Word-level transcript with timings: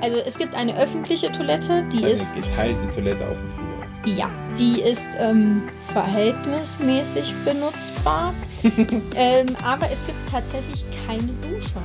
Also 0.00 0.16
es 0.18 0.38
gibt 0.38 0.54
eine 0.54 0.76
öffentliche 0.78 1.30
Toilette, 1.30 1.84
die 1.92 1.98
Eine 1.98 2.08
ist 2.10 2.34
geteilte 2.34 2.88
Toilette 2.90 3.28
auf 3.28 3.36
dem 3.36 3.50
Flur. 3.52 4.16
ja, 4.16 4.30
die 4.58 4.80
ist 4.80 5.08
ähm, 5.18 5.68
verhältnismäßig 5.92 7.34
benutzbar, 7.44 8.32
ähm, 9.14 9.56
aber 9.62 9.90
es 9.90 10.06
gibt 10.06 10.18
tatsächlich 10.30 10.84
keine 11.06 11.28
Dusche. 11.42 11.82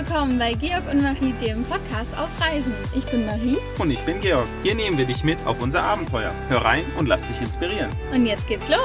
Willkommen 0.00 0.38
bei 0.38 0.54
Georg 0.54 0.90
und 0.90 1.02
Marie, 1.02 1.34
dem 1.42 1.62
Podcast 1.64 2.10
auf 2.18 2.30
Reisen. 2.40 2.72
Ich 2.96 3.04
bin 3.04 3.26
Marie 3.26 3.58
Und 3.78 3.90
ich 3.90 4.00
bin 4.00 4.18
Georg. 4.22 4.48
Hier 4.62 4.74
nehmen 4.74 4.96
wir 4.96 5.04
dich 5.04 5.24
mit 5.24 5.44
auf 5.46 5.60
unser 5.60 5.82
Abenteuer. 5.82 6.32
Hör 6.48 6.64
rein 6.64 6.84
und 6.98 7.06
lass 7.06 7.28
dich 7.28 7.38
inspirieren. 7.42 7.90
und 8.10 8.24
jetzt 8.24 8.48
geht's 8.48 8.66
los. 8.66 8.78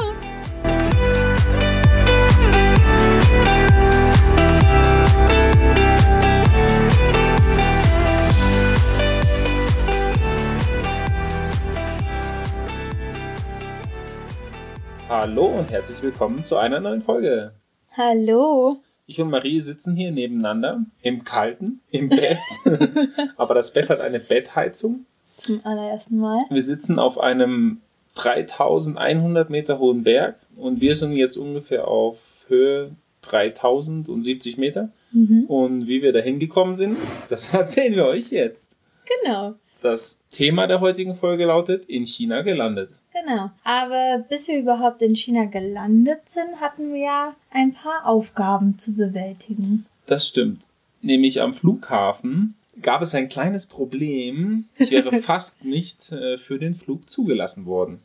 Hallo 15.08 15.46
und 15.46 15.72
herzlich 15.72 16.02
willkommen 16.02 16.44
zu 16.44 16.58
einer 16.58 16.82
neuen 16.82 17.02
Folge. 17.02 17.54
Hallo. 17.96 18.82
Ich 19.08 19.22
und 19.22 19.30
Marie 19.30 19.60
sitzen 19.60 19.96
hier 19.96 20.12
nebeneinander 20.12 20.84
im 21.02 21.24
Kalten, 21.24 21.82
im 21.92 22.10
Bett. 22.10 22.40
Aber 23.38 23.54
das 23.54 23.74
Bett 23.74 23.90
hat 23.90 24.02
eine 24.02 24.20
Bettheizung. 24.20 25.06
Zum 25.38 25.62
allerersten 25.64 26.18
Mal. 26.18 26.40
Wir 26.50 26.62
sitzen 26.64 26.98
auf 26.98 27.20
einem 27.20 27.82
3100 28.16 29.50
Meter 29.50 29.80
hohen 29.80 30.04
Berg 30.04 30.38
und 30.56 30.82
wir 30.82 30.96
sind 30.96 31.14
jetzt 31.14 31.38
ungefähr 31.38 31.88
auf 31.88 32.46
Höhe 32.48 32.96
3070 33.22 34.58
Meter. 34.58 34.90
Mhm. 35.12 35.46
Und 35.46 35.88
wie 35.88 36.02
wir 36.02 36.14
da 36.14 36.20
hingekommen 36.20 36.74
sind, 36.74 36.98
das 37.30 37.54
erzählen 37.54 37.96
wir 37.96 38.06
euch 38.06 38.32
jetzt. 38.32 38.76
Genau. 39.24 39.56
Das 39.82 40.24
Thema 40.32 40.66
der 40.66 40.80
heutigen 40.80 41.14
Folge 41.14 41.46
lautet 41.46 41.86
in 41.86 42.06
China 42.06 42.42
gelandet. 42.42 42.90
Genau. 43.16 43.50
Aber 43.64 44.26
bis 44.28 44.48
wir 44.48 44.60
überhaupt 44.60 45.02
in 45.02 45.16
China 45.16 45.46
gelandet 45.46 46.28
sind, 46.28 46.60
hatten 46.60 46.94
wir 46.94 47.02
ja 47.02 47.36
ein 47.50 47.74
paar 47.74 48.06
Aufgaben 48.06 48.78
zu 48.78 48.94
bewältigen. 48.94 49.86
Das 50.06 50.28
stimmt. 50.28 50.64
Nämlich 51.02 51.42
am 51.42 51.54
Flughafen 51.54 52.56
gab 52.82 53.02
es 53.02 53.16
ein 53.16 53.30
kleines 53.30 53.68
Problem. 53.68 54.66
Ich 54.78 54.92
wäre 54.92 55.20
fast 55.22 55.64
nicht 55.64 56.12
äh, 56.12 56.38
für 56.38 56.60
den 56.60 56.76
Flug 56.76 57.10
zugelassen 57.10 57.66
worden. 57.66 58.00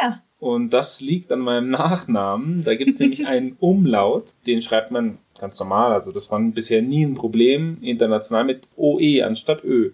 Ja. 0.00 0.20
Und 0.38 0.70
das 0.70 1.00
liegt 1.00 1.32
an 1.32 1.40
meinem 1.40 1.70
Nachnamen. 1.70 2.62
Da 2.62 2.76
gibt 2.76 2.90
es 2.90 2.98
nämlich 3.00 3.26
einen 3.26 3.56
Umlaut, 3.58 4.26
den 4.46 4.62
schreibt 4.62 4.92
man 4.92 5.18
ganz 5.40 5.58
normal. 5.58 5.92
Also 5.92 6.12
das 6.12 6.30
war 6.30 6.40
bisher 6.40 6.82
nie 6.82 7.04
ein 7.04 7.14
Problem. 7.14 7.78
International 7.82 8.44
mit 8.44 8.68
OE 8.76 9.22
anstatt 9.22 9.64
Ö. 9.64 9.90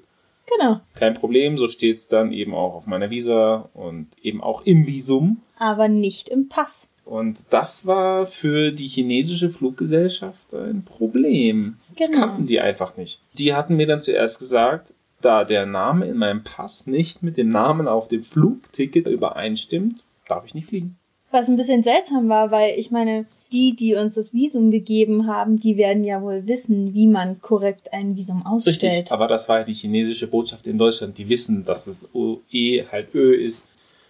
Genau. 0.57 0.81
Kein 0.95 1.15
Problem, 1.15 1.59
so 1.59 1.69
steht 1.69 1.97
es 1.99 2.09
dann 2.09 2.33
eben 2.33 2.55
auch 2.55 2.75
auf 2.75 2.87
meiner 2.87 3.11
Visa 3.11 3.69
und 3.75 4.07
eben 4.23 4.43
auch 4.43 4.63
im 4.65 4.87
Visum. 4.87 5.43
Aber 5.59 5.89
nicht 5.89 6.29
im 6.29 6.49
Pass. 6.49 6.89
Und 7.05 7.39
das 7.51 7.87
war 7.87 8.27
für 8.27 8.71
die 8.71 8.87
chinesische 8.87 9.49
Fluggesellschaft 9.51 10.53
ein 10.55 10.85
Problem. 10.85 11.79
Das 11.97 12.11
Genau. 12.11 12.21
kannten 12.27 12.47
die 12.47 12.61
einfach 12.61 12.97
nicht. 12.97 13.21
Die 13.39 13.55
hatten 13.55 13.77
mir 13.77 13.87
dann 13.87 14.01
zuerst 14.01 14.39
gesagt, 14.39 14.93
da 15.21 15.45
der 15.45 15.67
Name 15.67 16.07
in 16.07 16.17
meinem 16.19 16.45
Pass 16.45 16.87
nicht 16.87 17.23
mit 17.23 17.37
dem 17.39 17.49
Namen 17.49 17.89
auf 17.89 18.09
dem 18.09 18.23
Flugticket 18.23 19.07
übereinstimmt, 19.07 20.05
darf 20.29 20.45
ich 20.47 20.55
nicht 20.55 20.69
fliegen. 20.69 20.97
Was 21.31 21.49
ein 21.49 21.57
bisschen 21.57 21.83
seltsam 21.83 22.29
war, 22.29 22.51
weil 22.51 22.79
ich 22.79 22.91
meine, 22.91 23.27
die, 23.53 23.75
die 23.75 23.95
uns 23.95 24.15
das 24.15 24.33
Visum 24.33 24.71
gegeben 24.71 25.27
haben, 25.27 25.59
die 25.59 25.77
werden 25.77 26.05
ja 26.05 26.23
wohl 26.23 26.47
wissen, 26.47 26.95
wie 26.95 27.07
man 27.07 27.41
korrekt 27.41 27.93
ein 27.93 28.17
Visum 28.17 28.45
ausstellt. 28.45 28.83
Richtig, 28.83 29.13
aber 29.13 29.27
das 29.27 29.49
war 29.49 29.61
ja 29.61 29.65
die 29.65 29.75
chinesische 29.75 30.27
Botschaft 30.27 30.67
in 30.67 30.79
Deutschland. 30.79 31.19
Die 31.19 31.29
wissen, 31.29 31.65
dass 31.65 31.87
es 31.87 32.15
OE 32.15 32.85
halt 32.91 33.15
Ö 33.15 33.35
ist. 33.35 33.67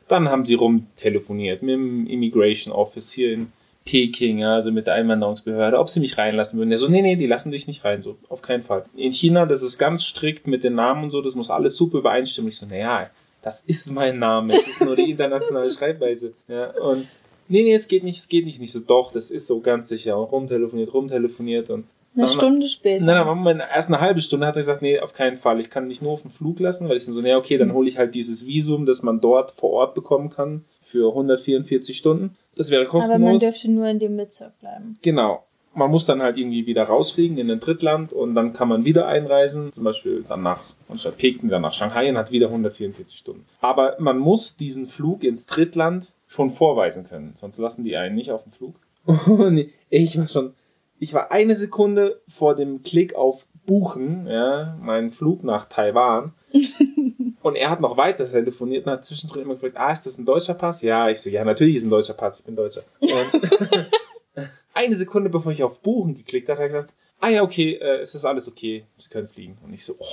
Dann 0.08 0.28
haben 0.28 0.44
sie 0.44 0.54
rumtelefoniert 0.54 1.62
mit 1.62 1.74
dem 1.74 2.06
Immigration 2.06 2.72
Office 2.72 3.12
hier 3.12 3.32
in 3.32 3.52
Peking, 3.84 4.44
also 4.44 4.70
mit 4.70 4.86
der 4.86 4.94
Einwanderungsbehörde, 4.94 5.78
ob 5.78 5.88
sie 5.88 6.00
mich 6.00 6.18
reinlassen 6.18 6.58
würden. 6.58 6.70
Der 6.70 6.78
so, 6.78 6.88
nee, 6.88 7.02
nee, 7.02 7.16
die 7.16 7.26
lassen 7.26 7.52
dich 7.52 7.66
nicht 7.66 7.84
rein, 7.84 8.02
so, 8.02 8.16
auf 8.28 8.42
keinen 8.42 8.62
Fall. 8.62 8.84
In 8.96 9.12
China, 9.12 9.46
das 9.46 9.62
ist 9.62 9.78
ganz 9.78 10.04
strikt 10.04 10.46
mit 10.46 10.62
den 10.62 10.74
Namen 10.74 11.04
und 11.04 11.10
so, 11.10 11.22
das 11.22 11.34
muss 11.34 11.50
alles 11.50 11.76
super 11.76 11.98
übereinstimmen. 11.98 12.48
Ich 12.48 12.58
so, 12.58 12.66
naja, 12.66 13.08
das 13.40 13.62
ist 13.62 13.90
mein 13.90 14.18
Name, 14.18 14.54
es 14.54 14.68
ist 14.68 14.84
nur 14.84 14.96
die 14.96 15.10
internationale 15.10 15.70
Schreibweise. 15.70 16.34
Ja, 16.48 16.70
und 16.72 17.08
nee, 17.48 17.62
nee, 17.62 17.74
es 17.74 17.88
geht 17.88 18.04
nicht, 18.04 18.18
es 18.18 18.28
geht 18.28 18.44
nicht, 18.44 18.60
nicht 18.60 18.72
so, 18.72 18.80
doch, 18.80 19.12
das 19.12 19.30
ist 19.30 19.46
so 19.46 19.60
ganz 19.60 19.88
sicher. 19.88 20.18
Und 20.18 20.30
rumtelefoniert, 20.32 20.92
rumtelefoniert 20.92 21.70
und 21.70 21.84
Eine 22.16 22.26
Stunde 22.26 22.66
später. 22.66 23.04
Nein, 23.04 23.16
aber 23.16 23.34
Moment, 23.34 23.62
erst 23.72 23.88
eine 23.88 24.00
halbe 24.00 24.20
Stunde 24.20 24.46
hat 24.46 24.56
er 24.56 24.62
gesagt, 24.62 24.82
nee, 24.82 24.98
auf 24.98 25.12
keinen 25.12 25.38
Fall. 25.38 25.60
Ich 25.60 25.70
kann 25.70 25.88
dich 25.88 26.02
nur 26.02 26.12
auf 26.12 26.22
den 26.22 26.30
Flug 26.30 26.60
lassen, 26.60 26.88
weil 26.88 26.96
ich 26.96 27.04
dann 27.04 27.14
so, 27.14 27.20
nee, 27.20 27.34
okay, 27.34 27.58
dann 27.58 27.72
hole 27.72 27.88
ich 27.88 27.98
halt 27.98 28.14
dieses 28.14 28.46
Visum, 28.46 28.86
das 28.86 29.02
man 29.02 29.20
dort 29.20 29.52
vor 29.52 29.70
Ort 29.70 29.94
bekommen 29.94 30.30
kann 30.30 30.64
für 30.84 31.08
144 31.10 31.96
Stunden. 31.96 32.36
Das 32.56 32.70
wäre 32.70 32.82
aber 32.82 32.92
man 32.92 33.00
kostenlos. 33.00 33.40
dürfte 33.40 33.70
nur 33.70 33.88
in 33.88 33.98
dem 33.98 34.16
Bezirk 34.16 34.58
bleiben. 34.60 34.94
genau. 35.02 35.44
Man 35.74 35.90
muss 35.92 36.06
dann 36.06 36.22
halt 36.22 36.38
irgendwie 36.38 36.66
wieder 36.66 36.84
rausfliegen 36.84 37.38
in 37.38 37.48
ein 37.50 37.60
Drittland 37.60 38.12
und 38.12 38.34
dann 38.34 38.52
kann 38.52 38.66
man 38.66 38.84
wieder 38.84 39.06
einreisen, 39.06 39.72
zum 39.72 39.84
Beispiel 39.84 40.24
dann 40.26 40.42
nach, 40.42 40.60
anstatt 40.88 41.18
Peking, 41.18 41.50
dann 41.50 41.62
nach 41.62 41.74
Shanghai 41.74 42.08
und 42.08 42.16
hat 42.16 42.32
wieder 42.32 42.46
144 42.48 43.16
Stunden. 43.16 43.44
Aber 43.60 43.94
man 44.00 44.18
muss 44.18 44.56
diesen 44.56 44.88
Flug 44.88 45.22
ins 45.22 45.46
Drittland 45.46 46.08
schon 46.28 46.50
vorweisen 46.50 47.08
können, 47.08 47.34
sonst 47.34 47.58
lassen 47.58 47.82
die 47.82 47.96
einen 47.96 48.14
nicht 48.14 48.30
auf 48.30 48.44
den 48.44 48.52
Flug. 48.52 48.76
Und 49.26 49.70
ich 49.88 50.18
war 50.18 50.28
schon, 50.28 50.54
ich 50.98 51.14
war 51.14 51.32
eine 51.32 51.56
Sekunde 51.56 52.20
vor 52.28 52.54
dem 52.54 52.82
Klick 52.82 53.14
auf 53.14 53.46
Buchen, 53.66 54.26
ja, 54.26 54.76
meinen 54.80 55.10
Flug 55.10 55.42
nach 55.42 55.68
Taiwan. 55.68 56.32
und 57.42 57.54
er 57.54 57.68
hat 57.68 57.82
noch 57.82 57.98
weiter 57.98 58.30
telefoniert 58.30 58.86
und 58.86 58.92
hat 58.92 59.04
zwischendrin 59.04 59.42
immer 59.42 59.54
gefragt, 59.54 59.76
ah, 59.76 59.92
ist 59.92 60.06
das 60.06 60.16
ein 60.16 60.24
deutscher 60.24 60.54
Pass? 60.54 60.80
Ja, 60.80 61.10
ich 61.10 61.20
so, 61.20 61.28
ja, 61.28 61.44
natürlich 61.44 61.76
ist 61.76 61.84
ein 61.84 61.90
deutscher 61.90 62.14
Pass, 62.14 62.38
ich 62.38 62.46
bin 62.46 62.56
Deutscher. 62.56 62.82
Und 63.00 63.90
eine 64.74 64.96
Sekunde 64.96 65.28
bevor 65.28 65.52
ich 65.52 65.62
auf 65.62 65.80
Buchen 65.80 66.14
geklickt 66.14 66.48
habe, 66.48 66.58
hat 66.58 66.64
er 66.64 66.68
gesagt, 66.68 66.94
ah 67.20 67.28
ja, 67.28 67.42
okay, 67.42 67.74
äh, 67.74 67.98
es 67.98 68.14
ist 68.14 68.24
alles 68.24 68.48
okay, 68.48 68.84
Sie 68.96 69.10
können 69.10 69.28
fliegen. 69.28 69.58
Und 69.62 69.74
ich 69.74 69.84
so, 69.84 69.94
oh, 69.98 70.06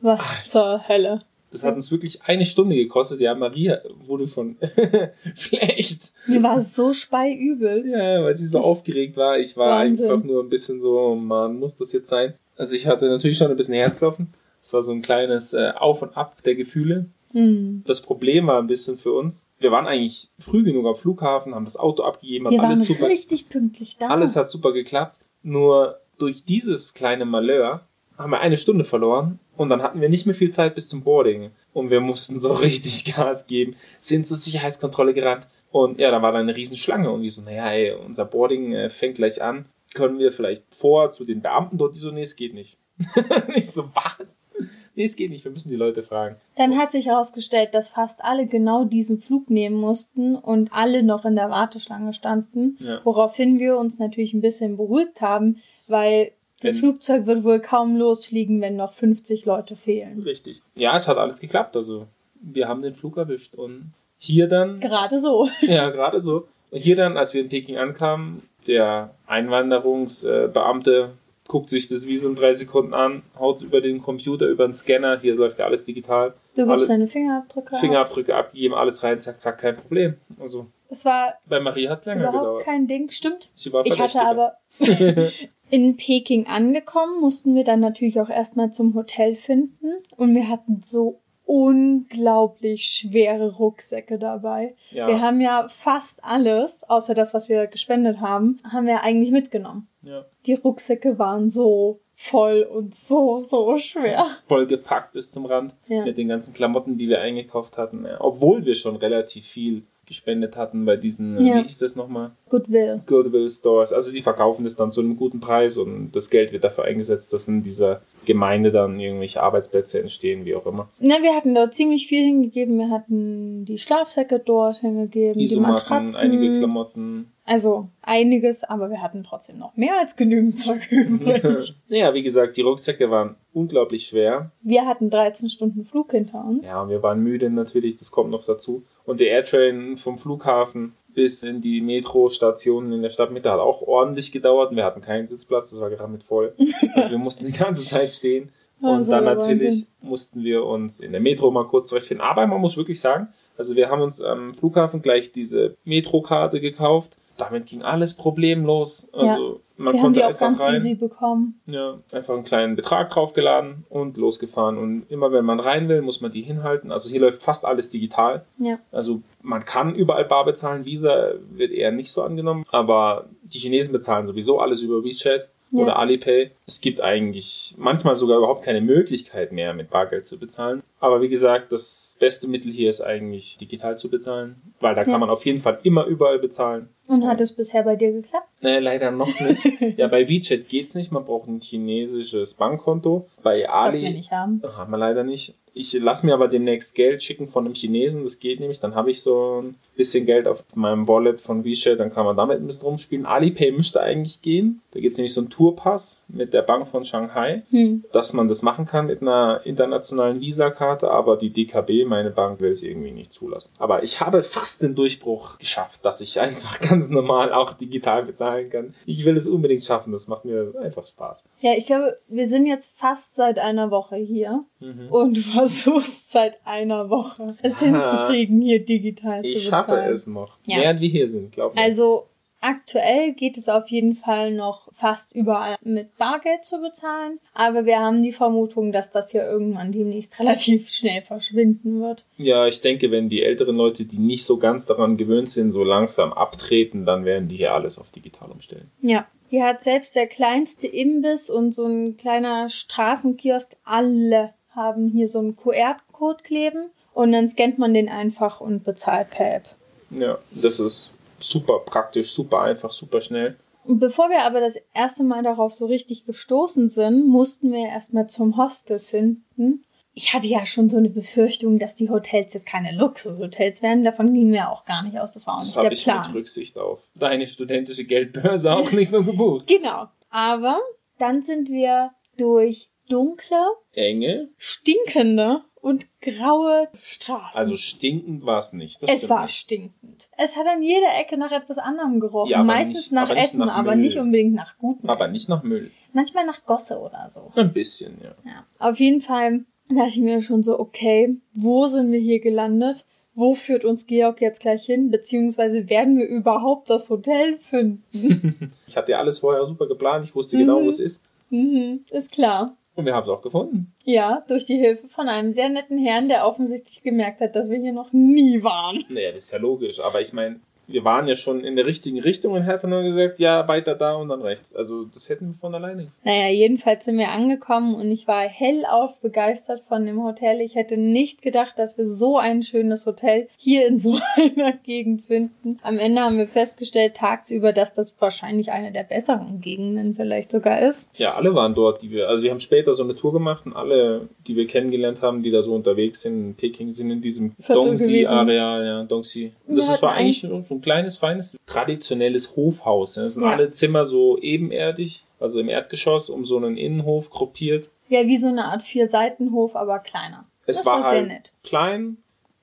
Was 0.00 0.48
zur 0.50 0.88
Hölle. 0.88 1.20
Das 1.50 1.64
hat 1.64 1.74
uns 1.76 1.90
wirklich 1.90 2.22
eine 2.24 2.44
Stunde 2.44 2.76
gekostet. 2.76 3.20
Ja, 3.20 3.34
Maria 3.34 3.80
wurde 4.06 4.26
schon 4.26 4.56
schlecht. 5.34 6.12
Mir 6.26 6.42
war 6.42 6.62
so 6.62 6.92
speiübel. 6.92 7.86
Ja, 7.88 8.22
weil 8.22 8.34
sie 8.34 8.46
so 8.46 8.60
aufgeregt 8.60 9.16
war. 9.16 9.38
Ich 9.38 9.56
war 9.56 9.80
Wahnsinn. 9.80 10.10
einfach 10.10 10.24
nur 10.24 10.42
ein 10.42 10.50
bisschen 10.50 10.82
so, 10.82 11.14
Mann, 11.14 11.58
muss 11.58 11.76
das 11.76 11.92
jetzt 11.92 12.08
sein? 12.08 12.34
Also 12.56 12.74
ich 12.74 12.86
hatte 12.86 13.06
natürlich 13.08 13.38
schon 13.38 13.50
ein 13.50 13.56
bisschen 13.56 13.74
Herzklopfen. 13.74 14.34
Es 14.60 14.72
war 14.74 14.82
so 14.82 14.92
ein 14.92 15.02
kleines 15.02 15.54
äh, 15.54 15.72
Auf 15.76 16.02
und 16.02 16.16
Ab 16.16 16.42
der 16.42 16.54
Gefühle. 16.54 17.06
Hm. 17.32 17.82
Das 17.86 18.00
Problem 18.00 18.46
war 18.46 18.58
ein 18.58 18.66
bisschen 18.66 18.98
für 18.98 19.12
uns. 19.12 19.46
Wir 19.58 19.70
waren 19.70 19.86
eigentlich 19.86 20.30
früh 20.40 20.62
genug 20.64 20.86
am 20.86 20.96
Flughafen, 20.96 21.54
haben 21.54 21.64
das 21.64 21.76
Auto 21.76 22.02
abgegeben, 22.02 22.46
hat 22.46 22.52
Wir 22.52 22.58
waren 22.58 22.70
alles 22.70 22.86
super, 22.86 23.08
richtig 23.08 23.48
pünktlich 23.48 23.96
da. 23.98 24.08
alles 24.08 24.36
hat 24.36 24.50
super 24.50 24.72
geklappt. 24.72 25.18
Nur 25.42 25.98
durch 26.18 26.44
dieses 26.44 26.94
kleine 26.94 27.24
Malheur 27.24 27.86
haben 28.18 28.30
wir 28.30 28.40
eine 28.40 28.56
Stunde 28.56 28.84
verloren 28.84 29.38
und 29.56 29.68
dann 29.68 29.82
hatten 29.82 30.00
wir 30.00 30.08
nicht 30.08 30.26
mehr 30.26 30.34
viel 30.34 30.50
Zeit 30.50 30.74
bis 30.74 30.88
zum 30.88 31.02
Boarding. 31.02 31.50
Und 31.72 31.90
wir 31.90 32.00
mussten 32.00 32.38
so 32.40 32.52
richtig 32.54 33.14
Gas 33.14 33.46
geben, 33.46 33.76
sind 33.98 34.26
zur 34.26 34.36
Sicherheitskontrolle 34.36 35.14
gerannt. 35.14 35.46
Und 35.70 36.00
ja, 36.00 36.10
da 36.10 36.22
war 36.22 36.32
da 36.32 36.38
eine 36.38 36.56
Riesenschlange 36.56 37.10
und 37.10 37.22
wir 37.22 37.30
so, 37.30 37.42
naja, 37.42 37.70
ey, 37.70 37.92
unser 37.92 38.24
Boarding 38.24 38.72
äh, 38.72 38.90
fängt 38.90 39.16
gleich 39.16 39.42
an. 39.42 39.66
Können 39.94 40.18
wir 40.18 40.32
vielleicht 40.32 40.64
vor 40.74 41.12
zu 41.12 41.24
den 41.24 41.40
Beamten 41.42 41.78
dort? 41.78 41.94
Die 41.94 42.00
so, 42.00 42.10
nee, 42.10 42.22
es 42.22 42.36
geht 42.36 42.54
nicht. 42.54 42.78
ich 43.54 43.70
so, 43.70 43.84
was? 43.94 44.50
Nee, 44.94 45.04
es 45.04 45.14
geht 45.14 45.30
nicht, 45.30 45.44
wir 45.44 45.52
müssen 45.52 45.70
die 45.70 45.76
Leute 45.76 46.02
fragen. 46.02 46.36
Dann 46.56 46.76
hat 46.76 46.90
sich 46.90 47.06
herausgestellt, 47.06 47.72
dass 47.72 47.90
fast 47.90 48.24
alle 48.24 48.46
genau 48.46 48.84
diesen 48.84 49.20
Flug 49.20 49.48
nehmen 49.48 49.76
mussten 49.76 50.34
und 50.34 50.72
alle 50.72 51.04
noch 51.04 51.24
in 51.24 51.36
der 51.36 51.50
Warteschlange 51.50 52.12
standen, 52.12 52.76
Ja. 52.80 53.00
woraufhin 53.04 53.60
wir 53.60 53.78
uns 53.78 53.98
natürlich 54.00 54.34
ein 54.34 54.40
bisschen 54.40 54.76
beruhigt 54.76 55.20
haben, 55.20 55.62
weil 55.86 56.32
das 56.60 56.78
Flugzeug 56.78 57.26
wird 57.26 57.44
wohl 57.44 57.60
kaum 57.60 57.96
losfliegen, 57.96 58.60
wenn 58.60 58.76
noch 58.76 58.92
50 58.92 59.44
Leute 59.44 59.76
fehlen. 59.76 60.22
Richtig. 60.22 60.60
Ja, 60.74 60.96
es 60.96 61.08
hat 61.08 61.16
alles 61.18 61.40
geklappt. 61.40 61.76
Also, 61.76 62.06
wir 62.40 62.68
haben 62.68 62.82
den 62.82 62.94
Flug 62.94 63.16
erwischt. 63.16 63.54
Und 63.54 63.92
hier 64.18 64.48
dann, 64.48 64.80
Gerade 64.80 65.20
so. 65.20 65.48
ja, 65.62 65.90
gerade 65.90 66.20
so. 66.20 66.48
Und 66.70 66.80
hier 66.80 66.96
dann, 66.96 67.16
als 67.16 67.32
wir 67.34 67.40
in 67.40 67.48
Peking 67.48 67.76
ankamen, 67.78 68.42
der 68.66 69.10
Einwanderungsbeamte 69.26 71.10
guckt 71.46 71.70
sich 71.70 71.88
das 71.88 72.06
Visum 72.06 72.36
drei 72.36 72.52
Sekunden 72.52 72.92
an, 72.92 73.22
haut 73.38 73.62
über 73.62 73.80
den 73.80 74.02
Computer, 74.02 74.46
über 74.48 74.66
den 74.66 74.74
Scanner, 74.74 75.18
hier 75.20 75.34
läuft 75.34 75.58
ja 75.58 75.64
alles 75.64 75.84
digital. 75.86 76.34
Du 76.54 76.66
gibst 76.66 76.70
Alles- 76.70 76.88
deine 76.88 77.06
Fingerabdrücke. 77.06 77.74
ab. 77.74 77.80
Fingerabdrücke 77.80 78.34
abgegeben, 78.36 78.74
alles 78.74 79.02
rein, 79.02 79.18
zack, 79.20 79.40
zack, 79.40 79.58
kein 79.58 79.76
Problem. 79.76 80.14
Also, 80.38 80.66
Es 80.90 81.06
war 81.06 81.34
bei 81.46 81.58
Marie 81.60 81.88
hat 81.88 82.00
es 82.00 82.04
länger 82.06 82.24
überhaupt 82.24 82.38
gedauert. 82.42 82.64
kein 82.64 82.86
Ding, 82.86 83.08
stimmt. 83.08 83.48
Sie 83.54 83.72
war 83.72 83.86
Ich 83.86 83.98
hatte 83.98 84.20
aber 84.20 84.54
in 85.70 85.96
Peking 85.96 86.46
angekommen, 86.46 87.20
mussten 87.20 87.54
wir 87.54 87.64
dann 87.64 87.80
natürlich 87.80 88.20
auch 88.20 88.30
erstmal 88.30 88.70
zum 88.72 88.94
Hotel 88.94 89.34
finden 89.34 89.92
und 90.16 90.34
wir 90.34 90.48
hatten 90.48 90.80
so 90.82 91.20
unglaublich 91.44 92.84
schwere 92.84 93.56
Rucksäcke 93.56 94.18
dabei. 94.18 94.74
Ja. 94.90 95.06
Wir 95.08 95.20
haben 95.20 95.40
ja 95.40 95.68
fast 95.68 96.22
alles, 96.24 96.84
außer 96.88 97.14
das, 97.14 97.32
was 97.34 97.48
wir 97.48 97.66
gespendet 97.66 98.20
haben, 98.20 98.60
haben 98.64 98.86
wir 98.86 99.02
eigentlich 99.02 99.30
mitgenommen. 99.30 99.88
ja. 100.02 100.24
Die 100.46 100.54
Rucksäcke 100.54 101.18
waren 101.18 101.50
so 101.50 102.00
voll 102.14 102.62
und 102.62 102.94
so, 102.94 103.40
so 103.40 103.76
schwer. 103.78 104.26
Voll 104.46 104.66
gepackt 104.66 105.12
bis 105.12 105.30
zum 105.30 105.46
Rand 105.46 105.74
Ja. 105.86 106.04
mit 106.04 106.18
den 106.18 106.28
ganzen 106.28 106.52
Klamotten, 106.54 106.98
die 106.98 107.08
wir 107.08 107.20
eingekauft 107.20 107.76
hatten. 107.78 108.06
Obwohl 108.18 108.64
wir 108.64 108.74
schon 108.74 108.96
relativ 108.96 109.46
viel 109.46 109.82
gespendet 110.08 110.56
hatten 110.56 110.84
bei 110.84 110.96
diesen, 110.96 111.36
äh, 111.38 111.42
Ja. 111.48 111.54
wie 111.58 111.62
hieß 111.62 111.78
das 111.78 111.94
nochmal? 111.94 112.32
Goodwill. 112.48 113.00
Goodwill 113.06 113.48
Stores. 113.50 113.92
Also 113.92 114.10
die 114.10 114.22
verkaufen 114.22 114.64
das 114.64 114.74
dann 114.76 114.90
zu 114.90 115.00
einem 115.00 115.16
guten 115.16 115.38
Preis 115.40 115.76
und 115.78 116.10
das 116.12 116.30
Geld 116.30 116.50
wird 116.52 116.64
dafür 116.64 116.84
eingesetzt, 116.84 117.32
dass 117.32 117.46
in 117.46 117.62
dieser 117.62 118.00
Gemeinde 118.26 118.72
dann 118.72 118.98
irgendwelche 118.98 119.42
Arbeitsplätze 119.42 120.00
entstehen, 120.00 120.44
wie 120.44 120.54
auch 120.54 120.66
immer. 120.66 120.88
Na, 120.98 121.22
wir 121.22 121.34
hatten 121.36 121.54
dort 121.54 121.74
ziemlich 121.74 122.06
viel 122.08 122.24
hingegeben. 122.24 122.76
Wir 122.78 122.90
hatten 122.90 123.64
die 123.64 123.78
Schlafsäcke 123.78 124.38
dort 124.44 124.78
hingegeben, 124.78 125.34
die 125.38 125.44
Isomatten, 125.44 125.72
Matratzen. 125.74 126.16
einige 126.20 126.58
Klamotten. 126.58 127.32
Also 127.48 127.88
einiges, 128.02 128.62
aber 128.62 128.90
wir 128.90 129.00
hatten 129.00 129.24
trotzdem 129.24 129.58
noch 129.58 129.76
mehr 129.76 129.98
als 129.98 130.16
genügend 130.16 130.58
Zeug 130.58 130.86
übrig. 130.90 131.42
naja, 131.88 132.12
wie 132.14 132.22
gesagt, 132.22 132.56
die 132.56 132.62
Rucksäcke 132.62 133.10
waren 133.10 133.36
unglaublich 133.54 134.06
schwer. 134.06 134.52
wir 134.62 134.86
hatten 134.86 135.08
13 135.10 135.48
Stunden 135.50 135.84
Flug 135.84 136.10
hinter 136.12 136.44
uns. 136.44 136.66
Ja, 136.66 136.82
und 136.82 136.90
wir 136.90 137.02
waren 137.02 137.22
müde 137.22 137.48
natürlich, 137.50 137.96
das 137.96 138.10
kommt 138.10 138.30
noch 138.30 138.44
dazu. 138.44 138.84
Und 139.04 139.20
der 139.20 139.28
Airtrain 139.28 139.96
vom 139.96 140.18
Flughafen 140.18 140.94
bis 141.14 141.42
in 141.42 141.60
die 141.60 141.80
Metrostationen 141.80 142.92
in 142.92 143.02
der 143.02 143.10
Stadtmitte 143.10 143.50
hat 143.50 143.60
auch 143.60 143.82
ordentlich 143.82 144.30
gedauert. 144.30 144.70
Und 144.70 144.76
wir 144.76 144.84
hatten 144.84 145.00
keinen 145.00 145.26
Sitzplatz, 145.26 145.70
das 145.70 145.80
war 145.80 145.90
gerade 145.90 146.12
mit 146.12 146.22
voll. 146.22 146.54
Also 146.94 147.10
wir 147.10 147.18
mussten 147.18 147.46
die 147.46 147.52
ganze 147.52 147.84
Zeit 147.84 148.12
stehen. 148.12 148.50
Und 148.80 148.90
Also 148.90 149.10
dann 149.10 149.24
der 149.24 149.34
natürlich 149.34 149.64
Wahnsinn. 149.64 149.86
mussten 150.02 150.44
wir 150.44 150.64
uns 150.64 151.00
in 151.00 151.10
der 151.10 151.20
Metro 151.20 151.50
mal 151.50 151.64
kurz 151.66 151.88
zurechtfinden. 151.88 152.24
Aber 152.24 152.46
man 152.46 152.60
muss 152.60 152.76
wirklich 152.76 153.00
sagen, 153.00 153.28
also 153.56 153.74
wir 153.74 153.88
haben 153.88 154.02
uns 154.02 154.20
am 154.20 154.54
Flughafen 154.54 155.02
gleich 155.02 155.32
diese 155.32 155.76
Metrokarte 155.84 156.60
gekauft. 156.60 157.16
Damit 157.38 157.66
ging 157.66 157.82
alles 157.82 158.14
problemlos. 158.14 159.08
Also 159.12 159.60
man 159.76 159.94
wir 159.94 160.00
haben 160.00 160.06
konnte 160.06 160.20
die 160.20 160.26
auch 160.26 160.36
ganz 160.36 160.60
rein. 160.60 160.74
easy 160.74 160.94
bekommen. 160.96 161.60
Ja, 161.66 161.98
einfach 162.12 162.34
einen 162.34 162.44
kleinen 162.44 162.74
Betrag 162.76 163.10
draufgeladen 163.10 163.84
und 163.88 164.16
losgefahren. 164.16 164.76
Und 164.76 165.04
immer 165.08 165.30
wenn 165.32 165.44
man 165.44 165.60
rein 165.60 165.88
will, 165.88 166.02
muss 166.02 166.20
man 166.20 166.32
die 166.32 166.42
hinhalten. 166.42 166.90
Also 166.90 167.08
hier 167.08 167.20
läuft 167.20 167.42
fast 167.42 167.64
alles 167.64 167.90
digital. 167.90 168.44
Ja. 168.58 168.78
Also 168.90 169.22
man 169.40 169.64
kann 169.64 169.94
überall 169.94 170.24
bar 170.24 170.44
bezahlen. 170.44 170.84
Visa 170.84 171.34
wird 171.52 171.70
eher 171.70 171.92
nicht 171.92 172.10
so 172.10 172.22
angenommen. 172.22 172.64
Aber 172.70 173.26
die 173.42 173.58
Chinesen 173.58 173.92
bezahlen 173.92 174.26
sowieso 174.26 174.58
alles 174.58 174.82
über 174.82 175.04
WeChat 175.04 175.48
Ja. 175.70 175.82
oder 175.82 175.98
Alipay. 175.98 176.50
Es 176.66 176.80
gibt 176.80 177.00
eigentlich 177.00 177.74
manchmal 177.78 178.16
sogar 178.16 178.38
überhaupt 178.38 178.64
keine 178.64 178.80
Möglichkeit 178.80 179.52
mehr, 179.52 179.74
mit 179.74 179.90
Bargeld 179.90 180.26
zu 180.26 180.38
bezahlen. 180.38 180.82
Aber 180.98 181.20
wie 181.22 181.28
gesagt, 181.28 181.70
das 181.70 182.07
beste 182.18 182.48
Mittel 182.48 182.72
hier 182.72 182.90
ist 182.90 183.00
eigentlich 183.00 183.56
digital 183.58 183.96
zu 183.98 184.10
bezahlen, 184.10 184.56
weil 184.80 184.94
da 184.94 185.04
kann 185.04 185.12
Ja. 185.14 185.18
man 185.18 185.30
auf 185.30 185.46
jeden 185.46 185.60
Fall 185.60 185.78
immer 185.82 186.04
überall 186.06 186.38
bezahlen. 186.38 186.88
Und 187.06 187.26
hat 187.26 187.40
es 187.40 187.52
bisher 187.52 187.82
bei 187.84 187.96
dir 187.96 188.12
geklappt? 188.12 188.48
Nee, 188.60 188.78
leider 188.80 189.10
noch 189.10 189.28
nicht. 189.40 189.64
ja, 189.98 190.08
bei 190.08 190.28
WeChat 190.28 190.68
geht's 190.68 190.94
nicht. 190.94 191.10
Man 191.12 191.24
braucht 191.24 191.48
ein 191.48 191.60
chinesisches 191.60 192.54
Bankkonto. 192.54 193.26
Bei 193.42 193.68
Ali 193.68 193.92
Was 193.94 194.02
wir 194.02 194.10
nicht 194.10 194.30
haben. 194.30 194.62
haben 194.76 194.90
wir 194.90 194.98
leider 194.98 195.24
nicht. 195.24 195.54
Ich 195.74 195.92
lasse 195.92 196.26
mir 196.26 196.34
aber 196.34 196.48
demnächst 196.48 196.94
Geld 196.94 197.22
schicken 197.22 197.48
von 197.48 197.64
einem 197.64 197.74
Chinesen. 197.74 198.24
Das 198.24 198.38
geht 198.38 198.60
nämlich. 198.60 198.80
Dann 198.80 198.94
habe 198.94 199.10
ich 199.10 199.22
so 199.22 199.62
ein 199.62 199.74
bisschen 199.96 200.26
Geld 200.26 200.46
auf 200.46 200.62
meinem 200.74 201.06
Wallet 201.08 201.40
von 201.40 201.64
WeChat. 201.64 201.98
Dann 202.00 202.12
kann 202.12 202.24
man 202.24 202.36
damit 202.36 202.60
ein 202.60 202.66
bisschen 202.66 202.86
rumspielen. 202.86 203.26
Alipay 203.26 203.72
müsste 203.72 204.00
eigentlich 204.00 204.42
gehen. 204.42 204.80
Da 204.92 205.00
gibt's 205.00 205.18
nämlich 205.18 205.34
so 205.34 205.40
einen 205.40 205.50
Tourpass 205.50 206.24
mit 206.28 206.52
der 206.54 206.62
Bank 206.62 206.88
von 206.88 207.04
Shanghai, 207.04 207.62
Hm. 207.70 208.04
dass 208.12 208.32
man 208.32 208.48
das 208.48 208.62
machen 208.62 208.86
kann 208.86 209.06
mit 209.06 209.22
einer 209.22 209.60
internationalen 209.64 210.40
Visa-Karte. 210.40 211.10
Aber 211.10 211.36
die 211.36 211.50
DKB, 211.50 212.04
meine 212.06 212.30
Bank, 212.30 212.60
will 212.60 212.72
es 212.72 212.82
irgendwie 212.82 213.10
nicht 213.10 213.32
zulassen. 213.32 213.70
Aber 213.78 214.02
ich 214.02 214.20
habe 214.20 214.42
fast 214.42 214.82
den 214.82 214.94
Durchbruch 214.94 215.58
geschafft, 215.58 216.04
dass 216.04 216.20
ich 216.20 216.40
einfach 216.40 216.80
ganz 216.88 217.08
normal 217.08 217.52
auch 217.52 217.74
digital 217.74 218.24
bezahlen 218.24 218.70
kann. 218.70 218.94
Ich 219.06 219.24
will 219.24 219.36
es 219.36 219.48
unbedingt 219.48 219.82
schaffen. 219.84 220.12
Das 220.12 220.28
macht 220.28 220.44
mir 220.44 220.72
einfach 220.80 221.06
Spaß. 221.06 221.42
Ja, 221.60 221.72
ich 221.76 221.86
glaube, 221.86 222.16
wir 222.28 222.46
sind 222.46 222.66
jetzt 222.66 222.96
fast 222.98 223.34
seit 223.34 223.58
einer 223.58 223.90
Woche 223.90 224.14
hier 224.16 224.64
Mhm. 224.80 225.08
und 225.10 225.34
du 225.36 225.40
versuchst 225.40 226.30
seit 226.30 226.58
einer 226.64 227.10
Woche 227.10 227.56
es 227.62 227.80
hinzukriegen, 227.80 228.60
hier 228.62 228.84
digital 228.84 229.42
zu 229.42 229.48
Ich 229.48 229.64
bezahlen. 229.64 229.84
schaffe 229.86 230.12
es 230.12 230.26
noch. 230.28 230.56
Ja. 230.64 230.78
Während 230.78 231.00
wir 231.00 231.08
hier 231.08 231.28
sind, 231.28 231.50
glaub 231.52 231.74
mir. 231.74 231.82
Also 231.82 232.27
aktuell 232.60 233.32
geht 233.32 233.56
es 233.56 233.68
auf 233.68 233.88
jeden 233.88 234.14
Fall 234.14 234.52
noch 234.52 234.92
fast 234.92 235.34
überall 235.34 235.76
mit 235.82 236.16
Bargeld 236.16 236.64
zu 236.64 236.80
bezahlen, 236.80 237.38
aber 237.54 237.86
wir 237.86 237.98
haben 237.98 238.22
die 238.22 238.32
Vermutung, 238.32 238.92
dass 238.92 239.10
das 239.10 239.30
hier 239.30 239.44
irgendwann 239.46 239.92
demnächst 239.92 240.38
relativ 240.38 240.88
schnell 240.88 241.22
verschwinden 241.22 242.00
wird. 242.00 242.24
Ja, 242.36 242.66
ich 242.66 242.80
denke, 242.80 243.10
wenn 243.10 243.28
die 243.28 243.42
älteren 243.42 243.76
Leute, 243.76 244.04
die 244.04 244.18
nicht 244.18 244.44
so 244.44 244.58
ganz 244.58 244.86
daran 244.86 245.16
gewöhnt 245.16 245.50
sind, 245.50 245.72
so 245.72 245.84
langsam 245.84 246.32
abtreten, 246.32 247.04
dann 247.04 247.24
werden 247.24 247.48
die 247.48 247.56
hier 247.56 247.74
alles 247.74 247.98
auf 247.98 248.10
digital 248.10 248.50
umstellen. 248.50 248.90
Ja. 249.02 249.26
Hier 249.50 249.64
hat 249.64 249.82
selbst 249.82 250.14
der 250.14 250.26
kleinste 250.26 250.86
Imbiss 250.86 251.48
und 251.48 251.74
so 251.74 251.86
ein 251.86 252.18
kleiner 252.18 252.68
Straßenkiosk, 252.68 253.76
alle 253.82 254.52
haben 254.74 255.08
hier 255.08 255.26
so 255.26 255.38
einen 255.38 255.56
QR-Code 255.56 256.42
kleben 256.42 256.90
und 257.14 257.32
dann 257.32 257.48
scannt 257.48 257.78
man 257.78 257.94
den 257.94 258.10
einfach 258.10 258.60
und 258.60 258.84
bezahlt 258.84 259.30
per 259.30 259.56
App. 259.56 259.64
Ja, 260.10 260.38
das 260.50 260.80
ist 260.80 261.10
super 261.38 261.80
praktisch, 261.80 262.32
super 262.32 262.62
einfach, 262.62 262.90
super 262.90 263.20
schnell. 263.20 263.56
Und 263.84 264.00
bevor 264.00 264.28
wir 264.28 264.42
aber 264.42 264.60
das 264.60 264.76
erste 264.92 265.24
Mal 265.24 265.42
darauf 265.42 265.72
so 265.72 265.86
richtig 265.86 266.26
gestoßen 266.26 266.88
sind, 266.88 267.26
mussten 267.26 267.72
wir 267.72 267.88
erstmal 267.88 268.28
zum 268.28 268.56
Hostel 268.56 268.98
finden. 268.98 269.84
Ich 270.14 270.34
hatte 270.34 270.46
ja 270.48 270.66
schon 270.66 270.90
so 270.90 270.98
eine 270.98 271.10
Befürchtung, 271.10 271.78
dass 271.78 271.94
die 271.94 272.10
Hotels 272.10 272.52
jetzt 272.52 272.66
keine 272.66 272.92
Luxushotels 272.92 273.82
werden. 273.82 274.04
Davon 274.04 274.34
gingen 274.34 274.52
wir 274.52 274.68
auch 274.70 274.84
gar 274.84 275.02
nicht 275.04 275.18
aus. 275.18 275.32
Das 275.32 275.46
war 275.46 275.54
auch 275.54 275.60
Das 275.60 275.68
nicht 275.68 275.76
habe 275.76 275.88
der 275.88 275.92
ich 275.92 276.06
mit 276.06 276.14
Plan. 276.14 276.32
Rücksicht 276.32 276.76
auf 276.76 276.98
deine 277.14 277.46
studentische 277.46 278.04
Geldbörse 278.04 278.72
auch 278.72 278.90
nicht 278.90 279.10
so 279.10 279.22
gebucht. 279.24 279.66
Genau. 279.78 280.08
Aber 280.30 280.80
dann 281.18 281.42
sind 281.42 281.68
wir 281.70 282.10
durch 282.36 282.90
dunkle, 283.08 283.62
Enge, 283.94 284.48
stinkende 284.58 285.62
und 285.80 286.06
graue 286.20 286.88
Straßen. 287.00 287.58
also 287.58 287.76
stinkend 287.76 288.44
war 288.44 288.58
es 288.58 288.72
nicht. 288.72 289.02
das 289.02 289.10
es 289.10 289.30
war 289.30 289.42
nicht. 289.42 289.54
stinkend. 289.54 290.28
Es 290.36 290.56
hat 290.56 290.66
an 290.66 290.82
jeder 290.82 291.16
Ecke 291.18 291.36
nach 291.38 291.52
etwas 291.52 291.78
anderem 291.78 292.20
gerochen. 292.20 292.50
Ja, 292.50 292.58
aber 292.58 292.66
Meistens 292.66 292.96
nicht- 292.96 293.12
nach 293.12 293.30
aber 293.30 293.38
Essen, 293.38 293.60
nach 293.60 293.76
aber 293.76 293.94
nicht 293.94 294.18
unbedingt 294.18 294.54
nach 294.54 294.76
gutem 294.78 295.08
Aber 295.08 295.22
Essen. 295.24 295.32
nicht 295.32 295.48
nach 295.48 295.62
Müll. 295.62 295.90
Manchmal 296.12 296.46
nach 296.46 296.64
Gosse 296.66 296.98
oder 296.98 297.28
so. 297.28 297.52
Ein 297.54 297.72
bisschen, 297.72 298.18
ja. 298.22 298.34
Ja. 298.44 298.66
Auf 298.78 298.98
jeden 298.98 299.20
Fall 299.22 299.64
dachte 299.88 300.08
ich 300.08 300.18
mir 300.18 300.40
schon 300.40 300.62
so, 300.62 300.78
okay, 300.80 301.36
wo 301.54 301.86
sind 301.86 302.10
wir 302.12 302.20
hier 302.20 302.40
gelandet? 302.40 303.04
Wo 303.34 303.54
führt 303.54 303.84
uns 303.84 304.06
Georg 304.06 304.40
jetzt 304.40 304.60
gleich 304.60 304.84
hin? 304.84 305.10
Beziehungsweise 305.12 305.88
werden 305.88 306.18
wir 306.18 306.26
überhaupt 306.26 306.90
das 306.90 307.08
Hotel 307.08 307.58
finden? 307.58 308.02
Ich 308.88 308.96
hatte 308.96 309.12
ja 309.12 309.18
alles 309.18 309.38
vorher 309.38 309.64
super 309.66 309.86
geplant. 309.86 310.24
Ich 310.24 310.34
wusste 310.34 310.56
genau, 310.58 310.80
Mhm. 310.80 310.84
wo 310.86 310.88
es 310.88 310.98
ist. 310.98 311.24
mhm, 311.50 312.04
ist 312.10 312.32
klar. 312.32 312.76
Und 312.98 313.06
wir 313.06 313.14
haben 313.14 313.22
es 313.22 313.30
auch 313.30 313.42
gefunden. 313.42 313.94
Ja, 314.02 314.42
durch 314.48 314.64
die 314.64 314.76
Hilfe 314.76 315.06
von 315.06 315.28
einem 315.28 315.52
sehr 315.52 315.68
netten 315.68 315.98
Herrn, 315.98 316.28
der 316.28 316.44
offensichtlich 316.44 317.04
gemerkt 317.04 317.40
hat, 317.40 317.54
dass 317.54 317.70
wir 317.70 317.78
hier 317.78 317.92
noch 317.92 318.12
nie 318.12 318.64
waren. 318.64 319.04
Naja, 319.08 319.30
das 319.30 319.44
ist 319.44 319.52
ja 319.52 319.58
logisch. 319.58 320.00
Aber 320.00 320.20
ich 320.20 320.32
meine, 320.32 320.58
wir 320.88 321.04
waren 321.04 321.28
ja 321.28 321.36
schon 321.36 321.64
in 321.64 321.76
der 321.76 321.86
richtigen 321.86 322.18
Richtung 322.18 322.54
und 322.54 322.66
hat 322.66 322.82
nur 322.84 323.02
gesagt, 323.02 323.38
ja, 323.38 323.68
weiter 323.68 323.94
da 323.94 324.14
und 324.14 324.28
dann 324.28 324.40
rechts. 324.40 324.74
Also 324.74 325.04
das 325.04 325.28
hätten 325.28 325.48
wir 325.48 325.58
von 325.60 325.74
alleine. 325.74 326.10
Naja, 326.24 326.48
jedenfalls 326.48 327.04
sind 327.04 327.18
wir 327.18 327.28
angekommen 327.28 327.94
und 327.94 328.10
ich 328.10 328.26
war 328.26 328.42
hellauf 328.42 329.20
begeistert 329.20 329.82
von 329.88 330.06
dem 330.06 330.22
Hotel. 330.24 330.60
Ich 330.62 330.74
hätte 330.74 330.96
nicht 330.96 331.42
gedacht, 331.42 331.74
dass 331.76 331.98
wir 331.98 332.06
so 332.06 332.38
ein 332.38 332.62
schönes 332.62 333.06
Hotel 333.06 333.48
hier 333.58 333.86
in 333.86 333.98
so 333.98 334.18
einer 334.36 334.72
Gegend 334.72 335.22
finden. 335.22 335.78
Am 335.82 335.98
Ende 335.98 336.22
haben 336.22 336.38
wir 336.38 336.48
festgestellt, 336.48 337.14
tagsüber, 337.14 337.72
dass 337.72 337.92
das 337.92 338.18
wahrscheinlich 338.20 338.72
eine 338.72 338.90
der 338.90 339.02
besseren 339.02 339.60
Gegenden 339.60 340.14
vielleicht 340.14 340.50
sogar 340.50 340.80
ist. 340.80 341.10
Ja, 341.18 341.34
alle 341.34 341.54
waren 341.54 341.74
dort, 341.74 342.02
die 342.02 342.10
wir, 342.10 342.28
also 342.28 342.42
wir 342.42 342.50
haben 342.50 342.60
später 342.60 342.94
so 342.94 343.02
eine 343.02 343.14
Tour 343.14 343.34
gemacht 343.34 343.66
und 343.66 343.74
alle, 343.74 344.28
die 344.46 344.56
wir 344.56 344.66
kennengelernt 344.66 345.20
haben, 345.20 345.42
die 345.42 345.50
da 345.50 345.62
so 345.62 345.74
unterwegs 345.74 346.22
sind 346.22 346.40
in 346.40 346.54
Peking, 346.54 346.92
sind 346.92 347.10
in 347.10 347.20
diesem. 347.20 347.52
Dongxi-Areal, 347.66 348.86
ja, 348.86 349.08
Wir 349.10 349.52
das 349.76 350.00
war 350.00 350.12
eigentlich 350.12 350.40
so 350.40 350.77
ein 350.78 350.82
kleines, 350.82 351.16
feines, 351.16 351.56
traditionelles 351.66 352.56
Hofhaus. 352.56 353.16
Es 353.16 353.34
sind 353.34 353.44
Ja. 353.44 353.50
alle 353.50 353.70
Zimmer 353.70 354.04
so 354.04 354.38
ebenerdig, 354.38 355.24
also 355.40 355.60
im 355.60 355.68
Erdgeschoss, 355.68 356.30
um 356.30 356.44
so 356.44 356.56
einen 356.56 356.76
Innenhof 356.76 357.30
gruppiert. 357.30 357.88
Ja, 358.08 358.26
wie 358.26 358.38
so 358.38 358.48
eine 358.48 358.64
Art 358.64 358.82
Vier-Seitenhof, 358.82 359.76
aber 359.76 359.98
kleiner. 359.98 360.46
Es 360.66 360.78
das 360.78 360.86
war, 360.86 361.02
war 361.02 361.10
sehr 361.10 361.20
halt 361.20 361.28
nett. 361.28 361.52
klein, 361.62 362.16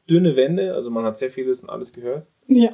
dünne 0.10 0.36
Wände, 0.36 0.74
also 0.74 0.90
man 0.92 1.06
hat 1.06 1.18
sehr 1.18 1.30
vieles 1.32 1.64
und 1.64 1.70
alles 1.70 1.94
gehört. 1.94 2.26
Ja. 2.48 2.72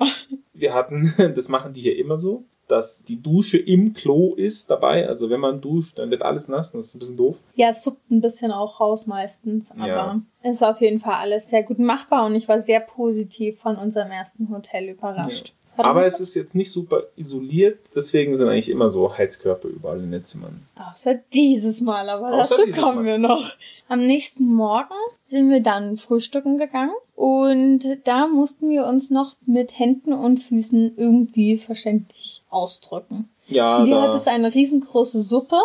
Wir 0.53 0.74
hatten, 0.74 1.13
das 1.36 1.50
machen 1.50 1.74
die 1.74 1.81
hier 1.81 1.98
immer 1.98 2.17
so, 2.17 2.45
dass 2.71 3.03
die 3.03 3.21
Dusche 3.21 3.57
im 3.57 3.93
Klo 3.93 4.33
ist 4.33 4.69
dabei. 4.69 5.07
Also 5.07 5.29
wenn 5.29 5.39
man 5.41 5.59
duscht, 5.61 5.99
dann 5.99 6.09
wird 6.09 6.21
alles 6.21 6.47
nass. 6.47 6.71
Das 6.71 6.87
ist 6.87 6.95
ein 6.95 6.99
bisschen 6.99 7.17
doof. 7.17 7.35
Ja, 7.55 7.69
es 7.69 7.83
suppt 7.83 8.09
ein 8.09 8.21
bisschen 8.21 8.51
auch 8.51 8.79
raus 8.79 9.07
meistens, 9.07 9.71
aber 9.71 9.87
Ja. 9.87 10.21
es 10.41 10.55
ist 10.55 10.63
auf 10.63 10.79
jeden 10.81 10.99
Fall 11.01 11.15
alles 11.15 11.49
sehr 11.49 11.63
gut 11.63 11.79
machbar 11.79 12.25
und 12.25 12.35
ich 12.35 12.47
war 12.47 12.59
sehr 12.59 12.79
positiv 12.79 13.59
von 13.59 13.75
unserem 13.75 14.09
ersten 14.11 14.49
Hotel 14.49 14.89
überrascht. 14.89 15.53
Aber 15.77 16.05
es 16.05 16.19
ist 16.19 16.35
jetzt 16.35 16.53
nicht 16.53 16.71
super 16.71 17.03
isoliert, 17.15 17.79
deswegen 17.95 18.35
sind 18.35 18.47
eigentlich 18.49 18.69
immer 18.69 18.89
so 18.89 19.17
Heizkörper 19.17 19.69
überall 19.69 19.99
in 20.03 20.11
den 20.11 20.23
Zimmern. 20.23 20.65
Außer 20.75 21.15
dieses 21.33 21.81
Mal, 21.81 22.09
aber 22.09 22.33
Außer 22.33 22.57
dazu 22.65 22.79
kommen 22.79 22.97
Mal. 22.97 23.05
wir 23.05 23.17
noch. 23.17 23.55
Am 23.87 24.05
nächsten 24.05 24.45
Morgen 24.45 24.93
sind 25.23 25.49
wir 25.49 25.61
dann 25.61 25.97
frühstücken 25.97 26.57
gegangen 26.57 26.93
und 27.15 27.83
da 28.03 28.27
mussten 28.27 28.69
wir 28.69 28.85
uns 28.85 29.09
noch 29.09 29.35
mit 29.45 29.77
Händen 29.77 30.13
und 30.13 30.39
Füßen 30.39 30.97
irgendwie 30.97 31.57
verständlich 31.57 32.40
ausdrücken. 32.51 33.29
Ja, 33.48 33.84
du 33.84 33.91
da, 33.91 34.01
hattest 34.03 34.27
eine 34.27 34.53
riesengroße 34.53 35.20
Suppe. 35.22 35.58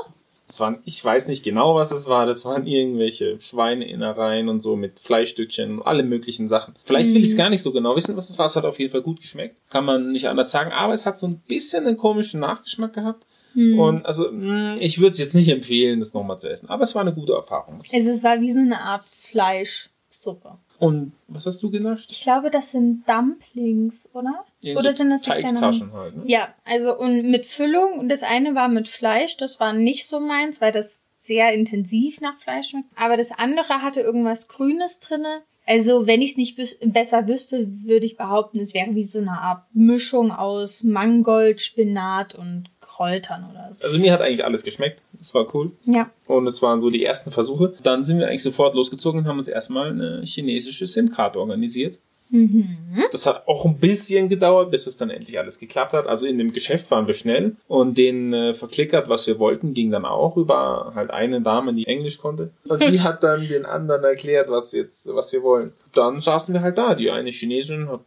das 0.46 0.60
waren, 0.60 0.78
ich 0.84 1.04
weiß 1.04 1.28
nicht 1.28 1.42
genau, 1.44 1.74
was 1.74 1.90
es 1.90 2.06
war. 2.08 2.26
Das 2.26 2.44
waren 2.44 2.66
irgendwelche 2.66 3.40
Schweineinnereien 3.40 4.48
und 4.48 4.60
so 4.60 4.76
mit 4.76 5.00
Fleischstückchen, 5.00 5.82
alle 5.82 6.02
möglichen 6.02 6.48
Sachen. 6.48 6.74
Vielleicht 6.84 7.10
will 7.10 7.18
ich 7.22 7.28
es 7.30 7.34
Mhm. 7.34 7.38
gar 7.38 7.50
nicht 7.50 7.62
so 7.62 7.72
genau 7.72 7.96
wissen, 7.96 8.16
was 8.16 8.30
es 8.30 8.38
war. 8.38 8.46
Es 8.46 8.56
hat 8.56 8.64
auf 8.64 8.78
jeden 8.78 8.92
Fall 8.92 9.02
gut 9.02 9.20
geschmeckt. 9.20 9.56
Kann 9.70 9.84
man 9.84 10.12
nicht 10.12 10.28
anders 10.28 10.50
sagen. 10.50 10.72
Aber 10.72 10.92
es 10.92 11.06
hat 11.06 11.18
so 11.18 11.26
ein 11.26 11.40
bisschen 11.46 11.86
einen 11.86 11.96
komischen 11.96 12.40
Nachgeschmack 12.40 12.92
gehabt. 12.94 13.24
Hm. 13.54 13.78
Und 13.78 14.06
also, 14.06 14.30
mh, 14.30 14.76
ich 14.80 14.98
würde 14.98 15.12
es 15.12 15.18
jetzt 15.18 15.34
nicht 15.34 15.48
empfehlen, 15.48 15.98
das 16.00 16.12
nochmal 16.14 16.38
zu 16.38 16.48
essen. 16.48 16.68
Aber 16.70 16.82
es 16.82 16.94
war 16.94 17.02
eine 17.02 17.14
gute 17.14 17.32
Erfahrung. 17.32 17.76
also 17.76 18.10
es 18.10 18.22
war 18.22 18.40
wie 18.40 18.52
so 18.52 18.58
eine 18.60 18.80
Art 18.80 19.04
Fleischsuppe. 19.30 20.58
Und 20.78 21.12
was 21.28 21.46
hast 21.46 21.62
du 21.62 21.70
genascht? 21.70 22.10
Ich 22.10 22.22
glaube, 22.22 22.50
das 22.50 22.70
sind 22.70 23.08
Dumplings, 23.08 24.10
oder? 24.12 24.44
Irgendwie 24.60 24.80
Oder 24.80 24.92
sind 24.92 25.10
das 25.10 25.22
Teigtaschen 25.22 25.92
halt, 25.92 26.16
ne? 26.16 26.24
Ja, 26.26 26.54
also 26.64 26.96
und 26.96 27.30
mit 27.30 27.46
Füllung. 27.46 27.98
Und 27.98 28.08
das 28.08 28.22
eine 28.22 28.54
war 28.54 28.68
mit 28.68 28.88
Fleisch, 28.88 29.36
das 29.36 29.58
war 29.60 29.72
nicht 29.72 30.06
so 30.06 30.20
meins, 30.20 30.60
weil 30.60 30.72
das 30.72 31.00
sehr 31.18 31.52
intensiv 31.52 32.20
nach 32.20 32.38
Fleisch 32.38 32.68
schmeckt. 32.70 32.88
Aber 32.94 33.16
das 33.16 33.32
andere 33.32 33.82
hatte 33.82 34.00
irgendwas 34.00 34.48
Grünes 34.48 35.00
drinne. 35.00 35.42
Also, 35.68 36.06
wenn 36.06 36.22
ich 36.22 36.30
es 36.30 36.36
nicht 36.36 36.92
besser 36.92 37.26
wüsste, 37.26 37.66
würde 37.82 38.06
ich 38.06 38.16
behaupten, 38.16 38.60
es 38.60 38.72
wäre 38.72 38.94
wie 38.94 39.02
so 39.02 39.18
eine 39.18 39.32
Art 39.32 39.64
Mischung 39.72 40.30
aus 40.30 40.84
Mangold, 40.84 41.60
Spinat 41.60 42.36
und 42.36 42.70
Kräutern 42.96 43.46
oder 43.50 43.74
so. 43.74 43.84
Also 43.84 43.98
mir 43.98 44.12
hat 44.12 44.22
eigentlich 44.22 44.44
alles 44.44 44.64
geschmeckt. 44.64 45.02
Es 45.20 45.34
war 45.34 45.54
cool. 45.54 45.72
Ja. 45.84 46.10
Und 46.26 46.46
es 46.46 46.62
waren 46.62 46.80
so 46.80 46.88
die 46.88 47.04
ersten 47.04 47.30
Versuche. 47.30 47.74
Dann 47.82 48.04
sind 48.04 48.18
wir 48.18 48.28
eigentlich 48.28 48.42
sofort 48.42 48.74
losgezogen 48.74 49.20
und 49.20 49.26
haben 49.26 49.36
uns 49.36 49.48
erstmal 49.48 49.90
eine 49.90 50.22
chinesische 50.24 50.86
SIM-Karte 50.86 51.38
organisiert. 51.38 51.98
Mhm. 52.30 52.76
Das 53.12 53.26
hat 53.26 53.46
auch 53.46 53.64
ein 53.64 53.78
bisschen 53.78 54.28
gedauert, 54.28 54.70
bis 54.70 54.86
es 54.86 54.96
dann 54.96 55.10
endlich 55.10 55.38
alles 55.38 55.58
geklappt 55.58 55.92
hat. 55.92 56.06
Also 56.06 56.26
in 56.26 56.38
dem 56.38 56.52
Geschäft 56.52 56.90
waren 56.90 57.06
wir 57.06 57.14
schnell 57.14 57.56
und 57.68 57.96
denen 57.96 58.32
äh, 58.32 58.54
verklickert, 58.54 59.08
was 59.08 59.26
wir 59.26 59.38
wollten, 59.38 59.74
ging 59.74 59.90
dann 59.90 60.04
auch 60.04 60.36
über 60.36 60.92
halt 60.94 61.10
eine 61.10 61.40
Dame, 61.40 61.74
die 61.74 61.86
Englisch 61.86 62.18
konnte. 62.18 62.50
Und 62.68 62.82
die 62.82 63.00
hat 63.00 63.22
dann 63.22 63.46
den 63.46 63.64
anderen 63.64 64.04
erklärt, 64.04 64.50
was 64.50 64.72
jetzt, 64.72 65.06
was 65.14 65.32
wir 65.32 65.42
wollen. 65.42 65.72
Dann 65.92 66.20
saßen 66.20 66.52
wir 66.54 66.62
halt 66.62 66.78
da. 66.78 66.94
Die 66.94 67.10
eine 67.10 67.30
Chinesin 67.30 67.88
hat 67.88 68.00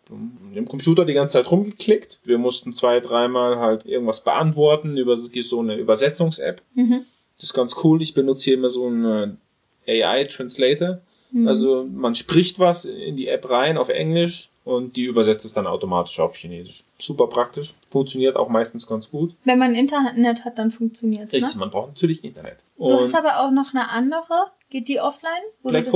im 0.54 0.68
Computer 0.68 1.06
die 1.06 1.14
ganze 1.14 1.34
Zeit 1.34 1.52
rumgeklickt. 1.52 2.20
Wir 2.24 2.38
mussten 2.38 2.74
zwei, 2.74 3.00
dreimal 3.00 3.60
halt 3.60 3.86
irgendwas 3.86 4.24
beantworten 4.24 4.98
über 4.98 5.16
so 5.16 5.60
eine 5.60 5.76
Übersetzungs-App. 5.76 6.62
Mhm. 6.76 7.06
Das 7.38 7.46
ist 7.46 7.54
ganz 7.54 7.76
cool. 7.84 8.02
Ich 8.02 8.14
benutze 8.14 8.46
hier 8.46 8.56
immer 8.56 8.70
so 8.70 8.86
einen 8.88 9.40
äh, 9.86 10.04
AI-Translator. 10.04 11.00
Mhm. 11.32 11.48
Also 11.48 11.86
man 11.92 12.16
spricht 12.16 12.60
was 12.60 12.86
in 12.86 13.16
die 13.16 13.28
App 13.28 13.50
rein 13.50 13.78
auf 13.78 13.90
Englisch 13.90 14.50
und 14.64 14.96
die 14.96 15.04
übersetzt 15.04 15.46
es 15.46 15.54
dann 15.54 15.68
automatisch 15.68 16.20
auf 16.20 16.36
Chinesisch. 16.36 16.84
Super 16.98 17.28
praktisch. 17.28 17.74
Funktioniert 17.90 18.36
auch 18.36 18.50
meistens 18.50 18.88
ganz 18.88 19.10
gut. 19.10 19.34
Wenn 19.46 19.60
man 19.60 19.76
Internet 19.76 20.46
hat, 20.46 20.58
dann 20.58 20.72
funktioniert's, 20.72 21.34
Richtig, 21.34 21.54
ne? 21.54 21.60
man 21.60 21.72
braucht 21.72 21.90
natürlich 21.90 22.24
Internet. 22.24 22.58
Du 22.78 22.94
hast 22.94 23.16
aber 23.16 23.42
auch 23.42 23.52
noch 23.52 23.74
eine 23.74 23.90
andere. 23.90 24.52
Geht 24.70 24.88
die 24.88 25.00
offline? 25.00 25.32
Wo 25.64 25.70
du 25.70 25.82
das-? 25.82 25.94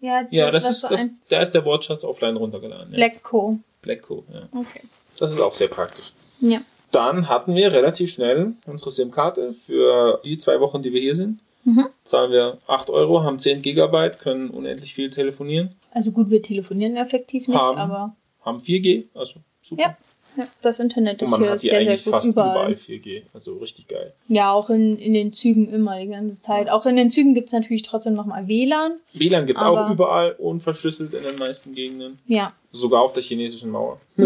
Ja, 0.00 0.26
Ja, 0.30 0.50
das 0.50 0.68
ist, 0.68 0.84
das, 0.84 1.10
da 1.28 1.40
ist 1.40 1.52
der 1.52 1.64
Wortschatz 1.64 2.04
offline 2.04 2.36
runtergeladen. 2.36 2.92
Ja. 2.92 2.96
Blacko, 3.82 4.24
ja. 4.32 4.48
Okay. 4.52 4.82
Das 5.18 5.30
ist 5.30 5.40
auch 5.40 5.54
sehr 5.54 5.68
praktisch. 5.68 6.12
Ja. 6.40 6.62
Dann 6.90 7.28
hatten 7.28 7.54
wir 7.54 7.72
relativ 7.72 8.10
schnell 8.10 8.54
unsere 8.66 8.90
SIM-Karte 8.90 9.52
für 9.52 10.20
die 10.24 10.38
zwei 10.38 10.60
Wochen, 10.60 10.82
die 10.82 10.92
wir 10.92 11.00
hier 11.00 11.14
sind. 11.14 11.40
Mhm. 11.64 11.86
Zahlen 12.04 12.32
wir 12.32 12.58
8 12.66 12.90
Euro, 12.90 13.22
haben 13.22 13.38
10 13.38 13.62
Gigabyte, 13.62 14.18
können 14.18 14.50
unendlich 14.50 14.94
viel 14.94 15.10
telefonieren, 15.10 15.74
Also 15.92 16.12
gut, 16.12 16.30
wir 16.30 16.42
telefonieren 16.42 16.96
effektiv 16.96 17.48
nicht, 17.48 17.58
Haben. 17.58 17.78
aber 17.78 18.16
haben 18.40 18.58
4G, 18.60 19.08
also 19.14 19.40
super. 19.62 19.82
Ja, 19.82 19.96
ja, 20.36 20.46
das 20.62 20.78
Internet 20.80 21.22
ist 21.22 21.36
hier 21.36 21.58
sehr, 21.58 21.82
sehr 21.82 21.96
gut 21.96 22.12
fast 22.12 22.28
überall. 22.28 22.72
überall 22.72 22.72
4G, 22.74 23.22
also 23.34 23.54
richtig 23.58 23.88
geil. 23.88 24.12
Ja, 24.28 24.52
auch 24.52 24.70
in, 24.70 24.98
in 24.98 25.14
den 25.14 25.32
Zügen 25.32 25.72
immer 25.72 25.98
die 26.00 26.08
ganze 26.08 26.40
Zeit. 26.40 26.70
Auch 26.70 26.86
in 26.86 26.96
den 26.96 27.10
Zügen 27.10 27.34
gibt's 27.34 27.52
natürlich 27.52 27.82
trotzdem 27.82 28.14
nochmal 28.14 28.48
WLAN. 28.48 29.00
WLAN 29.12 29.46
gibt's 29.46 29.62
Aber- 29.62 29.86
auch 29.86 29.90
überall, 29.90 30.32
unverschlüsselt 30.32 31.14
in 31.14 31.22
den 31.24 31.36
meisten 31.38 31.74
Gegenden. 31.74 32.18
Ja, 32.26 32.52
Sogar 32.72 33.02
auf 33.02 33.12
der 33.12 33.22
chinesischen 33.24 33.70
Mauer. 33.70 33.98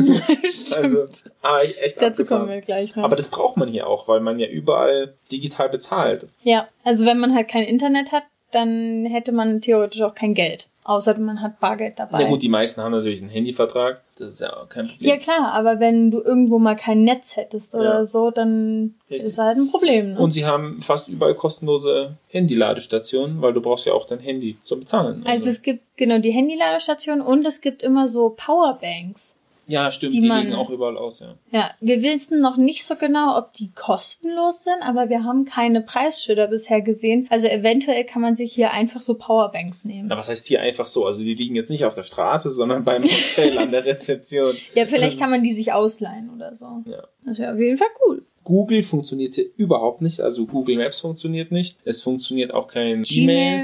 Also, 0.76 1.06
ah, 1.42 1.60
echt 1.62 1.96
Dazu 2.02 2.22
abgefahren. 2.22 2.42
kommen 2.42 2.48
wir 2.52 2.60
gleich 2.60 2.94
noch. 2.96 3.04
Aber 3.04 3.16
das 3.16 3.28
braucht 3.30 3.56
man 3.56 3.68
hier 3.68 3.86
auch, 3.86 4.06
weil 4.08 4.20
man 4.20 4.38
ja 4.38 4.46
überall 4.46 5.14
digital 5.32 5.68
bezahlt. 5.68 6.26
ja, 6.42 6.68
also 6.84 7.06
wenn 7.06 7.18
man 7.18 7.34
halt 7.34 7.48
kein 7.48 7.64
Internet 7.64 8.12
hat, 8.12 8.24
dann 8.52 9.04
hätte 9.06 9.32
man 9.32 9.60
theoretisch 9.60 10.02
auch 10.02 10.14
kein 10.14 10.34
Geld. 10.34 10.68
Außer 10.86 11.18
man 11.18 11.40
hat 11.40 11.60
Bargeld 11.60 11.98
dabei. 11.98 12.20
Ja 12.20 12.28
gut, 12.28 12.42
die 12.42 12.50
meisten 12.50 12.82
haben 12.82 12.92
natürlich 12.92 13.22
einen 13.22 13.30
Handyvertrag. 13.30 14.02
Das 14.16 14.28
ist 14.34 14.40
ja 14.40 14.54
auch 14.54 14.68
kein 14.68 14.86
Problem. 14.86 15.08
Ja 15.08 15.16
klar, 15.16 15.52
aber 15.52 15.80
wenn 15.80 16.10
du 16.10 16.20
irgendwo 16.22 16.58
mal 16.58 16.76
kein 16.76 17.04
Netz 17.04 17.36
hättest 17.36 17.74
oder 17.74 18.00
Ja. 18.00 18.04
so, 18.04 18.30
dann 18.30 18.94
Richtig. 19.10 19.28
ist 19.28 19.38
halt 19.38 19.56
ein 19.56 19.70
Problem. 19.70 20.12
Ne? 20.12 20.18
Und 20.18 20.32
sie 20.32 20.44
haben 20.44 20.82
fast 20.82 21.08
überall 21.08 21.34
kostenlose 21.34 22.16
Handyladestationen, 22.28 23.40
weil 23.40 23.54
du 23.54 23.62
brauchst 23.62 23.86
ja 23.86 23.94
auch 23.94 24.06
dein 24.06 24.20
Handy 24.20 24.58
zum 24.64 24.80
Bezahlen. 24.80 25.22
also 25.26 25.48
es 25.48 25.62
gibt 25.62 25.82
genau 25.96 26.18
die 26.18 26.32
Handyladestation 26.32 27.22
und 27.22 27.46
es 27.46 27.60
gibt 27.62 27.82
immer 27.82 28.06
so 28.06 28.28
Powerbanks. 28.36 29.33
Ja, 29.66 29.90
stimmt, 29.92 30.14
die 30.14 30.20
die, 30.20 30.28
man- 30.28 30.44
liegen 30.46 30.54
auch 30.54 30.70
überall 30.70 30.96
aus, 30.96 31.20
ja. 31.20 31.34
Ja, 31.50 31.70
wir 31.80 32.02
wissen 32.02 32.40
noch 32.40 32.56
nicht 32.56 32.84
so 32.84 32.96
genau, 32.96 33.38
ob 33.38 33.52
die 33.54 33.70
kostenlos 33.72 34.64
sind, 34.64 34.82
aber 34.82 35.08
wir 35.08 35.24
haben 35.24 35.44
keine 35.44 35.80
Preisschilder 35.80 36.48
bisher 36.48 36.80
gesehen. 36.82 37.26
Also 37.30 37.48
eventuell 37.48 38.04
kann 38.04 38.22
man 38.22 38.34
sich 38.36 38.52
hier 38.52 38.72
einfach 38.72 39.00
so 39.00 39.14
Powerbanks 39.14 39.84
nehmen. 39.84 40.08
Na, 40.08 40.16
was 40.16 40.28
heißt 40.28 40.46
hier 40.46 40.60
einfach 40.60 40.86
so? 40.86 41.06
Also 41.06 41.22
die 41.22 41.34
liegen 41.34 41.56
jetzt 41.56 41.70
nicht 41.70 41.84
auf 41.84 41.94
der 41.94 42.02
Straße, 42.02 42.50
sondern 42.50 42.84
beim 42.84 43.02
Hotel 43.04 43.58
an 43.58 43.70
der 43.70 43.84
Rezeption. 43.84 44.56
Ja, 44.74 44.86
vielleicht 44.86 45.18
kann 45.18 45.30
man 45.30 45.42
die 45.42 45.52
sich 45.52 45.72
ausleihen 45.72 46.30
oder 46.34 46.54
so. 46.54 46.82
Ja. 46.86 47.04
Das 47.24 47.38
wäre 47.38 47.52
auf 47.54 47.58
jeden 47.58 47.78
Fall 47.78 47.88
cool. 48.06 48.22
Google 48.44 48.82
funktioniert 48.82 49.36
hier 49.36 49.46
überhaupt 49.56 50.02
nicht, 50.02 50.20
also 50.20 50.44
Google 50.44 50.76
Maps 50.76 51.00
funktioniert 51.00 51.50
nicht. 51.50 51.78
Es 51.84 52.02
funktioniert 52.02 52.52
auch 52.52 52.68
kein 52.68 53.02
Gmail, 53.02 53.06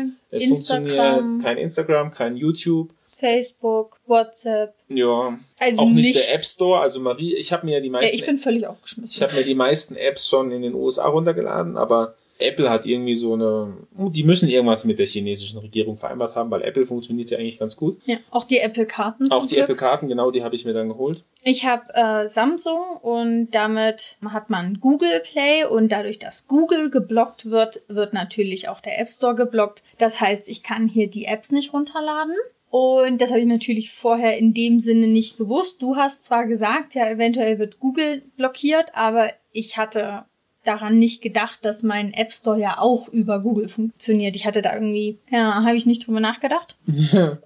Gmail. 0.05 0.09
Es 0.31 0.43
Instagram. 0.45 0.87
funktioniert 0.87 1.43
kein 1.45 1.59
Instagram, 1.59 2.11
kein 2.13 2.37
YouTube. 2.39 2.89
Facebook, 3.21 3.99
WhatsApp. 4.07 4.75
Ja, 4.89 5.39
Also 5.61 5.81
auch 5.81 5.89
nicht 5.91 6.07
nichts. 6.07 6.27
der 6.27 6.35
App 6.35 6.41
Store. 6.41 6.81
Also 6.81 7.01
Marie, 7.01 7.35
ich 7.37 7.53
habe 7.53 7.67
mir 7.67 7.81
die 7.81 7.87
Ja, 7.87 7.93
meisten, 7.93 8.17
ich 8.17 8.27
bin 8.27 8.39
völlig 8.39 8.63
ich 8.63 8.69
aufgeschmissen. 8.69 9.23
habe 9.23 9.37
mir 9.37 9.45
die 9.45 9.55
meisten 9.55 9.95
Apps 9.97 10.29
schon 10.29 10.51
in 10.51 10.63
den 10.63 10.75
USA 10.75 11.07
runtergeladen, 11.09 11.77
aber 11.77 12.15
Apple 12.43 12.71
hat 12.71 12.87
irgendwie 12.87 13.17
so 13.17 13.35
eine, 13.35 13.75
die 13.93 14.23
müssen 14.23 14.49
irgendwas 14.49 14.87
mit 14.87 14.99
der 14.99 15.05
chinesischen 15.05 15.59
Regierung 15.59 15.99
vereinbart 15.99 16.35
haben, 16.37 16.51
weil 16.51 16.63
Apple 16.63 16.87
funktioniert 16.87 17.29
ja 17.31 17.37
eigentlich 17.37 17.59
ganz 17.59 17.77
gut. 17.77 18.01
Ja, 18.07 18.17
auch 18.31 18.45
die 18.45 18.57
Apple-Karten 18.61 19.31
Auch 19.31 19.47
die. 19.47 19.59
Apple-Karten, 19.59 20.09
genau, 20.09 20.31
die 20.31 20.43
habe 20.43 20.55
ich 20.55 20.65
mir 20.65 20.73
dann 20.73 20.89
geholt. 20.89 21.23
Ich 21.43 21.67
habe 21.67 21.93
äh, 21.93 22.27
Samsung 22.29 22.81
und 23.03 23.51
damit 23.51 24.17
hat 24.27 24.49
man 24.49 24.81
Google 24.81 25.21
Play 25.21 25.67
und 25.67 25.91
dadurch, 25.93 26.19
dass 26.19 26.47
Google 26.49 26.89
geblockt 26.89 27.51
wird, 27.51 27.83
wird 27.89 28.15
natürlich 28.15 28.71
auch 28.71 28.81
der 28.81 28.99
App 28.99 29.11
Store 29.11 29.35
geblockt. 29.35 29.83
Das 29.99 30.19
heißt, 30.23 30.49
ich 30.49 30.63
kann 30.63 30.89
hier 30.89 31.11
die 31.11 31.27
Apps 31.27 31.53
nicht 31.53 31.75
runterladen. 31.75 32.35
Und 32.71 33.21
das 33.21 33.31
habe 33.31 33.41
ich 33.41 33.47
natürlich 33.47 33.93
vorher 33.93 34.39
in 34.39 34.55
dem 34.55 34.79
Sinne 34.79 35.09
nicht 35.09 35.37
gewusst. 35.37 35.83
Du 35.83 35.97
hast 35.97 36.25
zwar 36.25 36.47
gesagt, 36.47 36.95
ja, 36.95 37.11
eventuell 37.11 37.59
wird 37.59 37.81
Google 37.81 38.23
blockiert, 38.37 38.95
aber 38.95 39.33
ich 39.51 39.77
hatte 39.77 40.25
daran 40.65 40.99
nicht 40.99 41.23
gedacht, 41.23 41.65
dass 41.65 41.83
mein 41.83 42.13
App 42.13 42.33
Store 42.33 42.59
ja 42.59 42.79
auch 42.79 43.09
über 43.09 43.41
Google 43.41 43.69
funktioniert. 43.69 44.37
Ich 44.37 44.47
hatte 44.47 44.63
da 44.63 44.75
irgendwie, 44.75 45.19
ja, 45.31 45.65
habe 45.65 45.77
ich 45.77 45.87
nicht 45.87 46.07
drüber 46.07 46.21
nachgedacht. 46.21 46.77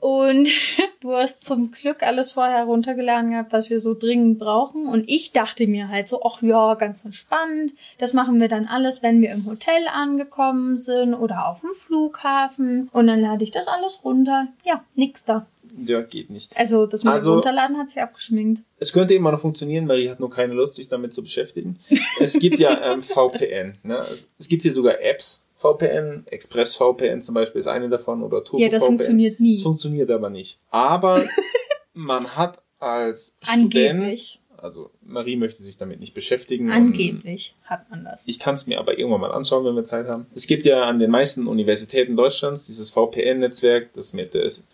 Und 0.00 0.48
du 1.00 1.12
hast 1.12 1.44
zum 1.44 1.70
Glück 1.70 2.02
alles 2.02 2.32
vorher 2.32 2.58
heruntergeladen 2.58 3.30
gehabt, 3.30 3.52
was 3.52 3.70
wir 3.70 3.80
so 3.80 3.94
dringend 3.94 4.38
brauchen. 4.38 4.86
Und 4.86 5.08
ich 5.08 5.32
dachte 5.32 5.66
mir 5.66 5.88
halt 5.88 6.08
so, 6.08 6.22
ach 6.24 6.42
ja, 6.42 6.74
ganz 6.74 7.04
entspannt. 7.04 7.72
Das 7.98 8.12
machen 8.12 8.40
wir 8.40 8.48
dann 8.48 8.66
alles, 8.66 9.02
wenn 9.02 9.20
wir 9.20 9.30
im 9.30 9.46
Hotel 9.46 9.86
angekommen 9.88 10.76
sind 10.76 11.14
oder 11.14 11.48
auf 11.48 11.60
dem 11.60 11.70
Flughafen. 11.70 12.88
Und 12.92 13.06
dann 13.06 13.20
lade 13.20 13.44
ich 13.44 13.50
das 13.50 13.68
alles 13.68 14.04
runter. 14.04 14.48
Ja, 14.64 14.82
nix 14.94 15.24
da. 15.24 15.46
Ja, 15.86 16.02
geht 16.02 16.30
nicht. 16.30 16.56
Also 16.56 16.86
das 16.86 17.04
mit 17.04 17.12
Also- 17.12 17.34
Runterladen 17.34 17.76
hat 17.78 17.88
sich 17.88 18.00
abgeschminkt. 18.00 18.62
Es 18.78 18.92
könnte 18.92 19.14
immer 19.14 19.32
noch 19.32 19.40
funktionieren, 19.40 19.86
Marie 19.86 20.08
hat 20.10 20.20
nur 20.20 20.30
keine 20.30 20.54
Lust, 20.54 20.76
sich 20.76 20.88
damit 20.88 21.12
zu 21.14 21.22
beschäftigen. 21.22 21.78
Es 22.20 22.38
gibt 22.38 22.58
ja 22.60 22.92
ähm, 22.92 23.02
VPN. 23.02 23.76
Ne? 23.82 23.98
Es, 24.12 24.28
es 24.38 24.48
gibt 24.48 24.62
hier 24.62 24.72
sogar 24.72 25.00
Apps. 25.00 25.44
VPN, 25.58 26.24
ExpressVPN 26.26 27.22
zum 27.22 27.34
Beispiel 27.34 27.58
ist 27.58 27.68
eine 27.68 27.88
davon 27.88 28.22
oder 28.22 28.44
Turbo 28.44 28.62
Ja, 28.62 28.68
das 28.68 28.80
VPN. 28.82 28.86
funktioniert 28.88 29.40
nie. 29.40 29.52
Es 29.52 29.62
funktioniert 29.62 30.10
aber 30.10 30.28
nicht. 30.28 30.58
Aber 30.70 31.24
man 31.94 32.36
hat 32.36 32.58
als 32.78 33.38
Student, 33.42 33.74
Angeblich. 33.74 34.40
Also 34.64 34.90
Marie 35.04 35.36
möchte 35.36 35.62
sich 35.62 35.76
damit 35.78 36.00
nicht 36.00 36.14
beschäftigen. 36.14 36.66
und 36.66 36.72
Angeblich 36.72 37.54
hat 37.66 37.88
man 37.90 38.02
das. 38.04 38.26
Ich 38.26 38.38
kann 38.38 38.54
es 38.54 38.66
mir 38.66 38.78
aber 38.80 38.98
irgendwann 38.98 39.20
mal 39.20 39.30
anschauen, 39.32 39.64
wenn 39.64 39.76
wir 39.76 39.84
Zeit 39.84 40.06
haben. 40.06 40.26
Es 40.34 40.46
gibt 40.46 40.64
ja 40.64 40.82
an 40.84 40.98
den 40.98 41.10
meisten 41.10 41.46
Universitäten 41.46 42.16
Deutschlands 42.16 42.66
dieses 42.66 42.90
VPN-Netzwerk, 42.90 43.92
das 43.94 44.12
mit 44.12 44.32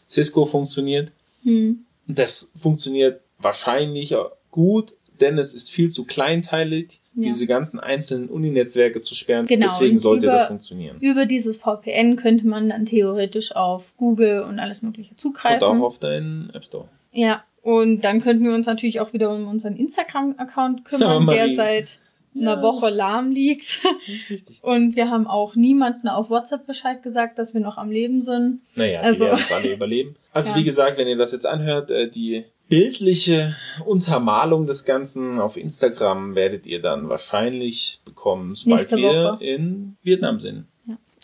Cisco 0.09 0.47
funktioniert. 0.47 1.11
Hm. 1.43 1.85
Das 2.07 2.53
funktioniert 2.61 3.21
wahrscheinlich 3.39 4.15
gut. 4.51 4.95
denn 5.21 5.37
es 5.37 5.53
ist 5.53 5.71
viel 5.71 5.91
zu 5.91 6.07
kleinteilig, 6.07 6.99
Ja. 7.15 7.25
diese 7.25 7.47
ganzen 7.47 7.79
einzelnen 7.79 8.31
Uninetzwerke 8.31 9.03
zu 9.03 9.15
sperren. 9.15 9.45
Genau, 9.47 9.67
Deswegen 9.67 9.97
und 9.97 9.99
sollte 9.99 10.27
über- 10.27 10.37
das 10.37 10.47
funktionieren. 10.47 10.97
Über 11.01 11.27
dieses 11.27 11.59
VPN 11.59 12.17
könnte 12.17 12.47
man 12.47 12.71
dann 12.71 12.87
theoretisch 12.87 13.55
auf 13.55 13.93
Google 13.99 14.41
und 14.49 14.59
alles 14.59 14.81
Mögliche 14.81 15.11
Und 15.11 15.21
zugreifen. 15.21 15.63
auch 15.63 15.83
auf 15.83 15.99
deinen 15.99 16.49
App 16.55 16.65
Store. 16.65 16.89
Ja, 17.13 17.45
und 17.63 18.03
dann 18.03 18.23
könnten 18.23 18.45
wir 18.45 18.55
uns 18.55 18.67
natürlich 18.67 19.01
auch 19.01 19.13
wieder 19.13 19.31
um 19.33 19.47
unseren 19.49 19.77
Instagram-Account 19.77 20.79
Ja, 20.81 20.85
kümmern, 20.85 21.27
der 21.27 21.37
Marie. 21.47 21.55
seit 21.55 21.99
einer 22.35 22.57
Ja. 22.57 22.63
Woche 22.63 22.91
lahm 22.91 23.33
liegt. 23.33 23.83
Das 23.85 24.15
ist 24.15 24.31
wichtig. 24.31 24.59
Und 24.63 24.95
wir 24.95 25.11
haben 25.11 25.27
auch 25.27 25.57
niemanden 25.57 26.07
auf 26.09 26.31
WhatsApp 26.31 26.65
Bescheid 26.67 27.03
gesagt, 27.03 27.39
dass 27.39 27.55
wir 27.55 27.61
noch 27.61 27.77
am 27.77 27.91
Leben 27.91 28.21
sind. 28.21 28.61
Naja, 28.77 29.01
Also- 29.01 29.25
die 29.25 29.31
werden 29.31 29.41
es 29.41 29.53
alle 29.53 29.73
überleben. 29.75 30.15
Also 30.33 30.51
Ja. 30.53 30.57
wie 30.59 30.65
gesagt, 30.65 30.97
wenn 30.97 31.09
ihr 31.09 31.17
das 31.17 31.33
jetzt 31.33 31.45
anhört, 31.47 31.91
äh, 31.91 32.09
die 32.09 32.45
bildliche 32.69 33.57
Untermalung 33.85 34.65
des 34.67 34.85
Ganzen 34.85 35.41
auf 35.41 35.57
Instagram 35.57 36.37
werdet 36.37 36.67
ihr 36.69 36.81
dann 36.81 37.09
wahrscheinlich 37.09 38.01
bekommen, 38.05 38.55
sobald 38.55 38.79
Nächste 38.81 38.97
wir 38.99 39.33
Woche. 39.33 39.45
in 39.45 39.97
Vietnam 40.05 40.39
sind. 40.39 40.67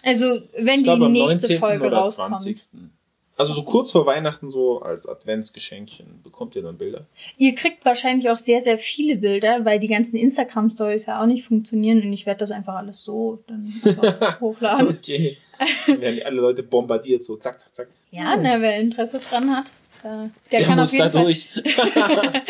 Also, 0.03 0.41
wenn 0.59 0.79
Ich 0.81 0.85
glaube 0.85 1.01
die 1.01 1.07
am 1.07 1.13
nächste 1.13 1.47
19. 1.55 1.59
Folge 1.59 1.87
oder 1.87 1.97
rauskommt. 1.99 2.41
20. 2.43 2.91
Also 3.39 3.53
so 3.53 3.65
kurz 3.65 3.93
vor 3.93 4.07
Weihnachten, 4.07 4.49
so 4.49 4.81
als 4.81 5.07
Adventsgeschenkchen, 5.07 6.23
bekommt 6.23 6.57
ihr 6.57 6.63
dann 6.63 6.79
Bilder. 6.79 7.05
Ihr 7.37 7.55
kriegt 7.55 7.85
wahrscheinlich 7.85 8.31
auch 8.31 8.39
sehr, 8.39 8.61
sehr 8.61 8.79
viele 8.79 9.17
Bilder, 9.17 9.67
weil 9.67 9.79
die 9.79 9.89
ganzen 9.89 10.17
Instagram-Stories 10.17 11.05
ja 11.05 11.21
auch 11.21 11.27
nicht 11.27 11.45
funktionieren 11.45 12.01
und 12.01 12.13
ich 12.15 12.25
werde 12.25 12.41
das 12.41 12.51
einfach 12.51 12.77
alles 12.77 13.05
so 13.05 13.43
dann 13.47 13.75
einfach 13.85 14.41
hochladen. 14.41 14.89
Okay. 14.89 15.37
Dann 15.87 16.01
werden 16.01 16.23
alle 16.25 16.41
Leute 16.41 16.63
bombardiert, 16.63 17.25
so 17.25 17.37
zack, 17.37 17.61
zack, 17.61 17.75
zack. 17.75 17.89
Ja, 18.11 18.37
ne, 18.37 18.57
wer 18.61 18.79
Interesse 18.81 19.21
dran 19.21 19.55
hat, 19.55 19.71
der, 20.03 20.31
der, 20.53 20.63
kann 20.63 20.81
auf 20.81 20.93
jeden 20.93 21.13
Fall, 21.13 21.35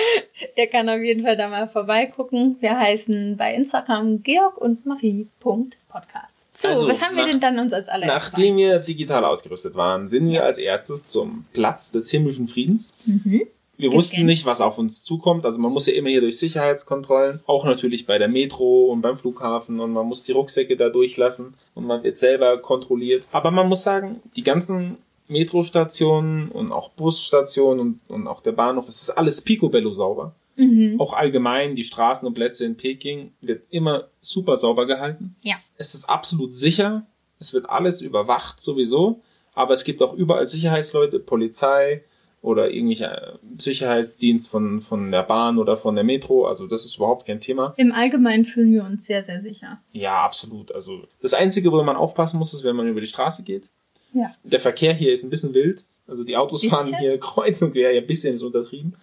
der 0.57 0.67
kann 0.69 0.89
auf 0.89 1.01
jeden 1.01 1.23
Fall 1.23 1.37
da 1.37 1.49
mal 1.49 1.69
vorbeigucken. 1.69 2.57
Wir 2.61 2.79
heißen 2.79 3.37
bei 3.37 3.55
Instagram 3.55 4.23
Georg 4.23 4.57
und 4.57 4.87
Marie.podcast. 4.87 6.36
So, 6.75 6.81
Also, 6.81 6.89
was 6.89 7.03
haben 7.03 7.17
wir 7.17 7.23
nach- 7.25 7.31
denn 7.31 7.41
dann 7.41 7.59
uns 7.59 7.73
als 7.73 7.89
allererstes? 7.89 8.33
Nachdem 8.33 8.57
wir 8.57 8.79
digital 8.81 9.25
ausgerüstet 9.25 9.75
waren, 9.75 10.09
sind 10.09 10.29
wir 10.31 10.45
als 10.45 10.59
erstes 10.59 11.07
zum 11.07 11.45
Platz 11.53 11.91
des 11.93 12.11
himmlischen 12.11 12.49
Friedens. 12.49 12.97
Mhm. 13.07 13.47
Wir 13.79 13.91
Gescannt. 13.91 13.95
wussten 13.99 14.25
nicht, 14.25 14.47
was 14.47 14.63
auf 14.63 14.79
uns 14.79 15.05
zukommt. 15.05 15.45
Also 15.45 15.61
man 15.61 15.71
muss 15.71 15.87
ja 15.87 15.93
immer 15.93 16.09
hier 16.09 16.23
durch 16.23 16.39
Sicherheitskontrollen, 16.39 17.41
auch 17.47 17.67
natürlich 17.67 18.07
bei 18.07 18.17
der 18.17 18.29
Metro 18.29 18.87
und 18.87 19.03
beim 19.03 19.19
Flughafen 19.19 19.81
und 19.81 19.93
man 19.93 20.07
muss 20.07 20.23
die 20.25 20.33
Rucksäcke 20.33 20.79
da 20.79 20.89
durchlassen 20.89 21.53
und 21.75 21.87
man 21.87 22.03
wird 22.03 22.17
selber 22.17 22.57
kontrolliert. 22.57 23.25
Aber 23.33 23.51
man 23.51 23.69
muss 23.69 23.83
sagen, 23.83 24.21
die 24.35 24.43
ganzen 24.45 24.97
Metrostationen 25.29 26.49
und 26.51 26.73
auch 26.73 26.91
Busstationen 26.91 27.81
und, 27.81 28.01
und 28.09 28.27
auch 28.29 28.41
der 28.43 28.53
Bahnhof, 28.53 28.89
es 28.89 29.03
ist 29.03 29.11
alles 29.11 29.43
picobello 29.43 29.93
sauber. 29.93 30.33
Mhm. 30.57 31.01
Auch 31.01 31.13
allgemein, 31.13 31.75
die 31.75 31.85
Straßen 31.85 32.27
und 32.27 32.35
Plätze 32.35 32.65
in 32.65 32.77
Peking 32.77 33.33
wird 33.41 33.65
immer 33.71 34.09
super 34.21 34.57
sauber 34.57 34.87
gehalten. 34.87 35.37
Ja. 35.43 35.57
Es 35.77 35.95
ist 35.95 36.09
absolut 36.09 36.53
sicher. 36.53 37.07
Es 37.39 37.53
wird 37.53 37.69
alles 37.69 38.01
überwacht 38.01 38.61
sowieso. 38.61 39.21
Aber 39.55 39.75
es 39.75 39.85
gibt 39.85 40.03
auch 40.03 40.15
überall 40.15 40.47
Sicherheitsleute, 40.47 41.19
Polizei 41.19 42.05
oder 42.43 42.71
irgendwelche 42.71 43.07
äh, 43.07 43.39
Sicherheitsdienst 43.59 44.49
von, 44.49 44.81
von 44.81 45.11
der 45.11 45.23
Bahn 45.23 45.59
oder 45.59 45.77
von 45.77 45.95
der 45.95 46.05
Metro. 46.05 46.47
Also 46.47 46.67
das 46.67 46.85
ist 46.85 46.97
überhaupt 46.97 47.27
kein 47.27 47.41
Thema. 47.41 47.75
Im 47.77 47.93
Allgemeinen 47.93 48.45
fühlen 48.45 48.73
wir 48.73 48.85
uns 48.85 49.07
sehr, 49.07 49.23
sehr 49.23 49.41
sicher. 49.41 49.81
Ja, 49.93 50.23
absolut. 50.25 50.73
Also 50.73 51.09
das 51.21 51.35
Einzige, 51.35 51.73
wo 51.73 51.83
man 51.83 51.97
aufpassen 51.97 52.39
muss, 52.39 52.55
ist, 52.55 52.65
wenn 52.65 52.77
man 52.77 52.87
über 52.89 53.01
die 53.01 53.07
Straße 53.07 53.43
geht. 53.43 53.65
Ja. 54.13 54.33
Der 54.45 54.61
Verkehr 54.61 54.95
hier 54.95 55.13
ist 55.13 55.25
ein 55.25 55.31
bisschen 55.31 55.55
wild. 55.55 55.85
Also 56.09 56.23
die 56.23 56.37
Autos 56.37 56.61
Bisschen? 56.61 56.77
fahren 56.77 56.99
hier 56.99 57.19
kreuz 57.21 57.61
und 57.63 57.73
quer. 57.73 57.93
Ja, 57.93 58.01
ein 58.01 58.07
bisschen 58.07 58.35
ist 58.35 58.43
untertrieben. 58.43 58.95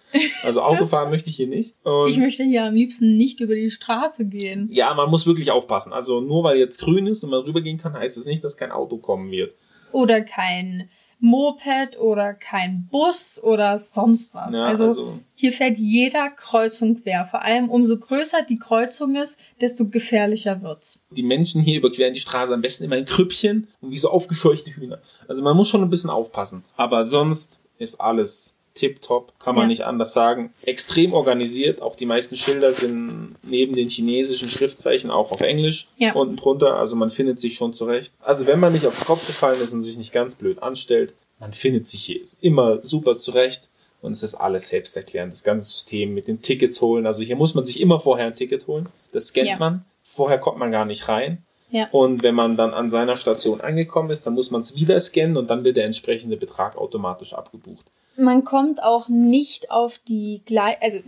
Also 0.42 0.62
Autofahren 0.62 1.10
möchte 1.10 1.30
ich 1.30 1.36
hier 1.36 1.46
nicht. 1.48 1.74
Und 1.84 2.08
Ich 2.08 2.16
möchte 2.16 2.44
hier 2.44 2.64
am 2.64 2.74
liebsten 2.74 3.16
nicht 3.16 3.40
über 3.40 3.54
die 3.54 3.70
Straße 3.70 4.24
gehen. 4.24 4.68
Ja, 4.72 4.94
man 4.94 5.10
muss 5.10 5.26
wirklich 5.26 5.50
aufpassen. 5.50 5.92
Also 5.92 6.20
nur 6.20 6.44
weil 6.44 6.58
jetzt 6.58 6.80
grün 6.80 7.06
ist 7.06 7.22
und 7.24 7.30
man 7.30 7.42
rübergehen 7.42 7.78
kann, 7.78 7.92
heißt 7.92 8.16
es 8.16 8.26
nicht, 8.26 8.42
dass 8.42 8.56
kein 8.56 8.72
Auto 8.72 8.96
kommen 8.96 9.30
wird. 9.30 9.54
Oder 9.92 10.22
kein 10.22 10.88
Moped 11.24 11.98
oder 11.98 12.34
kein 12.34 12.86
Bus 12.90 13.42
oder 13.42 13.78
sonst 13.78 14.34
was. 14.34 14.52
Ja, 14.52 14.66
also, 14.66 14.84
also- 14.84 15.18
hier 15.34 15.52
fährt 15.52 15.78
jeder 15.78 16.28
Kreuzung 16.28 17.02
quer. 17.02 17.24
Vor 17.24 17.40
allem 17.40 17.70
umso 17.70 17.98
größer 17.98 18.42
die 18.42 18.58
Kreuzung 18.58 19.16
ist, 19.16 19.38
desto 19.58 19.88
gefährlicher 19.88 20.60
wird's. 20.62 21.00
Die 21.10 21.22
Menschen 21.22 21.62
hier 21.62 21.78
überqueren 21.78 22.12
die 22.12 22.20
Straße 22.20 22.52
am 22.52 22.60
besten 22.60 22.84
immer 22.84 22.98
in 22.98 23.06
Krüppchen 23.06 23.68
und 23.80 23.90
wie 23.90 23.98
so 23.98 24.10
aufgescheuchte 24.10 24.70
Hühner. 24.76 25.00
Also 25.26 25.42
man 25.42 25.56
muss 25.56 25.70
schon 25.70 25.82
ein 25.82 25.88
bisschen 25.88 26.10
aufpassen. 26.10 26.62
Aber 26.76 27.06
sonst 27.06 27.58
ist 27.78 28.02
alles 28.02 28.53
tipptopp, 28.74 29.38
kann 29.38 29.54
man 29.54 29.62
Ja. 29.64 29.68
nicht 29.68 29.82
anders 29.84 30.12
sagen. 30.12 30.52
Extrem 30.62 31.12
organisiert. 31.12 31.80
Auch 31.80 31.94
die 31.96 32.06
meisten 32.06 32.36
Schilder 32.36 32.72
sind 32.72 33.36
neben 33.42 33.74
den 33.74 33.88
chinesischen 33.88 34.48
Schriftzeichen 34.48 35.10
auch 35.10 35.30
auf 35.32 35.40
Englisch 35.40 35.88
Ja. 35.96 36.14
unten 36.14 36.36
drunter. 36.36 36.76
Also 36.76 36.96
man 36.96 37.10
findet 37.10 37.40
sich 37.40 37.54
schon 37.54 37.72
zurecht. 37.72 38.12
Also 38.20 38.46
wenn 38.46 38.60
man 38.60 38.72
nicht 38.72 38.86
auf 38.86 38.96
den 38.98 39.06
Kopf 39.06 39.26
gefallen 39.26 39.60
ist 39.60 39.72
und 39.72 39.82
sich 39.82 39.96
nicht 39.96 40.12
ganz 40.12 40.34
blöd 40.34 40.62
anstellt, 40.62 41.14
man 41.40 41.52
findet 41.52 41.86
sich 41.88 42.02
hier 42.04 42.20
immer 42.40 42.80
super 42.84 43.16
zurecht. 43.16 43.68
Und 44.02 44.12
es 44.12 44.22
ist 44.22 44.34
alles 44.34 44.68
selbsterklärend. 44.68 45.32
Das 45.32 45.44
ganze 45.44 45.70
System 45.70 46.12
mit 46.12 46.28
den 46.28 46.42
Tickets 46.42 46.82
holen. 46.82 47.06
Also 47.06 47.22
hier 47.22 47.36
muss 47.36 47.54
man 47.54 47.64
sich 47.64 47.80
immer 47.80 48.00
vorher 48.00 48.26
ein 48.26 48.34
Ticket 48.36 48.66
holen. 48.66 48.86
Das 49.12 49.28
scannt 49.28 49.48
Ja. 49.48 49.56
man. 49.56 49.86
Vorher 50.02 50.38
kommt 50.38 50.58
man 50.58 50.70
gar 50.70 50.84
nicht 50.84 51.08
rein. 51.08 51.42
Ja. 51.70 51.88
Und 51.90 52.22
wenn 52.22 52.34
man 52.34 52.58
dann 52.58 52.74
an 52.74 52.90
seiner 52.90 53.16
Station 53.16 53.62
angekommen 53.62 54.10
ist, 54.10 54.26
dann 54.26 54.34
muss 54.34 54.50
man 54.50 54.60
es 54.60 54.76
wieder 54.76 55.00
scannen 55.00 55.38
und 55.38 55.48
dann 55.48 55.64
wird 55.64 55.78
der 55.78 55.86
entsprechende 55.86 56.36
Betrag 56.36 56.76
automatisch 56.76 57.32
abgebucht. 57.32 57.86
Man 58.16 58.44
kommt 58.44 58.82
auch 58.82 59.08
nicht 59.08 59.70
auf 59.70 59.98
die 60.06 60.42
Gleise, 60.46 60.78
also 60.80 60.98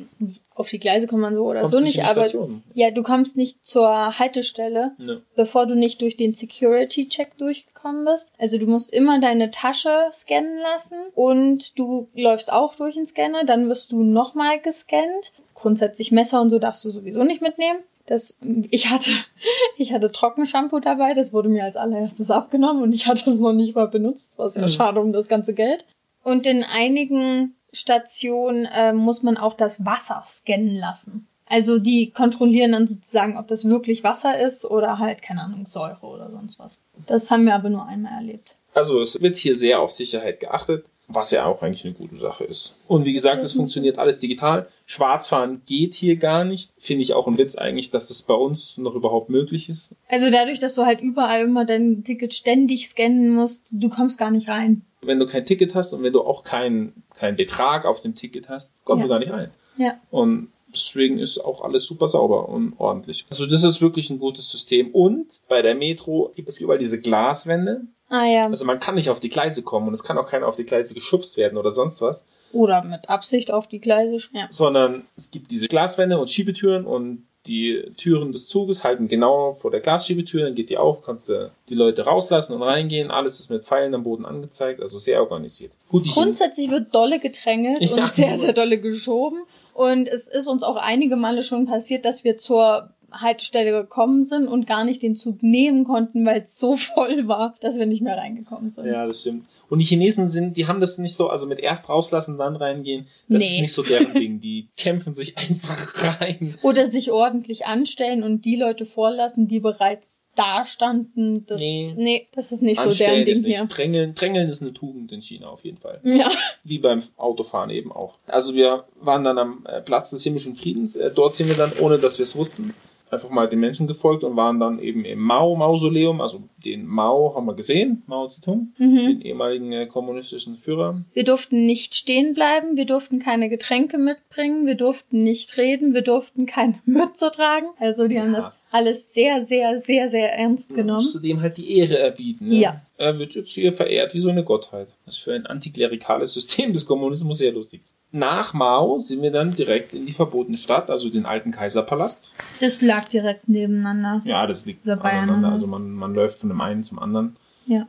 auf 0.54 0.70
die 0.70 0.78
Gleise 0.78 1.06
kommt 1.06 1.20
man 1.22 1.34
so 1.34 1.44
oder 1.44 1.66
so 1.66 1.80
nicht 1.80 2.04
aber 2.04 2.26
ja, 2.74 2.90
du 2.90 3.02
kommst 3.02 3.36
nicht 3.36 3.64
zur 3.64 4.18
Haltestelle, 4.18 4.92
Ne. 4.98 5.22
bevor 5.34 5.66
du 5.66 5.74
nicht 5.74 6.00
durch 6.00 6.16
den 6.16 6.34
Security-Check 6.34 7.36
durchgekommen 7.38 8.04
bist. 8.04 8.32
Also 8.38 8.58
du 8.58 8.66
musst 8.66 8.92
immer 8.92 9.20
deine 9.20 9.50
Tasche 9.50 10.08
scannen 10.12 10.58
lassen 10.58 10.96
und 11.14 11.78
du 11.78 12.08
läufst 12.14 12.52
auch 12.52 12.74
durch 12.74 12.94
den 12.94 13.06
Scanner, 13.06 13.44
dann 13.44 13.68
wirst 13.68 13.92
du 13.92 14.02
nochmal 14.02 14.60
gescannt. 14.60 15.32
Grundsätzlich 15.54 16.12
Messer 16.12 16.40
und 16.40 16.50
so 16.50 16.58
darfst 16.58 16.84
du 16.84 16.90
sowieso 16.90 17.22
nicht 17.24 17.42
mitnehmen. 17.42 17.80
Das, 18.06 18.38
ich 18.70 18.88
hatte, 18.90 19.10
ich 19.78 19.92
hatte 19.92 20.12
Trockenshampoo 20.12 20.78
dabei, 20.80 21.14
das 21.14 21.32
wurde 21.32 21.48
mir 21.48 21.64
als 21.64 21.76
allererstes 21.76 22.30
abgenommen 22.30 22.82
und 22.82 22.92
ich 22.92 23.06
hatte 23.06 23.28
es 23.30 23.36
noch 23.38 23.52
nicht 23.52 23.74
mal 23.74 23.88
benutzt. 23.88 24.30
Das 24.32 24.38
war 24.38 24.50
sehr 24.50 24.62
Mhm. 24.62 24.68
schade 24.68 25.00
um 25.00 25.12
das 25.12 25.28
ganze 25.28 25.54
Geld. 25.54 25.84
Und 26.26 26.44
in 26.44 26.64
einigen 26.64 27.54
Stationen 27.72 28.64
äh, 28.64 28.92
muss 28.92 29.22
man 29.22 29.36
auch 29.36 29.54
das 29.54 29.84
Wasser 29.84 30.24
scannen 30.26 30.74
lassen. 30.74 31.28
Also 31.48 31.78
die 31.78 32.10
kontrollieren 32.10 32.72
dann 32.72 32.88
sozusagen, 32.88 33.38
ob 33.38 33.46
das 33.46 33.64
wirklich 33.68 34.02
Wasser 34.02 34.36
ist 34.40 34.64
oder 34.64 34.98
halt, 34.98 35.22
keine 35.22 35.42
Ahnung, 35.42 35.66
Säure 35.66 36.04
oder 36.04 36.28
sonst 36.32 36.58
was. 36.58 36.80
Das 37.06 37.30
haben 37.30 37.44
wir 37.44 37.54
aber 37.54 37.70
nur 37.70 37.86
einmal 37.86 38.12
erlebt. 38.14 38.56
Also 38.74 39.00
es 39.00 39.20
wird 39.22 39.38
hier 39.38 39.54
sehr 39.54 39.78
auf 39.78 39.92
Sicherheit 39.92 40.40
geachtet, 40.40 40.84
was 41.06 41.30
ja 41.30 41.44
auch 41.44 41.62
eigentlich 41.62 41.84
eine 41.84 41.94
gute 41.94 42.16
Sache 42.16 42.42
ist. 42.42 42.74
Und 42.88 43.04
wie 43.04 43.12
gesagt, 43.12 43.44
es 43.44 43.54
Mhm. 43.54 43.58
funktioniert 43.58 43.98
alles 43.98 44.18
digital. 44.18 44.66
Schwarzfahren 44.86 45.62
geht 45.64 45.94
hier 45.94 46.16
gar 46.16 46.42
nicht. 46.44 46.72
Finde 46.78 47.02
ich 47.02 47.14
auch 47.14 47.28
ein 47.28 47.38
Witz 47.38 47.54
eigentlich, 47.54 47.90
dass 47.90 48.10
es 48.10 48.22
bei 48.22 48.34
uns 48.34 48.76
noch 48.78 48.96
überhaupt 48.96 49.30
möglich 49.30 49.68
ist. 49.68 49.94
Also 50.08 50.32
dadurch, 50.32 50.58
dass 50.58 50.74
du 50.74 50.84
halt 50.84 51.00
überall 51.00 51.42
immer 51.42 51.64
dein 51.64 52.02
Ticket 52.02 52.34
ständig 52.34 52.88
scannen 52.88 53.30
musst, 53.30 53.68
du 53.70 53.88
kommst 53.88 54.18
gar 54.18 54.32
nicht 54.32 54.48
rein. 54.48 54.82
Wenn 55.06 55.18
du 55.18 55.26
kein 55.26 55.44
Ticket 55.46 55.74
hast 55.74 55.92
und 55.92 56.02
wenn 56.02 56.12
du 56.12 56.22
auch 56.22 56.44
keinen 56.44 57.02
keinen 57.18 57.36
Betrag 57.36 57.84
auf 57.84 58.00
dem 58.00 58.14
Ticket 58.14 58.48
hast, 58.48 58.74
kommst 58.84 59.00
Ja. 59.02 59.06
du 59.06 59.10
gar 59.10 59.18
nicht 59.18 59.32
rein. 59.32 59.50
Ja. 59.78 59.98
Und 60.10 60.50
deswegen 60.72 61.18
ist 61.18 61.38
auch 61.44 61.62
alles 61.62 61.86
super 61.86 62.06
sauber 62.06 62.48
und 62.48 62.74
ordentlich. 62.78 63.24
Also 63.30 63.46
das 63.46 63.62
ist 63.64 63.80
wirklich 63.80 64.10
ein 64.10 64.18
gutes 64.18 64.50
System. 64.50 64.90
Und 64.90 65.40
bei 65.48 65.62
der 65.62 65.74
Metro 65.74 66.32
gibt 66.34 66.48
es 66.48 66.60
überall 66.60 66.78
diese 66.78 67.00
Glaswände. 67.00 67.82
Ah 68.08 68.24
ja. 68.26 68.42
Also 68.42 68.64
man 68.66 68.78
kann 68.78 68.94
nicht 68.94 69.10
auf 69.10 69.18
die 69.20 69.28
Gleise 69.30 69.62
kommen 69.62 69.88
und 69.88 69.94
es 69.94 70.04
kann 70.04 70.16
auch 70.18 70.28
keiner 70.28 70.46
auf 70.46 70.56
die 70.56 70.64
Gleise 70.64 70.94
geschubst 70.94 71.36
werden 71.36 71.58
oder 71.58 71.70
sonst 71.72 72.00
was, 72.02 72.24
Oder 72.52 72.82
mit 72.84 73.08
Absicht 73.10 73.50
auf 73.50 73.66
die 73.66 73.80
Gleise. 73.80 74.16
Ja. 74.32 74.46
sondern 74.50 75.06
es 75.16 75.30
gibt 75.32 75.50
diese 75.50 75.66
Glaswände 75.68 76.18
und 76.18 76.28
Schiebetüren 76.30 76.86
und 76.86 77.26
die 77.46 77.82
Türen 77.96 78.32
des 78.32 78.48
Zuges 78.48 78.84
halten 78.84 79.08
genau 79.08 79.56
vor 79.60 79.70
der 79.70 79.80
Glasschiebetür, 79.80 80.42
dann 80.44 80.54
geht 80.54 80.70
die 80.70 80.78
auf, 80.78 81.02
kannst 81.02 81.28
du 81.28 81.50
die 81.68 81.74
Leute 81.74 82.04
rauslassen 82.04 82.54
und 82.54 82.62
reingehen. 82.62 83.10
Alles 83.10 83.40
ist 83.40 83.50
mit 83.50 83.64
Pfeilen 83.64 83.94
am 83.94 84.02
Boden 84.04 84.24
angezeigt, 84.24 84.80
also 84.80 84.98
sehr 84.98 85.20
organisiert. 85.20 85.72
Gut, 85.88 86.06
Grundsätzlich 86.08 86.70
wird 86.70 86.94
dolle 86.94 87.20
gedrängelt 87.20 87.80
Ja. 87.80 88.04
und 88.04 88.12
sehr, 88.12 88.36
sehr 88.38 88.52
dolle 88.52 88.80
geschoben. 88.80 89.40
Und 89.74 90.08
es 90.08 90.26
ist 90.26 90.48
uns 90.48 90.62
auch 90.62 90.76
einige 90.76 91.16
Male 91.16 91.42
schon 91.42 91.66
passiert, 91.66 92.06
dass 92.06 92.24
wir 92.24 92.38
zur 92.38 92.90
Haltestelle 93.12 93.72
gekommen 93.72 94.22
sind 94.22 94.48
und 94.48 94.66
gar 94.66 94.84
nicht 94.84 95.02
den 95.02 95.14
Zug 95.16 95.42
nehmen 95.42 95.84
konnten, 95.84 96.24
weil 96.26 96.42
es 96.42 96.58
so 96.58 96.76
voll 96.76 97.28
war, 97.28 97.54
dass 97.60 97.78
wir 97.78 97.86
nicht 97.86 98.02
mehr 98.02 98.16
reingekommen 98.16 98.70
sind. 98.72 98.86
Ja, 98.86 99.06
das 99.06 99.20
stimmt. 99.20 99.46
Und 99.68 99.80
die 99.80 99.84
Chinesen 99.84 100.28
sind, 100.28 100.56
die 100.56 100.66
haben 100.68 100.80
das 100.80 100.98
nicht 100.98 101.14
so, 101.14 101.28
also 101.28 101.46
mit 101.46 101.58
erst 101.60 101.88
rauslassen, 101.88 102.38
dann 102.38 102.56
reingehen. 102.56 103.06
Das 103.28 103.40
Nee. 103.40 103.46
ist 103.46 103.60
nicht 103.60 103.72
so 103.72 103.82
deren 103.82 104.14
Ding. 104.14 104.40
Die 104.40 104.68
kämpfen 104.76 105.14
sich 105.14 105.36
einfach 105.38 106.20
rein. 106.20 106.56
Oder 106.62 106.88
sich 106.88 107.10
ordentlich 107.10 107.66
anstellen 107.66 108.22
und 108.22 108.44
die 108.44 108.56
Leute 108.56 108.86
vorlassen, 108.86 109.48
die 109.48 109.60
bereits 109.60 110.20
da 110.36 110.66
standen, 110.66 111.46
das, 111.46 111.60
Nee. 111.62 111.94
nee, 111.96 112.28
das 112.34 112.52
ist 112.52 112.60
nicht 112.62 112.78
so 112.78 112.90
Anstellen 112.90 113.10
deren 113.12 113.24
Ding 113.24 113.32
ist 113.34 113.42
nicht. 113.46 113.56
hier. 113.56 113.66
Drängeln, 113.66 114.14
Drängeln 114.14 114.48
ist 114.50 114.60
eine 114.60 114.74
Tugend 114.74 115.10
in 115.10 115.22
China 115.22 115.48
auf 115.48 115.64
jeden 115.64 115.78
Fall. 115.78 115.98
Ja. 116.04 116.30
Wie 116.62 116.78
beim 116.78 117.02
Autofahren 117.16 117.70
eben 117.70 117.90
auch. 117.90 118.18
Also 118.26 118.54
wir 118.54 118.84
waren 119.00 119.24
dann 119.24 119.38
am 119.38 119.64
äh, 119.66 119.80
Platz 119.80 120.10
des 120.10 120.22
himmlischen 120.24 120.54
Friedens. 120.54 120.94
Äh, 120.94 121.10
Dort 121.10 121.34
sind 121.34 121.48
wir 121.48 121.56
dann, 121.56 121.72
ohne 121.80 121.98
dass 121.98 122.18
wir 122.18 122.24
es 122.24 122.36
wussten, 122.36 122.74
einfach 123.10 123.30
mal 123.30 123.48
den 123.48 123.60
Menschen 123.60 123.86
gefolgt 123.86 124.24
und 124.24 124.36
waren 124.36 124.58
dann 124.58 124.78
eben 124.78 125.04
im 125.04 125.20
Mao-Mausoleum. 125.20 126.20
Also 126.20 126.48
den 126.64 126.86
Mao 126.86 127.34
haben 127.34 127.46
wir 127.46 127.54
gesehen, 127.54 128.02
Mao 128.06 128.28
Zedong, 128.28 128.72
Mhm. 128.78 128.96
den 128.96 129.20
ehemaligen 129.22 129.72
äh, 129.72 129.86
kommunistischen 129.86 130.56
Führer. 130.56 131.00
Wir 131.12 131.24
durften 131.24 131.66
nicht 131.66 131.94
stehen 131.94 132.34
bleiben, 132.34 132.76
wir 132.76 132.86
durften 132.86 133.18
keine 133.20 133.48
Getränke 133.48 133.98
mitbringen, 133.98 134.66
wir 134.66 134.74
durften 134.74 135.22
nicht 135.22 135.56
reden, 135.56 135.94
wir 135.94 136.02
durften 136.02 136.46
keine 136.46 136.74
Mütze 136.84 137.30
tragen. 137.30 137.66
Also 137.78 138.08
die 138.08 138.18
haben 138.20 138.32
Ja. 138.32 138.40
das 138.40 138.52
alles 138.70 139.14
sehr, 139.14 139.42
sehr, 139.42 139.78
sehr, 139.78 140.08
sehr 140.08 140.32
ernst 140.32 140.70
genommen. 140.70 141.02
musste 141.02 141.20
dem 141.20 141.40
halt 141.40 141.56
die 141.56 141.78
Ehre 141.78 141.98
erbieten. 141.98 142.48
Ne? 142.48 142.56
Ja. 142.56 142.80
Er 142.98 143.18
wird 143.18 143.34
jetzt 143.34 143.50
hier 143.50 143.72
verehrt 143.72 144.14
wie 144.14 144.20
so 144.20 144.28
eine 144.28 144.44
Gottheit. 144.44 144.88
Das 145.04 145.16
ist 145.16 145.22
für 145.22 145.34
ein 145.34 145.46
antiklerikales 145.46 146.34
System 146.34 146.72
des 146.72 146.86
Kommunismus 146.86 147.38
sehr 147.38 147.52
lustig. 147.52 147.82
Nach 148.12 148.54
Mao 148.54 148.98
sind 148.98 149.22
wir 149.22 149.30
dann 149.30 149.54
direkt 149.54 149.94
in 149.94 150.06
die 150.06 150.12
verbotene 150.12 150.56
Stadt, 150.56 150.90
also 150.90 151.10
den 151.10 151.26
alten 151.26 151.50
Kaiserpalast. 151.50 152.32
Das 152.60 152.80
lag 152.80 153.08
direkt 153.08 153.48
nebeneinander. 153.48 154.22
Ja, 154.24 154.46
das 154.46 154.66
liegt 154.66 154.84
beieinander. 154.84 155.52
Also 155.52 155.66
man, 155.66 155.90
man 155.90 156.14
läuft 156.14 156.38
von 156.38 156.48
dem 156.48 156.60
einen 156.60 156.82
zum 156.82 156.98
anderen. 156.98 157.36
Ja. 157.66 157.88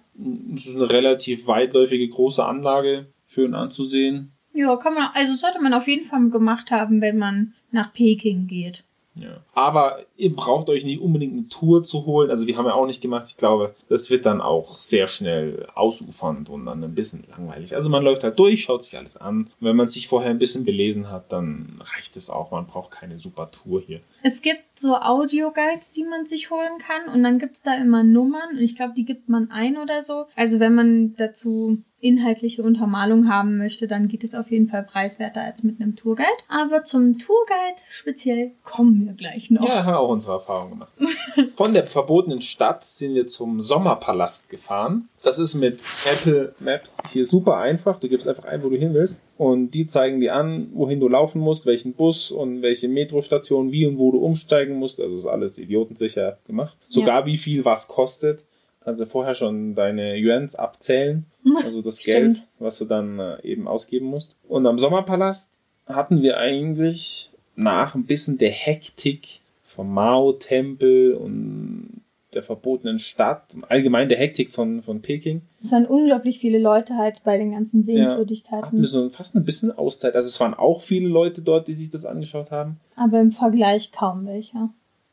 Es 0.55 0.67
ist 0.67 0.75
eine 0.75 0.89
relativ 0.89 1.47
weitläufige 1.47 2.07
große 2.07 2.43
Anlage, 2.43 3.07
schön 3.27 3.53
anzusehen. 3.53 4.31
Ja, 4.53 4.75
kann 4.77 4.95
man, 4.95 5.09
also 5.13 5.35
sollte 5.35 5.61
man 5.61 5.73
auf 5.73 5.87
jeden 5.87 6.03
Fall 6.03 6.29
gemacht 6.29 6.71
haben, 6.71 6.99
wenn 6.99 7.17
man 7.17 7.53
nach 7.71 7.93
Peking 7.93 8.47
geht. 8.47 8.83
Ja. 9.21 9.37
Aber 9.53 9.99
ihr 10.15 10.35
braucht 10.35 10.69
euch 10.69 10.85
nicht 10.85 11.01
unbedingt 11.01 11.33
eine 11.33 11.47
Tour 11.47 11.83
zu 11.83 12.05
holen. 12.05 12.29
Also 12.29 12.47
wir 12.47 12.57
haben 12.57 12.65
ja 12.65 12.73
auch 12.73 12.85
nicht 12.85 13.01
gemacht. 13.01 13.25
Ich 13.27 13.37
glaube, 13.37 13.75
das 13.89 14.09
wird 14.09 14.25
dann 14.25 14.41
auch 14.41 14.77
sehr 14.77 15.07
schnell 15.07 15.67
ausufernd 15.73 16.49
und 16.49 16.65
dann 16.65 16.83
ein 16.83 16.95
bisschen 16.95 17.23
langweilig. 17.29 17.75
Also 17.75 17.89
man 17.89 18.03
läuft 18.03 18.23
halt 18.23 18.37
durch, 18.39 18.63
schaut 18.63 18.83
sich 18.83 18.97
alles 18.97 19.17
an. 19.17 19.49
Und 19.59 19.67
wenn 19.67 19.75
man 19.75 19.87
sich 19.87 20.07
vorher 20.07 20.29
ein 20.29 20.39
bisschen 20.39 20.65
belesen 20.65 21.09
hat, 21.09 21.31
dann 21.31 21.75
reicht 21.79 22.17
es 22.17 22.29
auch. 22.29 22.51
Man 22.51 22.67
braucht 22.67 22.91
keine 22.91 23.17
super 23.19 23.51
Tour 23.51 23.81
hier. 23.85 23.99
Es 24.23 24.41
gibt 24.41 24.79
so 24.79 24.95
Audioguides, 24.95 25.91
die 25.91 26.03
man 26.03 26.25
sich 26.25 26.51
holen 26.51 26.77
kann 26.79 27.13
und 27.13 27.23
dann 27.23 27.39
gibt's 27.39 27.63
da 27.63 27.75
immer 27.75 28.03
Nummern 28.03 28.51
und 28.51 28.59
ich 28.59 28.75
glaube, 28.75 28.93
die 28.95 29.05
gibt 29.05 29.29
man 29.29 29.51
ein 29.51 29.77
oder 29.77 30.03
so. 30.03 30.25
Also 30.35 30.59
wenn 30.59 30.75
man 30.75 31.15
dazu 31.15 31.77
inhaltliche 31.99 32.61
Untermalung 32.61 33.27
haben 33.27 33.57
möchte, 33.57 33.87
dann 33.87 34.07
geht 34.07 34.23
es 34.23 34.35
auf 34.35 34.51
jeden 34.51 34.67
Fall 34.67 34.83
preiswerter 34.83 35.41
als 35.41 35.63
mit 35.63 35.81
einem 35.81 35.95
Tourguide. 35.95 36.27
Aber 36.47 36.83
zum 36.83 37.17
Tourguide 37.17 37.81
speziell 37.89 38.51
kommen 38.63 39.05
wir 39.07 39.13
gleich 39.13 39.49
noch. 39.49 39.65
Ja, 39.65 39.83
haben 39.83 39.93
wir 39.93 39.99
auch 39.99 40.09
unsere 40.09 40.33
Erfahrung 40.33 40.71
gemacht. 40.71 40.91
Von 41.55 41.73
der 41.73 41.87
verbotenen 41.87 42.41
Stadt 42.41 42.83
sind 42.83 43.15
wir 43.15 43.25
zum 43.25 43.59
Sommerpalast 43.59 44.49
gefahren. 44.49 45.09
Das 45.23 45.39
ist 45.39 45.55
mit 45.55 45.81
Apple 46.05 46.53
Maps 46.59 47.01
hier 47.11 47.25
super 47.25 47.57
einfach. 47.57 47.99
Du 47.99 48.07
gibst 48.07 48.27
einfach 48.27 48.45
ein, 48.45 48.63
wo 48.63 48.69
du 48.69 48.77
hin 48.77 48.93
willst. 48.93 49.23
Und 49.37 49.71
die 49.71 49.87
zeigen 49.87 50.21
dir 50.21 50.35
an, 50.35 50.69
wohin 50.73 50.99
du 50.99 51.07
laufen 51.07 51.41
musst, 51.41 51.65
welchen 51.65 51.93
Bus 51.93 52.31
und 52.31 52.61
welche 52.61 52.87
Metrostation, 52.87 53.71
wie 53.71 53.87
und 53.87 53.97
wo 53.97 54.11
du 54.11 54.19
umsteigen 54.19 54.75
musst. 54.75 54.99
Also 54.99 55.17
ist 55.17 55.25
alles 55.25 55.57
idiotensicher 55.57 56.37
gemacht. 56.45 56.77
Sogar 56.87 57.25
wie 57.25 57.37
viel 57.37 57.65
was 57.65 57.87
kostet. 57.87 58.43
Kannst 58.87 59.01
du 59.01 59.05
vorher 59.05 59.35
schon 59.35 59.75
deine 59.75 60.15
Yuans 60.15 60.55
abzählen. 60.55 61.25
Also 61.61 61.81
das 61.81 61.99
Stimmt. 61.99 62.35
Geld, 62.35 62.43
was 62.59 62.79
du 62.79 62.85
dann 62.85 63.19
äh, 63.19 63.41
eben 63.43 63.67
ausgeben 63.67 64.05
musst. 64.05 64.37
Und 64.47 64.65
am 64.65 64.79
Sommerpalast 64.79 65.51
hatten 65.85 66.21
wir 66.21 66.37
eigentlich 66.37 67.31
nach 67.57 67.95
ein 67.95 68.05
bisschen 68.05 68.37
der 68.37 68.51
Hektik 68.51 69.41
vom 69.65 69.93
Mao-Tempel 69.93 71.15
und 71.15 72.01
der 72.33 72.43
verbotenen 72.43 72.99
Stadt 72.99 73.53
und 73.53 73.69
allgemein 73.69 74.07
der 74.07 74.19
Hektik 74.19 74.51
von, 74.51 74.81
von 74.81 75.01
Peking, 75.01 75.41
Es 75.59 75.73
waren 75.73 75.85
unglaublich 75.85 76.39
viele 76.39 76.57
Leute 76.57 76.95
halt 76.95 77.25
bei 77.25 77.37
den 77.37 77.51
ganzen 77.51 77.79
hatten 77.79 77.85
Sehenswürdigkeiten. 77.85 78.79
wir 78.79 78.87
so 78.87 79.09
fast 79.09 79.35
ein 79.35 79.43
bisschen 79.43 79.77
Auszeit. 79.77 80.15
Also 80.15 80.29
es 80.29 80.39
waren 80.39 80.53
auch 80.53 80.79
viele 80.79 81.09
Leute 81.09 81.41
dort, 81.41 81.67
die 81.67 81.73
sich 81.73 81.89
das 81.89 82.05
angeschaut 82.05 82.51
haben. 82.51 82.79
aber 82.95 83.19
im 83.19 83.33
Vergleich 83.33 83.91
kaum 83.91 84.25
welcher. 84.25 84.69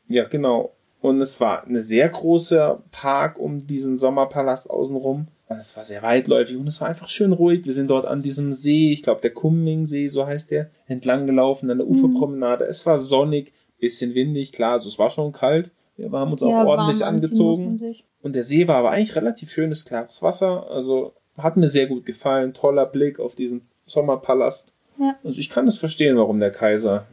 Ja, 0.07 0.23
genau. 0.23 0.71
Und 1.01 1.21
es 1.21 1.39
war 1.39 1.63
eine 1.63 1.83
sehr 1.83 2.09
große 2.09 2.79
Park 2.91 3.37
um 3.37 3.67
diesen 3.67 3.97
Sommerpalast 3.97 4.69
außenrum. 4.69 5.27
Und 5.47 5.57
es 5.57 5.77
war 5.77 5.83
sehr 5.83 6.01
weitläufig 6.01 6.57
und 6.57 6.67
es 6.67 6.81
war 6.81 6.87
einfach 6.87 7.09
schön 7.09 7.31
ruhig. 7.31 7.65
Wir 7.65 7.73
sind 7.73 7.89
dort 7.91 8.05
an 8.05 8.23
diesem 8.23 8.51
See, 8.51 8.91
ich 8.91 9.03
glaube 9.03 9.21
der 9.21 9.31
Kunming-See, 9.31 10.07
so 10.07 10.25
heißt 10.25 10.49
der, 10.49 10.71
entlang 10.87 11.27
gelaufen 11.27 11.69
an 11.69 11.77
der 11.77 11.87
Uferpromenade. 11.87 12.65
Es 12.65 12.87
war 12.87 12.97
sonnig, 12.97 13.53
bisschen 13.79 14.15
windig, 14.15 14.53
klar, 14.53 14.73
also 14.73 14.87
es 14.87 14.97
war 14.97 15.11
schon 15.11 15.33
kalt. 15.33 15.69
Wir 15.97 16.11
haben 16.11 16.31
uns 16.31 16.41
auch 16.41 16.49
Ja, 16.49 16.65
ordentlich 16.65 16.87
muss 16.87 16.99
man 17.01 17.15
angezogen. 17.15 17.79
Und 18.23 18.33
der 18.33 18.43
See 18.43 18.67
war 18.67 18.77
aber 18.77 18.91
eigentlich 18.91 19.15
relativ 19.15 19.51
schönes, 19.51 19.85
klares 19.85 20.23
Wasser. 20.23 20.69
Also 20.71 21.13
hat 21.37 21.57
mir 21.57 21.69
sehr 21.69 21.87
gut 21.87 22.05
gefallen. 22.05 22.53
Toller 22.53 22.85
Blick 22.85 23.19
auf 23.19 23.35
diesen 23.35 23.61
Sommerpalast. 23.85 24.73
Ja. 24.99 25.15
Also 25.23 25.39
ich 25.39 25.49
kann 25.49 25.67
es 25.67 25.77
verstehen, 25.77 26.17
warum 26.17 26.39
der 26.39 26.51
Kaiser 26.51 27.05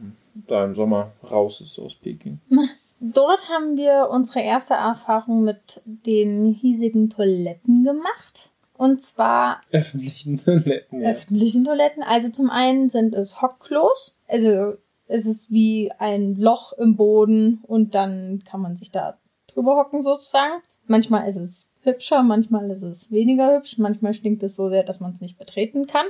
da 0.47 0.65
im 0.65 0.73
Sommer 0.73 1.11
raus 1.29 1.61
ist 1.61 1.77
aus 1.79 1.95
Peking. 1.95 2.39
Dort 3.05 3.49
haben 3.49 3.75
wir 3.75 4.07
unsere 4.09 4.39
erste 4.39 4.75
Erfahrung 4.75 5.43
mit 5.43 5.81
den 5.83 6.53
hiesigen 6.53 7.09
Toiletten 7.09 7.83
gemacht. 7.83 8.49
Und 8.77 9.01
zwar 9.01 9.59
Öffentlichen 9.73 10.37
Toiletten. 10.37 11.01
Ja. 11.01 11.09
öffentlichen 11.09 11.65
Toiletten. 11.65 12.01
Also 12.01 12.29
zum 12.29 12.49
einen 12.49 12.89
sind 12.89 13.13
es 13.13 13.41
Hockklos. 13.41 14.17
Also 14.29 14.75
es 15.07 15.25
ist 15.25 15.51
wie 15.51 15.91
ein 15.99 16.35
Loch 16.35 16.71
im 16.73 16.95
Boden 16.95 17.61
und 17.67 17.93
dann 17.93 18.41
kann 18.49 18.61
man 18.61 18.77
sich 18.77 18.89
da 18.89 19.17
drüber 19.47 19.75
hocken 19.75 20.01
sozusagen. 20.01 20.63
Manchmal 20.87 21.27
ist 21.27 21.35
es 21.35 21.71
hübscher, 21.81 22.23
manchmal 22.23 22.71
ist 22.71 22.83
es 22.83 23.11
weniger 23.11 23.53
hübsch, 23.53 23.77
manchmal 23.79 24.13
stinkt 24.13 24.43
es 24.43 24.55
so 24.55 24.69
sehr, 24.69 24.83
dass 24.83 25.01
man 25.01 25.13
es 25.13 25.19
nicht 25.19 25.37
betreten 25.37 25.87
kann. 25.87 26.05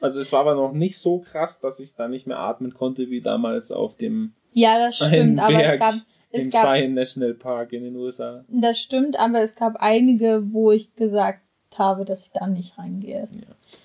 Also 0.00 0.20
es 0.20 0.32
war 0.32 0.40
aber 0.40 0.54
noch 0.54 0.72
nicht 0.72 0.98
so 0.98 1.18
krass, 1.18 1.60
dass 1.60 1.80
ich 1.80 1.94
da 1.94 2.08
nicht 2.08 2.26
mehr 2.26 2.38
atmen 2.38 2.72
konnte, 2.72 3.10
wie 3.10 3.20
damals 3.20 3.70
auf 3.70 3.94
dem 3.94 4.32
ja, 4.52 4.78
das 4.78 4.96
stimmt, 4.96 5.40
aber 5.40 5.54
es 5.54 5.62
Berg 5.62 5.80
gab, 5.80 5.94
es 6.30 6.44
im 6.44 6.50
gab 6.50 6.62
Zion 6.62 6.94
National 6.94 7.34
Park 7.34 7.72
in 7.72 7.84
den 7.84 7.96
USA. 7.96 8.44
Das 8.48 8.78
stimmt, 8.78 9.16
aber 9.18 9.40
es 9.40 9.56
gab 9.56 9.76
einige, 9.76 10.52
wo 10.52 10.72
ich 10.72 10.94
gesagt 10.94 11.40
habe, 11.76 12.04
dass 12.04 12.24
ich 12.24 12.32
da 12.32 12.46
nicht 12.46 12.78
reingehe. 12.78 13.28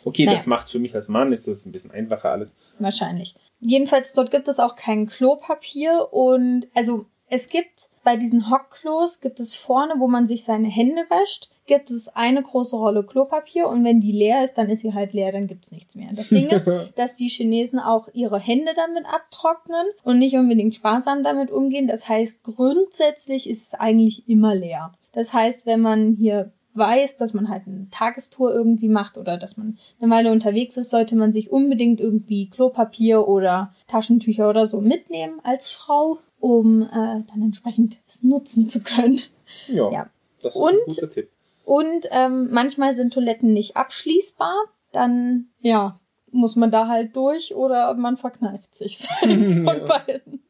Okay, 0.03 0.25
Naja. 0.25 0.37
das 0.37 0.47
macht 0.47 0.69
für 0.69 0.79
mich 0.79 0.93
als 0.95 1.07
Mann, 1.07 1.31
ist 1.31 1.47
das 1.47 1.65
ein 1.65 1.71
bisschen 1.71 1.91
einfacher 1.91 2.31
alles. 2.31 2.55
Wahrscheinlich. 2.79 3.35
Jedenfalls, 3.59 4.13
dort 4.13 4.31
gibt 4.31 4.47
es 4.47 4.59
auch 4.59 4.75
kein 4.75 5.07
Klopapier 5.07 6.09
und 6.11 6.67
also 6.73 7.05
es 7.29 7.49
gibt 7.49 7.89
bei 8.03 8.15
diesen 8.15 8.49
Hockklos 8.49 9.19
gibt 9.19 9.39
es 9.39 9.55
vorne, 9.55 9.95
wo 9.97 10.07
man 10.07 10.27
sich 10.27 10.43
seine 10.43 10.69
Hände 10.69 11.01
wäscht, 11.09 11.49
gibt 11.67 11.91
es 11.91 12.07
eine 12.09 12.41
große 12.41 12.75
Rolle 12.75 13.03
Klopapier 13.03 13.67
und 13.67 13.83
wenn 13.83 13.99
die 14.01 14.11
leer 14.11 14.43
ist, 14.43 14.55
dann 14.57 14.69
ist 14.69 14.81
sie 14.81 14.93
halt 14.93 15.13
leer, 15.13 15.31
dann 15.31 15.47
gibt's 15.47 15.71
nichts 15.71 15.95
mehr. 15.95 16.09
Das 16.13 16.29
Ding 16.29 16.47
ist, 16.49 16.67
dass 16.95 17.15
die 17.15 17.27
Chinesen 17.27 17.79
auch 17.79 18.07
ihre 18.13 18.39
Hände 18.39 18.71
damit 18.75 19.05
abtrocknen 19.05 19.85
und 20.03 20.17
nicht 20.19 20.35
unbedingt 20.35 20.73
sparsam 20.75 21.23
damit 21.23 21.51
umgehen. 21.51 21.87
Das 21.87 22.09
heißt, 22.09 22.43
grundsätzlich 22.43 23.49
ist 23.49 23.67
es 23.67 23.73
eigentlich 23.73 24.27
immer 24.27 24.55
leer. 24.55 24.93
Das 25.13 25.33
heißt, 25.33 25.65
wenn 25.65 25.81
man 25.81 26.15
hier 26.15 26.51
weiß, 26.73 27.15
dass 27.15 27.33
man 27.33 27.49
halt 27.49 27.63
eine 27.65 27.87
Tagestour 27.89 28.53
irgendwie 28.53 28.87
macht 28.89 29.17
oder 29.17 29.37
dass 29.37 29.57
man 29.57 29.79
eine 29.99 30.11
Weile 30.11 30.31
unterwegs 30.31 30.77
ist, 30.77 30.91
sollte 30.91 31.15
man 31.15 31.33
sich 31.33 31.51
unbedingt 31.51 31.99
irgendwie 31.99 32.49
Klopapier 32.49 33.27
oder 33.27 33.73
Taschentücher 33.87 34.47
oder 34.49 34.67
so 34.67 34.79
mitnehmen 34.79 35.39
als 35.43 35.71
Frau, 35.71 36.19
um 36.39 36.83
äh, 36.83 36.87
dann 36.91 37.41
entsprechend 37.41 37.97
es 38.07 38.21
nutzen 38.23 38.67
zu 38.67 38.83
können. 38.83 39.19
ja, 39.67 39.91
Ja. 39.91 40.09
das 40.43 40.55
ist 40.55 40.61
Und- 40.61 40.73
ein 40.73 40.85
guter 40.87 41.09
Tipp. 41.09 41.29
Und 41.67 42.07
ähm, 42.11 42.47
manchmal 42.49 42.93
sind 42.93 43.13
Toiletten 43.13 43.51
nicht 43.51 43.75
abschließbar, 43.75 44.55
dann 44.93 45.49
ja, 45.59 45.99
muss 46.31 46.55
man 46.55 46.71
da 46.71 46.87
halt 46.87 47.13
durch 47.17 47.55
oder 47.55 47.93
man 47.93 48.15
verkneift 48.15 48.73
sich. 48.73 49.05
Eins 49.21 49.57
von 49.57 49.85
beiden. 49.85 50.43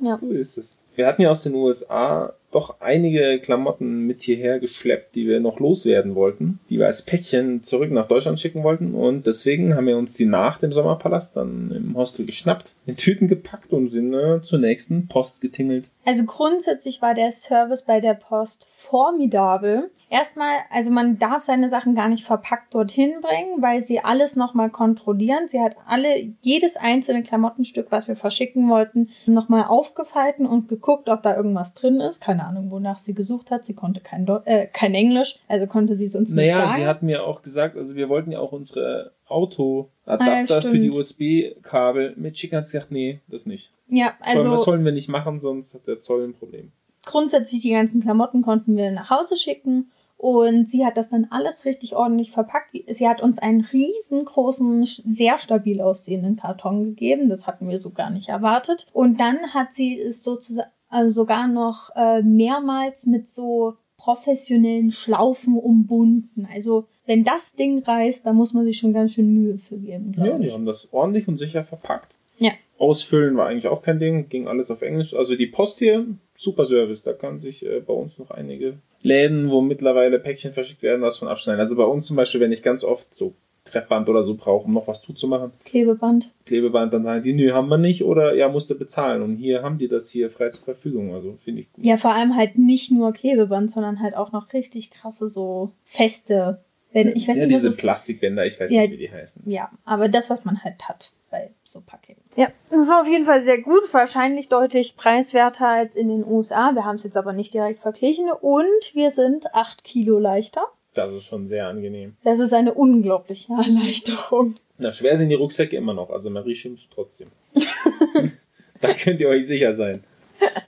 Ja. 0.00 0.16
So 0.16 0.30
ist 0.30 0.56
es. 0.56 0.78
Wir 0.96 1.06
hatten 1.06 1.22
ja 1.22 1.30
aus 1.30 1.42
den 1.42 1.54
USA 1.54 2.32
doch 2.50 2.80
einige 2.80 3.38
Klamotten 3.38 4.06
mit 4.06 4.22
hierher 4.22 4.58
geschleppt, 4.58 5.14
die 5.14 5.26
wir 5.26 5.40
noch 5.40 5.60
loswerden 5.60 6.14
wollten, 6.14 6.58
die 6.70 6.78
wir 6.78 6.86
als 6.86 7.02
Päckchen 7.02 7.62
zurück 7.62 7.90
nach 7.90 8.08
Deutschland 8.08 8.40
schicken 8.40 8.62
wollten. 8.62 8.94
Und 8.94 9.26
deswegen 9.26 9.74
haben 9.74 9.86
wir 9.86 9.98
uns 9.98 10.14
die 10.14 10.24
nach 10.24 10.58
dem 10.58 10.72
Sommerpalast 10.72 11.36
dann 11.36 11.70
im 11.70 11.94
Hostel 11.94 12.24
geschnappt, 12.24 12.74
in 12.86 12.96
Tüten 12.96 13.28
gepackt 13.28 13.74
und 13.74 13.88
sind 13.88 14.14
äh, 14.14 14.40
zur 14.40 14.58
nächsten 14.58 15.06
Post 15.06 15.42
getingelt. 15.42 15.90
Also 16.06 16.24
grundsätzlich 16.24 17.02
war 17.02 17.12
der 17.12 17.30
Service 17.30 17.82
bei 17.82 18.00
der 18.00 18.14
Post 18.14 18.66
formidabel. 18.74 19.90
Erstmal, 20.08 20.58
also 20.70 20.92
man 20.92 21.18
darf 21.18 21.42
seine 21.42 21.68
Sachen 21.68 21.96
gar 21.96 22.08
nicht 22.08 22.24
verpackt 22.24 22.72
dorthin 22.72 23.20
bringen, 23.20 23.60
weil 23.60 23.82
sie 23.82 23.98
alles 23.98 24.36
nochmal 24.36 24.70
kontrollieren. 24.70 25.48
Sie 25.48 25.60
hat 25.60 25.76
alle, 25.84 26.32
jedes 26.42 26.76
einzelne 26.76 27.24
Klamottenstück, 27.24 27.88
was 27.90 28.06
wir 28.06 28.14
verschicken 28.14 28.70
wollten, 28.70 29.10
nochmal 29.26 29.64
aufgefalten 29.64 30.46
und 30.46 30.68
geguckt, 30.86 31.08
ob 31.08 31.22
da 31.22 31.36
irgendwas 31.36 31.74
drin 31.74 32.00
ist. 32.00 32.20
Keine 32.22 32.44
Ahnung, 32.46 32.70
wonach 32.70 32.98
sie 32.98 33.12
gesucht 33.14 33.50
hat. 33.50 33.64
Sie 33.66 33.74
konnte 33.74 34.00
kein, 34.00 34.24
Deu 34.24 34.38
äh, 34.44 34.66
kein 34.66 34.94
Englisch, 34.94 35.36
also 35.48 35.66
konnte 35.66 35.94
sie 35.94 36.04
es 36.04 36.14
uns 36.14 36.30
nicht 36.32 36.46
Naja, 36.46 36.66
sagen. 36.66 36.80
sie 36.80 36.86
hat 36.86 37.02
mir 37.02 37.24
auch 37.24 37.42
gesagt, 37.42 37.76
also 37.76 37.96
wir 37.96 38.08
wollten 38.08 38.30
ja 38.32 38.38
auch 38.38 38.52
unsere 38.52 39.12
Autoadapter 39.26 40.24
Ah, 40.24 40.44
ja, 40.44 40.60
für 40.62 40.78
die. 40.78 40.90
USB-Kabel 40.90 42.14
mit 42.16 42.38
schicken. 42.38 42.56
Hat 42.56 42.66
sie 42.66 42.76
gesagt, 42.78 42.92
nee, 42.92 43.20
das 43.28 43.46
nicht. 43.46 43.70
ja, 43.88 44.14
Sollen, 44.24 44.36
das 44.36 44.46
also 44.46 44.56
sollen 44.64 44.84
wir 44.84 44.92
nicht 44.92 45.08
machen, 45.08 45.38
sonst 45.38 45.74
hat 45.74 45.86
der 45.86 46.00
Zoll 46.00 46.24
ein 46.24 46.34
Problem. 46.34 46.70
grundsätzlich 47.04 47.62
die 47.62 47.70
ganzen 47.70 48.00
Klamotten 48.00 48.42
konnten 48.42 48.76
wir 48.76 48.90
nach 48.90 49.10
Hause 49.10 49.36
schicken. 49.36 49.90
Und 50.18 50.68
sie 50.68 50.86
hat 50.86 50.96
das 50.96 51.10
dann 51.10 51.26
alles 51.30 51.64
richtig 51.64 51.94
ordentlich 51.94 52.30
verpackt. 52.30 52.74
Sie 52.88 53.08
hat 53.08 53.22
uns 53.22 53.38
einen 53.38 53.60
riesengroßen, 53.60 54.84
sehr 54.84 55.38
stabil 55.38 55.80
aussehenden 55.80 56.36
Karton 56.36 56.84
gegeben. 56.84 57.28
Das 57.28 57.46
hatten 57.46 57.68
wir 57.68 57.78
so 57.78 57.90
gar 57.90 58.10
nicht 58.10 58.28
erwartet. 58.28 58.86
Und 58.92 59.20
dann 59.20 59.52
hat 59.52 59.74
sie 59.74 60.00
es 60.00 60.24
sozusagen 60.24 60.70
also 60.88 61.22
sogar 61.22 61.48
noch 61.48 61.90
äh, 61.96 62.22
mehrmals 62.22 63.06
mit 63.06 63.28
so 63.28 63.74
professionellen 63.98 64.92
Schlaufen 64.92 65.58
umbunden. 65.58 66.46
Also 66.52 66.86
wenn 67.06 67.24
das 67.24 67.54
Ding 67.54 67.82
reißt, 67.82 68.24
da 68.24 68.32
muss 68.32 68.52
man 68.52 68.64
sich 68.64 68.78
schon 68.78 68.92
ganz 68.92 69.12
schön 69.12 69.34
Mühe 69.34 69.58
für 69.58 69.78
geben. 69.78 70.14
Ja, 70.16 70.38
die 70.38 70.52
haben 70.52 70.66
das 70.66 70.92
ordentlich 70.92 71.28
und 71.28 71.38
sicher 71.38 71.64
verpackt. 71.64 72.14
Ja. 72.38 72.52
Ausfüllen 72.78 73.36
war 73.36 73.46
eigentlich 73.46 73.68
auch 73.68 73.82
kein 73.82 73.98
Ding, 73.98 74.28
ging 74.28 74.46
alles 74.46 74.70
auf 74.70 74.82
Englisch. 74.82 75.14
Also 75.14 75.34
die 75.34 75.46
Post 75.46 75.78
hier, 75.78 76.06
super 76.36 76.64
Service. 76.64 77.02
Da 77.02 77.14
kann 77.14 77.40
sich 77.40 77.64
äh, 77.64 77.80
bei 77.80 77.94
uns 77.94 78.18
noch 78.18 78.30
einige 78.30 78.78
Läden, 79.06 79.50
wo 79.50 79.60
mittlerweile 79.60 80.18
Päckchen 80.18 80.52
verschickt 80.52 80.82
werden, 80.82 81.00
was 81.00 81.18
von 81.18 81.28
abschneiden. 81.28 81.60
Also 81.60 81.76
bei 81.76 81.84
uns 81.84 82.06
zum 82.06 82.16
Beispiel, 82.16 82.40
wenn 82.40 82.52
ich 82.52 82.62
ganz 82.62 82.82
oft 82.82 83.14
so 83.14 83.34
Kreppband 83.64 84.08
oder 84.08 84.22
so 84.22 84.34
brauche, 84.36 84.66
um 84.66 84.74
noch 84.74 84.86
was 84.86 85.02
zuzumachen, 85.02 85.52
Klebeband. 85.64 86.30
Klebeband, 86.44 86.92
dann 86.92 87.04
sagen 87.04 87.22
die, 87.22 87.32
nö, 87.32 87.52
haben 87.52 87.68
wir 87.68 87.78
nicht 87.78 88.04
oder 88.04 88.34
ja, 88.34 88.48
musste 88.48 88.74
bezahlen. 88.74 89.22
Und 89.22 89.36
hier 89.36 89.62
haben 89.62 89.78
die 89.78 89.88
das 89.88 90.10
hier 90.10 90.30
frei 90.30 90.50
zur 90.50 90.64
Verfügung. 90.64 91.14
Also 91.14 91.36
finde 91.40 91.62
ich 91.62 91.72
gut. 91.72 91.84
Ja, 91.84 91.96
vor 91.96 92.12
allem 92.12 92.36
halt 92.36 92.58
nicht 92.58 92.92
nur 92.92 93.12
Klebeband, 93.12 93.70
sondern 93.70 94.00
halt 94.00 94.16
auch 94.16 94.32
noch 94.32 94.52
richtig 94.52 94.90
krasse 94.90 95.28
so 95.28 95.72
feste. 95.84 96.60
Wenn, 96.92 97.08
ich 97.14 97.28
weiß 97.28 97.36
ja, 97.36 97.42
nicht, 97.46 97.54
diese 97.56 97.68
es- 97.68 97.76
Plastikbänder, 97.76 98.46
ich 98.46 98.58
weiß 98.58 98.70
Ja. 98.70 98.82
nicht, 98.82 98.92
wie 98.92 98.96
die 98.96 99.10
heißen. 99.12 99.42
Ja, 99.46 99.70
aber 99.84 100.08
das, 100.08 100.30
was 100.30 100.44
man 100.44 100.62
halt 100.64 100.88
hat 100.88 101.10
bei 101.30 101.50
so 101.64 101.80
Paketen. 101.84 102.22
Ja, 102.36 102.48
das 102.70 102.88
war 102.88 103.02
auf 103.02 103.06
jeden 103.08 103.26
Fall 103.26 103.42
sehr 103.42 103.60
gut. 103.60 103.82
Wahrscheinlich 103.92 104.48
deutlich 104.48 104.96
preiswerter 104.96 105.66
als 105.66 105.96
in 105.96 106.08
den 106.08 106.24
USA. 106.24 106.72
Wir 106.74 106.84
haben 106.84 106.96
es 106.96 107.02
jetzt 107.02 107.16
aber 107.16 107.32
nicht 107.32 107.52
direkt 107.52 107.80
verglichen. 107.80 108.30
Und 108.30 108.94
wir 108.94 109.10
sind 109.10 109.52
acht 109.54 109.84
Kilo 109.84 110.18
leichter. 110.18 110.62
Das 110.94 111.12
ist 111.12 111.24
schon 111.24 111.46
sehr 111.46 111.66
angenehm. 111.68 112.16
Das 112.24 112.38
ist 112.38 112.54
eine 112.54 112.72
unglaubliche 112.72 113.52
Erleichterung. 113.52 114.54
Na, 114.78 114.92
schwer 114.92 115.16
sind 115.16 115.28
die 115.28 115.34
Rucksäcke 115.34 115.76
immer 115.76 115.92
noch. 115.92 116.08
Also 116.10 116.30
Marie 116.30 116.54
schimpft 116.54 116.90
trotzdem. 116.94 117.28
da 118.80 118.94
könnt 118.94 119.20
ihr 119.20 119.28
euch 119.28 119.46
sicher 119.46 119.72
sein. 119.74 120.04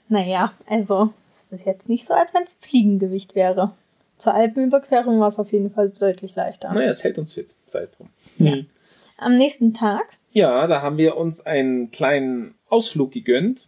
Naja, 0.07 0.53
also 0.67 1.13
es 1.51 1.59
ist 1.61 1.65
jetzt 1.65 1.87
nicht 1.89 2.05
so, 2.05 2.13
als 2.13 2.33
wenn 2.33 2.43
es 2.43 2.55
Fliegengewicht 2.61 3.35
wäre. 3.35 3.73
Zur 4.19 4.33
Alpenüberquerung 4.35 5.19
war 5.19 5.29
es 5.29 5.39
auf 5.39 5.51
jeden 5.51 5.71
Fall 5.71 5.89
deutlich 5.89 6.35
leichter. 6.35 6.71
Naja, 6.73 6.89
es 6.89 7.03
hält 7.03 7.17
uns 7.17 7.33
fit. 7.33 7.47
Sei 7.65 7.81
es 7.81 7.91
drum. 7.91 8.09
Ja. 8.37 8.53
Am 9.17 9.37
nächsten 9.37 9.73
Tag, 9.73 10.03
Ja, 10.31 10.67
da 10.67 10.81
haben 10.81 10.97
wir 10.97 11.17
uns 11.17 11.45
einen 11.45 11.89
kleinen 11.89 12.53
Ausflug 12.69 13.11
gegönnt 13.11 13.67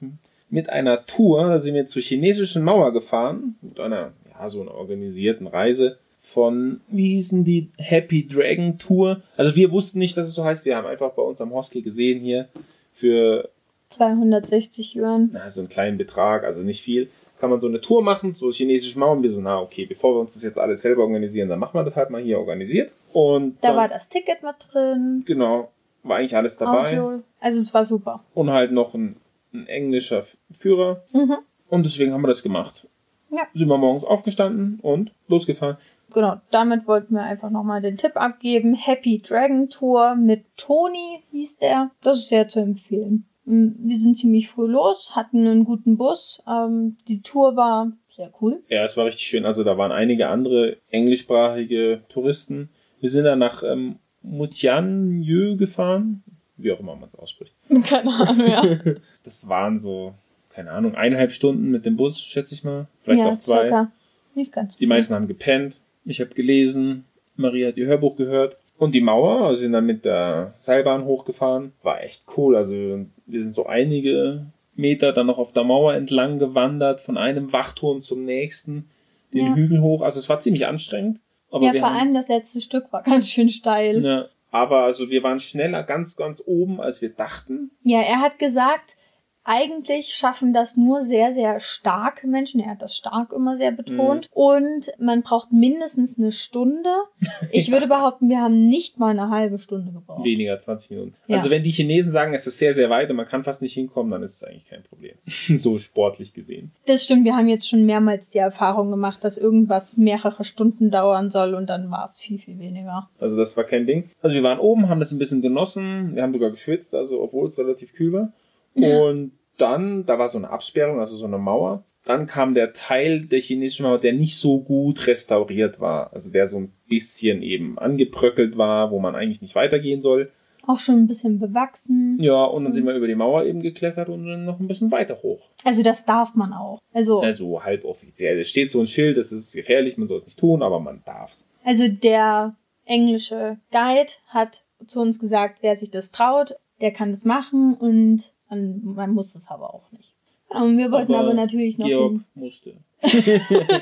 mit 0.49 0.69
einer 0.69 1.05
Tour. 1.05 1.47
Da 1.49 1.59
sind 1.59 1.73
wir 1.73 1.85
zur 1.87 2.01
chinesischen 2.01 2.63
Mauer 2.63 2.93
gefahren 2.93 3.55
mit 3.61 3.79
einer, 3.79 4.11
ja, 4.29 4.49
so 4.49 4.61
einer 4.61 4.75
organisierten 4.75 5.47
Reise 5.47 5.97
von, 6.21 6.81
wie 6.87 7.13
hießen 7.15 7.43
die, 7.43 7.71
Happy 7.77 8.27
Dragon 8.27 8.77
Tour. 8.77 9.21
Also 9.37 9.55
wir 9.55 9.71
wussten 9.71 9.99
nicht, 9.99 10.15
dass 10.17 10.27
es 10.27 10.35
so 10.35 10.43
heißt. 10.43 10.65
Wir 10.65 10.75
haben 10.75 10.87
einfach 10.87 11.11
bei 11.11 11.23
uns 11.23 11.41
am 11.41 11.51
Hostel 11.53 11.81
gesehen 11.81 12.19
hier 12.21 12.47
für 12.93 13.49
260 13.87 14.95
Yuan. 14.95 15.29
na, 15.33 15.49
so 15.49 15.61
einen 15.61 15.69
kleinen 15.69 15.97
Betrag, 15.97 16.45
also 16.45 16.61
nicht 16.61 16.81
viel, 16.81 17.09
kann 17.41 17.49
man 17.49 17.59
so 17.59 17.67
eine 17.67 17.81
Tour 17.81 18.01
machen, 18.03 18.33
so 18.33 18.49
chinesische 18.51 18.97
Mauern. 18.99 19.21
Wir 19.23 19.29
so, 19.31 19.41
na 19.41 19.59
okay, 19.59 19.85
bevor 19.85 20.15
wir 20.15 20.19
uns 20.21 20.33
das 20.35 20.43
jetzt 20.43 20.57
alles 20.59 20.81
selber 20.81 21.01
organisieren, 21.01 21.49
dann 21.49 21.59
machen 21.59 21.73
wir 21.77 21.83
das 21.83 21.97
halt 21.97 22.09
mal 22.11 22.21
hier 22.21 22.39
organisiert. 22.39 22.93
Und 23.11 23.57
Da 23.61 23.69
dann, 23.69 23.77
war 23.77 23.89
das 23.89 24.07
Ticket 24.07 24.43
mit 24.43 24.55
drin. 24.71 25.23
genau, 25.25 25.69
war 26.03 26.17
eigentlich 26.17 26.35
alles 26.37 26.55
dabei. 26.57 26.99
Audio. 27.01 27.23
Also 27.41 27.59
es 27.59 27.73
war 27.73 27.83
super. 27.83 28.23
und 28.33 28.49
halt 28.51 28.71
noch 28.71 28.93
ein, 28.93 29.17
ein 29.53 29.67
englischer 29.67 30.23
Führer. 30.57 31.03
Mhm. 31.11 31.37
Und 31.67 31.85
deswegen 31.85 32.13
haben 32.13 32.21
wir 32.21 32.27
das 32.27 32.43
gemacht. 32.43 32.87
Ja. 33.31 33.47
Sind 33.53 33.69
wir 33.69 33.77
morgens 33.77 34.03
aufgestanden 34.03 34.79
und 34.81 35.11
losgefahren. 35.27 35.77
Genau, 36.13 36.35
damit 36.51 36.85
wollten 36.85 37.15
wir 37.15 37.23
einfach 37.23 37.49
nochmal 37.49 37.81
den 37.81 37.95
Tipp 37.97 38.17
abgeben. 38.17 38.73
Happy 38.75 39.19
Dragon 39.25 39.69
Tour 39.69 40.15
mit 40.15 40.45
Toni 40.57 41.23
hieß 41.31 41.57
der. 41.57 41.91
Das 42.03 42.19
ist 42.19 42.27
sehr 42.29 42.49
zu 42.49 42.59
empfehlen. 42.59 43.25
Mm, 43.45 43.69
Wir 43.79 43.97
sind 43.97 44.17
ziemlich 44.17 44.49
früh 44.49 44.67
los, 44.67 45.15
hatten 45.15 45.47
einen 45.47 45.65
guten 45.65 45.97
Bus. 45.97 46.41
Ähm, 46.47 46.97
die 47.07 47.21
Tour 47.21 47.55
war 47.55 47.91
sehr 48.07 48.31
cool. 48.41 48.61
Ja, 48.69 48.83
es 48.83 48.97
war 48.97 49.05
richtig 49.05 49.25
schön. 49.25 49.45
Also 49.45 49.63
da 49.63 49.77
waren 49.77 49.91
einige 49.91 50.27
andere 50.27 50.77
englischsprachige 50.89 52.01
Touristen. 52.09 52.69
Wir 52.99 53.09
sind 53.09 53.25
dann 53.25 53.39
nach 53.39 53.63
ähm, 53.63 53.97
Mutianjö 54.21 55.55
gefahren. 55.55 56.23
Wie 56.57 56.71
auch 56.71 56.79
immer 56.79 56.95
man 56.95 57.07
es 57.07 57.15
ausspricht. 57.15 57.53
Keine 57.85 58.13
Ahnung, 58.13 58.47
ja. 58.47 58.95
Das 59.23 59.49
waren 59.49 59.79
so, 59.79 60.13
keine 60.49 60.71
Ahnung, 60.71 60.95
eineinhalb 60.95 61.31
Stunden 61.31 61.71
mit 61.71 61.85
dem 61.85 61.97
Bus, 61.97 62.21
schätze 62.21 62.53
ich 62.53 62.63
mal. 62.63 62.87
Vielleicht 63.03 63.19
ja, 63.19 63.29
auch 63.29 63.37
zwei. 63.37 63.61
circa. 63.61 63.91
Nicht 64.35 64.51
ganz. 64.51 64.75
Die 64.77 64.85
meisten 64.85 65.13
haben 65.13 65.27
gepennt. 65.27 65.77
Ich 66.05 66.19
habe 66.21 66.31
gelesen. 66.33 67.05
Marie 67.35 67.65
hat 67.65 67.77
ihr 67.77 67.87
Hörbuch 67.87 68.15
gehört. 68.15 68.57
Und 68.81 68.95
die 68.95 69.01
Mauer, 69.01 69.45
also 69.45 69.61
sind 69.61 69.73
dann 69.73 69.85
mit 69.85 70.05
der 70.05 70.55
Seilbahn 70.57 71.05
hochgefahren. 71.05 71.71
War 71.83 72.01
echt 72.01 72.23
cool. 72.35 72.55
Also 72.55 72.73
wir 72.73 73.39
sind 73.39 73.53
so 73.53 73.67
einige 73.67 74.47
Meter 74.75 75.13
dann 75.13 75.27
noch 75.27 75.37
auf 75.37 75.51
der 75.51 75.63
Mauer 75.63 75.93
entlang 75.93 76.39
gewandert, 76.39 76.99
von 76.99 77.15
einem 77.15 77.53
Wachturm 77.53 77.99
zum 77.99 78.25
nächsten, 78.25 78.89
den 79.35 79.45
Ja. 79.45 79.53
Hügel 79.53 79.81
hoch. 79.81 80.01
Also 80.01 80.17
es 80.17 80.29
war 80.29 80.39
ziemlich 80.39 80.65
anstrengend. 80.65 81.19
Aber 81.51 81.65
ja, 81.65 81.79
vor 81.79 81.91
haben, 81.91 81.99
allem 81.99 82.13
das 82.15 82.27
letzte 82.27 82.59
Stück 82.59 82.91
war 82.91 83.03
ganz 83.03 83.29
schön 83.29 83.49
steil. 83.49 84.03
ja, 84.03 84.25
aber 84.49 84.79
also 84.85 85.11
wir 85.11 85.21
waren 85.21 85.39
schneller 85.39 85.83
ganz, 85.83 86.15
ganz 86.15 86.41
oben, 86.43 86.81
als 86.81 87.03
wir 87.03 87.09
dachten. 87.09 87.69
Ja, 87.83 87.99
er 88.01 88.19
hat 88.19 88.39
gesagt, 88.39 88.95
eigentlich 89.43 90.13
schaffen 90.13 90.53
das 90.53 90.77
nur 90.77 91.01
sehr, 91.01 91.33
sehr 91.33 91.59
starke 91.59 92.27
Menschen. 92.27 92.59
Er 92.59 92.71
hat 92.71 92.81
das 92.81 92.95
stark 92.95 93.33
immer 93.33 93.57
sehr 93.57 93.71
betont. 93.71 94.29
Mhm. 94.29 94.41
Und 94.41 94.91
man 94.99 95.23
braucht 95.23 95.51
mindestens 95.51 96.17
eine 96.17 96.31
Stunde. 96.31 96.89
Ich 97.53 97.71
würde 97.71 97.87
behaupten, 97.87 98.29
wir 98.29 98.39
haben 98.39 98.67
nicht 98.67 98.97
mal 98.97 99.09
eine 99.09 99.29
halbe 99.29 99.57
Stunde 99.57 99.91
gebraucht. 99.91 100.23
Weniger, 100.23 100.57
20 100.57 100.91
Minuten. 100.91 101.15
Ja. 101.27 101.37
Also 101.37 101.49
wenn 101.49 101.63
die 101.63 101.71
Chinesen 101.71 102.11
sagen, 102.11 102.33
es 102.33 102.47
ist 102.47 102.59
sehr, 102.59 102.73
sehr 102.73 102.89
weit 102.89 103.09
und 103.09 103.17
man 103.17 103.27
kann 103.27 103.43
fast 103.43 103.61
nicht 103.61 103.73
hinkommen, 103.73 104.11
dann 104.11 104.23
ist 104.23 104.35
es 104.35 104.43
eigentlich 104.43 104.69
kein 104.69 104.83
Problem. 104.83 105.15
so 105.25 105.77
sportlich 105.79 106.33
gesehen. 106.33 106.71
Das 106.85 107.03
stimmt, 107.03 107.25
wir 107.25 107.35
haben 107.35 107.47
jetzt 107.47 107.67
schon 107.67 107.85
mehrmals 107.85 108.29
die 108.29 108.37
Erfahrung 108.37 108.89
gemacht, 108.89 109.23
dass 109.23 109.37
irgendwas 109.37 109.97
mehrere 109.97 110.43
Stunden 110.43 110.91
dauern 110.91 111.29
soll 111.29 111.55
und 111.55 111.67
dann 111.67 111.91
war 111.91 112.05
es 112.05 112.17
viel, 112.17 112.37
viel 112.39 112.59
weniger. 112.59 113.09
Also 113.19 113.35
das 113.35 113.57
war 113.57 113.63
kein 113.63 113.85
Ding. 113.85 114.09
Also 114.21 114.35
wir 114.35 114.43
waren 114.43 114.59
oben, 114.59 114.87
haben 114.87 114.99
das 114.99 115.11
ein 115.11 115.19
bisschen 115.19 115.41
genossen. 115.41 116.15
Wir 116.15 116.23
haben 116.23 116.33
sogar 116.33 116.51
geschwitzt, 116.51 116.95
also 116.95 117.21
obwohl 117.21 117.47
es 117.47 117.57
relativ 117.57 117.93
kühl 117.93 118.13
war. 118.13 118.33
Und 118.75 119.31
dann, 119.57 120.05
da 120.05 120.17
war 120.17 120.29
so 120.29 120.37
eine 120.37 120.49
Absperrung, 120.49 120.99
also 120.99 121.15
so 121.17 121.25
eine 121.25 121.37
Mauer. 121.37 121.83
Dann 122.05 122.25
kam 122.25 122.55
der 122.55 122.73
Teil 122.73 123.25
der 123.25 123.39
chinesischen 123.39 123.83
Mauer, 123.85 123.99
der 123.99 124.13
nicht 124.13 124.37
so 124.37 124.61
gut 124.61 125.05
restauriert 125.05 125.79
war. 125.79 126.11
Also 126.13 126.31
der 126.31 126.47
so 126.47 126.57
ein 126.57 126.73
bisschen 126.89 127.43
eben 127.43 127.77
angebröckelt 127.77 128.57
war, 128.57 128.89
wo 128.91 128.99
man 128.99 129.15
eigentlich 129.15 129.41
nicht 129.41 129.53
weitergehen 129.55 130.01
soll. 130.01 130.31
Auch 130.65 130.79
schon 130.79 130.95
ein 130.95 131.07
bisschen 131.07 131.39
bewachsen. 131.39 132.17
Ja, 132.19 132.43
und 132.43 132.63
dann 132.63 132.73
sind 132.73 132.85
wir 132.85 132.95
über 132.95 133.07
die 133.07 133.15
Mauer 133.15 133.45
eben 133.45 133.61
geklettert 133.61 134.09
und 134.09 134.25
dann 134.27 134.45
noch 134.45 134.59
ein 134.59 134.67
bisschen 134.67 134.91
weiter 134.91 135.21
hoch. 135.21 135.49
Also 135.63 135.83
das 135.83 136.05
darf 136.05 136.33
man 136.35 136.53
auch. 136.53 136.79
Also, 136.93 137.21
Also 137.21 137.63
halb 137.63 137.83
offiziell. 137.83 138.39
Es 138.39 138.49
steht 138.49 138.71
so 138.71 138.79
ein 138.79 138.87
Schild, 138.87 139.17
das 139.17 139.31
ist 139.31 139.53
gefährlich, 139.55 139.97
man 139.97 140.07
soll 140.07 140.17
es 140.17 140.25
nicht 140.25 140.39
tun, 140.39 140.61
aber 140.63 140.79
man 140.79 141.01
darf's. 141.05 141.47
also 141.63 141.87
der 141.87 142.55
englische 142.85 143.57
Guide 143.71 144.11
hat 144.27 144.63
zu 144.87 144.99
uns 145.01 145.19
gesagt, 145.19 145.59
wer 145.61 145.75
sich 145.75 145.91
das 145.91 146.11
traut, 146.11 146.55
der 146.79 146.91
kann 146.91 147.11
das 147.11 147.25
machen 147.25 147.75
und 147.75 148.31
man, 148.51 148.81
man 148.83 149.13
muss 149.13 149.33
es 149.33 149.47
aber 149.47 149.73
auch 149.73 149.91
nicht. 149.91 150.13
Und 150.49 150.77
wir 150.77 150.91
wollten 150.91 151.13
aber, 151.13 151.29
Aber 151.29 151.33
natürlich 151.33 151.77
noch 151.77 151.87
Georg 151.87 152.11
hin. 152.11 152.23
musste. 152.35 152.73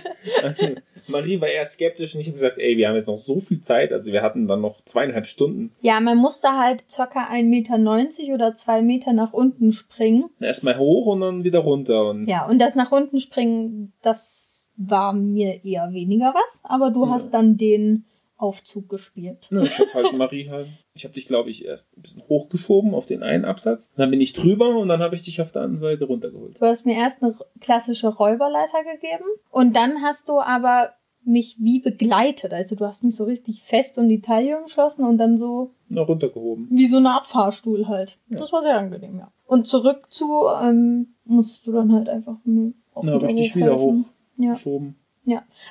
Marie 1.08 1.42
war 1.42 1.48
eher 1.48 1.66
skeptisch 1.66 2.14
und 2.14 2.22
ich 2.22 2.28
habe 2.28 2.34
gesagt, 2.36 2.58
ey, 2.60 2.78
wir 2.78 2.88
haben 2.88 2.96
jetzt 2.96 3.08
noch 3.08 3.18
so 3.18 3.40
viel 3.40 3.60
Zeit, 3.60 3.92
also 3.92 4.12
wir 4.12 4.22
hatten 4.22 4.48
dann 4.48 4.62
noch 4.62 4.80
zweieinhalb 4.86 5.26
Stunden. 5.26 5.72
Ja, 5.82 6.00
man 6.00 6.18
musste 6.18 6.50
halt 6.50 6.84
circa 6.90 7.28
1,90 7.30 7.44
Meter 7.50 8.34
oder 8.36 8.54
zwei 8.56 8.82
Meter 8.84 9.14
nach 9.14 9.34
unten 9.34 9.72
springen. 9.72 10.26
Erstmal 10.40 10.78
hoch 10.78 11.08
und 11.08 11.22
dann 11.22 11.44
wieder 11.44 11.60
runter. 11.60 12.08
Und 12.10 12.28
Ja, 12.28 12.46
und 12.48 12.60
das 12.60 12.76
nach 12.76 12.92
unten 12.92 13.20
springen, 13.20 13.94
das 14.04 14.64
war 14.78 15.14
mir 15.14 15.66
eher 15.66 15.92
weniger 15.92 16.34
was, 16.36 16.60
aber 16.64 16.92
du 16.92 17.06
Ja. 17.06 17.12
hast 17.14 17.32
dann 17.32 17.58
den 17.58 18.06
Aufzug 18.40 18.90
gespielt. 18.90 19.48
ne, 19.52 19.64
ich 19.64 19.78
habe 19.80 19.94
halt 19.94 20.14
Marie 20.18 20.50
halt, 20.50 20.68
ich 20.94 21.04
habe 21.04 21.14
dich, 21.14 21.28
glaube 21.28 21.50
ich, 21.50 21.66
erst 21.66 21.96
ein 21.98 22.02
bisschen 22.02 22.24
hochgeschoben 22.28 22.94
auf 22.96 23.06
den 23.06 23.22
einen 23.22 23.46
Absatz. 23.46 23.92
Dann 23.96 24.10
bin 24.12 24.22
ich 24.22 24.34
drüber 24.34 24.76
und 24.78 24.88
dann 24.88 25.02
habe 25.02 25.14
ich 25.16 25.22
dich 25.22 25.42
auf 25.42 25.52
der 25.52 25.64
anderen 25.64 25.78
Seite 25.80 26.06
runtergeholt. 26.06 26.60
Du 26.60 26.66
hast 26.66 26.86
mir 26.86 26.96
erst 26.96 27.22
eine 27.22 27.36
klassische 27.60 28.08
Räuberleiter 28.08 28.84
gegeben 28.84 29.26
und 29.52 29.76
dann 29.76 30.02
hast 30.02 30.30
du 30.30 30.40
aber 30.40 30.94
mich 31.26 31.58
wie 31.60 31.80
begleitet. 31.80 32.54
Also 32.54 32.76
du 32.76 32.86
hast 32.86 33.04
mich 33.04 33.16
so 33.16 33.26
richtig 33.26 33.62
fest 33.64 33.98
um 33.98 34.08
die 34.08 34.22
Taille 34.22 34.62
geschlossen 34.64 35.04
und 35.06 35.18
dann 35.18 35.38
so 35.38 35.72
Na, 35.90 36.02
runtergehoben. 36.02 36.68
wie 36.72 36.88
so 36.88 36.98
eine 36.98 37.10
Art 37.12 37.28
Fahrstuhl 37.28 37.88
halt. 37.88 38.18
Ja. 38.30 38.38
Das 38.40 38.54
war 38.54 38.62
sehr 38.62 38.78
angenehm, 38.78 39.20
ja. 39.20 39.32
Und 39.46 39.68
zurück 39.68 40.06
zu 40.10 40.48
ähm, 40.62 41.14
musst 41.26 41.68
du 41.68 41.74
dann 41.74 41.94
halt 41.94 42.08
einfach 42.08 42.38
mir 42.46 42.74
auch 42.94 43.04
Dann 43.04 43.16
habe 43.16 43.26
ich 43.28 43.36
dich 43.36 43.56
wieder 43.56 43.78
hochhelfen. 43.78 44.06
Ja. 44.38 44.52
hochgeschoben. 44.52 44.96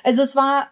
Also 0.03 0.21
es 0.21 0.35
war 0.35 0.69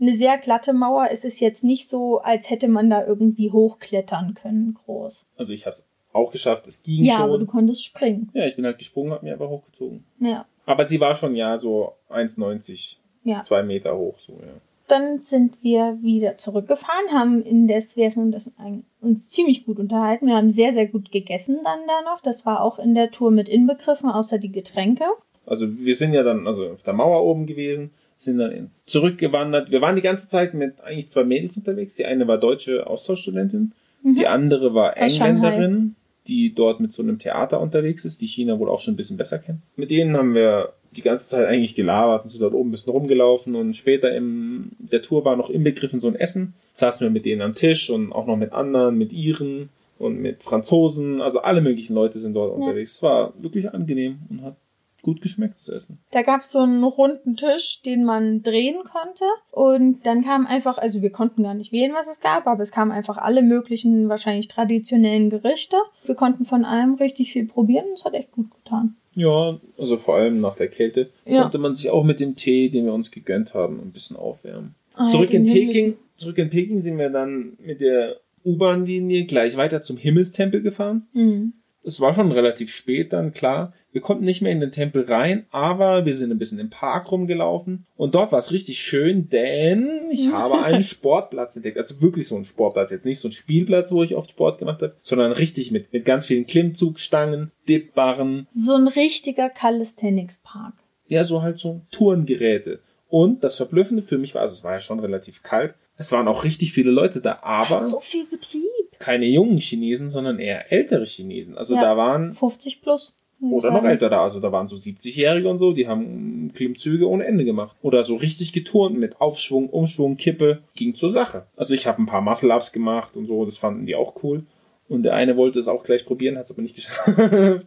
eine 0.00 0.16
sehr 0.16 0.38
glatte 0.38 0.72
Mauer. 0.72 1.08
Es 1.10 1.24
ist 1.24 1.40
jetzt 1.40 1.62
nicht 1.64 1.88
so, 1.88 2.20
als 2.20 2.48
hätte 2.50 2.68
man 2.68 2.88
da 2.90 3.04
irgendwie 3.06 3.50
hochklettern 3.52 4.34
können, 4.34 4.78
groß. 4.86 5.26
Also 5.36 5.52
ich 5.52 5.66
habe 5.66 5.74
es 5.74 5.84
auch 6.12 6.32
geschafft, 6.32 6.66
es 6.66 6.82
ging 6.82 7.04
Ja, 7.04 7.18
aber 7.18 7.34
du 7.38 7.44
schon. 7.44 7.46
konntest 7.48 7.84
springen. 7.84 8.30
Ja, 8.34 8.46
ich 8.46 8.56
bin 8.56 8.64
halt 8.64 8.78
gesprungen, 8.78 9.12
habe 9.12 9.24
mir 9.24 9.32
einfach 9.34 9.48
hochgezogen. 9.48 10.04
Ja. 10.18 10.46
Aber 10.66 10.84
sie 10.84 11.00
war 11.00 11.14
schon 11.14 11.34
ja 11.36 11.56
so 11.58 11.92
1,90, 12.08 12.96
Ja. 13.24 13.42
2 13.42 13.62
Meter 13.62 13.96
hoch, 13.96 14.18
so, 14.18 14.32
ja. 14.32 14.52
Dann 14.88 15.20
sind 15.20 15.62
wir 15.62 15.98
wieder 16.02 16.36
zurückgefahren, 16.36 17.12
haben 17.12 17.42
indes 17.44 17.96
während 17.96 18.34
ein- 18.58 18.84
uns 19.00 19.28
ziemlich 19.28 19.64
gut 19.64 19.78
unterhalten. 19.78 20.26
Wir 20.26 20.34
haben 20.34 20.50
sehr, 20.50 20.72
sehr 20.72 20.88
gut 20.88 21.12
gegessen 21.12 21.60
dann 21.62 21.78
da 21.86 22.02
noch. 22.10 22.20
Das 22.20 22.44
war 22.44 22.64
auch 22.64 22.80
in 22.80 22.94
der 22.96 23.12
Tour 23.12 23.30
mit 23.30 23.48
inbegriffen, 23.48 24.10
außer 24.10 24.38
die 24.38 24.50
Getränke. 24.50 25.04
Also 25.46 25.68
wir 25.78 25.94
sind 25.94 26.12
ja 26.12 26.24
dann 26.24 26.46
also 26.48 26.70
auf 26.70 26.82
der 26.82 26.92
Mauer 26.92 27.22
oben 27.24 27.46
gewesen, 27.46 27.92
sind 28.22 28.38
dann 28.38 28.52
ins 28.52 28.84
zurückgewandert. 28.86 29.70
Wir 29.70 29.80
waren 29.80 29.96
die 29.96 30.02
ganze 30.02 30.28
Zeit 30.28 30.54
mit 30.54 30.80
eigentlich 30.82 31.08
zwei 31.08 31.24
Mädels 31.24 31.56
unterwegs. 31.56 31.94
Die 31.94 32.04
eine 32.04 32.26
war 32.28 32.38
deutsche 32.38 32.86
Austauschstudentin, 32.86 33.72
Mhm. 34.02 34.14
die 34.14 34.26
andere 34.26 34.72
war 34.74 34.96
Aus 34.96 35.18
Engländerin, 35.18 35.94
die 36.26 36.54
dort 36.54 36.80
mit 36.80 36.92
so 36.92 37.02
einem 37.02 37.18
Theater 37.18 37.60
unterwegs 37.60 38.04
ist, 38.04 38.20
die 38.20 38.26
China 38.26 38.58
wohl 38.58 38.68
auch 38.70 38.78
schon 38.80 38.94
ein 38.94 38.96
bisschen 38.96 39.16
besser 39.16 39.38
kennt. 39.38 39.60
Mit 39.76 39.90
denen 39.90 40.16
haben 40.16 40.34
wir 40.34 40.72
die 40.96 41.02
ganze 41.02 41.28
Zeit 41.28 41.46
eigentlich 41.46 41.74
gelabert 41.74 42.22
und 42.22 42.28
sind 42.28 42.40
dort 42.42 42.54
oben 42.54 42.68
ein 42.68 42.72
bisschen 42.72 42.92
rumgelaufen 42.92 43.54
und 43.54 43.74
später 43.74 44.14
in 44.14 44.70
der 44.78 45.02
Tour 45.02 45.24
war 45.24 45.36
noch 45.36 45.48
inbegriffen 45.50 46.00
so 46.00 46.08
ein 46.08 46.14
Essen. 46.14 46.54
Saßen 46.72 47.04
wir 47.06 47.10
mit 47.10 47.24
denen 47.26 47.42
am 47.42 47.54
Tisch 47.54 47.90
und 47.90 48.12
auch 48.12 48.26
noch 48.26 48.36
mit 48.36 48.52
anderen, 48.52 48.96
mit 48.98 49.12
Iren 49.12 49.68
und 49.98 50.18
mit 50.20 50.42
Franzosen. 50.42 51.20
Also 51.20 51.40
alle 51.42 51.60
möglichen 51.60 51.94
Leute 51.94 52.18
sind 52.18 52.34
dort 52.34 52.50
Ja. 52.50 52.56
unterwegs. 52.56 52.94
Es 52.94 53.02
war 53.02 53.32
wirklich 53.40 53.72
angenehm 53.72 54.18
und 54.30 54.42
hat 54.42 54.56
gut 55.02 55.20
geschmeckt 55.22 55.58
zu 55.58 55.72
essen. 55.72 55.98
Da 56.10 56.22
gab 56.22 56.40
es 56.40 56.52
so 56.52 56.58
einen 56.60 56.84
runden 56.84 57.36
Tisch, 57.36 57.82
den 57.82 58.04
man 58.04 58.42
drehen 58.42 58.76
konnte. 58.90 59.24
Und 59.50 60.04
dann 60.06 60.24
kam 60.24 60.46
einfach, 60.46 60.78
also 60.78 61.02
wir 61.02 61.10
konnten 61.10 61.42
gar 61.42 61.54
nicht 61.54 61.72
wählen, 61.72 61.92
was 61.94 62.08
es 62.10 62.20
gab, 62.20 62.46
aber 62.46 62.62
es 62.62 62.72
kamen 62.72 62.92
einfach 62.92 63.16
alle 63.18 63.42
möglichen, 63.42 64.08
wahrscheinlich 64.08 64.48
traditionellen 64.48 65.30
Gerichte. 65.30 65.76
Wir 66.04 66.14
konnten 66.14 66.44
von 66.44 66.64
allem 66.64 66.94
richtig 66.94 67.32
viel 67.32 67.46
probieren 67.46 67.86
und 67.90 67.94
es 67.98 68.04
hat 68.04 68.14
echt 68.14 68.32
gut 68.32 68.50
getan. 68.54 68.96
Ja, 69.16 69.58
also 69.76 69.96
vor 69.96 70.16
allem 70.16 70.40
nach 70.40 70.54
der 70.54 70.68
Kälte 70.68 71.10
Ja. 71.26 71.42
konnte 71.42 71.58
man 71.58 71.74
sich 71.74 71.90
auch 71.90 72.04
mit 72.04 72.20
dem 72.20 72.36
Tee, 72.36 72.68
den 72.70 72.84
wir 72.86 72.92
uns 72.94 73.10
gegönnt 73.10 73.54
haben, 73.54 73.80
ein 73.80 73.90
bisschen 73.92 74.16
aufwärmen. 74.16 74.74
Ah, 74.94 75.08
Zurück 75.08 75.32
in 75.32 75.44
Peking, 75.46 75.68
himmlischen- 75.70 75.94
zurück 76.16 76.38
in 76.38 76.50
Peking 76.50 76.80
sind 76.82 76.98
wir 76.98 77.10
dann 77.10 77.56
mit 77.58 77.80
der 77.80 78.16
U-Bahn-Linie 78.44 79.24
gleich 79.24 79.56
weiter 79.56 79.82
zum 79.82 79.96
Himmelstempel 79.96 80.62
gefahren. 80.62 81.06
Mhm. 81.12 81.54
Es 81.82 82.00
war 82.00 82.12
schon 82.12 82.30
relativ 82.32 82.70
spät 82.70 83.12
dann, 83.12 83.32
klar. 83.32 83.72
Wir 83.92 84.00
konnten 84.02 84.24
nicht 84.24 84.40
mehr 84.42 84.52
in 84.52 84.60
den 84.60 84.70
Tempel 84.70 85.04
rein, 85.10 85.46
aber 85.50 86.04
wir 86.04 86.14
sind 86.14 86.30
ein 86.30 86.38
bisschen 86.38 86.58
im 86.60 86.70
Park 86.70 87.10
rumgelaufen. 87.10 87.86
Und 87.96 88.14
dort 88.14 88.30
war 88.32 88.38
es 88.38 88.52
richtig 88.52 88.80
schön, 88.80 89.28
denn 89.30 90.08
ich 90.10 90.26
Mhm. 90.28 90.32
habe 90.32 90.62
einen 90.62 90.82
Sportplatz 90.82 91.56
entdeckt. 91.56 91.76
Also 91.78 92.00
wirklich 92.02 92.28
so 92.28 92.36
ein 92.36 92.44
Sportplatz. 92.44 92.90
Jetzt 92.90 93.04
nicht 93.06 93.18
so 93.18 93.28
ein 93.28 93.32
Spielplatz, 93.32 93.90
wo 93.92 94.02
ich 94.02 94.14
oft 94.14 94.30
Sport 94.30 94.58
gemacht 94.58 94.82
habe, 94.82 94.94
sondern 95.02 95.32
richtig 95.32 95.70
mit, 95.72 95.92
mit 95.92 96.04
ganz 96.04 96.26
vielen 96.26 96.44
Klimmzugstangen, 96.46 97.50
Dipbarren, 97.68 98.46
So 98.52 98.74
ein 98.74 98.86
richtiger 98.88 99.48
Calisthenics-Park. 99.48 100.74
ja, 101.08 101.24
so 101.24 101.42
halt 101.42 101.58
so 101.58 101.80
Tourengeräte. 101.90 102.80
Und 103.08 103.42
das 103.42 103.56
Verblüffende 103.56 104.02
für 104.04 104.18
mich 104.18 104.34
war, 104.36 104.42
also 104.42 104.54
es 104.54 104.62
war 104.64 104.74
ja 104.74 104.80
schon 104.80 105.00
relativ 105.00 105.42
kalt, 105.42 105.74
es 106.00 106.12
waren 106.12 106.26
auch 106.28 106.44
richtig 106.44 106.72
viele 106.72 106.90
Leute 106.90 107.20
da, 107.20 107.38
aber 107.42 107.84
So 107.86 108.00
viel 108.00 108.24
Betrieb. 108.24 108.62
keine 108.98 109.26
jungen 109.26 109.58
Chinesen, 109.58 110.08
sondern 110.08 110.38
eher 110.38 110.72
ältere 110.72 111.04
Chinesen. 111.04 111.56
Also 111.58 111.74
Ja. 111.74 111.82
da 111.82 111.96
waren 111.96 112.34
50 112.34 112.80
plus. 112.82 113.16
oder 113.42 113.70
noch 113.70 113.84
älter 113.84 114.08
da, 114.10 114.22
also 114.22 114.38
da 114.40 114.50
waren 114.52 114.66
so 114.66 114.76
70-Jährige 114.76 115.48
und 115.48 115.56
so, 115.58 115.72
die 115.72 115.88
haben 115.88 116.52
Klimmzüge 116.54 117.08
ohne 117.08 117.24
Ende 117.24 117.44
gemacht. 117.44 117.74
Oder 117.82 118.02
so 118.04 118.16
richtig 118.16 118.52
geturnt 118.52 118.98
mit 118.98 119.20
Aufschwung, 119.20 119.70
Umschwung, 119.70 120.16
Kippe, 120.18 120.62
ging 120.74 120.94
zur 120.94 121.08
Sache. 121.10 121.46
Also 121.56 121.72
ich 121.74 121.86
habe 121.86 122.02
ein 122.02 122.06
paar 122.06 122.20
Muscle-Ups 122.22 122.72
gemacht 122.72 123.16
und 123.16 123.26
so, 123.26 123.44
das 123.46 123.56
fanden 123.56 123.86
die 123.86 123.94
auch 123.94 124.22
cool. 124.22 124.44
Und 124.88 125.04
der 125.04 125.14
eine 125.14 125.36
wollte 125.36 125.58
es 125.58 125.68
auch 125.68 125.84
gleich 125.84 126.04
probieren, 126.04 126.36
hat 126.36 126.44
es 126.46 126.50
aber 126.52 126.62
nicht 126.62 126.74
geschafft. 126.74 127.06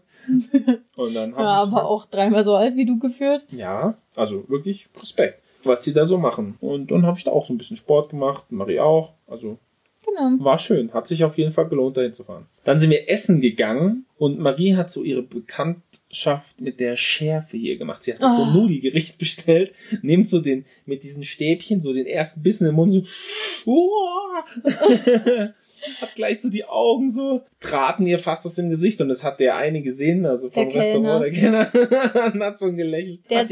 und 0.95 1.13
dann 1.13 1.35
hab 1.35 1.41
Ja, 1.41 1.63
ich, 1.63 1.71
aber 1.71 1.85
auch 1.87 2.05
dreimal 2.05 2.43
so 2.43 2.53
alt 2.53 2.75
wie 2.75 2.85
du 2.85 2.99
geführt. 2.99 3.45
Ja, 3.51 3.95
also 4.15 4.47
wirklich 4.49 4.87
Respekt, 4.99 5.41
was 5.65 5.83
sie 5.83 5.93
da 5.93 6.05
so 6.05 6.17
machen. 6.17 6.55
Und 6.61 6.91
dann 6.91 7.05
habe 7.05 7.17
ich 7.17 7.23
da 7.23 7.31
auch 7.31 7.45
so 7.45 7.53
ein 7.53 7.57
bisschen 7.57 7.77
Sport 7.77 8.09
gemacht, 8.09 8.51
Marie 8.51 8.79
auch. 8.79 9.13
Also 9.27 9.57
Genau. 10.05 10.43
war 10.43 10.59
schön, 10.59 10.93
hat 10.93 11.07
sich 11.07 11.23
auf 11.23 11.37
jeden 11.37 11.53
Fall 11.53 11.69
gelohnt, 11.69 11.95
dahin 11.95 12.11
zu 12.11 12.25
fahren. 12.25 12.45
Dann 12.65 12.77
sind 12.77 12.89
wir 12.91 13.09
essen 13.09 13.39
gegangen 13.39 14.05
und 14.17 14.37
Marie 14.37 14.75
hat 14.75 14.91
so 14.91 15.01
ihre 15.01 15.23
Bekanntschaft 15.23 16.59
mit 16.59 16.81
der 16.81 16.97
Schärfe 16.97 17.55
hier 17.55 17.77
gemacht. 17.77 18.03
Sie 18.03 18.13
hat 18.13 18.21
sich 18.21 18.29
so 18.31 18.43
ein 18.43 18.49
Oh. 18.49 18.59
Nudelgericht 18.59 19.17
bestellt, 19.17 19.71
nimmt 20.01 20.29
so 20.29 20.41
den, 20.41 20.65
mit 20.85 21.03
diesen 21.03 21.23
Stäbchen, 21.23 21.79
so 21.79 21.93
den 21.93 22.05
ersten 22.05 22.43
Bissen 22.43 22.67
im 22.67 22.75
Mund, 22.75 22.91
so, 22.91 23.71
uah. 23.71 24.43
hat 26.01 26.15
gleich 26.15 26.41
so 26.41 26.49
die 26.49 26.65
Augen 26.65 27.09
so, 27.09 27.41
traten 27.59 28.05
ihr 28.05 28.19
fast 28.19 28.45
aus 28.45 28.55
dem 28.55 28.69
Gesicht 28.69 29.01
und 29.01 29.09
das 29.09 29.23
hat 29.23 29.39
der 29.39 29.55
eine 29.55 29.81
gesehen, 29.81 30.25
also 30.25 30.49
vom 30.49 30.69
Der 30.69 30.81
Kellner. 30.81 31.21
Restaurant, 31.21 31.71
der 31.73 31.81
Kellner, 32.11 32.31
und 32.33 32.43
hat 32.43 32.57
so 32.57 32.71
gelächelt. 32.73 33.21
Der 33.29 33.45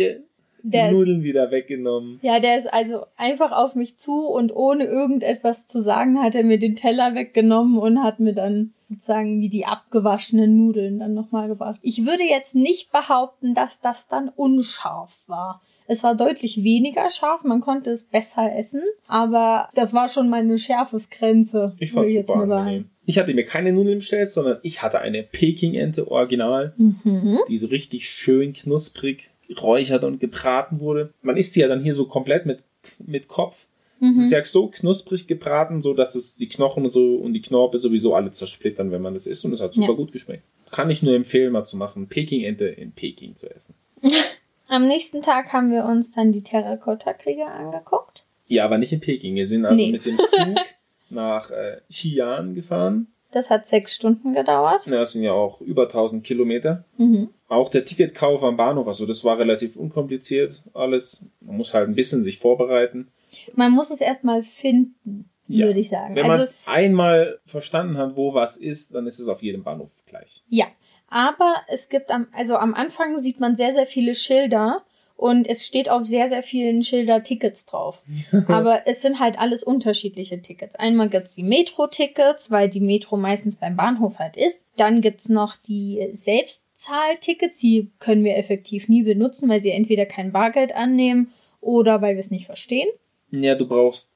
ihr 0.63 0.69
die 0.69 0.77
Der, 0.77 0.91
Nudeln 0.91 1.23
wieder 1.23 1.51
weggenommen. 1.51 2.19
ja, 2.21 2.39
der 2.39 2.57
ist 2.57 2.71
also 2.71 3.05
einfach 3.17 3.51
auf 3.51 3.75
mich 3.75 3.97
zu 3.97 4.27
und 4.27 4.55
ohne 4.55 4.85
irgendetwas 4.85 5.67
zu 5.67 5.81
sagen 5.81 6.21
hat 6.21 6.35
er 6.35 6.43
mir 6.43 6.59
den 6.59 6.75
Teller 6.75 7.15
weggenommen 7.15 7.77
und 7.77 8.03
hat 8.03 8.19
mir 8.19 8.33
dann 8.33 8.73
sozusagen 8.89 9.39
wie 9.39 9.49
die 9.49 9.65
abgewaschenen 9.65 10.57
Nudeln 10.57 10.99
dann 10.99 11.13
nochmal 11.13 11.47
gebracht. 11.47 11.79
Ich 11.81 12.05
würde 12.05 12.23
jetzt 12.23 12.55
nicht 12.55 12.91
behaupten, 12.91 13.53
dass 13.55 13.79
das 13.79 14.07
dann 14.07 14.29
unscharf 14.29 15.17
war. 15.27 15.61
Es 15.87 16.03
war 16.03 16.15
deutlich 16.15 16.63
weniger 16.63 17.09
scharf, 17.09 17.43
man 17.43 17.59
konnte 17.59 17.89
es 17.91 18.03
besser 18.05 18.55
essen, 18.55 18.81
aber 19.07 19.69
das 19.75 19.93
war 19.93 20.07
schon 20.07 20.29
meine 20.29 20.57
Schärfesgrenze, 20.57 21.73
Ich 21.79 21.93
würde 21.93 22.07
ich 22.07 22.13
es 22.15 22.27
jetzt 22.27 22.29
mal 22.35 22.49
angenehm. 22.51 22.85
Ich 23.05 23.17
hatte 23.17 23.33
mir 23.33 23.43
keine 23.45 23.73
Nudeln 23.73 23.97
bestellt, 23.97 24.29
sondern 24.29 24.59
ich 24.61 24.83
hatte 24.83 24.99
eine 24.99 25.23
Peking-Ente 25.23 26.09
original, 26.09 26.73
Mhm. 26.77 27.39
die 27.49 27.57
so 27.57 27.67
richtig 27.67 28.07
schön 28.09 28.53
knusprig 28.53 29.30
geräuchert 29.55 30.03
und 30.03 30.19
gebraten 30.19 30.79
wurde. 30.79 31.13
Man 31.21 31.37
isst 31.37 31.53
sie 31.53 31.61
ja 31.61 31.67
dann 31.67 31.81
hier 31.83 31.93
so 31.93 32.05
komplett 32.05 32.45
mit, 32.45 32.63
mit 32.99 33.27
Kopf. 33.27 33.55
Es 33.99 34.17
Mhm. 34.17 34.23
ist 34.23 34.31
ja 34.31 34.43
so 34.43 34.67
knusprig 34.67 35.27
gebraten, 35.27 35.81
so 35.81 35.93
dass 35.93 36.15
es 36.15 36.35
die 36.35 36.49
Knochen 36.49 36.85
und 36.85 36.91
so 36.91 37.15
und 37.17 37.33
die 37.33 37.41
Knorpel 37.41 37.79
sowieso 37.79 38.15
alle 38.15 38.31
zersplittern, 38.31 38.89
wenn 38.91 39.01
man 39.01 39.13
das 39.13 39.27
isst 39.27 39.45
und 39.45 39.53
es 39.53 39.61
hat 39.61 39.73
super 39.73 39.89
Ja. 39.89 39.93
gut 39.95 40.11
geschmeckt. 40.11 40.43
Kann 40.71 40.89
ich 40.89 41.03
nur 41.03 41.13
empfehlen, 41.13 41.51
mal 41.51 41.65
zu 41.65 41.77
machen, 41.77 42.07
Peking-Ente 42.07 42.65
in 42.65 42.93
Peking 42.93 43.35
zu 43.35 43.49
essen. 43.53 43.75
Am 44.69 44.87
nächsten 44.87 45.21
Tag 45.21 45.51
haben 45.53 45.69
wir 45.71 45.83
uns 45.85 46.11
dann 46.11 46.31
die 46.31 46.41
Terrakotta-Krieger 46.43 47.47
angeguckt. 47.47 48.23
Ja, 48.47 48.65
aber 48.65 48.77
nicht 48.77 48.91
in 48.93 49.01
Peking. 49.01 49.35
Wir 49.35 49.45
sind 49.45 49.65
also 49.65 49.75
Nee. 49.83 49.91
mit 49.91 50.05
dem 50.05 50.17
Zug 50.17 50.57
nach 51.09 51.51
äh, 51.51 51.77
Xi'an 51.91 52.53
gefahren. 52.53 53.07
Das 53.31 53.49
hat 53.49 53.67
sechs 53.67 53.95
Stunden 53.95 54.33
gedauert. 54.33 54.85
Ja, 54.85 54.93
das 54.97 55.13
sind 55.13 55.23
ja 55.23 55.31
auch 55.33 55.61
über 55.61 55.83
1000 55.83 56.23
Kilometer. 56.23 56.83
Mhm. 56.97 57.29
Auch 57.47 57.69
der 57.69 57.85
Ticketkauf 57.85 58.43
am 58.43 58.57
Bahnhof, 58.57 58.87
also 58.87 59.05
das 59.05 59.23
war 59.23 59.37
relativ 59.39 59.75
unkompliziert 59.75 60.61
alles. 60.73 61.23
Man 61.41 61.57
muss 61.57 61.73
halt 61.73 61.87
ein 61.89 61.95
bisschen 61.95 62.23
sich 62.23 62.39
vorbereiten. 62.39 63.07
Man 63.55 63.71
muss 63.71 63.89
es 63.91 64.01
erstmal 64.01 64.43
finden, 64.43 65.29
Ja. 65.47 65.65
würde 65.67 65.79
ich 65.79 65.89
sagen. 65.89 66.15
Wenn 66.15 66.27
man 66.27 66.39
also, 66.39 66.43
es 66.43 66.59
einmal 66.65 67.39
verstanden 67.45 67.97
hat, 67.97 68.15
wo 68.15 68.33
was 68.33 68.57
ist, 68.57 68.93
dann 68.95 69.07
ist 69.07 69.19
es 69.19 69.27
auf 69.27 69.41
jedem 69.41 69.63
Bahnhof 69.63 69.89
gleich. 70.07 70.43
ja. 70.49 70.65
Aber 71.13 71.55
es 71.67 71.89
gibt 71.89 72.09
am, 72.09 72.27
also 72.31 72.55
am 72.55 72.73
Anfang 72.73 73.19
sieht 73.19 73.41
man 73.41 73.57
sehr, 73.57 73.73
sehr 73.73 73.85
viele 73.85 74.15
Schilder 74.15 74.81
und 75.21 75.47
es 75.47 75.67
steht 75.67 75.87
auf 75.87 76.03
sehr, 76.03 76.29
sehr 76.29 76.41
vielen 76.41 76.81
Schilder 76.81 77.21
Tickets 77.21 77.67
drauf. 77.67 78.01
Aber 78.47 78.87
es 78.87 79.03
sind 79.03 79.19
halt 79.19 79.37
alles 79.37 79.61
unterschiedliche 79.63 80.41
Tickets. 80.41 80.75
Einmal 80.75 81.09
gibt's 81.09 81.35
die 81.35 81.43
Metro-Tickets, 81.43 82.49
weil 82.49 82.69
die 82.69 82.79
Metro 82.79 83.17
meistens 83.17 83.55
beim 83.55 83.75
Bahnhof 83.75 84.17
halt 84.17 84.35
ist. 84.35 84.65
Dann 84.77 85.01
gibt's 85.01 85.29
noch 85.29 85.57
die 85.57 86.09
Selbstzahltickets, 86.13 87.59
die 87.59 87.91
können 87.99 88.23
wir 88.23 88.35
effektiv 88.35 88.89
nie 88.89 89.03
benutzen, 89.03 89.47
weil 89.47 89.61
sie 89.61 89.69
entweder 89.69 90.07
kein 90.07 90.31
Bargeld 90.31 90.73
annehmen 90.73 91.31
oder 91.61 92.01
weil 92.01 92.15
wir 92.15 92.21
es 92.21 92.31
nicht 92.31 92.47
verstehen. 92.47 92.89
Ja, 93.29 93.53
du 93.53 93.67
brauchst, 93.67 94.09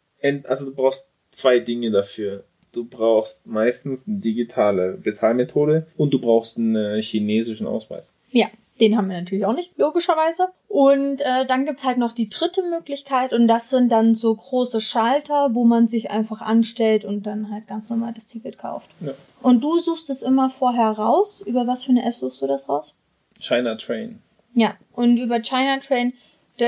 also 0.45 0.65
du 0.65 0.73
brauchst 0.73 1.05
zwei 1.29 1.59
Dinge 1.59 1.91
dafür. 1.91 2.45
Du 2.71 2.83
brauchst 2.83 3.45
meistens 3.45 4.07
eine 4.07 4.17
digitale 4.17 4.97
Bezahlmethode 4.97 5.85
und 5.97 6.15
du 6.15 6.19
brauchst 6.19 6.57
einen 6.57 6.99
chinesischen 6.99 7.67
Ausweis. 7.67 8.11
Ja, 8.31 8.49
den 8.79 8.97
haben 8.97 9.09
wir 9.09 9.17
natürlich 9.17 9.45
auch 9.45 9.53
nicht, 9.53 9.77
logischerweise. 9.77 10.49
Und 10.67 11.21
äh, 11.21 11.45
dann 11.45 11.65
gibt's 11.65 11.85
halt 11.85 11.97
noch 11.97 12.11
die 12.11 12.29
dritte 12.29 12.61
Möglichkeit 12.63 13.31
und 13.31 13.47
das 13.47 13.69
sind 13.69 13.89
dann 13.89 14.15
so 14.15 14.35
große 14.35 14.81
Schalter, 14.81 15.49
wo 15.53 15.63
man 15.63 15.87
sich 15.87 16.11
einfach 16.11 16.41
anstellt 16.41 17.05
und 17.05 17.23
dann 17.23 17.51
halt 17.51 17.67
ganz 17.67 17.89
normal 17.89 18.13
das 18.13 18.27
Ticket 18.27 18.57
kauft. 18.57 18.89
Ja. 18.99 19.13
Und 19.41 19.63
du 19.63 19.79
suchst 19.79 20.09
es 20.09 20.23
immer 20.23 20.49
vorher 20.49 20.89
raus. 20.89 21.41
Über 21.45 21.67
was 21.67 21.85
für 21.85 21.91
eine 21.91 22.05
App 22.05 22.15
suchst 22.15 22.41
du 22.41 22.47
das 22.47 22.67
raus? 22.67 22.97
China 23.39 23.75
Train. 23.75 24.21
Ja, 24.53 24.75
und 24.93 25.17
über 25.17 25.39
China 25.41 25.79
Train. 25.79 26.13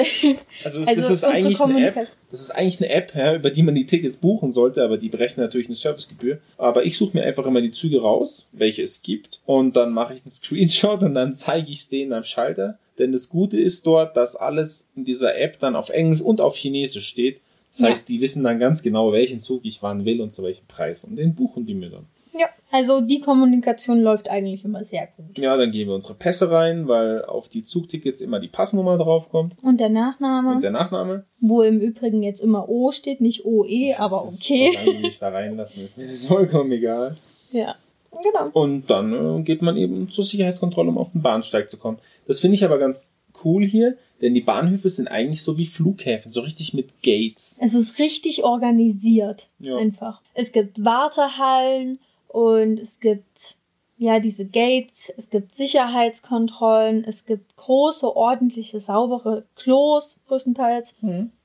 Also, 0.64 0.82
Also 0.82 0.84
das 0.84 1.10
ist 1.10 1.24
unsere 1.24 1.32
eigentlich 1.32 1.62
eine 1.62 1.88
App. 1.88 2.08
Das 2.30 2.42
ist 2.42 2.52
eigentlich 2.52 2.82
eine 2.82 2.90
App, 2.94 3.16
ja, 3.16 3.36
über 3.36 3.50
die 3.52 3.64
man 3.64 3.74
die 3.76 3.86
Tickets 3.86 4.18
buchen 4.18 4.52
sollte, 4.52 4.84
aber 4.84 4.98
die 4.98 5.08
berechnen 5.10 5.46
natürlich 5.46 5.68
eine 5.68 5.78
Servicegebühr. 5.78 6.40
Aber 6.58 6.86
ich 6.86 6.98
suche 6.98 7.16
mir 7.18 7.24
einfach 7.24 7.46
immer 7.46 7.62
die 7.62 7.72
Züge 7.72 8.02
raus, 8.02 8.48
welche 8.52 8.82
es 8.84 9.02
gibt, 9.02 9.40
und 9.46 9.78
dann 9.78 9.94
mache 9.94 10.14
ich 10.14 10.22
einen 10.22 10.30
Screenshot 10.32 11.04
und 11.04 11.16
dann 11.16 11.34
zeige 11.34 11.72
ich 11.72 11.80
es 11.80 11.90
denen 11.90 12.12
am 12.14 12.24
Schalter. 12.26 12.78
Denn 13.00 13.12
das 13.12 13.30
Gute 13.30 13.58
ist 13.58 13.86
dort, 13.88 14.18
dass 14.18 14.36
alles 14.36 14.90
in 14.96 15.06
dieser 15.06 15.38
App 15.40 15.60
dann 15.60 15.76
auf 15.76 15.90
Englisch 15.90 16.20
und 16.22 16.42
auf 16.42 16.56
Chinesisch 16.58 17.08
steht. 17.08 17.40
Das 17.70 17.80
Ja. 17.82 17.88
heißt, 17.90 18.10
die 18.10 18.20
wissen 18.22 18.44
dann 18.44 18.60
ganz 18.60 18.82
genau, 18.84 19.14
welchen 19.14 19.40
Zug 19.40 19.62
ich 19.64 19.82
wann 19.84 20.04
will 20.04 20.20
und 20.20 20.34
zu 20.34 20.44
welchem 20.44 20.66
Preis. 20.68 21.04
Und 21.06 21.16
den 21.16 21.36
buchen 21.36 21.66
die 21.66 21.76
mir 21.76 21.90
dann. 21.92 22.06
Ja, 22.40 22.48
also 22.72 23.02
die 23.02 23.20
Kommunikation 23.22 24.02
läuft 24.02 24.30
eigentlich 24.30 24.64
immer 24.66 24.84
sehr 24.84 25.08
gut. 25.16 25.38
Ja, 25.40 25.56
dann 25.58 25.72
geben 25.72 25.90
wir 25.92 25.96
unsere 25.96 26.14
Pässe 26.14 26.52
rein, 26.52 26.88
weil 26.88 27.24
auf 27.26 27.48
die 27.50 27.64
Zugtickets 27.64 28.22
immer 28.22 28.40
die 28.40 28.48
Passnummer 28.50 28.98
draufkommt 28.98 29.56
Und 29.64 29.80
der 29.80 29.90
Nachname, 29.90 30.56
und 30.56 30.64
der 30.64 30.72
Nachname. 30.72 31.24
wo 31.40 31.62
im 31.62 31.80
Übrigen 31.80 32.24
jetzt 32.24 32.40
immer 32.40 32.68
O 32.70 32.92
steht, 32.92 33.22
nicht 33.22 33.46
OE, 33.46 33.96
aber 33.98 34.18
Das 34.24 34.34
ist, 34.34 34.42
okay. 34.44 34.72
Solange 34.80 35.00
mich 35.00 35.20
da 35.20 35.30
reinlassen, 35.30 35.84
ist 35.84 35.98
mir 35.98 36.06
das 36.06 36.26
vollkommen 36.28 36.72
egal. 36.72 37.18
Ja, 37.52 37.76
genau. 38.24 38.50
Und 38.54 38.90
dann 38.90 39.40
äh, 39.40 39.44
geht 39.44 39.62
man 39.62 39.78
eben 39.78 40.10
zur 40.10 40.24
Sicherheitskontrolle, 40.26 40.90
um 40.90 40.98
auf 40.98 41.12
den 41.12 41.22
Bahnsteig 41.22 41.70
zu 41.70 41.78
kommen. 41.78 41.98
Das 42.26 42.42
finde 42.42 42.56
ich 42.56 42.66
aber 42.66 42.78
ganz 42.78 43.16
cool 43.46 43.64
hier, 43.64 43.98
denn 44.22 44.34
die 44.34 44.42
Bahnhöfe 44.42 44.90
sind 44.90 45.08
eigentlich 45.08 45.44
so 45.44 45.58
wie 45.58 45.68
Flughäfen, 45.68 46.32
so 46.32 46.42
richtig 46.42 46.74
mit 46.74 47.02
Gates. 47.04 47.60
Es 47.62 47.76
ist 47.76 48.00
richtig 48.00 48.44
organisiert. 48.44 49.48
Ja. 49.60 49.78
Einfach. 49.78 50.22
Es 50.34 50.52
gibt 50.52 50.84
Wartehallen 50.84 52.00
und 52.28 52.80
es 52.80 53.00
gibt 53.00 53.58
ja 53.98 54.20
diese 54.20 54.48
Gates, 54.48 55.12
es 55.16 55.30
gibt 55.30 55.56
Sicherheitskontrollen, 55.56 57.04
es 57.04 57.26
gibt 57.26 57.56
große, 57.56 58.16
ordentliche, 58.16 58.80
saubere 58.80 59.46
Klos 59.56 60.20
größtenteils. 60.28 60.96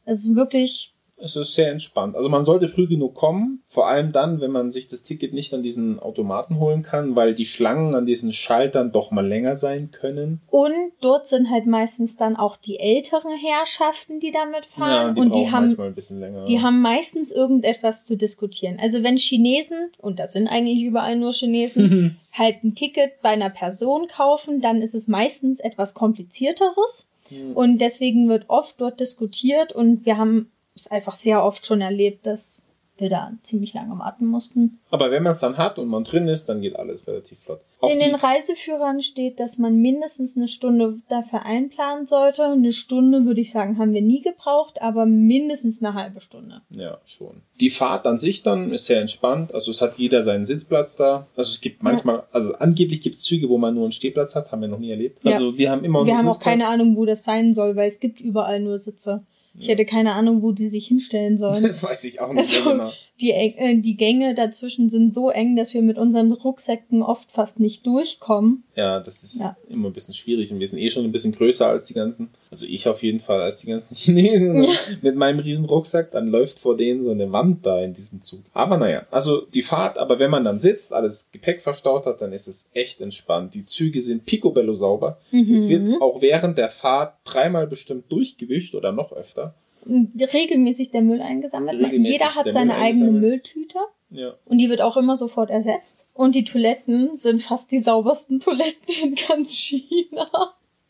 Es 0.04 0.18
ist 0.24 0.34
wirklich 0.34 0.94
Es 1.22 1.36
ist 1.36 1.54
sehr 1.54 1.70
entspannt. 1.70 2.16
Also 2.16 2.28
man 2.28 2.44
sollte 2.44 2.68
früh 2.68 2.88
genug 2.88 3.14
kommen, 3.14 3.62
vor 3.68 3.86
allem 3.88 4.10
dann, 4.10 4.40
wenn 4.40 4.50
man 4.50 4.70
sich 4.72 4.88
das 4.88 5.04
Ticket 5.04 5.32
nicht 5.32 5.54
an 5.54 5.62
diesen 5.62 6.00
Automaten 6.00 6.58
holen 6.58 6.82
kann, 6.82 7.14
weil 7.14 7.34
die 7.34 7.44
Schlangen 7.44 7.94
an 7.94 8.06
diesen 8.06 8.32
Schaltern 8.32 8.90
doch 8.90 9.12
mal 9.12 9.26
länger 9.26 9.54
sein 9.54 9.90
können. 9.92 10.40
und 10.50 10.72
dort 11.00 11.28
sind 11.28 11.50
halt 11.50 11.66
meistens 11.66 12.16
dann 12.16 12.36
auch 12.36 12.56
die 12.56 12.78
älteren 12.80 13.36
Herrschaften, 13.36 14.20
die 14.20 14.32
damit 14.32 14.66
fahren 14.66 15.14
die 15.14 15.20
und 15.20 15.34
die 15.34 15.50
haben 15.50 15.66
manchmal 15.66 15.88
ein 15.88 15.94
bisschen 15.94 16.18
länger. 16.18 16.44
Die 16.44 16.60
haben 16.60 16.80
meistens 16.80 17.30
irgendetwas 17.30 18.04
zu 18.04 18.16
diskutieren. 18.16 18.78
Also 18.80 19.02
wenn 19.02 19.16
Chinesen, 19.16 19.90
und 19.98 20.18
das 20.18 20.32
sind 20.32 20.48
eigentlich 20.48 20.82
überall 20.82 21.16
nur 21.16 21.32
Chinesen, 21.32 22.18
halt 22.32 22.64
ein 22.64 22.74
Ticket 22.74 23.20
bei 23.22 23.30
einer 23.30 23.50
Person 23.50 24.08
kaufen, 24.08 24.60
dann 24.60 24.82
ist 24.82 24.94
es 24.94 25.06
meistens 25.06 25.60
etwas 25.60 25.94
komplizierteres. 25.94 27.08
Hm. 27.28 27.52
Und 27.56 27.78
deswegen 27.78 28.28
wird 28.28 28.46
oft 28.48 28.80
dort 28.80 29.00
diskutiert 29.00 29.72
und 29.72 30.04
wir 30.04 30.18
haben 30.18 30.50
es 30.74 30.86
einfach 30.88 31.14
sehr 31.14 31.44
oft 31.44 31.66
schon 31.66 31.80
erlebt, 31.80 32.26
dass 32.26 32.62
wir 32.98 33.08
da 33.08 33.32
ziemlich 33.42 33.72
lange 33.72 33.98
warten 33.98 34.26
mussten. 34.26 34.78
Aber 34.90 35.10
wenn 35.10 35.22
man 35.22 35.32
es 35.32 35.40
dann 35.40 35.56
hat 35.56 35.78
und 35.78 35.88
man 35.88 36.04
drin 36.04 36.28
ist, 36.28 36.48
dann 36.48 36.60
geht 36.60 36.76
alles 36.76 37.06
relativ 37.06 37.38
flott. 37.40 37.60
Auch 37.80 37.90
In 37.90 37.98
den 37.98 38.14
Reiseführern 38.14 39.00
steht, 39.00 39.40
dass 39.40 39.56
man 39.58 39.76
mindestens 39.76 40.36
eine 40.36 40.46
Stunde 40.46 40.98
dafür 41.08 41.44
einplanen 41.44 42.06
sollte. 42.06 42.44
Eine 42.44 42.70
Stunde 42.70 43.24
würde 43.24 43.40
ich 43.40 43.50
sagen, 43.50 43.78
haben 43.78 43.94
wir 43.94 44.02
nie 44.02 44.20
gebraucht, 44.20 44.80
aber 44.82 45.06
mindestens 45.06 45.82
eine 45.82 45.94
halbe 45.94 46.20
Stunde. 46.20 46.60
Ja, 46.68 46.98
schon. 47.06 47.42
Die 47.60 47.70
Fahrt 47.70 48.06
an 48.06 48.18
sich 48.18 48.42
dann 48.42 48.70
ist 48.70 48.86
sehr 48.86 49.00
entspannt. 49.00 49.54
Also 49.54 49.70
es 49.70 49.80
hat 49.80 49.96
jeder 49.96 50.22
seinen 50.22 50.44
Sitzplatz 50.44 50.96
da. 50.96 51.26
Also 51.34 51.50
es 51.50 51.62
gibt 51.62 51.82
manchmal, 51.82 52.24
also 52.30 52.54
angeblich 52.54 53.00
gibt 53.00 53.16
es 53.16 53.22
Züge, 53.22 53.48
wo 53.48 53.56
man 53.58 53.74
nur 53.74 53.84
einen 53.84 53.92
Stehplatz 53.92 54.36
hat, 54.36 54.52
haben 54.52 54.60
wir 54.60 54.68
noch 54.68 54.78
nie 54.78 54.90
erlebt. 54.90 55.18
Ja. 55.24 55.32
Also 55.32 55.56
wir 55.56 55.70
haben 55.70 55.82
immer 55.84 56.06
Wir 56.06 56.18
haben 56.18 56.28
auch 56.28 56.34
Sitzplatz. 56.34 56.52
keine 56.52 56.68
Ahnung, 56.68 56.96
wo 56.96 57.06
das 57.06 57.24
sein 57.24 57.54
soll, 57.54 57.74
weil 57.74 57.88
es 57.88 58.00
gibt 58.00 58.20
überall 58.20 58.60
nur 58.60 58.78
Sitze. 58.78 59.24
Ich 59.54 59.68
hätte 59.68 59.84
keine 59.84 60.14
Ahnung, 60.14 60.42
wo 60.42 60.52
die 60.52 60.68
sich 60.68 60.86
hinstellen 60.86 61.36
sollen. 61.36 61.62
Das 61.62 61.82
weiß 61.82 62.04
ich 62.04 62.20
auch 62.20 62.32
nicht 62.32 62.54
Also- 62.56 62.70
genau. 62.70 62.92
Die, 63.20 63.30
äh, 63.30 63.78
die 63.78 63.96
Gänge 63.96 64.34
dazwischen 64.34 64.88
sind 64.88 65.12
so 65.14 65.30
eng, 65.30 65.54
dass 65.54 65.74
wir 65.74 65.82
mit 65.82 65.98
unseren 65.98 66.32
Rucksäcken 66.32 67.02
oft 67.02 67.30
fast 67.30 67.60
nicht 67.60 67.86
durchkommen. 67.86 68.64
Ja, 68.74 69.00
das 69.00 69.22
ist 69.22 69.40
Ja. 69.40 69.56
immer 69.68 69.90
ein 69.90 69.92
bisschen 69.92 70.14
schwierig 70.14 70.50
und 70.50 70.58
wir 70.60 70.66
sind 70.66 70.78
eh 70.78 70.90
schon 70.90 71.04
ein 71.04 71.12
bisschen 71.12 71.32
größer 71.32 71.66
als 71.68 71.84
die 71.84 71.94
ganzen, 71.94 72.30
also 72.50 72.64
ich 72.66 72.88
auf 72.88 73.02
jeden 73.02 73.20
Fall 73.20 73.40
als 73.42 73.58
die 73.58 73.68
ganzen 73.68 73.94
Chinesen 74.16 74.64
Ja. 74.64 74.70
mit 75.02 75.14
meinem 75.14 75.38
riesen 75.40 75.66
Rucksack, 75.66 76.10
dann 76.10 76.26
läuft 76.26 76.58
vor 76.58 76.76
denen 76.76 77.04
so 77.04 77.10
eine 77.10 77.30
Wand 77.32 77.64
da 77.66 77.80
in 77.82 77.92
diesem 77.92 78.22
Zug. 78.22 78.40
Aber 78.54 78.78
naja, 78.78 79.06
also 79.10 79.42
die 79.42 79.62
Fahrt, 79.62 79.98
aber 79.98 80.18
wenn 80.18 80.30
man 80.30 80.44
dann 80.44 80.58
sitzt, 80.58 80.92
alles 80.92 81.28
Gepäck 81.32 81.60
verstaut 81.60 82.06
hat, 82.06 82.22
dann 82.22 82.32
ist 82.32 82.48
es 82.48 82.70
echt 82.72 83.00
entspannt. 83.02 83.54
Die 83.54 83.66
Züge 83.66 84.00
sind 84.00 84.24
picobello 84.24 84.72
sauber. 84.74 85.18
Es 85.30 85.66
Mhm. 85.66 85.68
wird 85.68 86.02
auch 86.02 86.22
während 86.22 86.56
der 86.58 86.70
Fahrt 86.70 87.14
dreimal 87.24 87.66
bestimmt 87.66 88.10
durchgewischt 88.10 88.74
oder 88.74 88.90
noch 88.90 89.12
öfter. 89.12 89.54
Regelmäßig 89.86 90.90
der 90.90 91.02
Müll 91.02 91.20
eingesammelt. 91.20 91.80
Regelmäßig 91.80 92.12
Jeder 92.20 92.34
hat 92.34 92.52
seine 92.52 92.72
Müll 92.74 92.82
eigene. 92.82 93.10
Mülltüte 93.12 93.78
Ja. 94.10 94.34
und 94.44 94.58
die 94.58 94.68
wird 94.70 94.80
auch 94.80 94.96
immer 94.96 95.16
sofort 95.16 95.50
ersetzt. 95.50 96.06
Und 96.14 96.34
die 96.34 96.44
Toiletten 96.44 97.16
sind 97.16 97.42
fast 97.42 97.72
die 97.72 97.80
saubersten 97.80 98.40
Toiletten 98.40 98.94
in 99.02 99.14
ganz 99.28 99.54
China. 99.56 100.28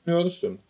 Ja, 0.04 0.22
das 0.22 0.34
stimmt. 0.34 0.60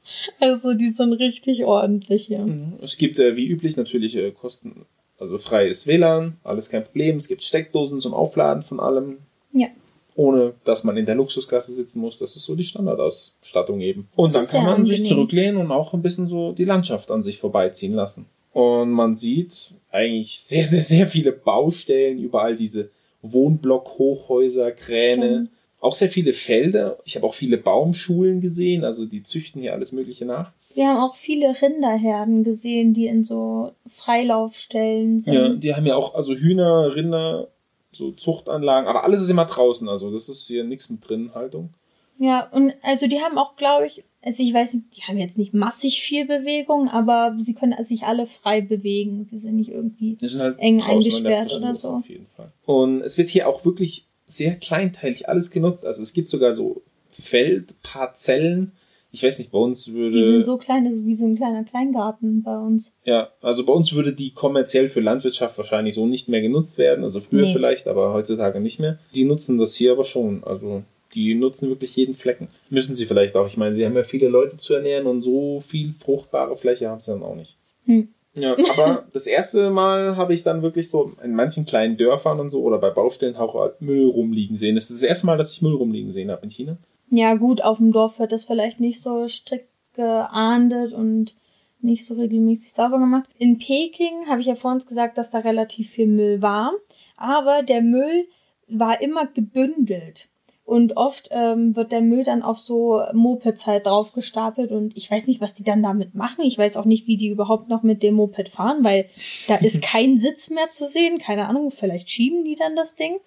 Also 0.40 0.74
die 0.74 0.90
sind 0.90 1.14
richtig 1.14 1.64
ordentlich 1.64 2.26
hier. 2.26 2.40
Mhm. 2.40 2.74
Es 2.82 2.98
gibt 2.98 3.18
äh, 3.18 3.34
wie 3.36 3.46
üblich 3.46 3.76
natürlich 3.76 4.14
äh, 4.16 4.30
Kosten, 4.30 4.84
also 5.18 5.38
freies 5.38 5.86
WLAN, 5.86 6.36
alles 6.44 6.68
kein 6.68 6.84
Problem. 6.84 7.16
Es 7.16 7.28
gibt 7.28 7.42
Steckdosen 7.42 7.98
zum 8.00 8.12
Aufladen 8.12 8.62
von 8.62 8.78
allem. 8.78 9.18
Ja. 9.52 9.68
Ohne 10.14 10.54
dass 10.64 10.84
man 10.84 10.96
in 10.96 11.06
der 11.06 11.14
Luxusklasse 11.14 11.72
sitzen 11.72 12.00
muss. 12.00 12.18
Das 12.18 12.36
ist 12.36 12.44
so 12.44 12.54
die 12.54 12.64
Standardausstattung 12.64 13.80
eben. 13.80 14.08
Und 14.14 14.34
Das 14.34 14.50
dann 14.50 14.60
kann 14.60 14.70
man 14.70 14.84
sich 14.86 14.98
angenehm. 14.98 15.08
zurücklehnen 15.16 15.56
und 15.58 15.70
auch 15.72 15.94
ein 15.94 16.02
bisschen 16.02 16.26
so 16.26 16.52
die 16.52 16.64
Landschaft 16.64 17.10
an 17.10 17.22
sich 17.22 17.38
vorbeiziehen 17.38 17.94
lassen. 17.94 18.26
Und 18.52 18.90
man 18.90 19.14
sieht 19.14 19.72
eigentlich 19.90 20.38
sehr, 20.40 20.64
sehr, 20.64 20.82
sehr 20.82 21.06
viele 21.06 21.32
Baustellen, 21.32 22.18
überall 22.18 22.56
diese 22.56 22.90
Wohnblock-Hochhäuser, 23.22 24.72
Kräne. 24.72 25.26
Stimmt. 25.26 25.50
Auch 25.80 25.94
sehr 25.94 26.08
viele 26.10 26.32
Felder. 26.32 26.98
Ich 27.04 27.16
habe 27.16 27.26
auch 27.26 27.34
viele 27.34 27.58
Baumschulen 27.58 28.40
gesehen, 28.40 28.84
also 28.84 29.04
die 29.04 29.22
züchten 29.24 29.60
hier 29.62 29.72
alles 29.72 29.90
Mögliche 29.92 30.24
nach. 30.26 30.52
Wir 30.74 30.88
haben 30.88 30.98
auch 31.00 31.16
viele 31.16 31.60
Rinderherden 31.60 32.44
gesehen, 32.44 32.94
die 32.94 33.06
in 33.06 33.24
so 33.24 33.72
Freilaufstellen 33.88 35.20
sind. 35.20 35.34
Ja, 35.34 35.48
die 35.50 35.74
haben 35.74 35.84
ja 35.84 35.96
auch, 35.96 36.14
also 36.14 36.34
Hühner, 36.34 36.94
Rinder, 36.94 37.48
so 37.92 38.12
Zuchtanlagen, 38.12 38.88
aber 38.88 39.04
alles 39.04 39.20
ist 39.20 39.30
immer 39.30 39.44
draußen, 39.44 39.88
also 39.88 40.10
das 40.10 40.28
ist 40.28 40.46
hier 40.46 40.64
nichts 40.64 40.90
mit 40.90 41.08
Drinnenhaltung. 41.08 41.74
Ja, 42.18 42.48
und 42.50 42.74
also 42.82 43.06
die 43.06 43.20
haben 43.20 43.38
auch, 43.38 43.56
glaube 43.56 43.86
ich, 43.86 44.04
also 44.22 44.42
ich 44.42 44.54
weiß 44.54 44.74
nicht, 44.74 44.96
die 44.96 45.02
haben 45.02 45.18
jetzt 45.18 45.36
nicht 45.36 45.52
massig 45.52 46.00
viel 46.00 46.26
Bewegung, 46.26 46.88
aber 46.88 47.36
sie 47.38 47.54
können 47.54 47.74
sich 47.82 48.04
alle 48.04 48.26
frei 48.26 48.60
bewegen. 48.60 49.26
Sie 49.28 49.38
sind 49.38 49.56
nicht 49.56 49.70
irgendwie. 49.70 50.16
Halt 50.38 50.58
Eng 50.60 50.82
eingesperrt 50.82 51.52
oder 51.52 51.74
so. 51.74 51.88
Auf 51.88 52.08
jeden 52.08 52.28
Fall. 52.36 52.52
Und 52.64 53.00
es 53.00 53.18
wird 53.18 53.30
hier 53.30 53.48
auch 53.48 53.64
wirklich 53.64 54.06
sehr 54.26 54.54
kleinteilig 54.54 55.28
alles 55.28 55.50
genutzt. 55.50 55.84
Also 55.84 56.02
es 56.02 56.12
gibt 56.12 56.28
sogar 56.28 56.52
so 56.52 56.82
Feldparzellen. 57.10 58.72
Ich 59.14 59.22
weiß 59.22 59.38
nicht, 59.38 59.52
bei 59.52 59.58
uns 59.58 59.84
Die 59.84 59.92
würde. 59.94 60.24
sind 60.26 60.46
so 60.46 60.56
klein, 60.56 60.86
das 60.86 60.94
ist 60.94 61.04
wie 61.06 61.14
so 61.14 61.26
ein 61.26 61.36
kleiner 61.36 61.64
Kleingarten 61.64 62.42
bei 62.42 62.56
uns. 62.56 62.92
Ja, 63.04 63.28
also 63.42 63.64
bei 63.64 63.72
uns 63.74 63.92
würde 63.92 64.14
die 64.14 64.30
kommerziell 64.32 64.88
für 64.88 65.00
Landwirtschaft 65.00 65.58
wahrscheinlich 65.58 65.94
so 65.94 66.06
nicht 66.06 66.28
mehr 66.30 66.40
genutzt 66.40 66.78
werden. 66.78 67.04
Also 67.04 67.20
früher 67.20 67.42
Nee. 67.46 67.52
vielleicht, 67.52 67.88
aber 67.88 68.14
heutzutage 68.14 68.58
nicht 68.60 68.80
mehr. 68.80 68.98
Die 69.14 69.24
nutzen 69.24 69.58
das 69.58 69.74
hier 69.74 69.92
aber 69.92 70.04
schon. 70.04 70.42
Also 70.44 70.82
die 71.14 71.34
nutzen 71.34 71.68
wirklich 71.68 71.94
jeden 71.94 72.14
Flecken. 72.14 72.48
Müssen 72.70 72.94
sie 72.96 73.04
vielleicht 73.04 73.36
auch. 73.36 73.46
Ich 73.46 73.58
meine, 73.58 73.76
sie 73.76 73.84
haben 73.84 73.94
ja 73.96 74.02
viele 74.02 74.28
Leute 74.28 74.56
zu 74.56 74.72
ernähren 74.74 75.06
und 75.06 75.20
so 75.20 75.60
viel 75.60 75.92
fruchtbare 75.92 76.56
Fläche 76.56 76.88
haben 76.88 77.00
sie 77.00 77.12
dann 77.12 77.22
auch 77.22 77.36
nicht. 77.36 77.56
Hm. 77.84 78.08
Ja, 78.34 78.56
aber 78.70 79.04
das 79.12 79.26
erste 79.26 79.68
Mal 79.68 80.16
habe 80.16 80.32
ich 80.32 80.42
dann 80.42 80.62
wirklich 80.62 80.88
so 80.88 81.12
in 81.22 81.34
manchen 81.34 81.66
kleinen 81.66 81.98
Dörfern 81.98 82.40
und 82.40 82.48
so 82.48 82.62
oder 82.62 82.78
bei 82.78 82.88
Baustellen 82.88 83.36
auch 83.36 83.72
Müll 83.80 84.06
rumliegen 84.08 84.56
sehen. 84.56 84.74
Das 84.74 84.84
ist 84.88 85.02
das 85.02 85.06
erste 85.08 85.26
Mal, 85.26 85.36
dass 85.36 85.52
ich 85.52 85.60
Müll 85.60 85.74
rumliegen 85.74 86.10
sehen 86.10 86.30
habe 86.30 86.44
in 86.44 86.48
China. 86.48 86.78
Ja, 87.10 87.34
gut, 87.34 87.62
auf 87.62 87.78
dem 87.78 87.92
Dorf 87.92 88.18
wird 88.18 88.32
das 88.32 88.44
vielleicht 88.44 88.80
nicht 88.80 89.00
so 89.00 89.28
strikt 89.28 89.68
geahndet 89.94 90.92
und 90.92 91.34
nicht 91.80 92.06
so 92.06 92.14
regelmäßig 92.14 92.72
sauber 92.72 92.98
gemacht. 92.98 93.28
In 93.38 93.58
Peking 93.58 94.26
habe 94.28 94.40
ich 94.40 94.46
ja 94.46 94.54
vor 94.54 94.72
uns 94.72 94.86
gesagt, 94.86 95.18
dass 95.18 95.30
da 95.30 95.38
relativ 95.38 95.90
viel 95.90 96.06
Müll 96.06 96.40
war, 96.40 96.72
aber 97.16 97.62
der 97.62 97.82
Müll 97.82 98.26
war 98.68 99.00
immer 99.00 99.26
gebündelt. 99.26 100.28
Und 100.64 100.96
oft 100.96 101.28
ähm, 101.32 101.74
wird 101.74 101.90
der 101.90 102.00
Müll 102.00 102.22
dann 102.22 102.42
auf 102.42 102.56
so 102.56 103.02
Mopeds 103.12 103.66
halt 103.66 103.86
draufgestapelt 103.86 104.70
und 104.70 104.96
ich 104.96 105.10
weiß 105.10 105.26
nicht, 105.26 105.40
was 105.40 105.54
die 105.54 105.64
dann 105.64 105.82
damit 105.82 106.14
machen. 106.14 106.44
Ich 106.44 106.56
weiß 106.56 106.76
auch 106.76 106.84
nicht, 106.84 107.08
wie 107.08 107.16
die 107.16 107.28
überhaupt 107.28 107.68
noch 107.68 107.82
mit 107.82 108.02
dem 108.02 108.14
Moped 108.14 108.48
fahren, 108.48 108.84
weil 108.84 109.06
da 109.48 109.56
ist 109.56 109.82
kein 109.84 110.18
Sitz 110.18 110.50
mehr 110.50 110.70
zu 110.70 110.86
sehen. 110.86 111.18
Keine 111.18 111.48
Ahnung, 111.48 111.72
vielleicht 111.72 112.08
schieben 112.08 112.44
die 112.44 112.54
dann 112.54 112.76
das 112.76 112.94
Ding. 112.94 113.18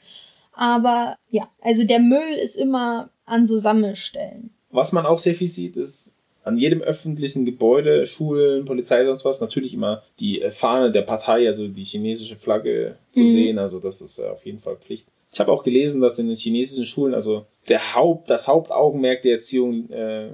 Aber 0.53 1.17
ja, 1.29 1.49
also 1.61 1.83
der 1.83 1.99
Müll 1.99 2.33
ist 2.41 2.55
immer 2.55 3.09
an 3.25 3.47
so 3.47 3.57
Sammelstellen. 3.57 4.49
Was 4.71 4.91
man 4.91 5.05
auch 5.05 5.19
sehr 5.19 5.35
viel 5.35 5.49
sieht, 5.49 5.77
ist 5.77 6.15
an 6.43 6.57
jedem 6.57 6.81
öffentlichen 6.81 7.45
Gebäude, 7.45 8.05
Schulen, 8.05 8.65
Polizei, 8.65 9.03
sonst 9.05 9.25
was, 9.25 9.41
natürlich 9.41 9.73
immer 9.73 10.03
die 10.19 10.41
äh, 10.41 10.51
Fahne 10.51 10.91
der 10.91 11.01
Partei, 11.01 11.47
also 11.47 11.67
die 11.67 11.83
chinesische 11.83 12.35
Flagge 12.35 12.97
zu 13.11 13.21
Mhm. 13.21 13.31
sehen. 13.35 13.57
Also 13.57 13.79
das 13.79 14.01
ist 14.01 14.19
äh, 14.19 14.27
auf 14.27 14.45
jeden 14.45 14.59
Fall 14.59 14.75
Pflicht. 14.77 15.07
Ich 15.33 15.39
habe 15.39 15.51
auch 15.51 15.63
gelesen, 15.63 16.01
dass 16.01 16.19
in 16.19 16.27
den 16.27 16.35
chinesischen 16.35 16.85
Schulen, 16.85 17.13
also 17.15 17.45
der 17.67 17.95
Haupt, 17.95 18.29
das 18.29 18.47
Hauptaugenmerk 18.47 19.23
der 19.23 19.33
Erziehung 19.33 19.89
äh, 19.89 20.27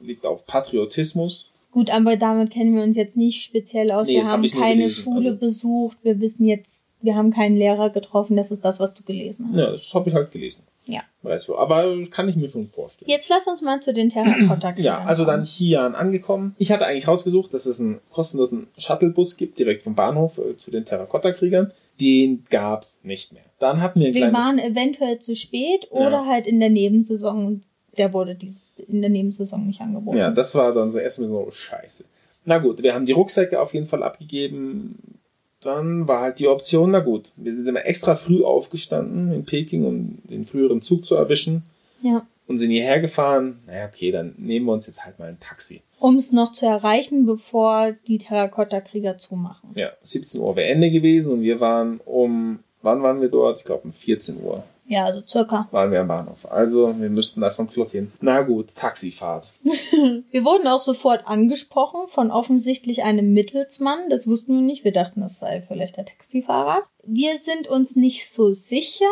liegt 0.00 0.26
auf 0.26 0.44
Patriotismus. 0.46 1.46
Gut, 1.70 1.88
aber 1.90 2.16
damit 2.16 2.50
kennen 2.50 2.74
wir 2.74 2.82
uns 2.82 2.96
jetzt 2.96 3.16
nicht 3.16 3.42
speziell 3.42 3.90
aus. 3.92 4.08
Nee, 4.08 4.14
wir 4.16 4.24
hab 4.24 4.32
haben 4.32 4.40
nur 4.42 4.50
keine 4.50 4.90
Schule 4.90 5.28
also- 5.30 5.38
besucht. 5.40 5.96
Wir 6.02 6.20
wissen 6.20 6.44
jetzt, 6.44 6.86
wir 7.00 7.14
haben 7.14 7.32
keinen 7.32 7.56
Lehrer 7.56 7.88
getroffen. 7.90 8.36
Das 8.36 8.50
ist 8.50 8.64
das, 8.64 8.78
was 8.80 8.94
du 8.94 9.04
gelesen 9.04 9.48
hast. 9.52 9.56
Ja, 9.58 9.70
das 9.70 9.94
habe 9.94 10.08
ich 10.10 10.14
halt 10.14 10.32
gelesen. 10.32 10.60
Ja. 10.84 11.02
Weißt 11.22 11.48
du, 11.48 11.56
aber 11.56 12.02
kann 12.10 12.28
ich 12.28 12.36
mir 12.36 12.48
schon 12.48 12.68
vorstellen. 12.68 13.08
Jetzt 13.10 13.28
lass 13.28 13.46
uns 13.46 13.60
mal 13.60 13.80
zu 13.80 13.92
den 13.92 14.10
Terrakotta 14.10 14.72
Ja, 14.76 14.98
also 15.04 15.24
dann 15.24 15.42
Xi'an 15.42 15.92
angekommen. 15.94 16.56
Ich 16.58 16.72
hatte 16.72 16.86
eigentlich 16.86 17.06
rausgesucht, 17.06 17.54
dass 17.54 17.66
es 17.66 17.80
einen 17.80 18.00
kostenlosen 18.10 18.66
Shuttlebus 18.76 19.36
gibt, 19.36 19.58
direkt 19.58 19.84
vom 19.84 19.94
Bahnhof 19.94 20.38
äh, 20.38 20.56
zu 20.56 20.70
den 20.70 20.84
Terrakotta-Kriegern. 20.84 21.72
Den 22.00 22.42
gab's 22.50 22.98
nicht 23.04 23.32
mehr. 23.32 23.44
Dann 23.60 23.80
hatten 23.80 24.00
wir 24.00 24.08
ein 24.08 24.14
Wir 24.14 24.32
waren 24.32 24.58
eventuell 24.58 25.20
zu 25.20 25.36
spät 25.36 25.88
Ja. 25.92 26.06
oder 26.06 26.26
halt 26.26 26.46
in 26.46 26.58
der 26.58 26.70
Nebensaison. 26.70 27.62
Der 27.96 28.12
wurde 28.12 28.34
dies 28.34 28.62
in 28.88 29.02
der 29.02 29.10
Nebensaison 29.10 29.66
nicht 29.66 29.80
angeboten. 29.80 30.16
Ja, 30.16 30.30
das 30.30 30.54
war 30.54 30.72
dann 30.74 30.90
so 30.90 30.98
erstmal 30.98 31.28
so 31.28 31.50
scheiße. 31.50 32.06
Na 32.44 32.58
gut, 32.58 32.82
wir 32.82 32.94
haben 32.94 33.04
die 33.04 33.12
Rucksäcke 33.12 33.60
auf 33.60 33.72
jeden 33.74 33.86
Fall 33.86 34.02
abgegeben. 34.02 34.98
Dann 35.62 36.08
war 36.08 36.20
halt 36.20 36.38
die 36.38 36.48
Option, 36.48 36.90
na 36.90 37.00
gut, 37.00 37.30
wir 37.36 37.54
sind 37.54 37.66
immer 37.66 37.86
extra 37.86 38.16
früh 38.16 38.42
aufgestanden 38.42 39.32
in 39.32 39.44
Peking, 39.44 39.84
um 39.84 40.18
den 40.24 40.44
früheren 40.44 40.82
Zug 40.82 41.06
zu 41.06 41.14
erwischen 41.14 41.62
ja. 42.02 42.26
und 42.46 42.58
sind 42.58 42.70
hierher 42.70 43.00
gefahren. 43.00 43.60
Naja, 43.66 43.86
okay, 43.86 44.10
dann 44.10 44.34
nehmen 44.38 44.66
wir 44.66 44.72
uns 44.72 44.86
jetzt 44.86 45.04
halt 45.04 45.18
mal 45.18 45.28
ein 45.28 45.40
Taxi. 45.40 45.82
Um 46.00 46.16
es 46.16 46.32
noch 46.32 46.50
zu 46.50 46.66
erreichen, 46.66 47.26
bevor 47.26 47.92
die 48.08 48.18
Terrakotta-Krieger 48.18 49.18
zumachen. 49.18 49.70
Ja, 49.76 49.90
17 50.02 50.40
Uhr 50.40 50.56
wäre 50.56 50.68
Ende 50.68 50.90
gewesen 50.90 51.32
und 51.32 51.42
wir 51.42 51.60
waren 51.60 52.00
um, 52.04 52.58
wann 52.82 53.02
waren 53.02 53.20
wir 53.20 53.28
dort? 53.28 53.58
Ich 53.58 53.64
glaube 53.64 53.84
um 53.84 53.92
14 53.92 54.42
Uhr 54.42 54.64
Ja, 54.86 55.04
also 55.04 55.22
circa. 55.26 55.68
waren 55.70 55.90
wir 55.92 56.00
am 56.00 56.08
Bahnhof. 56.08 56.50
Also 56.50 56.94
wir 56.98 57.08
müssten 57.08 57.40
davon 57.40 57.68
flott 57.68 57.90
hin. 57.92 58.12
Na 58.20 58.42
gut, 58.42 58.74
Taxifahrt. 58.74 59.52
Wir 60.30 60.44
wurden 60.44 60.66
auch 60.66 60.80
sofort 60.80 61.26
angesprochen 61.26 62.08
von 62.08 62.30
offensichtlich 62.30 63.02
einem 63.02 63.32
Mittelsmann. 63.32 64.08
Das 64.10 64.26
wussten 64.26 64.54
wir 64.54 64.62
nicht. 64.62 64.84
Wir 64.84 64.92
dachten, 64.92 65.20
das 65.20 65.38
sei 65.38 65.62
vielleicht 65.66 65.96
der 65.96 66.06
Taxifahrer. 66.06 66.82
Wir 67.04 67.38
sind 67.38 67.68
uns 67.68 67.96
nicht 67.96 68.28
so 68.30 68.50
sicher, 68.52 69.04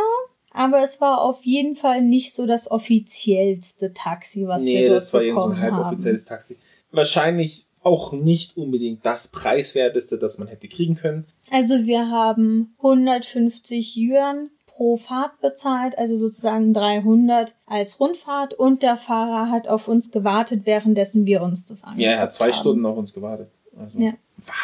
aber 0.51 0.83
es 0.83 1.01
war 1.01 1.21
auf 1.21 1.45
jeden 1.45 1.77
Fall 1.77 2.03
nicht 2.03 2.35
so 2.35 2.47
das 2.47 2.71
offiziellste 2.71 3.93
Taxi, 3.93 4.47
was 4.47 4.67
wir 4.67 4.81
nee, 4.81 4.87
dort 4.89 4.97
das 4.97 5.15
war 5.15 5.23
eben 5.23 5.31
so 5.31 5.35
bekommen 5.37 5.55
ein 5.55 5.63
haben. 5.63 5.77
halboffizielles 5.77 6.25
Taxi. 6.25 6.57
Wahrscheinlich 6.91 7.67
auch 7.83 8.13
nicht 8.13 8.57
unbedingt 8.57 9.07
das 9.07 9.29
preiswerteste, 9.29 10.19
das 10.19 10.39
man 10.39 10.49
hätte 10.49 10.69
kriegen 10.69 10.97
können. 10.97 11.27
Also 11.51 11.87
wir 11.87 12.09
haben 12.11 12.75
150 12.79 13.97
Yuan 13.97 14.51
pro 14.81 14.97
Fahrt 14.97 15.39
bezahlt, 15.43 15.99
also 15.99 16.17
sozusagen 16.17 16.73
300 16.73 17.55
als 17.67 18.01
Rundfahrt 18.01 18.55
und 18.55 18.83
der 18.83 18.97
Fahrer 18.97 19.51
hat 19.51 19.69
auf 19.69 19.89
uns 19.89 20.11
gewartet, 20.11 20.63
währenddessen 20.65 21.27
wir 21.27 21.43
uns 21.43 21.67
das 21.67 21.85
angeguckt 21.85 22.03
Ja, 22.07 22.13
er 22.13 22.21
hat 22.21 22.33
zwei 22.33 22.47
haben. 22.47 22.55
Stunden 22.59 22.87
auf 22.87 22.97
uns 22.97 23.13
gewartet. 23.13 23.51
Also, 23.79 23.99
Ja. 23.99 24.15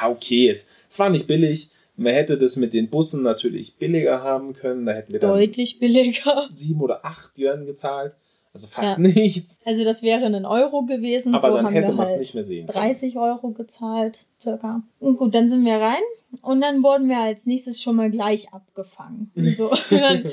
War 0.00 0.10
okay. 0.10 0.48
Es, 0.48 0.68
es 0.88 0.98
war 0.98 1.10
nicht 1.10 1.26
billig. 1.26 1.68
Man 1.96 2.14
hätte 2.14 2.38
das 2.38 2.56
mit 2.56 2.72
den 2.72 2.88
Bussen 2.88 3.22
natürlich 3.22 3.76
billiger 3.76 4.22
haben 4.22 4.54
können. 4.54 4.86
Da 4.86 4.92
hätten 4.92 5.12
wir 5.12 5.20
dann 5.20 5.32
Deutlich 5.32 5.80
billiger. 5.80 6.48
sieben 6.50 6.80
oder 6.80 7.04
acht 7.04 7.36
Yuan 7.38 7.66
gezahlt. 7.66 8.14
Also 8.56 8.68
fast 8.68 8.96
Ja. 8.96 8.98
nichts. 8.98 9.60
Also 9.66 9.84
das 9.84 10.02
wäre 10.02 10.24
ein 10.24 10.46
Euro 10.46 10.84
gewesen, 10.84 11.34
Aber 11.34 11.46
so 11.46 11.56
dann 11.56 11.66
haben 11.66 11.74
hätte 11.74 11.88
wir 11.88 11.94
man 11.94 12.04
es 12.04 12.10
halt 12.12 12.20
nicht 12.20 12.34
mehr 12.34 12.42
sehen 12.44 12.66
können. 12.66 12.78
30 12.78 13.18
Euro 13.18 13.50
gezahlt, 13.50 14.20
circa. 14.40 14.82
Und 14.98 15.18
gut, 15.18 15.34
dann 15.34 15.50
sind 15.50 15.66
wir 15.66 15.74
rein 15.74 16.00
und 16.40 16.62
dann 16.62 16.82
wurden 16.82 17.06
wir 17.10 17.18
als 17.18 17.44
nächstes 17.44 17.82
schon 17.82 17.96
mal 17.96 18.10
gleich 18.10 18.54
abgefangen. 18.54 19.30
So, 19.36 19.70
dann, 19.90 20.32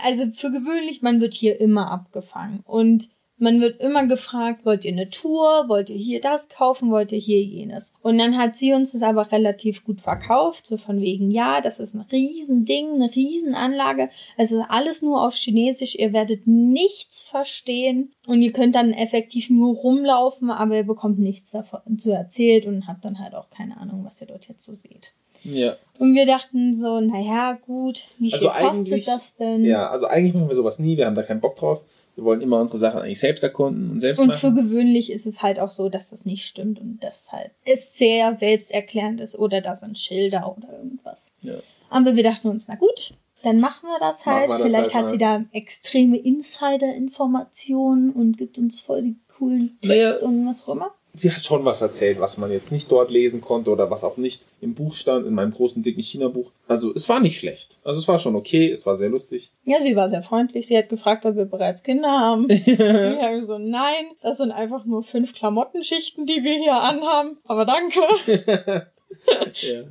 also 0.00 0.26
für 0.32 0.52
gewöhnlich, 0.52 1.02
man 1.02 1.20
wird 1.20 1.34
hier 1.34 1.60
immer 1.60 1.90
abgefangen 1.90 2.60
und 2.64 3.08
man 3.38 3.60
wird 3.60 3.80
immer 3.80 4.06
gefragt, 4.06 4.64
wollt 4.64 4.84
ihr 4.84 4.92
eine 4.92 5.10
Tour, 5.10 5.64
wollt 5.68 5.90
ihr 5.90 5.96
hier 5.96 6.20
das 6.20 6.48
kaufen, 6.48 6.90
wollt 6.90 7.12
ihr 7.12 7.18
hier 7.18 7.42
jenes. 7.42 7.94
Und 8.02 8.16
dann 8.18 8.38
hat 8.38 8.56
sie 8.56 8.72
uns 8.72 8.92
das 8.92 9.02
aber 9.02 9.30
relativ 9.30 9.84
gut 9.84 10.00
verkauft, 10.00 10.66
so 10.66 10.76
von 10.76 11.00
wegen, 11.00 11.30
ja, 11.30 11.60
das 11.60 11.78
ist 11.80 11.94
ein 11.94 12.06
Riesending, 12.10 12.94
eine 12.94 13.14
Riesenanlage. 13.14 14.08
Es 14.36 14.52
ist 14.52 14.62
alles 14.68 15.02
nur 15.02 15.22
auf 15.26 15.34
Chinesisch, 15.34 15.96
ihr 15.96 16.12
werdet 16.12 16.46
nichts 16.46 17.22
verstehen 17.22 18.12
und 18.26 18.40
ihr 18.42 18.52
könnt 18.52 18.74
dann 18.74 18.92
effektiv 18.92 19.50
nur 19.50 19.74
rumlaufen, 19.76 20.50
aber 20.50 20.76
ihr 20.76 20.86
bekommt 20.86 21.18
nichts 21.18 21.50
davon 21.50 21.98
zu 21.98 22.10
erzählt 22.12 22.66
und 22.66 22.86
habt 22.88 23.04
dann 23.04 23.18
halt 23.18 23.34
auch 23.34 23.50
keine 23.50 23.76
Ahnung, 23.76 24.04
was 24.04 24.20
ihr 24.20 24.26
dort 24.28 24.48
jetzt 24.48 24.64
so 24.64 24.72
seht. 24.72 25.12
Ja. 25.44 25.76
Und 25.98 26.14
wir 26.14 26.26
dachten 26.26 26.74
so, 26.74 27.00
naja, 27.00 27.52
gut, 27.66 28.04
wie 28.18 28.32
Also 28.32 28.50
viel 28.50 28.60
kostet 28.60 28.92
eigentlich- 28.92 29.04
das 29.04 29.36
denn? 29.36 29.64
ja, 29.64 29.88
also 29.90 30.06
eigentlich 30.06 30.34
machen 30.34 30.48
wir 30.48 30.56
sowas 30.56 30.78
nie. 30.78 30.96
Wir 30.96 31.06
haben 31.06 31.14
da 31.14 31.22
keinen 31.22 31.40
Bock 31.40 31.56
drauf. 31.56 31.82
Wir 32.16 32.24
wollen 32.24 32.40
immer 32.40 32.60
unsere 32.60 32.78
Sachen 32.78 33.00
eigentlich 33.02 33.20
selbst 33.20 33.44
erkunden 33.44 33.90
und 33.90 34.00
selbst 34.00 34.18
Und 34.20 34.32
für 34.32 34.50
machen. 34.50 34.68
gewöhnlich 34.68 35.12
ist 35.12 35.26
es 35.26 35.42
halt 35.42 35.60
auch 35.60 35.70
so, 35.70 35.88
dass 35.88 36.10
das 36.10 36.24
nicht 36.24 36.44
stimmt 36.46 36.80
und 36.80 36.98
das 37.04 37.30
halt 37.30 37.50
es 37.64 37.94
sehr 37.96 38.34
selbsterklärend 38.34 39.20
ist 39.20 39.38
oder 39.38 39.60
da 39.60 39.76
sind 39.76 39.98
Schilder 39.98 40.56
oder 40.56 40.72
irgendwas. 40.78 41.30
Ja. 41.42 41.56
Aber 41.90 42.16
wir 42.16 42.22
dachten 42.22 42.48
uns, 42.48 42.66
na 42.68 42.74
gut, 42.74 43.14
dann 43.42 43.60
machen 43.60 43.88
wir 43.88 43.98
das 44.00 44.24
halt. 44.26 44.48
wir 44.48 44.58
das 44.58 44.66
Vielleicht 44.66 44.94
halt 44.94 45.04
hat 45.04 45.10
sie 45.12 45.18
da 45.18 45.44
extreme 45.52 46.16
Insider-Informationen 46.16 48.10
und 48.10 48.36
gibt 48.38 48.58
uns 48.58 48.80
voll 48.80 49.02
die 49.02 49.16
coolen 49.38 49.78
Tipps 49.80 49.88
Naja. 49.88 50.14
und 50.22 50.46
was 50.48 50.62
auch 50.66 50.72
immer. 50.74 50.94
Sie 51.18 51.30
hat 51.30 51.42
schon 51.42 51.64
was 51.64 51.80
erzählt, 51.80 52.20
was 52.20 52.36
man 52.36 52.50
jetzt 52.52 52.70
nicht 52.70 52.90
dort 52.92 53.10
lesen 53.10 53.40
konnte 53.40 53.70
oder 53.70 53.90
was 53.90 54.04
auch 54.04 54.16
nicht 54.18 54.44
im 54.60 54.74
Buch 54.74 54.94
stand, 54.94 55.26
in 55.26 55.34
meinem 55.34 55.52
großen, 55.52 55.82
dicken 55.82 56.02
China-Buch. 56.02 56.50
Also 56.68 56.92
es 56.94 57.08
war 57.08 57.20
nicht 57.20 57.38
schlecht. 57.38 57.78
Also 57.84 58.00
es 58.00 58.06
war 58.06 58.18
schon 58.18 58.36
okay, 58.36 58.70
es 58.70 58.84
war 58.84 58.96
sehr 58.96 59.08
lustig. 59.08 59.50
Ja, 59.64 59.80
sie 59.80 59.96
war 59.96 60.10
sehr 60.10 60.22
freundlich. 60.22 60.66
Sie 60.66 60.76
hat 60.76 60.88
gefragt, 60.88 61.24
ob 61.24 61.36
wir 61.36 61.46
bereits 61.46 61.82
Kinder 61.82 62.10
haben. 62.10 62.46
Ich 62.66 63.22
habe 63.22 63.42
so, 63.42 63.58
nein, 63.58 64.06
das 64.22 64.38
sind 64.38 64.50
einfach 64.50 64.84
nur 64.84 65.02
fünf 65.02 65.34
Klamottenschichten, 65.34 66.26
die 66.26 66.44
wir 66.44 66.58
hier 66.58 66.74
anhaben. 66.74 67.38
Aber 67.46 67.64
danke. 67.64 68.00
ja. 69.62 69.84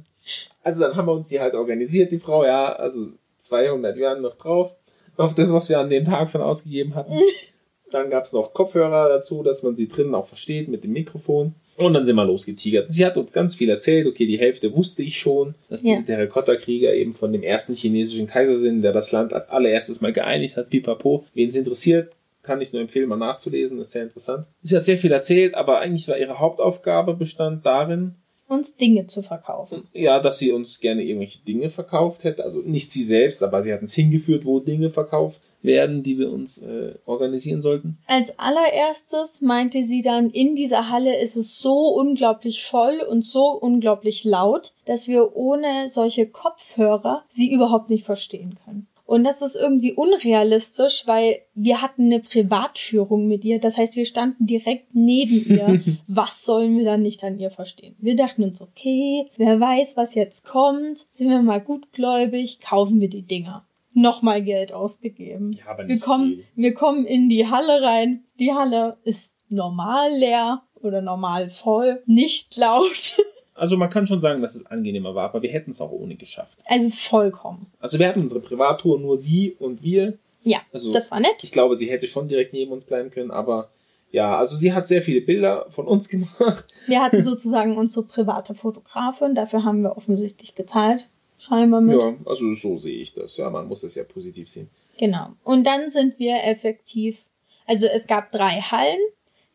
Also 0.63 0.81
dann 0.81 0.95
haben 0.95 1.07
wir 1.07 1.13
uns 1.13 1.29
die 1.29 1.39
halt 1.39 1.53
organisiert, 1.53 2.11
die 2.11 2.19
Frau, 2.19 2.45
ja, 2.45 2.73
also 2.73 3.09
200 3.39 3.97
Yuan 3.97 4.21
noch 4.21 4.35
drauf, 4.35 4.71
auf 5.17 5.35
das, 5.35 5.53
was 5.53 5.69
wir 5.69 5.79
an 5.79 5.89
dem 5.89 6.05
Tag 6.05 6.29
schon 6.29 6.41
ausgegeben 6.41 6.95
hatten. 6.95 7.13
Dann 7.91 8.09
gab's 8.09 8.33
noch 8.33 8.53
Kopfhörer 8.53 9.09
dazu, 9.09 9.43
dass 9.43 9.63
man 9.63 9.75
sie 9.75 9.87
drinnen 9.87 10.15
auch 10.15 10.27
versteht 10.27 10.67
mit 10.67 10.83
dem 10.83 10.93
Mikrofon. 10.93 11.53
Und 11.77 11.93
dann 11.93 12.05
sind 12.05 12.15
wir 12.15 12.25
losgetigert. 12.25 12.89
Sie 12.91 13.05
hat 13.05 13.17
uns 13.17 13.31
ganz 13.33 13.53
viel 13.55 13.69
erzählt. 13.69 14.07
Okay, 14.07 14.25
die 14.25 14.39
Hälfte 14.39 14.75
wusste 14.75 15.03
ich 15.03 15.19
schon, 15.19 15.55
dass 15.69 15.83
Ja. 15.83 15.89
diese 15.91 16.05
Terrakotta-Krieger 16.05 16.93
eben 16.93 17.13
von 17.13 17.33
dem 17.33 17.43
ersten 17.43 17.75
chinesischen 17.75 18.27
Kaiser 18.27 18.57
sind, 18.57 18.81
der 18.81 18.93
das 18.93 19.11
Land 19.11 19.33
als 19.33 19.49
allererstes 19.49 19.99
mal 20.01 20.13
geeinigt 20.13 20.55
hat. 20.57 20.69
Pipapo. 20.69 21.25
Wen 21.33 21.49
es 21.49 21.55
interessiert, 21.55 22.13
kann 22.43 22.61
ich 22.61 22.71
nur 22.71 22.81
empfehlen, 22.81 23.09
mal 23.09 23.17
nachzulesen. 23.17 23.77
Ist 23.79 23.91
sehr 23.91 24.03
interessant. 24.03 24.45
Sie 24.61 24.75
hat 24.75 24.85
sehr 24.85 24.97
viel 24.97 25.11
erzählt, 25.11 25.53
aber 25.55 25.79
eigentlich 25.79 26.07
war 26.07 26.17
ihre 26.17 26.39
Hauptaufgabe 26.39 27.13
bestand 27.13 27.65
darin, 27.65 28.15
Uns 28.47 28.75
Dinge 28.77 29.07
zu 29.07 29.21
verkaufen. 29.23 29.87
ja, 29.91 30.19
dass 30.19 30.37
sie 30.37 30.51
uns 30.51 30.79
gerne 30.79 31.03
irgendwelche 31.03 31.39
Dinge 31.39 31.71
verkauft 31.71 32.23
hätte. 32.23 32.43
Also 32.43 32.59
nicht 32.61 32.91
sie 32.91 33.03
selbst, 33.03 33.41
aber 33.43 33.63
sie 33.63 33.73
hat 33.73 33.81
uns 33.81 33.93
hingeführt, 33.93 34.45
wo 34.45 34.59
Dinge 34.59 34.91
verkauft 34.91 35.41
werden, 35.65 36.03
die 36.03 36.19
wir 36.19 36.31
uns 36.31 36.57
äh, 36.57 36.95
organisieren 37.05 37.61
sollten. 37.61 37.97
Als 38.07 38.37
allererstes 38.39 39.41
meinte 39.41 39.83
sie 39.83 40.01
dann, 40.01 40.29
in 40.29 40.55
dieser 40.55 40.89
Halle 40.89 41.19
ist 41.19 41.37
es 41.37 41.59
so 41.59 41.89
unglaublich 41.89 42.65
voll 42.65 43.01
und 43.01 43.23
so 43.23 43.51
unglaublich 43.51 44.23
laut, 44.23 44.73
dass 44.85 45.07
wir 45.07 45.35
ohne 45.35 45.87
solche 45.87 46.27
Kopfhörer 46.27 47.23
sie 47.27 47.51
überhaupt 47.51 47.89
nicht 47.89 48.05
verstehen 48.05 48.57
können. 48.65 48.87
Und 49.07 49.23
das 49.23 49.43
ist 49.43 49.55
irgendwie 49.55 49.93
unrealistisch, 49.93 51.03
weil 51.05 51.41
wir 51.53 51.81
hatten 51.81 52.05
eine 52.05 52.21
Privatführung 52.21 53.27
mit 53.27 53.45
ihr. 53.45 53.59
Das 53.59 53.77
heißt, 53.77 53.95
wir 53.95 54.05
standen 54.05 54.47
direkt 54.47 54.95
neben 54.95 55.45
ihr. 55.47 55.97
Was 56.07 56.43
sollen 56.43 56.75
wir 56.77 56.85
dann 56.85 57.03
nicht 57.03 57.23
an 57.23 57.39
ihr 57.39 57.51
verstehen? 57.51 57.95
Wir 57.99 58.15
dachten 58.15 58.43
uns, 58.43 58.63
okay, 58.63 59.27
wer 59.37 59.59
weiß, 59.59 59.95
was 59.95 60.15
jetzt 60.15 60.45
kommt. 60.45 61.05
Sind 61.11 61.29
wir 61.29 61.41
mal 61.41 61.61
gutgläubig, 61.61 62.59
kaufen 62.61 62.99
wir 62.99 63.09
die 63.09 63.21
Dinger. 63.21 63.63
Nochmal 63.95 64.43
Geld 64.43 64.71
ausgegeben. 64.73 65.51
Ja, 65.57 65.71
aber 65.71 65.87
Wir 65.87 65.99
kommen, 65.99 66.43
wir 66.55 66.73
kommen 66.73 67.05
in 67.05 67.29
die 67.29 67.47
Halle 67.47 67.81
rein. 67.81 68.23
Die 68.39 68.53
Halle 68.53 68.97
ist 69.05 69.35
normal 69.49 70.11
leer 70.13 70.61
oder 70.75 71.01
normal 71.01 71.49
voll, 71.49 72.03
nicht 72.05 72.55
laut. 72.57 73.17
Also 73.57 73.77
man 73.77 73.89
kann 73.89 74.05
schon 74.05 74.19
sagen, 74.19 74.41
dass 74.41 74.55
es 74.55 74.65
angenehmer 74.65 75.15
war, 75.15 75.23
aber 75.29 75.41
wir 75.41 75.49
hätten 75.49 75.71
es 75.71 75.79
auch 75.79 75.93
ohne 75.93 76.15
geschafft. 76.15 76.57
Also 76.65 76.89
vollkommen. 76.89 77.67
Also 77.79 77.99
wir 77.99 78.07
hatten 78.09 78.19
unsere 78.19 78.41
Privattour, 78.41 78.99
nur 78.99 79.15
sie 79.15 79.55
und 79.57 79.81
wir. 79.81 80.17
Ja, 80.43 80.57
Also 80.73 80.91
das 80.91 81.09
war 81.09 81.21
nett. 81.21 81.41
ich 81.41 81.53
glaube, 81.53 81.77
sie 81.77 81.89
hätte 81.89 82.05
schon 82.05 82.27
direkt 82.27 82.51
neben 82.51 82.73
uns 82.73 82.83
bleiben 82.83 83.11
können, 83.11 83.31
aber 83.31 83.69
ja, 84.11 84.35
also 84.37 84.57
sie 84.57 84.73
hat 84.73 84.89
sehr 84.89 85.01
viele 85.01 85.21
Bilder 85.21 85.67
von 85.69 85.87
uns 85.87 86.09
gemacht. 86.09 86.65
Wir 86.85 87.01
hatten 87.01 87.23
sozusagen 87.23 87.77
unsere 87.77 88.05
private 88.05 88.55
Fotografin. 88.55 89.35
Dafür 89.35 89.63
haben 89.63 89.83
wir 89.83 89.95
offensichtlich 89.95 90.55
gezahlt. 90.55 91.07
Scheinbar 91.37 91.81
mit. 91.81 91.99
Ja, 91.99 92.13
also 92.25 92.53
so 92.53 92.77
sehe 92.77 92.97
ich 92.97 93.13
das. 93.13 93.37
Ja, 93.37 93.49
man 93.49 93.67
muss 93.67 93.83
es 93.83 93.95
ja 93.95 94.03
positiv 94.03 94.49
sehen. 94.49 94.69
Genau. 94.97 95.29
Und 95.43 95.65
dann 95.65 95.89
sind 95.91 96.17
wir 96.19 96.43
effektiv, 96.43 97.23
also 97.67 97.85
es 97.87 98.07
gab 98.07 98.31
drei 98.31 98.61
Hallen, 98.61 98.99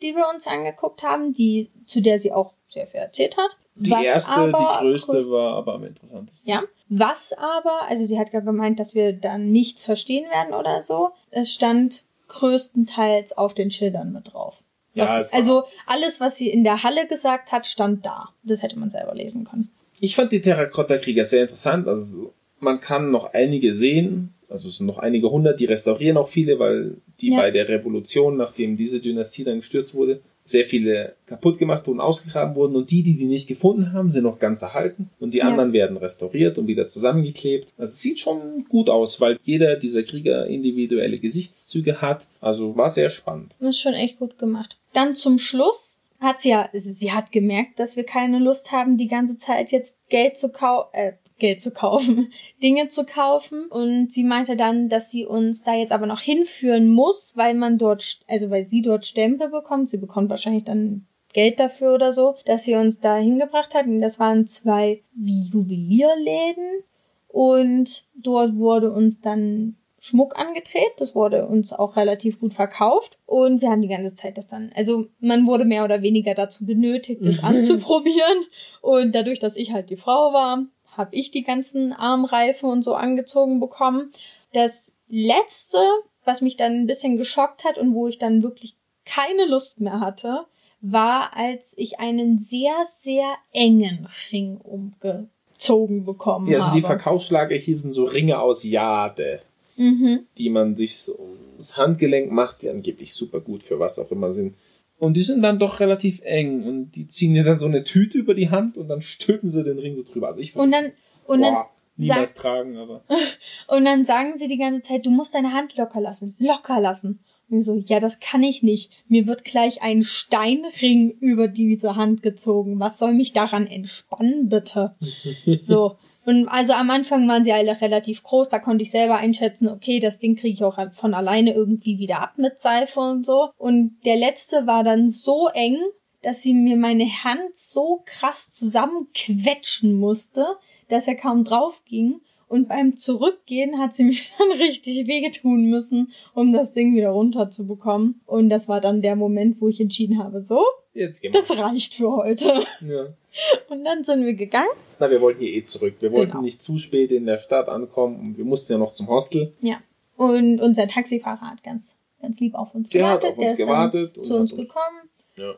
die 0.02 0.14
wir 0.14 0.28
uns 0.32 0.46
angeguckt 0.46 1.02
haben, 1.02 1.32
die, 1.32 1.70
zu 1.86 2.00
der 2.02 2.18
sie 2.18 2.32
auch 2.32 2.52
sehr 2.68 2.86
viel 2.86 3.00
erzählt 3.00 3.36
hat. 3.36 3.56
Die 3.74 3.90
Was 3.90 4.04
erste, 4.04 4.32
aber 4.32 4.78
die 4.80 4.84
größte 4.86 5.12
größt- 5.18 5.30
war 5.30 5.54
aber 5.56 5.74
am 5.74 5.84
interessantesten. 5.84 6.48
Ja. 6.48 6.62
Was 6.90 7.32
aber, 7.32 7.82
also 7.88 8.04
sie 8.04 8.18
hat 8.18 8.32
ja 8.32 8.40
gemeint, 8.40 8.78
dass 8.78 8.94
wir 8.94 9.12
dann 9.14 9.50
nichts 9.52 9.84
verstehen 9.86 10.28
werden 10.30 10.52
oder 10.54 10.82
so. 10.82 11.12
Es 11.30 11.52
stand 11.52 12.04
größtenteils 12.28 13.32
auf 13.36 13.54
den 13.54 13.70
Schildern 13.70 14.12
mit 14.12 14.32
drauf. 14.32 14.56
Ja, 14.92 15.04
Was, 15.06 15.26
es 15.26 15.32
war- 15.32 15.38
also 15.38 15.64
alles, 15.86 16.20
was 16.20 16.36
sie 16.36 16.50
in 16.50 16.64
der 16.64 16.82
Halle 16.82 17.06
gesagt 17.06 17.52
hat, 17.52 17.66
stand 17.66 18.04
da. 18.04 18.28
Das 18.42 18.62
hätte 18.62 18.78
man 18.78 18.90
selber 18.90 19.14
lesen 19.14 19.44
können. 19.44 19.70
Ich 20.00 20.16
fand 20.16 20.32
die 20.32 20.40
Terrakotta-Krieger 20.40 21.24
sehr 21.24 21.42
interessant. 21.42 21.86
Also 21.86 22.32
man 22.58 22.80
kann 22.80 23.10
noch 23.10 23.32
einige 23.34 23.74
sehen. 23.74 24.34
Also 24.48 24.68
es 24.68 24.78
sind 24.78 24.86
noch 24.86 24.98
einige 24.98 25.30
hundert, 25.30 25.60
die 25.60 25.66
restaurieren 25.66 26.16
auch 26.16 26.28
viele, 26.28 26.58
weil 26.58 26.96
die 27.20 27.30
Ja. 27.30 27.36
bei 27.36 27.50
der 27.52 27.68
Revolution, 27.68 28.36
nachdem 28.36 28.76
diese 28.76 28.98
Dynastie 29.00 29.44
dann 29.44 29.56
gestürzt 29.58 29.94
wurde, 29.94 30.20
sehr 30.42 30.64
viele 30.64 31.14
kaputt 31.26 31.58
gemacht 31.58 31.86
und 31.86 32.00
ausgegraben 32.00 32.56
wurden 32.56 32.74
und 32.74 32.90
die, 32.90 33.04
die 33.04 33.16
die 33.16 33.26
nicht 33.26 33.46
gefunden 33.46 33.92
haben, 33.92 34.10
sind 34.10 34.24
noch 34.24 34.40
ganz 34.40 34.62
erhalten 34.62 35.08
und 35.20 35.34
die 35.34 35.38
Ja. 35.38 35.44
anderen 35.44 35.72
werden 35.72 35.96
restauriert 35.96 36.58
und 36.58 36.66
wieder 36.66 36.88
zusammengeklebt. 36.88 37.68
Also 37.78 37.90
es 37.92 38.00
sieht 38.00 38.18
schon 38.18 38.64
gut 38.68 38.90
aus, 38.90 39.20
weil 39.20 39.38
jeder 39.44 39.76
dieser 39.76 40.02
Krieger 40.02 40.46
individuelle 40.48 41.18
Gesichtszüge 41.18 42.00
hat. 42.00 42.26
Also 42.40 42.76
war 42.76 42.90
sehr 42.90 43.10
spannend. 43.10 43.54
Das 43.60 43.76
ist 43.76 43.80
schon 43.80 43.94
echt 43.94 44.18
gut 44.18 44.38
gemacht. 44.38 44.76
Dann 44.92 45.14
zum 45.14 45.38
Schluss 45.38 45.99
hat 46.20 46.40
sie 46.40 46.50
ja, 46.50 46.68
sie 46.72 47.12
hat 47.12 47.32
gemerkt, 47.32 47.80
dass 47.80 47.96
wir 47.96 48.04
keine 48.04 48.38
Lust 48.38 48.72
haben, 48.72 48.96
die 48.96 49.08
ganze 49.08 49.38
Zeit 49.38 49.72
jetzt 49.72 49.98
Geld 50.08 50.36
zu 50.36 50.52
kaufen, 50.52 50.90
äh, 50.92 51.12
Geld 51.38 51.62
zu 51.62 51.72
kaufen, 51.72 52.32
Dinge 52.62 52.88
zu 52.88 53.04
kaufen. 53.04 53.66
Und 53.66 54.12
sie 54.12 54.24
meinte 54.24 54.56
dann, 54.56 54.88
dass 54.88 55.10
sie 55.10 55.24
uns 55.24 55.62
da 55.62 55.74
jetzt 55.74 55.92
aber 55.92 56.06
noch 56.06 56.20
hinführen 56.20 56.90
muss, 56.90 57.36
weil 57.36 57.54
man 57.54 57.78
dort, 57.78 58.20
also 58.28 58.50
weil 58.50 58.66
sie 58.66 58.82
dort 58.82 59.06
Stempel 59.06 59.48
bekommt. 59.48 59.88
Sie 59.88 59.98
bekommt 59.98 60.30
wahrscheinlich 60.30 60.64
dann 60.64 61.06
Geld 61.32 61.58
dafür 61.58 61.94
oder 61.94 62.12
so, 62.12 62.36
dass 62.44 62.64
sie 62.64 62.74
uns 62.74 63.00
da 63.00 63.16
hingebracht 63.16 63.74
hat. 63.74 63.86
Und 63.86 64.00
das 64.00 64.20
waren 64.20 64.46
zwei 64.46 65.02
wie 65.14 65.44
Juwelierläden. 65.44 66.82
Und 67.28 68.04
dort 68.14 68.56
wurde 68.56 68.92
uns 68.92 69.20
dann 69.20 69.76
Schmuck 70.02 70.36
angedreht. 70.38 70.92
Das 70.96 71.14
wurde 71.14 71.46
uns 71.46 71.72
auch 71.72 71.96
relativ 71.96 72.40
gut 72.40 72.54
verkauft. 72.54 73.18
Und 73.26 73.60
wir 73.60 73.68
haben 73.70 73.82
die 73.82 73.88
ganze 73.88 74.14
Zeit 74.14 74.36
das 74.38 74.48
dann, 74.48 74.72
also 74.74 75.06
man 75.20 75.46
wurde 75.46 75.64
mehr 75.66 75.84
oder 75.84 76.00
weniger 76.02 76.34
dazu 76.34 76.64
benötigt, 76.66 77.20
das 77.22 77.38
Mhm. 77.38 77.44
anzuprobieren. 77.44 78.44
Und 78.80 79.14
dadurch, 79.14 79.38
dass 79.38 79.56
ich 79.56 79.72
halt 79.72 79.90
die 79.90 79.96
Frau 79.96 80.32
war, 80.32 80.64
habe 80.96 81.14
ich 81.14 81.30
die 81.30 81.42
ganzen 81.44 81.92
Armreife 81.92 82.66
und 82.66 82.82
so 82.82 82.94
angezogen 82.94 83.60
bekommen. 83.60 84.10
Das 84.54 84.94
letzte, 85.08 85.78
was 86.24 86.40
mich 86.40 86.56
dann 86.56 86.72
ein 86.72 86.86
bisschen 86.86 87.16
geschockt 87.18 87.64
hat 87.64 87.78
und 87.78 87.94
wo 87.94 88.08
ich 88.08 88.18
dann 88.18 88.42
wirklich 88.42 88.74
keine 89.04 89.44
Lust 89.46 89.80
mehr 89.80 90.00
hatte, 90.00 90.46
war, 90.80 91.36
als 91.36 91.74
ich 91.76 92.00
einen 92.00 92.38
sehr, 92.38 92.72
sehr 93.00 93.34
engen 93.52 94.08
Ring 94.32 94.56
umgezogen 94.56 96.04
bekommen 96.04 96.48
Ja, 96.48 96.56
also 96.58 96.68
habe. 96.68 96.80
die 96.80 96.86
Verkaufsschlager 96.86 97.54
hießen 97.56 97.92
so 97.92 98.04
Ringe 98.06 98.40
aus 98.40 98.64
Jade, 98.64 99.42
mhm. 99.80 100.26
die 100.36 100.50
man 100.50 100.76
sich 100.76 100.98
so 100.98 101.18
ums 101.18 101.76
Handgelenk 101.76 102.30
macht, 102.30 102.62
die 102.62 102.68
angeblich 102.68 103.14
super 103.14 103.40
gut 103.40 103.62
für 103.62 103.78
was 103.78 103.98
auch 103.98 104.10
immer 104.10 104.32
sind. 104.32 104.54
Und 104.98 105.16
die 105.16 105.22
sind 105.22 105.42
dann 105.42 105.58
doch 105.58 105.80
relativ 105.80 106.20
eng 106.22 106.64
und 106.64 106.90
die 106.90 107.06
ziehen 107.06 107.32
dir 107.32 107.42
dann 107.42 107.56
so 107.56 107.66
eine 107.66 107.84
Tüte 107.84 108.18
über 108.18 108.34
die 108.34 108.50
Hand 108.50 108.76
und 108.76 108.88
dann 108.88 109.00
stülpen 109.00 109.48
sie 109.48 109.64
den 109.64 109.78
Ring 109.78 109.96
so 109.96 110.02
drüber. 110.02 110.26
Also 110.26 110.40
ich 110.40 110.54
Und 110.54 110.70
dann, 110.70 110.92
und 111.26 111.40
dann, 111.40 111.54
boah, 111.54 111.70
niemals 111.96 112.34
tragen, 112.34 112.76
aber 112.76 113.02
und 113.68 113.84
dann 113.86 114.04
sagen 114.04 114.36
sie 114.36 114.46
die 114.46 114.58
ganze 114.58 114.82
Zeit, 114.82 115.06
du 115.06 115.10
musst 115.10 115.34
deine 115.34 115.54
Hand 115.54 115.76
locker 115.76 116.00
lassen, 116.00 116.36
locker 116.38 116.80
lassen. 116.80 117.20
Und 117.48 117.58
ich 117.58 117.64
so, 117.64 117.82
ja, 117.86 117.98
das 117.98 118.20
kann 118.20 118.42
ich 118.42 118.62
nicht. 118.62 118.92
Mir 119.08 119.26
wird 119.26 119.44
gleich 119.44 119.82
ein 119.82 120.02
Steinring 120.02 121.10
über 121.18 121.48
diese 121.48 121.96
Hand 121.96 122.22
gezogen. 122.22 122.78
Was 122.78 122.98
soll 122.98 123.14
mich 123.14 123.32
daran 123.32 123.66
entspannen, 123.66 124.48
bitte? 124.50 124.94
So. 125.60 125.96
Und 126.30 126.46
also 126.46 126.74
am 126.74 126.90
Anfang 126.90 127.26
waren 127.26 127.42
sie 127.42 127.52
alle 127.52 127.80
relativ 127.80 128.22
groß, 128.22 128.48
da 128.48 128.60
konnte 128.60 128.84
ich 128.84 128.92
selber 128.92 129.16
einschätzen, 129.16 129.66
okay, 129.66 129.98
das 129.98 130.20
Ding 130.20 130.36
kriege 130.36 130.54
ich 130.54 130.62
auch 130.62 130.78
von 130.92 131.12
alleine 131.12 131.52
irgendwie 131.54 131.98
wieder 131.98 132.22
ab 132.22 132.34
mit 132.36 132.60
Seife 132.60 133.00
und 133.00 133.26
so. 133.26 133.48
Und 133.58 133.98
der 134.04 134.14
letzte 134.14 134.64
war 134.64 134.84
dann 134.84 135.08
so 135.08 135.48
eng, 135.48 135.76
dass 136.22 136.40
sie 136.40 136.54
mir 136.54 136.76
meine 136.76 137.06
Hand 137.06 137.56
so 137.56 138.04
krass 138.06 138.48
zusammenquetschen 138.52 139.98
musste, 139.98 140.46
dass 140.88 141.08
er 141.08 141.16
kaum 141.16 141.42
drauf 141.42 141.82
ging. 141.84 142.20
Und 142.50 142.68
beim 142.68 142.96
Zurückgehen 142.96 143.78
hat 143.78 143.94
sie 143.94 144.04
mir 144.10 144.18
dann 144.38 144.50
richtig 144.58 145.06
wehgetun 145.06 145.70
müssen, 145.70 146.12
um 146.34 146.52
das 146.52 146.72
Ding 146.72 146.94
wieder 146.96 147.10
runterzubekommen. 147.10 148.20
Und 148.26 148.50
das 148.50 148.68
war 148.68 148.80
dann 148.80 149.00
der 149.02 149.14
Moment, 149.16 149.60
wo 149.60 149.68
ich 149.68 149.80
entschieden 149.80 150.18
habe, 150.22 150.42
so, 150.42 150.60
jetzt 150.92 151.20
gehen 151.22 151.32
wir. 151.32 151.40
das 151.40 151.56
reicht 151.56 151.94
für 151.94 152.10
heute. 152.12 152.64
Ja. 152.80 153.06
Und 153.70 153.84
dann 153.84 154.02
sind 154.02 154.24
wir 154.26 154.34
gegangen. 154.34 154.68
Na, 154.98 155.08
wir 155.10 155.20
wollten 155.20 155.40
hier 155.40 155.52
eh 155.54 155.62
zurück. 155.62 155.94
Wir 156.00 156.10
wollten 156.10 156.32
Genau. 156.32 156.42
nicht 156.42 156.60
zu 156.62 156.76
spät 156.78 157.12
in 157.12 157.26
der 157.26 157.38
Stadt 157.38 157.68
ankommen 157.68 158.18
und 158.18 158.36
wir 158.38 158.44
mussten 158.44 158.72
ja 158.72 158.78
noch 158.80 158.92
zum 158.92 159.06
Hostel. 159.06 159.52
Ja. 159.60 159.76
Und 160.16 160.60
unser 160.60 160.88
Taxifahrer 160.88 161.42
hat 161.52 161.62
ganz, 161.62 161.96
ganz 162.20 162.40
lieb 162.40 162.56
auf 162.56 162.74
uns 162.74 162.90
Der 162.90 163.00
gewartet. 163.02 163.22
hat 163.22 163.30
auf 163.32 163.38
uns 163.38 163.44
der 163.44 163.52
ist 163.52 163.58
gewartet 163.58 164.10
dann 164.16 164.20
und 164.22 164.26
zu 164.26 164.34
uns 164.34 164.52
uns- 164.52 164.60
gekommen. 164.60 165.08
Ja. 165.36 165.54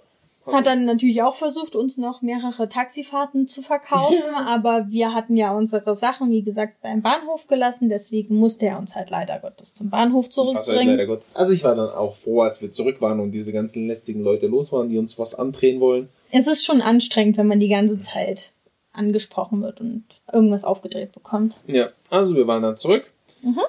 Hat 0.46 0.66
dann 0.66 0.84
natürlich 0.84 1.22
auch 1.22 1.36
versucht, 1.36 1.76
uns 1.76 1.98
noch 1.98 2.22
mehrere 2.22 2.68
Taxifahrten 2.68 3.46
zu 3.46 3.62
verkaufen, 3.62 4.22
aber 4.34 4.86
wir 4.90 5.14
hatten 5.14 5.36
ja 5.36 5.54
unsere 5.54 5.94
Sachen, 5.94 6.30
wie 6.30 6.42
gesagt, 6.42 6.80
beim 6.82 7.02
Bahnhof 7.02 7.46
gelassen, 7.46 7.88
deswegen 7.88 8.36
musste 8.36 8.66
er 8.66 8.78
uns 8.78 8.94
halt 8.94 9.10
leider 9.10 9.38
Gottes 9.38 9.74
zum 9.74 9.90
Bahnhof 9.90 10.24
halt 10.24 10.32
zurückbringen. 10.32 10.88
leider 10.88 11.06
Gottes. 11.06 11.36
Also 11.36 11.52
ich 11.52 11.62
war 11.64 11.76
dann 11.76 11.90
auch 11.90 12.16
froh, 12.16 12.40
als 12.40 12.60
wir 12.60 12.72
zurück 12.72 13.00
waren 13.00 13.20
und 13.20 13.32
diese 13.32 13.52
ganzen 13.52 13.86
lästigen 13.86 14.22
Leute 14.22 14.48
los 14.48 14.72
waren, 14.72 14.88
die 14.88 14.98
uns 14.98 15.18
was 15.18 15.34
andrehen 15.34 15.80
wollen. 15.80 16.08
Es 16.30 16.46
ist 16.46 16.64
schon 16.64 16.82
anstrengend, 16.82 17.36
wenn 17.36 17.46
man 17.46 17.60
die 17.60 17.68
ganze 17.68 18.00
Zeit 18.00 18.52
angesprochen 18.92 19.62
wird 19.62 19.80
und 19.80 20.04
irgendwas 20.32 20.64
aufgedreht 20.64 21.12
bekommt. 21.12 21.56
Ja, 21.66 21.90
also 22.10 22.34
wir 22.34 22.46
waren 22.46 22.62
dann 22.62 22.76
zurück. 22.76 23.10
Mhm. 23.42 23.60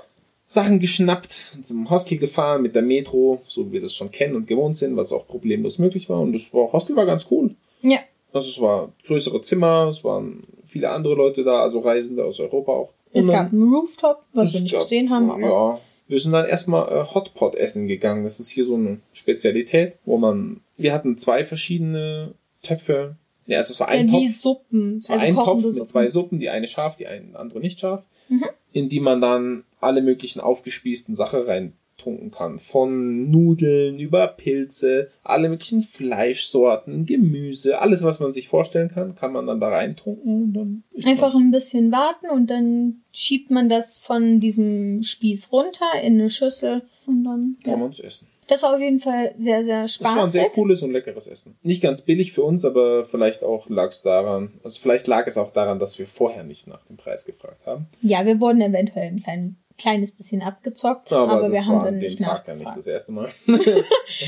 Sachen 0.46 0.80
geschnappt, 0.80 1.58
zum 1.62 1.90
Hostel 1.90 2.18
gefahren 2.18 2.62
mit 2.62 2.76
der 2.76 2.82
Metro, 2.82 3.42
so 3.48 3.68
wie 3.68 3.74
wir 3.74 3.82
das 3.82 3.94
schon 3.96 4.12
kennen 4.12 4.36
und 4.36 4.48
gewohnt 4.48 4.76
sind, 4.78 4.96
was 4.98 5.14
auch 5.14 5.28
problemlos 5.28 5.78
möglich 5.80 6.10
war. 6.10 6.20
Und 6.20 6.34
das 6.34 6.54
war, 6.54 6.72
Hostel 6.74 6.96
war 6.96 7.06
ganz 7.06 7.28
cool. 7.32 7.56
Ja, 7.82 8.00
Also 8.34 8.50
es 8.50 8.62
war 8.62 8.92
größere 9.08 9.42
Zimmer, 9.42 9.88
es 9.90 10.04
waren 10.04 10.44
viele 10.66 10.90
andere 10.90 11.16
Leute 11.16 11.44
da, 11.44 11.62
also 11.62 11.80
Reisende 11.80 12.26
aus 12.26 12.40
Europa 12.40 12.72
auch. 12.72 12.94
es 13.14 13.26
Und 13.26 13.32
gab 13.32 13.52
einen 13.54 13.74
Rooftop, 13.74 14.24
was 14.34 14.50
Es 14.50 14.54
wir 14.56 14.62
nicht 14.62 14.76
gesehen 14.76 15.10
haben, 15.10 15.32
aber 15.32 15.42
Ja. 15.42 15.80
Wir 16.10 16.20
sind 16.20 16.34
dann 16.34 16.46
erstmal 16.46 16.92
äh, 16.92 17.06
Hotpot 17.14 17.56
essen 17.56 17.88
gegangen. 17.88 18.26
Das 18.26 18.42
ist 18.42 18.50
hier 18.50 18.66
so 18.66 18.76
eine 18.76 19.00
Spezialität, 19.14 19.94
wo 20.04 20.18
man. 20.18 20.60
Wir 20.76 20.92
hatten 20.94 21.18
zwei 21.18 21.46
verschiedene 21.46 22.34
Töpfe. 22.62 23.16
Ja, 23.48 23.60
also 23.60 23.74
so 23.74 23.86
ein 23.86 24.10
ja, 24.10 24.14
wie 24.20 24.28
Topf. 24.28 24.38
Suppen, 24.38 25.00
So 25.00 25.14
also 25.14 25.26
ein 25.26 25.36
Topf 25.36 25.64
mit 25.64 25.72
Suppen. 25.74 25.88
zwei 25.88 26.08
Suppen, 26.10 26.40
die 26.40 26.50
eine 26.50 26.68
scharf, 26.68 26.98
die 26.98 27.08
eine 27.08 27.40
andere 27.40 27.62
nicht 27.62 27.80
scharf, 27.80 28.04
Mhm. 28.28 28.46
In 28.74 28.90
die 28.90 29.00
man 29.00 29.22
dann 29.22 29.64
alle 29.80 30.02
möglichen 30.02 30.40
aufgespießten 30.42 31.16
Sachen 31.16 31.42
reintunken 31.42 32.32
kann. 32.32 32.60
Von 32.60 33.30
Nudeln 33.32 34.00
über 34.00 34.28
Pilze, 34.28 35.10
alle 35.24 35.48
möglichen 35.50 35.82
Fleischsorten, 35.82 37.06
Gemüse, 37.06 37.80
alles 37.80 38.04
was 38.04 38.20
man 38.20 38.34
sich 38.34 38.48
vorstellen 38.48 38.90
kann, 38.90 39.16
kann 39.16 39.32
man 39.32 39.46
dann 39.48 39.60
da 39.60 39.70
reintunken 39.70 40.44
und 40.44 40.54
dann 40.54 40.84
Einfach 41.06 41.36
ein 41.36 41.52
bisschen 41.52 41.92
warten 41.92 42.30
und 42.30 42.50
dann 42.50 43.02
schiebt 43.12 43.52
man 43.52 43.70
das 43.70 44.00
von 44.00 44.40
diesem 44.40 45.04
Spieß 45.04 45.52
runter 45.52 45.86
in 46.02 46.14
eine 46.20 46.30
Schüssel 46.30 46.82
und 47.06 47.24
dann. 47.24 47.58
kann 47.64 47.74
Ja. 47.74 47.78
man 47.78 47.92
es 47.92 48.00
essen. 48.00 48.28
Das 48.48 48.64
war 48.64 48.76
auf 48.76 48.80
jeden 48.80 49.00
Fall 49.00 49.34
sehr, 49.38 49.64
sehr 49.64 49.84
Das 49.84 50.04
war 50.04 50.24
ein 50.24 50.30
sehr 50.30 50.50
cooles 50.50 50.82
und 50.82 50.92
leckeres 50.92 51.28
Essen. 51.28 51.58
Nicht 51.62 51.82
ganz 51.82 52.02
billig 52.02 52.34
für 52.34 52.44
uns, 52.44 52.66
aber 52.66 53.06
vielleicht 53.06 53.44
auch 53.44 53.70
lag 53.70 53.92
es 53.92 54.02
daran, 54.02 54.52
also 54.64 54.80
vielleicht 54.80 55.08
lag 55.08 55.28
es 55.28 55.38
auch 55.38 55.52
daran, 55.52 55.80
dass 55.80 56.00
wir 56.00 56.08
vorher 56.08 56.44
nicht 56.44 56.68
nach 56.68 56.84
dem 56.86 56.98
Preis 56.98 57.26
gefragt 57.26 57.66
haben. 57.66 57.88
Ja, 58.02 58.26
wir 58.26 58.40
wurden 58.40 58.62
eventuell 58.62 59.08
ein 59.08 59.22
klein, 59.22 59.58
kleines 59.78 60.12
bisschen 60.12 60.42
abgezockt, 60.42 61.12
Aber, 61.12 61.32
aber, 61.32 61.50
das 61.50 61.54
wir 61.54 61.66
haben 61.66 61.86
dann 61.86 61.98
nicht 61.98 62.20
Tag 62.20 62.48
ja 62.48 62.56
nicht 62.56 62.76
das 62.76 62.88
erste 62.88 63.12
Mal. 63.12 63.30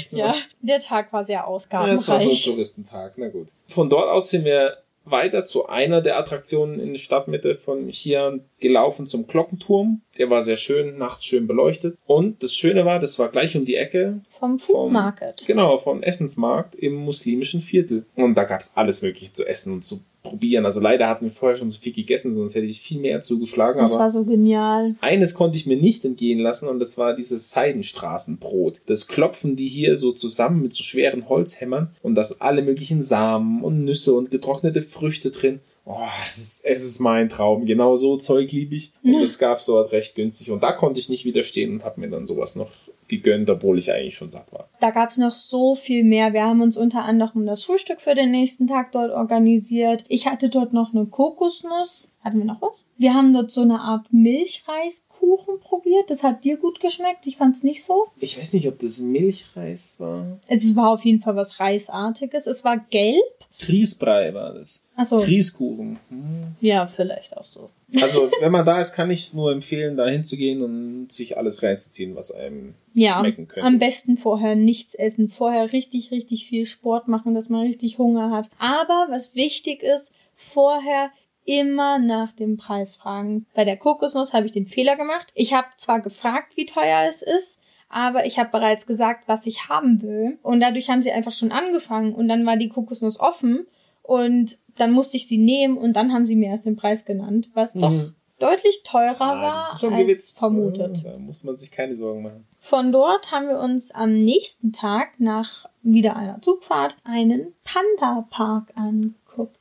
Ja, 0.09 0.36
der 0.61 0.80
Tag 0.80 1.13
war 1.13 1.24
sehr 1.24 1.39
Ja, 1.39 1.47
es 1.47 2.07
war 2.07 2.20
so 2.20 2.26
ein 2.26 2.32
ausgabenreich. 2.32 2.43
Touristentag, 2.43 3.13
na 3.18 3.30
gut. 3.30 3.47
Von 3.68 3.89
dort 3.89 4.09
aus 4.09 4.30
sind 4.30 4.45
wir 4.45 4.78
weiter 5.05 5.45
zu 5.45 5.67
einer 5.67 6.01
der 6.01 6.17
Attraktionen 6.17 6.79
in 6.79 6.93
der 6.93 6.99
Stadtmitte 6.99 7.55
von 7.55 7.87
Xi'an 7.89 8.41
gelaufen 8.59 9.07
zum 9.07 9.27
Glockenturm. 9.27 10.01
Der 10.17 10.29
war 10.29 10.41
sehr 10.43 10.57
schön, 10.57 10.97
nachts 10.97 11.25
schön 11.25 11.47
beleuchtet. 11.47 11.97
Und 12.05 12.41
das 12.43 12.55
Schöne 12.55 12.85
war, 12.85 12.99
das 12.99 13.19
war 13.19 13.29
gleich 13.29 13.55
um 13.55 13.65
die 13.65 13.75
Ecke, 13.75 14.21
Vom 14.39 14.59
Food 14.59 14.75
vom- 14.75 14.93
Market. 14.93 15.43
genau, 15.45 15.77
vom 15.77 16.01
Essensmarkt 16.01 16.75
im 16.75 16.95
muslimischen 16.95 17.61
Viertel. 17.61 18.05
Und 18.15 18.35
da 18.35 18.43
gab's 18.45 18.73
alles 18.75 19.01
Mögliche 19.01 19.31
zu 19.33 19.45
essen 19.45 19.73
und 19.73 19.85
zu 19.85 20.01
probieren. 20.26 20.65
Also 20.65 20.80
leider 20.80 21.07
hatten 21.07 21.26
wir 21.26 21.32
vorher 21.32 21.57
schon 21.57 21.71
so 21.71 21.80
viel 21.80 21.93
gegessen, 21.93 22.36
sonst 22.36 22.55
hätte 22.55 22.65
ich 22.65 22.82
viel 22.82 22.99
mehr 22.99 23.21
zugeschlagen. 23.21 23.80
Das 23.80 23.93
aber 23.93 24.03
war 24.03 24.11
so 24.11 24.26
genial. 24.26 24.95
eines 24.99 25.34
konnte 25.34 25.57
ich 25.57 25.65
mir 25.65 25.78
nicht 25.78 26.03
entgehen 26.03 26.39
lassen 26.39 26.67
und 26.67 26.80
das 26.80 26.97
war 26.97 27.15
dieses 27.15 27.51
Seidenstraßenbrot. 27.51 28.82
Das 28.88 29.07
klopfen 29.07 29.55
die 29.55 29.67
hier 29.67 29.97
so 29.97 30.11
zusammen 30.11 30.61
mit 30.61 30.73
so 30.73 30.84
schweren 30.84 31.30
Holzhämmern 31.30 31.91
und 32.01 32.15
da 32.15 32.23
sind 32.23 32.41
alle 32.41 32.61
möglichen 32.61 33.03
Samen 33.03 33.63
und 33.63 33.86
Nüsse 33.86 34.13
und 34.13 34.32
getrocknete 34.32 34.82
Früchte 34.82 35.32
drin. 35.32 35.59
Oh, 35.88 35.99
es 36.28 36.38
ist, 36.38 36.65
es 36.65 36.84
ist 36.84 36.99
mein 36.99 37.30
Traum. 37.30 37.67
Genau 37.67 37.95
so 37.95 38.17
Zeug 38.17 38.51
liebe 38.51 38.76
ich. 38.76 38.91
Und 39.03 39.21
das 39.21 39.38
gab's 39.38 39.67
dort 39.67 39.91
recht 39.91 40.15
günstig. 40.15 40.49
Und 40.49 40.63
da 40.63 40.71
konnte 40.71 40.99
ich 40.99 41.09
nicht 41.09 41.26
widerstehen 41.26 41.73
und 41.73 41.84
habe 41.84 42.01
mir 42.01 42.09
dann 42.09 42.26
sowas 42.26 42.55
noch 42.55 42.71
gegönnt, 43.07 43.49
obwohl 43.49 43.77
ich 43.77 43.91
eigentlich 43.91 44.15
schon 44.15 44.29
satt 44.29 44.51
war. 44.51 44.69
Da 44.79 44.91
gab's 44.91 45.17
noch 45.17 45.31
so 45.31 45.75
viel 45.75 46.03
mehr. 46.03 46.33
Wir 46.33 46.43
haben 46.43 46.61
uns 46.61 46.77
unter 46.77 47.03
anderem 47.03 47.45
das 47.45 47.63
Frühstück 47.63 48.01
für 48.01 48.15
den 48.15 48.31
nächsten 48.31 48.67
Tag 48.67 48.91
dort 48.91 49.11
organisiert. 49.11 50.05
Ich 50.07 50.27
hatte 50.27 50.49
dort 50.49 50.73
noch 50.73 50.93
eine 50.93 51.05
Kokosnuss. 51.05 52.14
Hatten 52.26 52.39
wir 52.39 52.45
noch 52.45 52.61
was? 52.61 52.88
Wir 52.97 53.13
haben 53.13 53.34
dort 53.34 53.51
so 53.51 53.61
eine 53.61 53.80
Art 53.82 54.11
Milchreiskuchen 54.11 55.59
probiert. 55.59 56.09
Das 56.09 56.23
hat 56.23 56.43
dir 56.43 56.57
gut 56.57 56.80
geschmeckt. 56.80 57.28
Ich 57.28 57.38
fand 57.38 57.55
es 57.55 57.61
nicht 57.61 57.84
so. 57.84 58.07
Ich 58.19 58.38
weiß 58.39 58.53
nicht, 58.55 58.67
ob 58.67 58.80
das 58.80 58.99
Milchreis 58.99 59.93
war. 59.99 60.39
Es 60.47 60.76
war 60.76 60.89
auf 60.89 61.05
jeden 61.05 61.21
Fall 61.21 61.36
was 61.36 61.59
Reisartiges. 61.59 62.47
Es 62.47 62.63
war 62.63 62.78
gelb. 62.89 63.21
Grießbrei 63.59 64.34
war 64.34 64.53
das. 64.55 64.84
Achso. 64.95 65.19
Grießkuchen. 65.19 65.99
Hm. 66.09 66.55
Ja, 66.61 66.88
vielleicht 66.88 67.38
auch 67.38 67.45
so. 67.45 67.69
Also, 68.01 68.32
wenn 68.41 68.51
man 68.51 68.65
da 68.65 68.82
ist, 68.82 68.93
kann 68.93 69.11
ich 69.11 69.34
nur 69.36 69.51
empfehlen, 69.51 69.95
da 69.95 70.07
hinzugehen 70.07 70.63
und 70.63 71.11
sich 71.11 71.38
alles 71.38 71.61
reinzuziehen, 71.61 72.15
was 72.15 72.32
einem 72.32 72.73
Ja, 72.95 73.19
schmecken 73.19 73.47
könnte. 73.47 73.67
am 73.67 73.78
besten 73.78 74.17
vorher 74.17 74.55
nichts 74.55 74.95
essen. 74.95 75.30
Vorher 75.30 75.71
richtig, 75.71 76.09
richtig 76.11 76.47
viel 76.47 76.65
Sport 76.65 77.07
machen, 77.07 77.36
dass 77.36 77.49
man 77.49 77.61
richtig 77.67 77.99
Hunger 77.99 78.32
hat. 78.32 78.49
Aber 78.57 79.07
was 79.11 79.36
wichtig 79.36 79.84
ist, 79.84 80.11
vorher 80.36 81.11
immer 81.45 81.99
nach 81.99 82.31
dem 82.33 82.57
Preis 82.57 82.95
fragen. 82.95 83.45
Bei 83.53 83.63
der 83.65 83.77
Kokosnuss 83.77 84.33
habe 84.33 84.45
ich 84.47 84.51
den 84.51 84.65
Fehler 84.67 84.95
gemacht. 84.95 85.31
Ich 85.35 85.53
habe 85.53 85.67
zwar 85.77 86.01
gefragt, 86.01 86.57
wie 86.57 86.65
teuer 86.65 87.05
es 87.07 87.21
ist, 87.21 87.61
aber 87.89 88.25
ich 88.25 88.39
habe 88.39 88.49
bereits 88.51 88.85
gesagt, 88.87 89.27
was 89.27 89.45
ich 89.45 89.69
haben 89.69 90.01
will. 90.01 90.39
Und 90.41 90.59
dadurch 90.59 90.89
haben 90.89 91.01
sie 91.03 91.11
einfach 91.11 91.33
schon 91.33 91.51
angefangen 91.51 92.13
und 92.13 92.27
dann 92.27 92.45
war 92.45 92.57
die 92.57 92.69
Kokosnuss 92.69 93.19
offen 93.19 93.65
und 94.01 94.57
dann 94.77 94.91
musste 94.91 95.17
ich 95.17 95.27
sie 95.27 95.37
nehmen 95.37 95.77
und 95.77 95.93
dann 95.93 96.11
haben 96.13 96.27
sie 96.27 96.35
mir 96.35 96.49
erst 96.49 96.65
den 96.65 96.75
Preis 96.75 97.05
genannt, 97.05 97.49
was 97.53 97.73
doch 97.73 97.89
Mhm. 97.91 98.13
deutlich 98.39 98.81
teurer 98.83 99.15
Ah, 99.21 99.41
war 99.41 99.71
als 99.71 99.81
gewitzt. 99.81 100.37
vermutet. 100.37 101.01
Da 101.05 101.17
muss 101.19 101.43
man 101.43 101.55
sich 101.57 101.71
keine 101.71 101.95
Sorgen 101.95 102.23
machen. 102.23 102.45
Von 102.59 102.91
dort 102.91 103.31
haben 103.31 103.47
wir 103.47 103.59
uns 103.59 103.91
am 103.91 104.23
nächsten 104.23 104.73
Tag 104.73 105.19
nach 105.19 105.67
wieder 105.83 106.15
einer 106.17 106.41
Zugfahrt 106.41 106.97
einen 107.03 107.53
Panda-Park 107.63 108.71
angeguckt. 108.75 109.15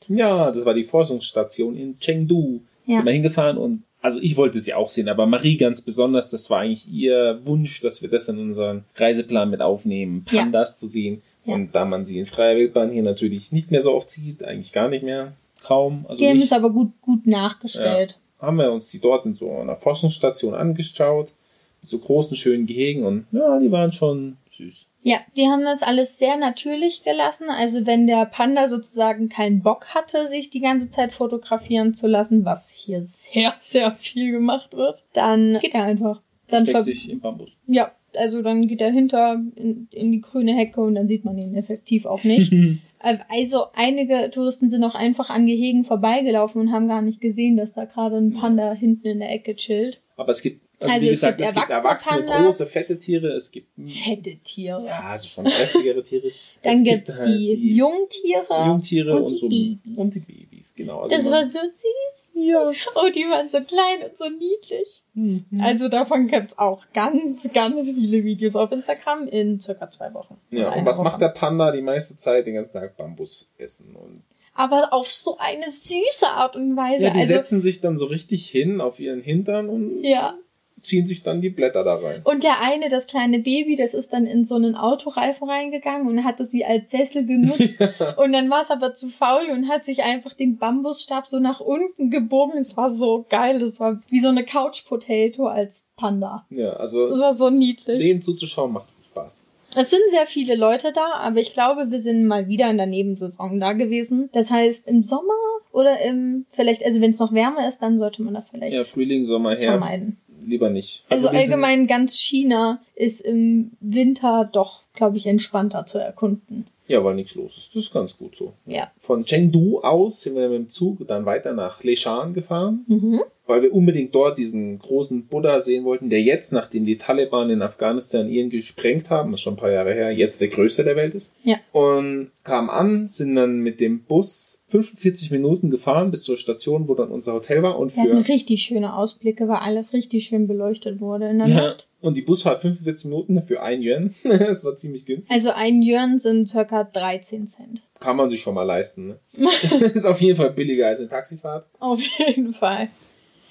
Ja, 0.08 0.50
das 0.50 0.64
war 0.64 0.74
die 0.74 0.84
Forschungsstation 0.84 1.76
in 1.76 1.98
Chengdu. 1.98 2.60
Ja. 2.86 2.96
Sind 2.96 3.06
wir 3.06 3.12
hingefahren 3.12 3.56
und 3.56 3.82
also 4.02 4.18
ich 4.20 4.36
wollte 4.36 4.60
sie 4.60 4.74
auch 4.74 4.90
sehen, 4.90 5.08
aber 5.08 5.24
Marie 5.24 5.56
ganz 5.56 5.80
besonders, 5.80 6.28
das 6.28 6.50
war 6.50 6.60
eigentlich 6.60 6.86
ihr 6.92 7.40
Wunsch, 7.44 7.80
dass 7.80 8.02
wir 8.02 8.10
das 8.10 8.28
in 8.28 8.38
unseren 8.38 8.84
Reiseplan 8.96 9.48
mit 9.48 9.62
aufnehmen, 9.62 10.26
Ja. 10.30 10.42
Pandas 10.42 10.76
zu 10.76 10.86
sehen. 10.86 11.22
Ja. 11.46 11.54
Und 11.54 11.74
da 11.74 11.86
man 11.86 12.04
sie 12.04 12.18
in 12.18 12.26
freier 12.26 12.56
Wildbahn 12.56 12.90
hier 12.90 13.02
natürlich 13.02 13.50
nicht 13.50 13.70
mehr 13.70 13.80
so 13.80 13.94
oft 13.94 14.10
sieht, 14.10 14.44
eigentlich 14.44 14.72
gar 14.72 14.90
nicht 14.90 15.04
mehr, 15.04 15.32
kaum, 15.62 16.04
also 16.06 16.20
die 16.20 16.28
haben 16.28 16.38
es 16.38 16.52
aber 16.52 16.70
gut, 16.70 16.92
gut 17.00 17.26
nachgestellt. 17.26 18.18
haben 18.38 18.58
wir 18.58 18.70
uns 18.72 18.90
die 18.90 19.00
dort 19.00 19.24
in 19.24 19.34
so 19.34 19.50
einer 19.50 19.76
Forschungsstation 19.76 20.52
angeschaut, 20.54 21.32
mit 21.80 21.88
so 21.88 21.98
großen, 21.98 22.36
schönen 22.36 22.66
Gehegen 22.66 23.04
und 23.04 23.26
ja, 23.32 23.58
die 23.58 23.72
waren 23.72 23.92
schon 23.92 24.36
süß. 24.50 24.86
Ja. 25.04 25.18
die 25.36 25.46
haben 25.46 25.62
das 25.62 25.82
alles 25.82 26.18
sehr 26.18 26.36
natürlich 26.36 27.02
gelassen. 27.04 27.48
Also 27.50 27.86
wenn 27.86 28.06
der 28.06 28.24
Panda 28.26 28.68
sozusagen 28.68 29.28
keinen 29.28 29.62
Bock 29.62 29.94
hatte, 29.94 30.26
sich 30.26 30.50
die 30.50 30.60
ganze 30.60 30.90
Zeit 30.90 31.12
fotografieren 31.12 31.94
zu 31.94 32.08
lassen, 32.08 32.44
was 32.44 32.70
hier 32.70 33.02
sehr, 33.04 33.54
sehr 33.60 33.92
viel 33.92 34.32
gemacht 34.32 34.72
wird, 34.74 35.04
dann 35.12 35.58
geht 35.60 35.74
er 35.74 35.84
einfach. 35.84 36.22
Dann 36.48 36.64
Steckt 36.64 36.76
ver 36.76 36.84
sich 36.84 37.10
im 37.10 37.20
Bambus. 37.20 37.56
ja, 37.66 37.92
also 38.16 38.42
dann 38.42 38.66
geht 38.66 38.80
er 38.80 38.90
hinter 38.92 39.40
in, 39.56 39.88
in 39.90 40.12
die 40.12 40.20
grüne 40.20 40.54
Hecke 40.54 40.80
und 40.80 40.94
dann 40.94 41.08
sieht 41.08 41.24
man 41.24 41.38
ihn 41.38 41.54
effektiv 41.54 42.06
auch 42.06 42.24
nicht. 42.24 42.52
Äh, 43.06 43.18
Also 43.28 43.64
einige 43.74 44.30
Touristen 44.30 44.70
sind 44.70 44.82
auch 44.82 44.94
einfach 44.94 45.28
an 45.28 45.44
Gehegen 45.44 45.84
vorbeigelaufen 45.84 46.62
und 46.62 46.72
haben 46.72 46.88
gar 46.88 47.02
nicht 47.02 47.20
gesehen, 47.20 47.58
dass 47.58 47.74
da 47.74 47.84
gerade 47.84 48.16
ein 48.16 48.32
Panda 48.32 48.72
hinten 48.72 49.06
in 49.06 49.18
der 49.18 49.30
Ecke 49.30 49.54
chillt. 49.56 50.00
Aber 50.16 50.30
es 50.30 50.40
gibt, 50.40 50.63
also, 50.80 50.92
Also 50.92 51.04
wie 51.06 51.10
es 51.10 51.20
gesagt, 51.20 51.38
gibt 51.38 51.48
es 51.48 51.54
gibt 51.54 51.70
erwachsene 51.70 52.18
erwachsene, 52.18 52.26
Pandas. 52.32 52.58
große, 52.58 52.66
fette 52.70 52.98
Tiere, 52.98 53.28
es 53.34 53.50
gibt 53.50 53.68
Fette 53.88 54.36
Tiere. 54.44 54.84
ja, 54.86 55.00
also 55.02 55.28
schon 55.28 55.44
kräftigere 55.44 56.02
Tiere. 56.02 56.30
Dann 56.62 56.72
Es 56.74 56.82
gibt's 56.84 57.06
gibt 57.06 57.18
halt 57.18 57.28
die, 57.28 57.76
Jungtiere. 57.76 58.66
Jungtiere 58.66 59.16
und 59.16 59.22
und, 59.24 59.32
die 59.32 59.36
so 59.36 59.48
Babys. 59.48 59.96
und 59.98 60.14
die 60.14 60.20
Babys, 60.32 60.74
genau. 60.74 61.00
Also 61.00 61.14
Das 61.16 61.30
war 61.30 61.44
so 61.44 61.58
süß. 61.58 62.32
Ja. 62.36 62.72
Oh, 62.96 63.08
die 63.14 63.22
waren 63.24 63.48
so 63.48 63.60
klein 63.60 64.02
und 64.10 64.18
so 64.18 64.28
niedlich. 64.28 65.02
Mhm. 65.14 65.44
Also 65.62 65.88
davon 65.88 66.26
gibt's 66.26 66.58
auch 66.58 66.82
ganz, 66.92 67.48
ganz 67.52 67.90
viele 67.92 68.24
Videos 68.24 68.56
auf 68.56 68.72
Instagram 68.72 69.28
in 69.28 69.60
circa 69.60 69.88
zwei 69.90 70.12
Wochen. 70.14 70.36
ja, 70.50 70.72
und 70.74 70.84
was 70.84 70.98
Woche. 70.98 71.04
macht 71.04 71.20
der 71.20 71.28
Panda 71.28 71.70
die 71.70 71.82
meiste 71.82 72.16
Zeit? 72.16 72.46
Den 72.46 72.54
ganzen 72.54 72.72
Tag 72.72 72.96
Bambus 72.96 73.46
essen. 73.56 73.94
Und 73.94 74.22
Aber 74.54 74.92
auf 74.92 75.10
so 75.12 75.36
eine 75.38 75.70
süße 75.70 76.26
Art 76.26 76.56
und 76.56 76.76
Weise. 76.76 77.04
ja, 77.04 77.10
die 77.10 77.20
also, 77.20 77.32
setzen 77.34 77.62
sich 77.62 77.80
dann 77.80 77.98
so 77.98 78.06
richtig 78.06 78.48
hin 78.48 78.80
auf 78.80 78.98
ihren 78.98 79.20
Hintern 79.20 79.68
und 79.68 80.02
ja. 80.02 80.36
Ziehen 80.84 81.06
sich 81.06 81.22
dann 81.22 81.40
die 81.40 81.50
Blätter 81.50 81.82
da 81.84 81.96
rein. 81.96 82.20
Und 82.24 82.44
der 82.44 82.60
eine, 82.60 82.88
das 82.88 83.06
kleine 83.06 83.38
Baby, 83.40 83.76
das 83.76 83.94
ist 83.94 84.12
dann 84.12 84.26
in 84.26 84.44
so 84.44 84.54
einen 84.54 84.74
Autoreifen 84.74 85.48
reingegangen 85.48 86.06
und 86.06 86.24
hat 86.24 86.38
das 86.40 86.52
wie 86.52 86.64
als 86.64 86.90
Sessel 86.90 87.26
genutzt. 87.26 87.60
Und 88.16 88.32
dann 88.32 88.50
war 88.50 88.62
es 88.62 88.70
aber 88.70 88.94
zu 88.94 89.08
faul 89.08 89.50
und 89.50 89.68
hat 89.68 89.84
sich 89.84 90.02
einfach 90.02 90.34
den 90.34 90.58
Bambusstab 90.58 91.26
so 91.26 91.38
nach 91.40 91.60
unten 91.60 92.10
gebogen. 92.10 92.58
Es 92.58 92.76
war 92.76 92.90
so 92.90 93.24
geil. 93.28 93.58
Das 93.58 93.80
war 93.80 94.00
wie 94.08 94.20
so 94.20 94.28
eine 94.28 94.44
Couch 94.44 94.84
Potato 94.86 95.46
als 95.46 95.90
Panda. 95.96 96.46
Ja, 96.50 96.72
Das 96.72 96.80
also 96.94 97.10
war 97.18 97.34
so 97.34 97.50
niedlich. 97.50 97.98
denen 97.98 98.22
zuzuschauen 98.22 98.72
macht 98.72 98.88
Spaß. 99.06 99.48
Es 99.76 99.90
sind 99.90 100.02
sehr 100.12 100.26
viele 100.26 100.54
Leute 100.54 100.92
da, 100.92 101.14
aber 101.16 101.40
ich 101.40 101.52
glaube, 101.52 101.90
wir 101.90 101.98
sind 102.00 102.26
mal 102.26 102.46
wieder 102.46 102.70
in 102.70 102.76
der 102.76 102.86
Nebensaison 102.86 103.58
da 103.58 103.72
gewesen. 103.72 104.28
Das 104.32 104.50
heißt, 104.50 104.88
im 104.88 105.02
Sommer 105.02 105.32
oder 105.72 106.00
im, 106.00 106.46
vielleicht, 106.52 106.84
also 106.84 107.00
wenn 107.00 107.10
es 107.10 107.18
noch 107.18 107.32
wärmer 107.32 107.66
ist, 107.66 107.80
dann 107.80 107.98
sollte 107.98 108.22
man 108.22 108.34
da 108.34 108.44
vielleicht 108.48 108.72
Ja, 108.72 108.84
Frühling, 108.84 109.24
Sommer, 109.24 109.50
das 109.50 109.62
Herbst. 109.64 109.78
vermeiden. 109.80 110.18
Lieber 110.46 110.70
nicht. 110.70 111.04
Also, 111.08 111.28
sind- 111.28 111.36
allgemein 111.38 111.86
ganz 111.86 112.18
China 112.18 112.80
ist 112.94 113.20
im 113.20 113.72
Winter 113.80 114.48
doch, 114.52 114.82
glaube 114.94 115.16
ich, 115.16 115.26
entspannter 115.26 115.84
zu 115.86 115.98
erkunden. 115.98 116.66
Ja, 116.86 117.02
weil 117.02 117.14
nichts 117.14 117.34
los 117.34 117.56
ist. 117.56 117.68
Das 117.74 117.84
ist 117.84 117.92
ganz 117.94 118.16
gut 118.18 118.36
so. 118.36 118.52
Ja. 118.66 118.90
Von 119.00 119.24
Chengdu 119.24 119.80
aus 119.80 120.20
sind 120.20 120.36
wir 120.36 120.48
mit 120.50 120.58
dem 120.58 120.68
Zug 120.68 121.06
dann 121.08 121.24
weiter 121.24 121.54
nach 121.54 121.82
Leshan 121.82 122.34
gefahren. 122.34 122.84
Mhm. 122.88 123.22
Weil 123.46 123.62
wir 123.62 123.74
unbedingt 123.74 124.14
dort 124.14 124.38
diesen 124.38 124.78
großen 124.78 125.26
Buddha 125.26 125.60
sehen 125.60 125.84
wollten, 125.84 126.08
der 126.08 126.22
jetzt, 126.22 126.52
nachdem 126.52 126.86
die 126.86 126.96
Taliban 126.96 127.50
in 127.50 127.62
Afghanistan 127.62 128.28
ihn 128.28 128.48
gesprengt 128.48 129.10
haben, 129.10 129.32
das 129.32 129.40
ist 129.40 129.44
schon 129.44 129.54
ein 129.54 129.58
paar 129.58 129.70
Jahre 129.70 129.92
her, 129.92 130.12
jetzt 130.12 130.40
der 130.40 130.48
größte 130.48 130.84
der 130.84 130.96
Welt 130.96 131.14
ist. 131.14 131.34
Ja. 131.44 131.58
Und 131.72 132.30
kamen 132.42 132.70
an, 132.70 133.06
sind 133.06 133.34
dann 133.34 133.58
mit 133.58 133.80
dem 133.80 134.04
Bus 134.04 134.64
45 134.68 135.30
Minuten 135.30 135.70
gefahren 135.70 136.10
bis 136.10 136.22
zur 136.22 136.36
Station, 136.36 136.88
wo 136.88 136.94
dann 136.94 137.10
unser 137.10 137.34
Hotel 137.34 137.62
war 137.62 137.78
und 137.78 137.94
Wir 137.94 138.04
hatten 138.04 138.24
für 138.24 138.32
richtig 138.32 138.62
schöne 138.62 138.96
Ausblicke, 138.96 139.46
weil 139.46 139.58
alles 139.58 139.92
richtig 139.92 140.26
schön 140.26 140.46
beleuchtet 140.46 141.00
wurde 141.00 141.28
in 141.28 141.38
der 141.38 141.48
ja, 141.48 141.54
Nacht. 141.54 141.88
und 142.00 142.16
die 142.16 142.22
Busfahrt 142.22 142.62
45 142.62 143.06
Minuten 143.06 143.42
für 143.42 143.62
ein 143.62 143.82
Yuan. 143.82 144.14
das 144.24 144.64
war 144.64 144.74
ziemlich 144.74 145.04
günstig. 145.04 145.34
Also 145.34 145.50
ein 145.50 145.82
Yuan 145.82 146.18
sind 146.18 146.48
circa 146.48 146.84
13 146.84 147.46
Cent. 147.46 147.82
Kann 148.00 148.16
man 148.16 148.30
sich 148.30 148.40
schon 148.40 148.54
mal 148.54 148.64
leisten. 148.64 149.08
Ne? 149.08 149.18
ist 149.94 150.06
auf 150.06 150.20
jeden 150.20 150.36
Fall 150.36 150.50
billiger 150.50 150.86
als 150.86 151.00
eine 151.00 151.08
Taxifahrt. 151.08 151.66
Auf 151.78 152.00
jeden 152.18 152.54
Fall. 152.54 152.88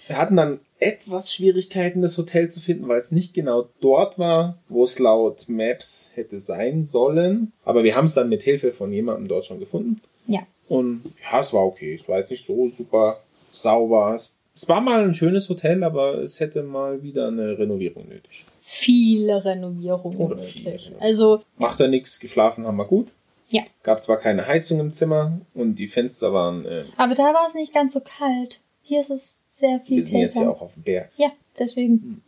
Wir 0.08 0.18
hatten 0.18 0.36
dann 0.36 0.60
etwas 0.80 1.34
Schwierigkeiten, 1.34 2.02
das 2.02 2.18
Hotel 2.18 2.50
zu 2.52 2.60
finden, 2.60 2.88
weil 2.88 2.98
es 2.98 3.12
nicht 3.12 3.34
genau 3.34 3.70
dort 3.80 4.20
war, 4.20 4.58
wo 4.68 4.84
es 4.84 5.00
laut 5.00 5.48
Maps 5.48 6.12
hätte 6.14 6.38
sein 6.38 6.84
sollen. 6.84 7.54
Aber 7.64 7.84
wir 7.84 7.96
haben 7.96 8.06
es 8.06 8.14
dann 8.14 8.30
mit 8.30 8.44
Hilfe 8.44 8.74
von 8.74 8.92
jemandem 8.92 9.28
dort 9.28 9.46
schon 9.46 9.60
gefunden. 9.60 10.02
Ja. 10.28 10.42
Und 10.68 11.04
ja, 11.32 11.40
es 11.40 11.54
war 11.54 11.66
okay. 11.66 11.96
Es 11.96 12.08
war 12.10 12.20
jetzt 12.20 12.32
nicht 12.32 12.46
so 12.46 12.68
super 12.68 13.22
sauber. 13.52 14.14
Es, 14.14 14.36
war 14.68 14.82
mal 14.82 15.04
ein 15.04 15.14
schönes 15.14 15.48
Hotel, 15.50 15.84
aber 15.84 16.16
es 16.16 16.40
hätte 16.40 16.64
mal 16.64 17.02
wieder 17.02 17.28
eine 17.28 17.58
Renovierung 17.58 18.08
nötig. 18.10 18.46
Viele 18.62 19.44
Renovierungen 19.44 20.18
Oder 20.18 20.38
viele 20.40 20.72
Renovierungen. 20.72 21.02
Also, 21.02 21.44
Macht 21.58 21.80
ja 21.80 21.88
nichts, 21.88 22.20
geschlafen 22.20 22.66
haben 22.66 22.78
wir 22.78 22.86
gut. 22.86 23.14
Ja. 23.50 23.64
Gab 23.84 24.04
zwar 24.04 24.18
keine 24.18 24.48
Heizung 24.48 24.80
im 24.80 24.92
Zimmer 24.92 25.40
und 25.54 25.76
die 25.76 25.88
Fenster 25.88 26.34
waren, 26.34 26.66
äh, 26.66 26.86
aber 26.98 27.14
da 27.14 27.34
war 27.34 27.46
es 27.48 27.54
nicht 27.54 27.74
ganz 27.74 27.94
so 27.94 28.00
kalt. 28.00 28.60
Hier 28.82 29.02
ist 29.02 29.12
es 29.12 29.40
sehr 29.56 29.80
viel 29.80 29.98
wir 29.98 30.06
sind 30.06 30.20
jetzt 30.20 30.36
ja 30.38 30.50
auch 30.50 30.62
auf 30.62 30.74
dem 30.74 30.84
Berg. 30.84 31.12
Ja, 31.18 31.32
deswegen. 31.58 32.22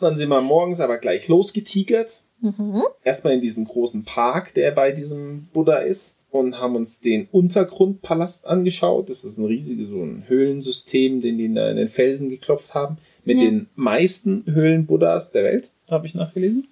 Dann 0.00 0.16
sind 0.16 0.28
wir 0.28 0.40
morgens 0.40 0.80
aber 0.80 0.98
gleich 0.98 1.28
losgetigert. 1.28 2.20
Mhm. 2.44 2.82
erstmal 3.04 3.34
in 3.34 3.40
diesen 3.40 3.66
großen 3.66 4.02
Park, 4.02 4.52
der 4.54 4.72
bei 4.72 4.90
diesem 4.90 5.46
Buddha 5.52 5.76
ist, 5.76 6.18
und 6.32 6.58
haben 6.58 6.74
uns 6.74 6.98
den 7.00 7.28
Untergrundpalast 7.30 8.48
angeschaut. 8.48 9.08
Das 9.10 9.22
ist 9.22 9.38
ein 9.38 9.44
riesiges 9.44 9.88
so 9.90 10.02
ein 10.02 10.24
Höhlensystem, 10.26 11.20
den 11.20 11.38
die 11.38 11.54
da 11.54 11.70
in 11.70 11.76
den 11.76 11.86
Felsen 11.88 12.28
geklopft 12.30 12.74
haben, 12.74 12.98
mit 13.24 13.36
Ja. 13.38 13.44
den 13.44 13.68
meisten 13.76 14.44
Höhlen-Buddhas 14.46 15.30
der 15.30 15.44
Welt, 15.44 15.70
habe 15.88 16.06
ich 16.06 16.16
nachgelesen. 16.16 16.66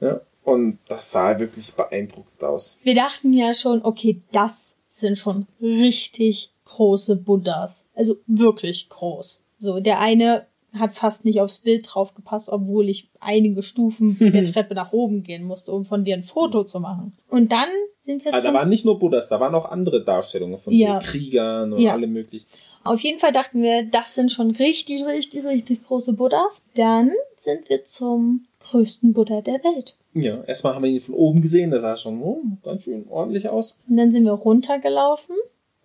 Ja. 0.00 0.20
Und 0.44 0.78
das 0.86 1.10
sah 1.10 1.40
wirklich 1.40 1.72
beeindruckend 1.72 2.44
aus. 2.44 2.78
Wir 2.84 2.94
dachten 2.94 3.32
ja 3.32 3.52
schon, 3.52 3.82
okay, 3.82 4.20
das 4.30 4.78
sind 4.86 5.18
schon 5.18 5.46
richtig 5.60 6.50
große 6.76 7.16
Buddhas. 7.16 7.86
Also 7.94 8.16
wirklich 8.26 8.88
groß. 8.88 9.44
So, 9.58 9.80
der 9.80 10.00
eine 10.00 10.46
hat 10.72 10.94
fast 10.94 11.24
nicht 11.24 11.40
aufs 11.40 11.58
Bild 11.58 11.86
drauf 11.88 12.14
gepasst, 12.14 12.50
obwohl 12.50 12.88
ich 12.88 13.08
einige 13.20 13.62
Stufen 13.62 14.16
der 14.32 14.44
Treppe 14.44 14.74
nach 14.74 14.92
oben 14.92 15.22
gehen 15.22 15.44
musste, 15.44 15.72
um 15.72 15.84
von 15.86 16.04
dir 16.04 16.14
ein 16.14 16.24
Foto 16.24 16.64
zu 16.64 16.80
machen. 16.80 17.16
Und 17.30 17.50
dann 17.50 17.68
sind 18.02 18.24
wir 18.24 18.34
Also 18.34 18.48
da 18.48 18.54
waren 18.54 18.68
nicht 18.68 18.84
nur 18.84 18.98
Buddhas, 18.98 19.28
da 19.28 19.40
waren 19.40 19.54
auch 19.54 19.64
andere 19.64 20.04
Darstellungen 20.04 20.58
von 20.58 20.74
Ja. 20.74 21.00
so 21.00 21.10
Kriegern 21.10 21.72
und 21.72 21.80
Ja. 21.80 21.92
alle 21.92 22.06
möglichen. 22.06 22.46
Auf 22.84 23.00
jeden 23.00 23.18
Fall 23.18 23.32
dachten 23.32 23.62
wir, 23.62 23.84
das 23.90 24.14
sind 24.14 24.30
schon 24.30 24.52
richtig, 24.52 25.04
richtig, 25.04 25.44
richtig 25.44 25.84
große 25.86 26.12
Buddhas. 26.12 26.62
Dann 26.76 27.10
sind 27.36 27.68
wir 27.68 27.84
zum 27.84 28.46
größten 28.70 29.12
Buddha 29.12 29.40
der 29.40 29.64
Welt. 29.64 29.96
Ja, 30.14 30.42
erstmal 30.44 30.74
haben 30.74 30.84
wir 30.84 30.90
ihn 30.90 31.00
von 31.00 31.14
oben 31.14 31.40
gesehen, 31.42 31.70
das 31.70 31.80
sah 31.80 31.96
schon 31.96 32.22
oh, 32.22 32.42
ganz 32.62 32.84
schön 32.84 33.06
ordentlich 33.08 33.48
aus. 33.48 33.82
Und 33.88 33.96
dann 33.96 34.12
sind 34.12 34.24
wir 34.24 34.32
runtergelaufen 34.32 35.34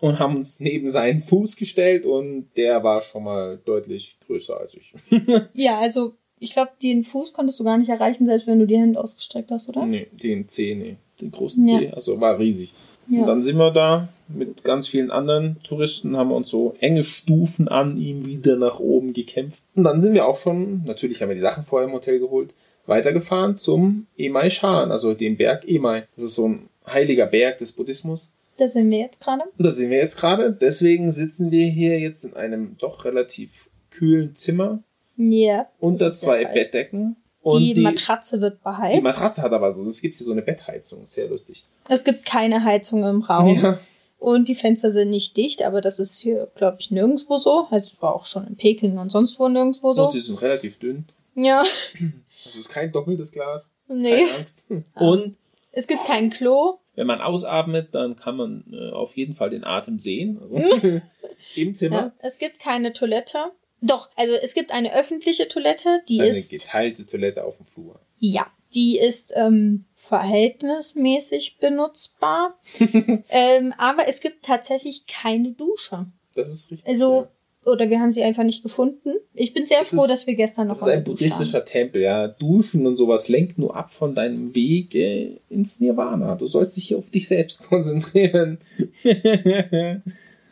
und 0.02 0.20
haben 0.20 0.36
uns 0.36 0.60
neben 0.60 0.88
seinen 0.90 1.22
Fuß 1.24 1.56
gestellt 1.56 2.06
und 2.06 2.50
der 2.58 2.84
war 2.84 3.02
schon 3.02 3.24
mal 3.24 3.60
deutlich 3.64 4.18
größer 4.28 4.60
als 4.60 4.76
ich. 4.76 4.94
Ja, 5.54 5.80
also 5.80 6.16
ich 6.40 6.54
glaube, 6.54 6.72
den 6.82 7.04
Fuß 7.04 7.34
konntest 7.34 7.60
du 7.60 7.64
gar 7.64 7.78
nicht 7.78 7.90
erreichen, 7.90 8.26
selbst 8.26 8.48
wenn 8.48 8.60
du 8.60 8.66
die 8.66 8.78
Hände 8.78 9.00
ausgestreckt 9.00 9.52
hast, 9.52 9.70
oder? 9.70 9.86
Nee, 9.86 10.08
den 10.12 10.48
C, 10.50 10.76
nee, 10.76 10.96
den 11.22 11.32
großen 11.32 11.66
Ja. 11.66 11.80
C, 11.80 11.92
also 11.92 12.20
war 12.20 12.40
riesig. 12.40 12.74
Und 13.08 13.20
Ja. 13.20 13.26
dann 13.26 13.44
sind 13.44 13.58
wir 13.58 13.72
da 13.72 14.10
mit 14.28 14.64
ganz 14.64 14.88
vielen 14.88 15.12
anderen 15.12 15.58
Touristen, 15.64 16.18
haben 16.18 16.30
wir 16.30 16.36
uns 16.36 16.50
so 16.50 16.76
enge 16.80 17.04
Stufen 17.04 17.68
an 17.68 17.98
ihm 17.98 18.26
wieder 18.26 18.56
nach 18.56 18.80
oben 18.80 19.14
gekämpft. 19.14 19.62
Und 19.76 19.84
dann 19.84 20.02
sind 20.02 20.14
wir 20.14 20.26
auch 20.26 20.38
schon, 20.38 20.84
natürlich 20.86 21.22
haben 21.22 21.30
wir 21.30 21.36
die 21.36 21.42
Sachen 21.42 21.64
vorher 21.64 21.88
im 21.88 21.94
Hotel 21.94 22.20
geholt, 22.20 22.54
weitergefahren 22.88 23.58
zum 23.58 24.08
Emai 24.18 24.50
Shan, 24.50 24.92
also 24.92 25.14
dem 25.14 25.38
Berg 25.38 25.68
Emai. 25.68 26.08
Das 26.16 26.24
ist 26.24 26.36
so 26.36 26.48
ein 26.48 26.70
heiliger 26.88 27.28
Berg 27.28 27.60
des 27.60 27.72
Buddhismus. 27.72 28.32
Da 28.62 28.68
sind 28.68 28.92
wir 28.92 29.00
jetzt 29.00 29.20
gerade. 29.20 29.44
Da 29.58 29.72
sind 29.72 29.90
wir 29.90 29.98
jetzt 29.98 30.18
gerade. 30.18 30.52
Deswegen 30.54 31.12
sitzen 31.12 31.50
wir 31.50 31.66
hier 31.66 32.00
jetzt 32.00 32.24
in 32.26 32.36
einem 32.36 32.78
doch 32.78 33.06
relativ 33.06 33.70
kühlen 33.90 34.36
Zimmer 34.36 34.84
Ja. 35.18 35.68
unter 35.80 36.12
zwei. 36.12 36.46
Bettdecken. 36.46 37.16
Die, 37.44 37.74
die, 37.74 37.82
Matratze 37.82 38.40
wird 38.40 38.62
beheizt. 38.62 38.96
die 38.98 39.02
Matratze 39.02 39.42
hat 39.42 39.52
aber 39.52 39.72
so, 39.72 39.84
es 39.88 40.00
gibt 40.00 40.14
hier 40.14 40.26
so 40.28 40.32
eine 40.32 40.44
Bettheizung, 40.44 41.08
sehr 41.08 41.28
lustig. 41.28 41.66
Es 41.90 42.04
gibt 42.04 42.24
keine 42.24 42.64
Heizung 42.64 43.04
im 43.04 43.22
Raum. 43.24 43.56
Ja, 43.56 43.80
Und 44.20 44.48
die 44.48 44.54
Fenster 44.54 44.92
sind 44.92 45.10
nicht 45.10 45.36
dicht, 45.38 45.64
aber 45.64 45.82
das 45.82 45.98
ist 45.98 46.20
hier, 46.20 46.48
glaube 46.54 46.78
ich, 46.82 46.92
nirgendwo 46.92 47.38
so. 47.38 47.66
Also 47.72 47.90
war 48.00 48.14
auch 48.14 48.28
schon 48.28 48.46
in 48.46 48.58
Peking 48.58 49.00
und 49.00 49.10
sonst 49.10 49.40
wo 49.40 49.50
nirgendwo 49.50 49.96
so. 49.96 50.06
und 50.06 50.12
sie 50.12 50.20
sind 50.20 50.40
relativ 50.40 50.78
dünn. 50.78 51.06
Ja, 51.34 51.62
Also 51.62 52.06
es 52.46 52.56
ist 52.58 52.70
kein 52.70 52.92
doppeltes 52.92 53.32
Glas. 53.32 53.72
nee. 53.88 54.24
Keine 54.24 54.36
Angst. 54.38 54.68
Und 54.94 55.36
Es 55.72 55.88
gibt 55.88 56.06
kein 56.06 56.30
Klo. 56.30 56.78
Wenn 56.96 57.08
man 57.08 57.22
ausatmet, 57.22 57.96
dann 57.96 58.16
kann 58.16 58.38
man 58.38 58.66
äh, 58.72 58.92
auf 58.92 59.16
jeden 59.16 59.36
Fall 59.36 59.50
den 59.50 59.64
Atem 59.64 59.98
sehen. 60.00 60.40
Also 60.42 61.02
im 61.56 61.76
Zimmer. 61.76 61.98
Ja. 61.98 62.14
Es 62.20 62.38
gibt 62.38 62.60
keine 62.60 62.94
Toilette. 62.94 63.52
Doch, 63.82 64.10
also 64.16 64.34
es 64.34 64.54
gibt 64.54 64.72
eine 64.72 64.94
öffentliche 64.94 65.48
Toilette, 65.48 66.02
die 66.08 66.22
Eine 66.22 66.30
ist 66.30 66.52
geteilte 66.52 67.06
Toilette 67.06 67.44
auf 67.44 67.58
dem 67.58 67.66
Flur. 67.66 68.00
ja, 68.20 68.46
die 68.74 69.00
ist 69.00 69.34
ähm, 69.36 69.86
verhältnismäßig 69.96 71.58
benutzbar. 71.58 72.60
ähm, 73.30 73.74
aber 73.78 74.08
es 74.08 74.22
gibt 74.22 74.46
tatsächlich 74.46 75.08
keine 75.08 75.52
Dusche. 75.52 76.06
Das 76.36 76.50
ist 76.50 76.72
richtig. 76.72 76.88
Also 76.88 77.22
ja. 77.22 77.32
Oder 77.66 77.90
wir 77.90 78.00
haben 78.00 78.12
sie 78.12 78.24
einfach 78.24 78.44
nicht 78.44 78.64
gefunden. 78.64 79.14
Ich 79.34 79.54
bin 79.54 79.66
sehr 79.68 79.80
Das 79.80 79.90
froh, 79.90 80.04
ist- 80.04 80.10
dass 80.10 80.28
wir 80.28 80.36
gestern 80.36 80.68
noch 80.68 80.76
Das 80.76 80.88
ist 80.88 80.94
ein 80.94 81.04
buddhistischer 81.04 81.64
Tempel, 81.66 82.02
ja. 82.02 82.28
Duschen 82.28 82.88
und 82.88 82.96
sowas 82.96 83.30
lenkt 83.30 83.58
nur 83.58 83.76
ab 83.76 83.92
von 83.94 84.16
deinem 84.16 84.54
Weg 84.56 84.96
äh, 84.96 85.38
ins 85.50 85.80
Nirvana. 85.80 86.36
Du 86.36 86.48
sollst 86.48 86.76
dich 86.78 86.86
hier 86.88 86.98
auf 86.98 87.10
dich 87.10 87.28
selbst 87.28 87.64
konzentrieren. 87.70 88.58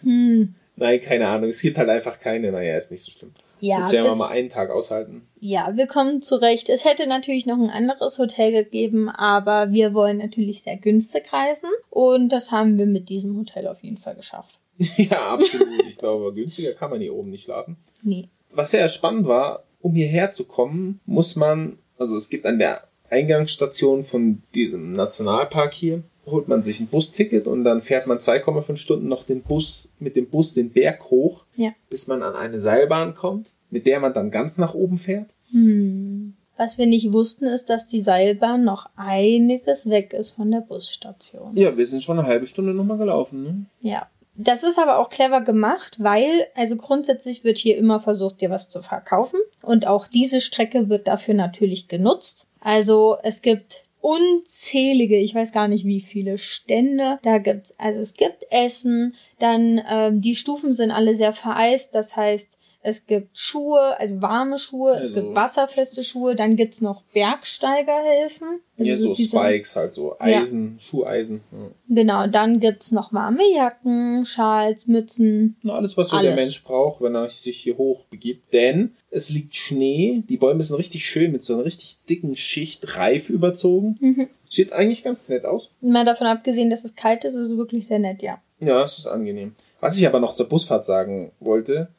Hm. 0.03 0.53
Nein, 0.75 1.01
keine 1.01 1.27
Ahnung. 1.27 1.49
Es 1.49 1.61
gibt 1.61 1.77
halt 1.77 1.89
einfach 1.89 2.19
keine. 2.19 2.51
Naja, 2.51 2.77
ist 2.77 2.91
nicht 2.91 3.03
so 3.03 3.11
schlimm. 3.11 3.31
Ja, 3.61 3.77
das 3.77 3.91
werden 3.91 4.05
wir 4.05 4.15
mal 4.15 4.29
einen 4.29 4.47
Tag 4.47 4.69
aushalten. 4.69 5.23
Ja, 5.41 5.75
wir 5.75 5.85
kommen 5.87 6.21
zurecht. 6.21 6.69
Es 6.69 6.85
hätte 6.85 7.07
natürlich 7.07 7.45
noch 7.45 7.57
ein 7.57 7.69
anderes 7.69 8.17
Hotel 8.17 8.53
gegeben, 8.53 9.09
aber 9.09 9.73
wir 9.73 9.93
wollen 9.93 10.17
natürlich 10.19 10.63
sehr 10.63 10.77
günstig 10.77 11.23
reisen 11.33 11.67
und 11.89 12.29
das 12.29 12.51
haben 12.53 12.79
wir 12.79 12.85
mit 12.85 13.09
diesem 13.09 13.37
Hotel 13.37 13.67
auf 13.67 13.83
jeden 13.83 13.97
Fall 13.97 14.15
geschafft. 14.15 14.57
ja, 14.97 15.33
absolut. 15.33 15.85
Ich 15.87 15.97
glaube, 15.97 16.33
günstiger 16.33 16.73
kann 16.73 16.89
man 16.89 17.01
hier 17.01 17.13
oben 17.13 17.29
nicht 17.29 17.43
schlafen. 17.43 17.77
Nee. 18.01 18.29
Was 18.51 18.71
sehr 18.71 18.89
spannend 18.89 19.27
war, 19.27 19.63
um 19.81 19.93
hierher 19.93 20.31
zu 20.31 20.45
kommen, 20.45 20.99
muss 21.05 21.35
man, 21.35 21.77
also 21.97 22.15
es 22.15 22.29
gibt 22.29 22.45
an 22.45 22.59
der 22.59 22.83
Eingangsstation 23.09 24.03
von 24.03 24.41
diesem 24.55 24.93
Nationalpark 24.93 25.73
hier, 25.73 26.03
holt 26.25 26.47
man 26.47 26.61
sich 26.63 26.79
ein 26.79 26.87
Busticket 26.87 27.47
und 27.47 27.63
dann 27.63 27.81
fährt 27.81 28.07
man 28.07 28.19
2,5 28.19 28.75
Stunden 28.77 29.07
noch 29.07 29.23
den 29.23 29.41
Bus, 29.41 29.89
mit 29.99 30.15
dem 30.15 30.27
Bus 30.29 30.53
den 30.53 30.71
Berg 30.71 31.09
hoch, 31.09 31.43
Ja. 31.55 31.71
bis 31.89 32.07
man 32.07 32.21
an 32.23 32.35
eine 32.35 32.59
Seilbahn 32.59 33.15
kommt, 33.15 33.51
mit 33.69 33.85
der 33.87 33.99
man 33.99 34.13
dann 34.13 34.31
ganz 34.31 34.57
nach 34.57 34.73
oben 34.73 34.97
fährt. 34.97 35.29
Hm. 35.51 36.35
Was 36.57 36.77
wir 36.77 36.85
nicht 36.87 37.11
wussten, 37.13 37.45
ist, 37.45 37.69
dass 37.69 37.87
die 37.87 38.01
Seilbahn 38.01 38.63
noch 38.63 38.89
einiges 38.95 39.89
weg 39.89 40.13
ist 40.13 40.31
von 40.31 40.51
der 40.51 40.59
Busstation. 40.61 41.55
Ja, 41.55 41.77
wir 41.77 41.85
sind 41.85 42.03
schon 42.03 42.19
eine 42.19 42.27
halbe 42.27 42.45
Stunde 42.45 42.73
nochmal 42.73 42.97
gelaufen, 42.97 43.43
ne? 43.43 43.65
Ja. 43.81 44.07
Das 44.41 44.63
ist 44.63 44.79
aber 44.79 44.99
auch 44.99 45.09
clever 45.09 45.41
gemacht, 45.41 45.97
weil, 45.99 46.47
also 46.55 46.77
grundsätzlich 46.77 47.43
wird 47.43 47.57
hier 47.57 47.75
immer 47.75 47.99
versucht, 47.99 48.39
dir 48.39 48.49
was 48.49 48.69
zu 48.69 48.81
verkaufen. 48.81 49.41
Und 49.61 49.85
auch 49.85 50.07
diese 50.07 50.39
Strecke 50.39 50.87
wird 50.87 51.09
dafür 51.09 51.33
natürlich 51.33 51.89
genutzt. 51.89 52.47
Also 52.61 53.17
es 53.21 53.41
gibt 53.41 53.83
unzählige, 53.99 55.17
ich 55.17 55.35
weiß 55.35 55.51
gar 55.51 55.67
nicht 55.67 55.83
wie 55.83 55.99
viele 55.99 56.37
Stände. 56.37 57.19
Da 57.21 57.39
gibt's, 57.39 57.75
also 57.77 57.99
es 57.99 58.13
gibt 58.13 58.45
Essen, 58.49 59.15
dann 59.39 59.81
ähm, 59.89 60.21
die 60.21 60.37
Stufen 60.37 60.71
sind 60.71 60.91
alle 60.91 61.15
sehr 61.15 61.33
vereist, 61.33 61.93
das 61.93 62.15
heißt, 62.15 62.58
es 62.81 63.07
gibt 63.07 63.37
Schuhe, 63.37 63.99
also 63.99 64.21
warme 64.21 64.57
Schuhe, 64.57 64.91
es 64.93 64.97
Also- 64.99 65.13
gibt 65.15 65.35
wasserfeste 65.35 66.03
Schuhe, 66.03 66.35
dann 66.35 66.55
gibt's 66.55 66.81
noch 66.81 67.03
Bergsteigerhilfen. 67.13 68.61
Also 68.77 68.89
ja, 68.89 68.97
so 68.97 69.13
diese- 69.13 69.29
Spikes, 69.37 69.75
halt 69.75 69.93
so 69.93 70.15
Eisen, 70.19 70.77
Schuheisen. 70.79 71.41
Ja. 71.51 71.67
Genau, 71.89 72.27
dann 72.27 72.59
gibt's 72.59 72.91
noch 72.91 73.11
warme 73.11 73.43
Jacken, 73.53 74.25
Schals, 74.25 74.87
Mützen. 74.87 75.57
Na, 75.63 75.73
alles, 75.73 75.97
was 75.97 76.09
so 76.09 76.19
der 76.19 76.31
Alles. 76.31 76.39
Mensch 76.41 76.63
braucht, 76.63 77.01
wenn 77.01 77.15
er 77.15 77.29
sich 77.29 77.57
hier 77.57 77.77
hoch 77.77 78.05
begibt. 78.05 78.53
Denn 78.53 78.93
es 79.11 79.29
liegt 79.29 79.55
Schnee, 79.55 80.23
die 80.29 80.37
Bäume 80.37 80.61
sind 80.61 80.77
richtig 80.77 81.05
schön 81.05 81.31
mit 81.33 81.43
so 81.43 81.55
einer 81.55 81.65
richtig 81.65 82.05
dicken 82.05 82.35
Schicht 82.35 82.95
Reif 82.95 83.29
überzogen. 83.29 83.97
Mhm. 83.99 84.27
Sieht 84.49 84.71
eigentlich 84.71 85.03
ganz 85.03 85.27
nett 85.29 85.45
aus. 85.45 85.69
Mal 85.81 86.05
davon 86.05 86.27
abgesehen, 86.27 86.69
dass 86.69 86.85
es 86.85 86.95
kalt 86.95 87.23
ist, 87.25 87.35
ist 87.35 87.51
es 87.51 87.57
wirklich 87.57 87.87
sehr 87.87 87.99
nett, 87.99 88.21
ja. 88.21 88.41
Ja, 88.59 88.81
es 88.83 88.97
ist 88.97 89.07
angenehm. 89.07 89.55
Was 89.79 89.97
ich 89.97 90.07
aber 90.07 90.19
noch 90.19 90.33
zur 90.33 90.47
Busfahrt 90.49 90.83
sagen 90.85 91.31
wollte, 91.39 91.89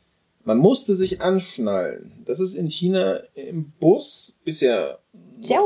man 0.51 0.59
musste 0.59 0.96
sich 0.96 1.20
anschnallen. 1.20 2.11
Das 2.26 2.40
ist 2.40 2.57
in 2.57 2.68
China 2.68 3.20
im 3.36 3.70
Bus 3.78 4.36
bisher 4.44 4.98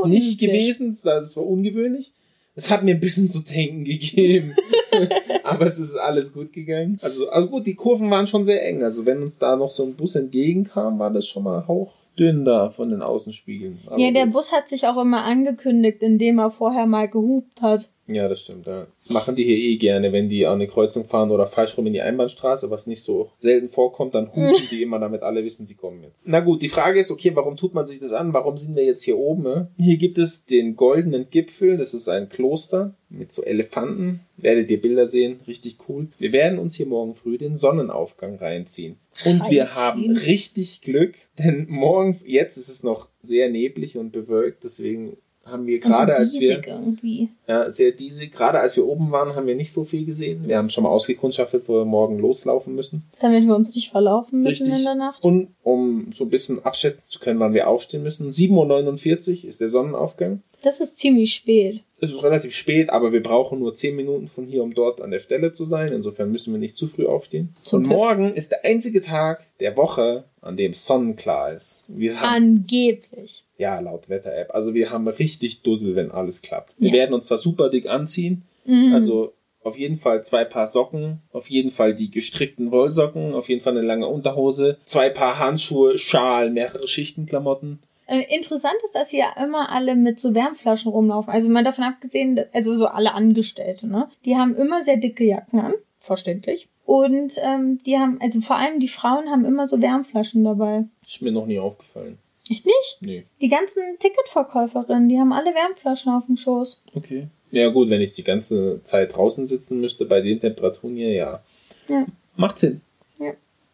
nicht 0.05 0.39
gewesen. 0.39 0.95
Das 1.03 1.39
war 1.39 1.47
ungewöhnlich. 1.47 2.13
Es 2.55 2.69
hat 2.69 2.83
mir 2.85 2.95
ein 2.95 3.01
bisschen 3.01 3.31
zu 3.31 3.41
denken 3.41 3.85
gegeben. 3.85 4.55
aber 5.43 5.65
es 5.65 5.79
ist 5.79 5.97
alles 5.97 6.35
gut 6.35 6.53
gegangen. 6.53 6.99
Also, 7.01 7.31
also 7.31 7.49
gut, 7.49 7.67
die 7.67 7.77
Kurven 7.77 8.11
waren 8.11 8.27
schon 8.27 8.45
sehr 8.45 8.63
eng. 8.63 8.83
Also 8.83 9.07
wenn 9.07 9.23
uns 9.23 9.39
da 9.39 9.57
noch 9.57 9.71
so 9.71 9.85
ein 9.85 9.95
Bus 9.95 10.17
entgegenkam, 10.17 10.99
war 10.99 11.11
das 11.11 11.27
schon 11.27 11.45
mal 11.45 11.67
hauchdünn 11.67 12.45
da 12.45 12.69
von 12.69 12.91
den 12.91 13.01
Außenspiegeln. 13.01 13.79
Aber 13.87 13.99
ja, 13.99 14.13
der 14.13 14.27
gut. 14.27 14.35
Bus 14.35 14.53
hat 14.53 14.69
sich 14.69 14.87
auch 14.87 15.01
immer 15.01 15.25
angekündigt, 15.25 16.03
indem 16.03 16.39
er 16.39 16.51
vorher 16.51 16.85
mal 16.85 17.09
gehupt 17.09 17.63
hat. 17.63 17.89
Ja, 18.07 18.29
das 18.29 18.43
stimmt. 18.43 18.67
Ja. 18.67 18.87
Das 18.99 19.11
machen 19.11 19.35
die 19.35 19.45
hier 19.45 19.57
eh 19.57 19.77
gerne, 19.77 20.13
wenn 20.13 20.29
die 20.29 20.47
an 20.47 20.55
eine 20.55 20.69
Kreuzung 20.69 21.07
fahren 21.07 21.31
oder 21.31 21.47
falsch 21.47 21.77
rum 21.79 21.87
in 21.87 21.95
die 21.95 22.03
Einbahnstraße, 22.03 22.71
was 22.71 22.87
nicht 22.87 23.03
so 23.03 23.31
selten 23.39 23.71
vorkommt, 23.71 24.15
dann 24.15 24.29
hupen 24.29 24.69
die 24.71 24.83
immer, 24.83 24.99
damit 24.99 25.23
alle 25.23 25.45
wissen, 25.45 25.65
sie 25.65 25.75
kommen 25.75 26.03
jetzt. 26.03 26.21
Na 26.25 26.41
gut, 26.41 26.63
die 26.63 26.69
Frage 26.69 27.01
ist, 27.01 27.11
okay, 27.11 27.33
warum 27.35 27.57
tut 27.57 27.73
man 27.73 27.87
sich 27.87 28.01
das 28.01 28.13
an? 28.13 28.35
Warum 28.35 28.57
sind 28.57 28.77
wir 28.77 28.85
jetzt 28.85 29.03
hier 29.03 29.17
oben? 29.17 29.43
Ne? 29.43 29.69
Hier 29.79 29.97
gibt 29.97 30.19
es 30.19 30.45
den 30.45 30.77
goldenen 30.77 31.31
Gipfel, 31.31 31.79
das 31.79 31.95
ist 31.95 32.09
ein 32.09 32.29
Kloster 32.29 32.95
mit 33.09 33.33
so 33.33 33.43
Elefanten. 33.43 34.21
Werdet 34.37 34.71
ihr 34.71 34.81
Bilder 34.81 35.07
sehen, 35.07 35.41
richtig 35.47 35.79
cool. 35.89 36.09
Wir 36.19 36.33
werden 36.33 36.59
uns 36.59 36.75
hier 36.75 36.87
morgen 36.87 37.15
früh 37.15 37.39
den 37.39 37.57
Sonnenaufgang 37.57 38.37
reinziehen. 38.37 38.97
Und 39.25 39.49
wir 39.49 39.75
haben 39.75 40.17
richtig 40.17 40.83
Glück, 40.83 41.15
denn 41.39 41.67
morgen, 41.69 42.21
jetzt 42.27 42.57
ist 42.57 42.69
es 42.69 42.83
noch 42.83 43.09
sehr 43.21 43.49
neblig 43.49 43.97
und 43.97 44.11
bewölkt, 44.11 44.65
deswegen 44.65 45.17
haben 45.47 45.67
wir 45.67 45.79
gerade 45.79 46.13
und 46.13 46.19
als 46.19 46.35
so 46.35 46.41
wir 46.41 46.67
irgendwie. 46.67 47.29
ja, 47.47 47.71
sehr 47.71 47.93
diesig. 47.93 48.33
Gerade 48.33 48.61
als 48.61 48.77
wir 48.77 48.87
oben 48.87 49.11
waren, 49.11 49.35
haben 49.35 49.47
wir 49.47 49.55
nicht 49.55 49.73
so 49.73 49.85
viel 49.85 50.05
gesehen. 50.05 50.49
Wir 50.49 50.59
haben 50.59 50.71
schon 50.71 50.85
mal 50.85 50.91
ausgekundschaftet, 50.91 51.65
wo 51.67 51.75
wir 51.75 51.85
morgen 51.85 52.19
loslaufen 52.19 52.75
müssen. 52.75 53.03
Damit 53.21 53.47
wir 53.47 53.55
uns 53.55 53.75
nicht 53.75 53.91
verlaufen 53.91 54.43
mitten 54.43 54.65
Richtig. 54.65 54.79
in 54.79 54.85
der 54.85 54.95
Nacht. 54.95 55.25
Und 55.25 55.49
um 55.63 56.13
so 56.13 56.25
ein 56.25 56.31
bisschen 56.31 56.65
abschätzen 56.65 57.03
zu 57.05 57.21
können, 57.21 57.41
wann 57.41 57.55
wir 57.55 57.69
aufstehen 57.69 58.03
müssen. 58.03 58.29
7.49 58.31 59.43
Uhr 59.43 59.49
ist 59.49 59.61
der 59.61 59.69
Sonnenaufgang. 59.69 60.43
Das 60.63 60.81
ist 60.81 60.99
ziemlich 60.99 61.35
spät. 61.35 61.81
Es 62.05 62.13
ist 62.13 62.23
relativ 62.23 62.55
spät, 62.55 62.91
aber 62.91 63.13
wir 63.13 63.23
brauchen 63.23 63.59
nur 63.59 63.73
10 63.75 63.97
Minuten 63.97 64.29
von 64.29 64.47
hier, 64.47 64.63
um 64.63 64.75
dort 64.75 65.01
an 65.01 65.11
der 65.11 65.21
Stelle 65.21 65.53
zu 65.53 65.65
sein. 65.65 65.91
Insofern 65.93 66.31
müssen 66.31 66.53
wir 66.53 66.59
nicht 66.61 66.77
zu 66.77 66.87
früh 66.89 67.07
aufstehen. 67.07 67.55
Zum 67.63 67.79
Und 67.79 67.85
Glück. 67.85 67.97
morgen 67.97 68.35
ist 68.35 68.53
der 68.53 68.65
einzige 68.65 69.01
Tag 69.01 69.45
der 69.61 69.77
Woche, 69.77 70.25
an 70.41 70.57
dem 70.57 70.75
sonnenklar 70.75 71.53
ist. 71.53 71.91
Wir 71.97 72.21
haben 72.21 72.59
Angeblich. 72.69 73.45
Ja, 73.59 73.79
laut 73.81 74.09
Wetter-App. 74.09 74.55
Also 74.55 74.75
wir 74.75 74.91
haben 74.91 75.07
richtig 75.09 75.63
Dussel, 75.63 75.95
wenn 75.97 76.11
alles 76.11 76.43
klappt. 76.43 76.75
Wir 76.79 76.89
Ja. 76.89 76.95
werden 76.95 77.15
uns 77.15 77.27
zwar 77.27 77.39
super 77.39 77.71
dick 77.71 77.87
anziehen, 77.89 78.43
Mhm. 78.67 78.93
also 78.93 79.33
auf 79.63 79.79
jeden 79.79 79.97
Fall 79.97 80.23
zwei 80.23 80.45
Paar 80.45 80.67
Socken, 80.67 81.21
auf 81.33 81.49
jeden 81.49 81.71
Fall 81.71 81.95
die 81.95 82.11
gestrickten 82.11 82.71
Wollsocken, 82.71 83.33
auf 83.33 83.49
jeden 83.49 83.63
Fall 83.63 83.73
eine 83.77 83.87
lange 83.87 84.07
Unterhose, 84.07 84.77
zwei 84.85 85.09
Paar 85.09 85.39
Handschuhe, 85.39 85.97
Schal, 85.99 86.51
mehrere 86.51 86.87
Schichten 86.87 87.25
Klamotten. 87.27 87.79
Äh, 88.07 88.23
interessant 88.35 88.77
ist, 88.85 88.95
dass 88.95 89.11
hier 89.11 89.27
immer 89.43 89.71
alle 89.71 89.97
mit 89.97 90.21
so 90.21 90.35
Wärmflaschen 90.35 90.93
rumlaufen. 90.93 91.33
Also 91.33 91.49
mal 91.49 91.65
davon 91.65 91.85
abgesehen, 91.85 92.41
also 92.53 92.75
so 92.75 92.87
alle 92.87 93.13
Angestellte, 93.13 93.87
ne? 93.87 94.09
Die 94.25 94.37
haben 94.37 94.55
immer 94.57 94.83
sehr 94.83 94.97
dicke 94.97 95.25
Jacken 95.25 95.61
an, 95.61 95.75
verständlich. 96.01 96.69
Und 96.85 97.33
ähm, 97.39 97.81
die 97.85 97.97
haben, 97.97 98.19
also 98.21 98.41
vor 98.41 98.57
allem 98.57 98.79
die 98.79 98.89
Frauen 98.89 99.31
haben 99.31 99.45
immer 99.45 99.67
so 99.67 99.81
Wärmflaschen 99.81 100.45
dabei. 100.45 100.85
Ist 101.05 101.23
mir 101.23 101.33
noch 101.33 101.47
nie 101.47 101.59
aufgefallen. 101.59 102.19
Echt 102.51 102.67
nicht? 102.67 102.99
Nee. 103.01 103.25
Die 103.41 103.49
ganzen 103.49 103.83
Ticketverkäuferinnen, 104.01 105.09
die 105.09 105.19
haben 105.19 105.33
alle 105.33 105.55
Wärmflaschen 105.55 106.13
auf 106.13 106.27
dem 106.27 106.37
Schoß. 106.37 106.83
Okay. 106.95 107.29
Ja 107.51 107.71
gut, 107.71 107.89
wenn 107.89 108.03
ich 108.03 108.13
die 108.13 108.25
ganze 108.25 108.83
Zeit 108.85 109.17
draußen 109.17 109.47
sitzen 109.47 109.81
müsste, 109.81 110.05
bei 110.05 110.21
den 110.21 110.41
Temperaturen 110.41 110.97
hier, 110.97 111.13
ja. 111.13 111.41
Ja. 111.89 112.05
Macht 112.37 112.59
Sinn. 112.59 112.83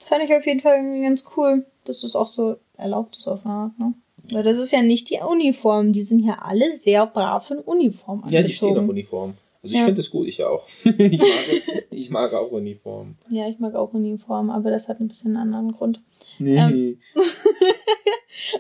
Das 0.01 0.09
fand 0.09 0.25
ich 0.25 0.35
auf 0.35 0.47
jeden 0.47 0.61
Fall 0.61 0.77
irgendwie 0.77 1.03
ganz 1.03 1.25
cool, 1.37 1.67
dass 1.85 2.03
es 2.03 2.17
auch 2.17 2.33
so 2.33 2.57
erlaubt 2.79 3.19
ist 3.19 3.29
auf 3.29 3.45
eine 3.45 3.55
Art, 3.55 3.79
ne? 3.79 3.93
Das 4.33 4.59
ist 4.59 4.71
ja 4.73 4.83
nicht 4.83 5.11
die 5.11 5.19
Uniform, 5.27 5.93
die 5.93 6.03
sind 6.03 6.21
ja 6.21 6.39
alle 6.43 6.73
sehr 6.77 7.07
brav 7.07 7.51
in 7.51 7.59
Uniform 7.59 8.25
Ja, 8.29 8.43
die 8.43 8.53
stehen 8.53 8.71
auf 8.71 8.77
angezogen. 8.79 8.91
Uniform. 8.91 9.35
Also 9.63 9.75
ich 9.75 9.79
Ja. 9.81 9.85
finde 9.87 10.01
es 10.01 10.11
gut, 10.11 10.27
ich 10.29 10.43
auch. 10.45 10.67
ich, 10.85 11.19
mag, 11.19 11.85
ich 11.91 12.11
mag 12.11 12.33
auch 12.35 12.51
Uniform. 12.51 13.17
Ja, 13.29 13.49
ich 13.49 13.59
mag 13.59 13.75
auch 13.75 13.93
Uniform, 13.93 14.51
aber 14.51 14.71
das 14.71 14.89
hat 14.89 15.01
ein 15.01 15.09
bisschen 15.09 15.37
einen 15.37 15.55
anderen 15.55 15.73
Grund. 15.73 16.01
Nee. 16.39 16.57
Ähm. 16.57 16.99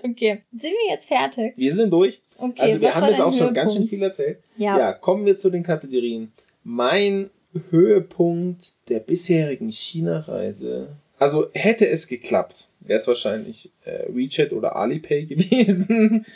Okay, 0.02 0.42
sind 0.52 0.62
wir 0.62 0.90
jetzt 0.90 1.06
fertig? 1.08 1.54
Wir 1.56 1.74
sind 1.74 1.90
durch. 1.90 2.20
Okay, 2.38 2.60
Also 2.60 2.80
wir 2.80 2.94
haben 2.94 3.06
jetzt 3.08 3.20
auch 3.20 3.32
schon 3.32 3.54
ganz 3.54 3.72
schön 3.72 3.82
Höhepunkt? 3.82 3.90
viel 3.90 4.02
erzählt. 4.02 4.38
Ja. 4.56 4.78
Ja, 4.78 4.92
kommen 4.92 5.26
wir 5.26 5.36
zu 5.36 5.50
den 5.50 5.62
Kategorien. 5.62 6.32
Mein 6.64 7.30
Höhepunkt 7.70 8.72
der 8.88 9.00
bisherigen 9.00 9.70
China-Reise. 9.70 10.88
Also 11.20 11.48
hätte 11.52 11.86
es 11.86 12.08
geklappt, 12.08 12.66
wäre 12.80 12.98
es 12.98 13.06
wahrscheinlich 13.06 13.70
äh, 13.84 14.06
WeChat 14.08 14.52
oder 14.52 14.74
Alipay 14.74 15.26
gewesen, 15.26 16.26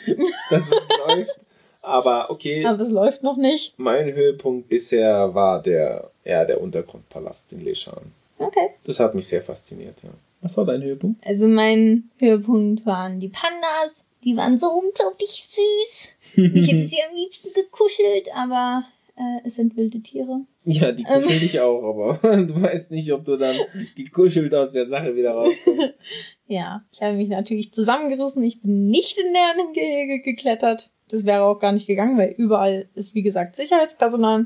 dass 0.49 0.71
es 0.71 0.87
läuft. 1.07 1.39
Aber 1.81 2.29
okay, 2.31 2.65
Aber 2.65 2.81
es 2.81 2.89
läuft 2.89 3.21
noch 3.21 3.37
nicht. 3.37 3.77
mein 3.77 4.13
Höhepunkt 4.13 4.69
bisher 4.69 5.35
war 5.35 5.61
der, 5.61 6.09
ja, 6.23 6.45
der 6.45 6.61
Untergrundpalast 6.61 7.51
in 7.53 7.61
Leshan. 7.61 8.11
Okay. 8.39 8.69
Das 8.85 8.99
hat 8.99 9.13
mich 9.15 9.27
sehr 9.27 9.41
fasziniert, 9.43 9.97
ja. 10.03 10.09
Was 10.41 10.57
war 10.57 10.65
dein 10.65 10.81
Höhepunkt? 10.83 11.25
Also 11.25 11.47
mein 11.47 12.09
Höhepunkt 12.17 12.85
waren 12.85 13.19
die 13.19 13.29
Pandas. 13.29 13.95
Die 14.23 14.35
waren 14.35 14.59
so 14.59 14.67
unglaublich 14.67 15.47
süß. 15.49 16.09
Ich 16.35 16.67
hätte 16.71 16.85
sie 16.87 16.97
am 17.07 17.15
liebsten 17.15 17.53
gekuschelt, 17.53 18.27
aber 18.35 18.83
äh, 19.17 19.39
es 19.45 19.55
sind 19.55 19.75
wilde 19.77 20.01
Tiere. 20.01 20.41
Ja, 20.63 20.91
die 20.91 21.03
Ähm. 21.07 21.21
kuschel 21.23 21.43
ich 21.43 21.59
auch, 21.59 21.83
aber 21.83 22.37
du 22.45 22.61
weißt 22.61 22.91
nicht, 22.91 23.11
ob 23.13 23.25
du 23.25 23.37
dann 23.37 23.57
gekuschelt 23.95 24.53
aus 24.53 24.71
der 24.71 24.85
Sache 24.85 25.15
wieder 25.15 25.31
rauskommst. 25.31 25.93
Ja, 26.47 26.83
ich 26.91 27.01
habe 27.01 27.15
mich 27.15 27.29
natürlich 27.29 27.73
zusammengerissen. 27.73 28.43
Ich 28.43 28.61
bin 28.61 28.85
nicht 28.87 29.17
in 29.17 29.33
deren 29.33 29.73
Gehege 29.73 30.21
geklettert. 30.21 30.91
Das 31.07 31.25
wäre 31.25 31.41
auch 31.43 31.57
gar 31.57 31.71
nicht 31.71 31.87
gegangen, 31.87 32.19
weil 32.19 32.35
überall 32.37 32.87
ist, 32.93 33.15
wie 33.15 33.23
gesagt, 33.23 33.55
Sicherheitspersonal. 33.55 34.45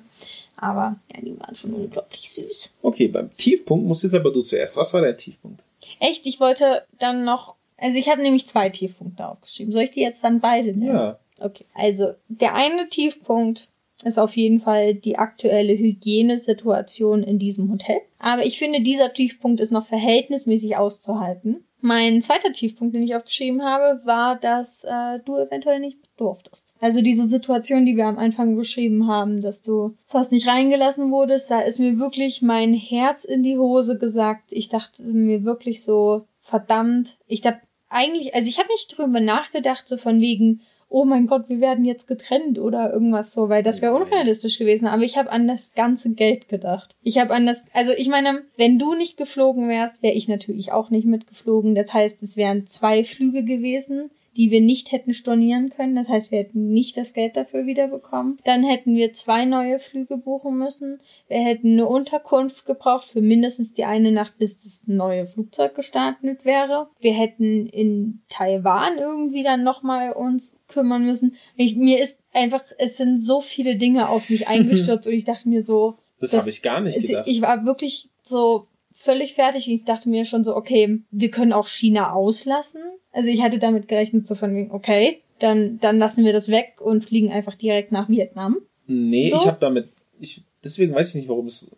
Aber 0.56 0.96
ja, 1.14 1.20
die 1.22 1.38
waren 1.38 1.56
schon 1.56 1.74
unglaublich 1.74 2.32
süß. 2.32 2.74
Okay, 2.84 3.10
beim 3.10 3.36
Tiefpunkt 3.36 3.86
musst 3.86 4.04
jetzt 4.06 4.16
aber 4.16 4.32
du 4.32 4.44
zuerst. 4.44 4.78
Was 4.78 4.94
war 4.94 5.02
dein 5.02 5.18
Tiefpunkt? 5.18 5.62
Echt, 6.00 6.26
ich 6.26 6.40
wollte 6.40 6.84
dann 7.00 7.26
noch. 7.26 7.56
Also 7.78 7.98
ich 8.00 8.08
habe 8.10 8.22
nämlich 8.22 8.46
zwei 8.48 8.70
Tiefpunkte 8.70 9.28
aufgeschrieben. 9.28 9.74
Soll 9.74 9.84
ich 9.84 9.92
die 9.92 10.02
jetzt 10.02 10.24
dann 10.24 10.40
beide 10.40 10.70
nennen? 10.70 10.96
Ja. 10.96 11.20
Okay. 11.42 11.66
Also 11.74 12.14
der 12.30 12.56
eine 12.56 12.88
Tiefpunkt 12.88 13.68
ist 14.04 14.18
auf 14.18 14.36
jeden 14.36 14.62
Fall 14.62 14.96
die 14.96 15.18
aktuelle 15.18 15.74
Hygienesituation 15.74 17.24
in 17.24 17.40
diesem 17.40 17.72
Hotel. 17.72 18.02
Aber 18.18 18.46
ich 18.46 18.58
finde, 18.58 18.82
dieser 18.82 19.14
Tiefpunkt 19.14 19.60
ist 19.60 19.72
noch 19.72 19.86
verhältnismäßig 19.86 20.78
auszuhalten. 20.78 21.64
Mein 21.82 22.22
zweiter 22.22 22.52
Tiefpunkt, 22.52 22.94
den 22.94 23.04
ich 23.04 23.16
aufgeschrieben 23.16 23.64
habe, 23.64 24.02
war, 24.06 24.38
dass 24.38 24.84
äh, 24.84 25.20
du 25.24 25.38
eventuell 25.38 25.80
nicht 25.80 25.98
durftest. 26.18 26.74
Also 26.82 27.02
diese 27.02 27.28
Situation, 27.28 27.86
die 27.86 27.96
wir 27.96 28.06
am 28.06 28.18
Anfang 28.18 28.58
beschrieben 28.58 29.08
haben, 29.08 29.42
dass 29.42 29.62
du 29.62 29.96
fast 30.06 30.34
nicht 30.34 30.48
reingelassen 30.48 31.10
wurdest, 31.10 31.50
da 31.50 31.62
ist 31.62 31.80
mir 31.80 31.98
wirklich 31.98 32.42
mein 32.42 32.74
Herz 32.74 33.24
in 33.24 33.44
die 33.44 33.58
Hose 33.58 33.98
gesagt. 33.98 34.52
Ich 34.52 34.68
dachte 34.68 35.04
mir 35.04 35.46
wirklich 35.46 35.84
so, 35.84 36.26
verdammt, 36.42 37.18
ich 37.28 37.46
hab 37.46 37.62
eigentlich, 37.88 38.36
also 38.36 38.50
ich 38.50 38.60
habe 38.60 38.70
nicht 38.70 38.98
drüber 38.98 39.22
nachgedacht, 39.22 39.88
so 39.88 39.96
von 39.96 40.20
wegen, 40.20 40.62
oh 40.90 41.06
mein 41.06 41.28
Gott, 41.28 41.50
wir 41.50 41.62
werden 41.62 41.86
jetzt 41.86 42.08
getrennt 42.08 42.60
oder 42.60 42.92
irgendwas 42.92 43.32
so, 43.32 43.48
weil 43.48 43.64
das 43.64 43.82
wäre 43.82 43.94
Nein. 43.94 44.04
unrealistisch 44.04 44.58
gewesen. 44.58 44.88
Aber 44.88 45.04
ich 45.04 45.18
habe 45.18 45.32
an 45.32 45.48
das 45.48 45.74
ganze 45.74 46.14
Geld 46.14 46.50
gedacht. 46.50 46.96
Ich 47.04 47.20
habe 47.20 47.34
an 47.34 47.46
das, 47.46 47.66
also 47.74 47.94
ich 47.94 48.10
meine, 48.10 48.44
wenn 48.58 48.80
du 48.80 48.96
nicht 48.96 49.16
geflogen 49.16 49.70
wärst, 49.70 50.02
wäre 50.02 50.16
ich 50.16 50.28
natürlich 50.28 50.72
auch 50.72 50.90
nicht 50.90 51.06
mitgeflogen. 51.06 51.76
Das 51.76 51.94
heißt, 51.94 52.22
es 52.24 52.36
wären 52.36 52.66
zwei 52.66 53.04
Flüge 53.04 53.44
gewesen, 53.44 54.10
die 54.38 54.52
wir 54.52 54.62
nicht 54.62 54.92
hätten 54.92 55.14
stornieren 55.14 55.70
können. 55.70 55.96
Das 55.96 56.10
heißt, 56.10 56.32
wir 56.32 56.40
hätten 56.40 56.72
nicht 56.72 56.98
das 56.98 57.14
Geld 57.14 57.36
dafür 57.36 57.66
wiederbekommen. 57.66 58.40
Dann 58.46 58.64
hätten 58.64 58.96
wir 58.96 59.14
zwei 59.14 59.46
neue 59.46 59.80
Flüge 59.80 60.18
buchen 60.18 60.58
müssen. 60.58 61.00
Wir 61.28 61.40
hätten 61.40 61.74
eine 61.74 61.88
Unterkunft 61.88 62.66
gebraucht 62.66 63.08
für 63.08 63.22
mindestens 63.22 63.74
die 63.74 63.86
eine 63.86 64.12
Nacht, 64.12 64.38
bis 64.38 64.64
das 64.64 64.84
neue 64.86 65.28
Flugzeug 65.28 65.76
gestartet 65.76 66.46
wäre. 66.46 66.88
Wir 67.00 67.14
hätten 67.14 67.68
in 67.68 68.22
Taiwan 68.30 68.98
irgendwie 68.98 69.44
dann 69.44 69.64
nochmal 69.64 70.14
uns 70.14 70.58
kümmern 70.68 71.06
müssen. 71.06 71.36
Ich, 71.56 71.76
mir 71.76 72.02
ist 72.02 72.22
einfach, 72.34 72.64
es 72.78 72.98
sind 72.98 73.20
so 73.20 73.42
viele 73.42 73.78
Dinge 73.78 74.10
auf 74.10 74.30
mich 74.30 74.48
eingestürzt 74.48 75.08
und 75.08 75.14
ich 75.14 75.26
dachte 75.26 75.50
mir 75.50 75.64
so, 75.64 75.98
Das, 76.20 76.32
Das 76.32 76.42
habe 76.42 76.50
ich 76.50 76.62
gar 76.62 76.82
nicht 76.82 77.00
gedacht. 77.00 77.28
ich 77.28 77.42
war 77.42 77.66
wirklich 77.66 78.10
so 78.22 78.68
völlig 79.02 79.34
fertig 79.34 79.68
und 79.68 79.74
ich 79.74 79.86
dachte 79.86 80.10
mir 80.10 80.26
schon 80.26 80.44
so, 80.44 80.56
okay, 80.56 81.00
wir 81.12 81.32
können 81.32 81.54
auch 81.54 81.68
China 81.68 82.14
auslassen. 82.14 82.82
Also 83.12 83.30
ich 83.30 83.42
hatte 83.42 83.60
damit 83.60 83.88
gerechnet, 83.88 84.28
so 84.28 84.36
von 84.36 84.54
wegen, 84.56 84.72
okay, 84.72 85.20
dann, 85.40 85.80
dann 85.80 85.98
lassen 85.98 86.26
wir 86.26 86.34
das 86.34 86.50
weg 86.50 86.76
und 86.80 87.06
fliegen 87.06 87.32
einfach 87.32 87.56
direkt 87.56 87.92
nach 87.92 88.10
Vietnam. 88.10 88.58
nee, 88.88 89.30
So? 89.30 89.38
ich 89.38 89.48
habe 89.48 89.58
damit, 89.60 89.90
ich, 90.20 90.44
deswegen 90.64 90.94
weiß 90.94 91.10
ich 91.10 91.16
nicht, 91.16 91.30
warum 91.30 91.46
es, 91.46 91.72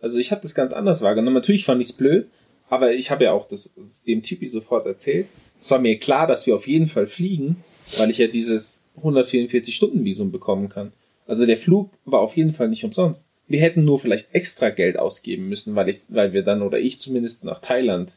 also 0.00 0.18
ich 0.18 0.30
habe 0.30 0.42
das 0.42 0.54
ganz 0.54 0.72
anders 0.72 1.02
wahrgenommen. 1.02 1.34
Natürlich 1.34 1.64
fand 1.64 1.80
ich 1.80 1.88
es 1.88 1.92
blöd, 1.94 2.28
aber 2.68 2.92
ich 2.92 3.10
habe 3.10 3.24
ja 3.24 3.32
auch 3.32 3.48
das, 3.48 3.72
das 3.76 4.04
dem 4.04 4.22
Typi 4.22 4.46
sofort 4.46 4.86
erzählt. 4.86 5.26
Es 5.58 5.70
war 5.70 5.78
mir 5.78 5.98
klar, 5.98 6.26
dass 6.26 6.46
wir 6.46 6.54
auf 6.54 6.68
jeden 6.68 6.86
Fall 6.88 7.06
fliegen, 7.06 7.64
weil 7.96 8.10
ich 8.10 8.18
ja 8.18 8.26
dieses 8.26 8.84
144-Stunden-Visum 9.02 10.30
bekommen 10.30 10.68
kann. 10.68 10.92
Also 11.26 11.46
der 11.46 11.56
Flug 11.56 11.90
war 12.04 12.20
auf 12.20 12.36
jeden 12.36 12.52
Fall 12.52 12.68
nicht 12.68 12.84
umsonst. 12.84 13.26
Wir 13.48 13.60
hätten 13.60 13.84
nur 13.84 13.98
vielleicht 13.98 14.34
extra 14.34 14.70
Geld 14.70 14.98
ausgeben 14.98 15.48
müssen, 15.48 15.74
weil 15.74 15.88
ich, 15.88 16.00
weil 16.08 16.32
wir 16.32 16.42
dann 16.42 16.62
oder 16.62 16.78
ich 16.78 17.00
zumindest 17.00 17.44
nach 17.44 17.60
Thailand 17.60 18.16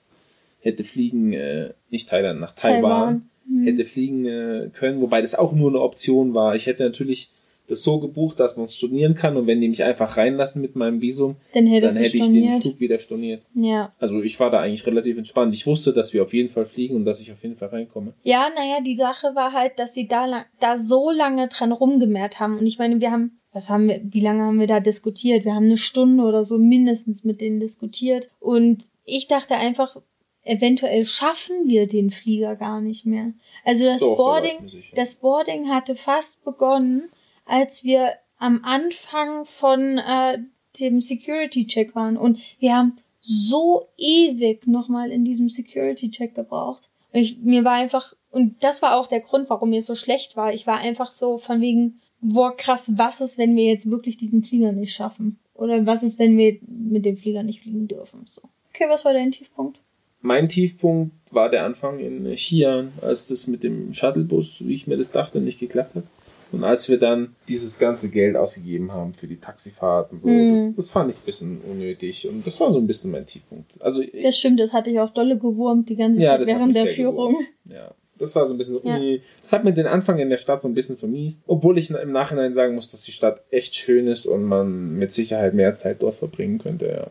hätte 0.62 0.84
fliegen, 0.84 1.34
äh, 1.34 1.72
nicht 1.90 2.10
Thailand, 2.10 2.40
nach 2.40 2.54
Taiwan, 2.54 3.30
Hm. 3.48 3.64
hätte 3.64 3.86
fliegen 3.86 4.26
äh, 4.26 4.70
können, 4.74 5.02
wobei 5.02 5.22
das 5.22 5.34
auch 5.34 5.54
nur 5.54 5.70
eine 5.72 5.82
Option 5.82 6.36
war. 6.36 6.56
Ich 6.56 6.68
hätte 6.68 6.84
natürlich 6.84 7.30
das 7.68 7.84
so 7.84 8.00
gebucht, 8.00 8.40
dass 8.40 8.56
man 8.58 8.66
es 8.66 8.76
stornieren 8.76 9.16
kann 9.16 9.38
und 9.38 9.48
wenn 9.48 9.62
die 9.62 9.70
mich 9.70 9.84
einfach 9.84 10.18
reinlassen 10.18 10.62
mit 10.62 10.76
meinem 10.76 11.02
Visum, 11.02 11.38
Dann 11.54 11.66
dann 11.66 11.96
hätte 11.96 12.18
ich 12.18 12.32
den. 12.32 12.62
Flug 12.62 12.80
wieder 12.80 13.00
storniert. 13.00 13.42
Ja. 13.56 13.94
Also 13.98 14.22
ich 14.22 14.40
war 14.40 14.52
da 14.52 14.60
eigentlich 14.60 14.86
relativ 14.86 15.18
entspannt. 15.18 15.56
Ich 15.56 15.66
wusste, 15.66 15.94
dass 15.94 16.14
wir 16.14 16.22
auf 16.22 16.34
jeden 16.34 16.50
Fall 16.50 16.66
fliegen 16.66 16.96
und 16.96 17.06
dass 17.06 17.22
ich 17.22 17.32
auf 17.32 17.42
jeden 17.42 17.56
Fall 17.56 17.70
reinkomme. 17.70 18.14
Ja, 18.24 18.50
naja, 18.54 18.82
die 18.86 18.96
Sache 18.96 19.36
war 19.36 19.54
halt, 19.54 19.80
dass 19.80 19.94
sie 19.94 20.08
da, 20.08 20.26
lang, 20.26 20.46
da 20.60 20.78
so 20.78 21.10
lange 21.12 21.48
dran 21.48 21.72
rumgemehrt 21.72 22.40
haben. 22.40 22.60
Und 22.60 22.68
ich 22.68 22.78
meine, 22.78 23.00
wir 23.00 23.10
haben, 23.12 23.40
was 23.54 23.70
haben 23.70 23.88
wir, 23.88 24.02
wie 24.04 24.22
lange 24.22 24.44
haben 24.44 24.60
wir 24.60 24.68
da 24.68 24.80
diskutiert? 24.80 25.46
Wir 25.46 25.54
haben 25.54 25.66
eine 25.66 25.78
Stunde 25.78 26.24
oder 26.24 26.46
so 26.46 26.58
mindestens 26.58 27.24
mit 27.24 27.42
denen 27.42 27.60
diskutiert. 27.60 28.30
Und 28.40 28.86
ich 29.06 29.28
dachte 29.28 29.56
einfach, 29.56 29.98
eventuell 30.44 31.06
schaffen 31.06 31.68
wir 31.68 31.88
den 31.88 32.12
Flieger 32.12 32.56
gar 32.56 32.82
nicht 32.82 33.06
mehr. 33.06 33.34
Also 33.66 33.86
das 33.86 34.02
Doch, 34.02 34.16
Boarding, 34.18 34.70
das 34.96 35.16
Boarding 35.16 35.70
hatte 35.70 35.96
fast 35.96 36.44
begonnen, 36.44 37.10
als 37.46 37.84
wir 37.84 38.14
am 38.38 38.64
Anfang 38.64 39.46
von 39.46 39.98
äh, 39.98 40.40
dem 40.80 41.02
Security-Check 41.02 41.96
waren. 41.96 42.18
Und 42.18 42.40
wir 42.60 42.76
haben 42.76 42.98
so 43.20 43.88
ewig 43.98 44.66
nochmal 44.66 45.12
in 45.12 45.26
diesem 45.26 45.50
Security-Check 45.50 46.34
gebraucht. 46.34 46.90
Ich, 47.12 47.38
mir 47.40 47.64
war 47.64 47.74
einfach, 47.74 48.14
und 48.32 48.64
das 48.64 48.82
war 48.82 48.98
auch 48.98 49.08
der 49.08 49.20
Grund, 49.20 49.50
warum 49.50 49.70
mir 49.72 49.82
so 49.82 49.96
schlecht 49.96 50.38
war. 50.38 50.54
Ich 50.54 50.66
war 50.66 50.78
einfach 50.78 51.12
so 51.12 51.38
von 51.38 51.62
wegen, 51.62 52.02
boah, 52.22 52.56
krass, 52.56 52.92
was 52.96 53.22
ist, 53.22 53.38
wenn 53.38 53.56
wir 53.56 53.66
jetzt 53.66 53.90
wirklich 53.90 54.18
diesen 54.18 54.44
Flieger 54.44 54.72
nicht 54.72 54.94
schaffen? 54.94 55.40
Oder 55.54 55.86
was 55.86 56.04
ist, 56.04 56.18
wenn 56.20 56.38
wir 56.38 56.58
mit 56.68 57.06
dem 57.06 57.18
Flieger 57.18 57.44
nicht 57.44 57.62
fliegen 57.62 57.88
dürfen? 57.88 58.22
So. 58.26 58.42
Okay, 58.74 58.86
was 58.88 59.06
war 59.06 59.14
dein 59.14 59.32
Tiefpunkt? 59.32 59.80
Mein 60.22 60.50
Tiefpunkt 60.50 61.14
war 61.32 61.50
der 61.50 61.66
Anfang 61.66 62.00
in 62.00 62.26
Xi'an, 62.28 62.90
als 63.02 63.28
das 63.28 63.48
mit 63.48 63.64
dem 63.64 63.94
Shuttlebus, 63.94 64.64
wie 64.66 64.74
ich 64.74 64.86
mir 64.88 64.98
das 64.98 65.12
dachte, 65.12 65.42
nicht 65.42 65.60
geklappt 65.60 65.96
hat. 65.96 66.04
Und 66.52 66.64
als 66.66 66.90
wir 66.90 67.00
dann 67.00 67.34
dieses 67.48 67.80
ganze 67.80 68.12
Geld 68.12 68.36
ausgegeben 68.36 68.92
haben 68.92 69.14
für 69.14 69.26
die 69.28 69.38
Taxifahrten, 69.38 70.20
so, 70.20 70.28
Hm. 70.28 70.52
das, 70.52 70.76
das 70.76 70.90
fand 70.90 71.10
ich 71.10 71.18
ein 71.18 71.26
bisschen 71.26 71.62
unnötig. 71.62 72.28
Und 72.28 72.46
das 72.46 72.60
war 72.60 72.72
so 72.72 72.80
ein 72.80 72.88
bisschen 72.88 73.12
mein 73.12 73.26
Tiefpunkt. 73.26 73.82
Also, 73.82 74.04
Das 74.22 74.38
stimmt, 74.38 74.60
das 74.60 74.74
hatte 74.74 74.90
ich 74.92 75.00
auch 75.00 75.12
dolle 75.12 75.38
gewurmt 75.40 75.90
die 75.90 75.96
ganze 75.96 76.20
Zeit 76.20 76.46
während 76.46 76.76
der 76.76 76.88
Führung. 76.88 77.34
gewurmt. 77.34 77.48
ja, 77.66 77.94
das 78.22 78.36
war 78.36 78.46
so 78.46 78.54
ein 78.54 78.58
bisschen 78.58 78.76
so, 78.76 78.82
Ja. 78.84 78.98
nee. 78.98 79.22
Das 79.42 79.52
hat 79.54 79.64
mir 79.64 79.74
den 79.74 79.88
Anfang 79.88 80.20
in 80.20 80.30
der 80.30 80.38
Stadt 80.38 80.62
so 80.62 80.68
ein 80.68 80.74
bisschen 80.76 80.98
vermiest. 80.98 81.44
Obwohl 81.48 81.78
ich 81.78 81.90
im 81.90 82.12
Nachhinein 82.12 82.54
sagen 82.54 82.76
muss, 82.76 82.92
dass 82.92 83.04
die 83.04 83.12
Stadt 83.12 83.42
echt 83.52 83.76
schön 83.76 84.08
ist 84.08 84.26
und 84.26 84.44
man 84.44 84.98
mit 84.98 85.12
Sicherheit 85.14 85.54
mehr 85.54 85.76
Zeit 85.76 86.02
dort 86.02 86.16
verbringen 86.16 86.60
könnte, 86.60 86.88
ja. 86.88 87.08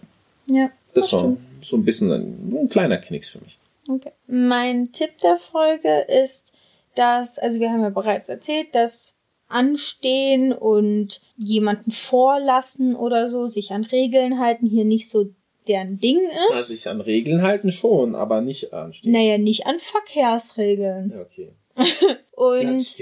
Ja, 0.57 0.71
Das 0.95 1.05
das 1.05 1.13
war 1.13 1.21
stimmt. 1.21 1.39
so 1.61 1.77
ein 1.77 1.85
bisschen 1.85 2.11
ein, 2.13 2.53
ein 2.63 2.69
kleiner 2.69 2.99
Knicks 2.99 3.29
für 3.29 3.41
mich. 3.41 3.59
Okay. 3.89 4.13
Mein 4.27 4.93
Tipp 4.93 5.11
der 5.23 5.37
Folge 5.39 6.07
ist, 6.23 6.53
dass, 6.97 7.39
also 7.39 7.61
wir 7.61 7.71
haben 7.71 7.83
ja 7.83 7.91
bereits 7.91 8.29
erzählt, 8.29 8.69
dass 8.75 9.17
Anstehen 9.49 10.53
und 10.53 11.21
jemanden 11.37 11.91
vorlassen 11.91 12.95
oder 12.97 13.29
so, 13.29 13.47
sich 13.47 13.73
an 13.73 13.85
Regeln 13.85 14.39
halten, 14.39 14.67
hier 14.67 14.85
nicht 14.85 15.11
so 15.11 15.27
deren 15.71 16.01
Ding 16.01 16.19
ist. 16.19 16.57
Also 16.57 16.75
sich 16.75 16.89
an 16.89 17.01
Regeln 17.01 17.43
halten 17.43 17.71
schon, 17.71 18.15
aber 18.15 18.41
nicht 18.41 18.73
anstehen. 18.73 19.13
naja, 19.13 19.39
nicht 19.39 19.67
an 19.67 19.79
Verkehrsregeln. 19.79 21.13
Ja, 21.15 21.23
okay. 21.23 21.53
Und. 22.33 22.97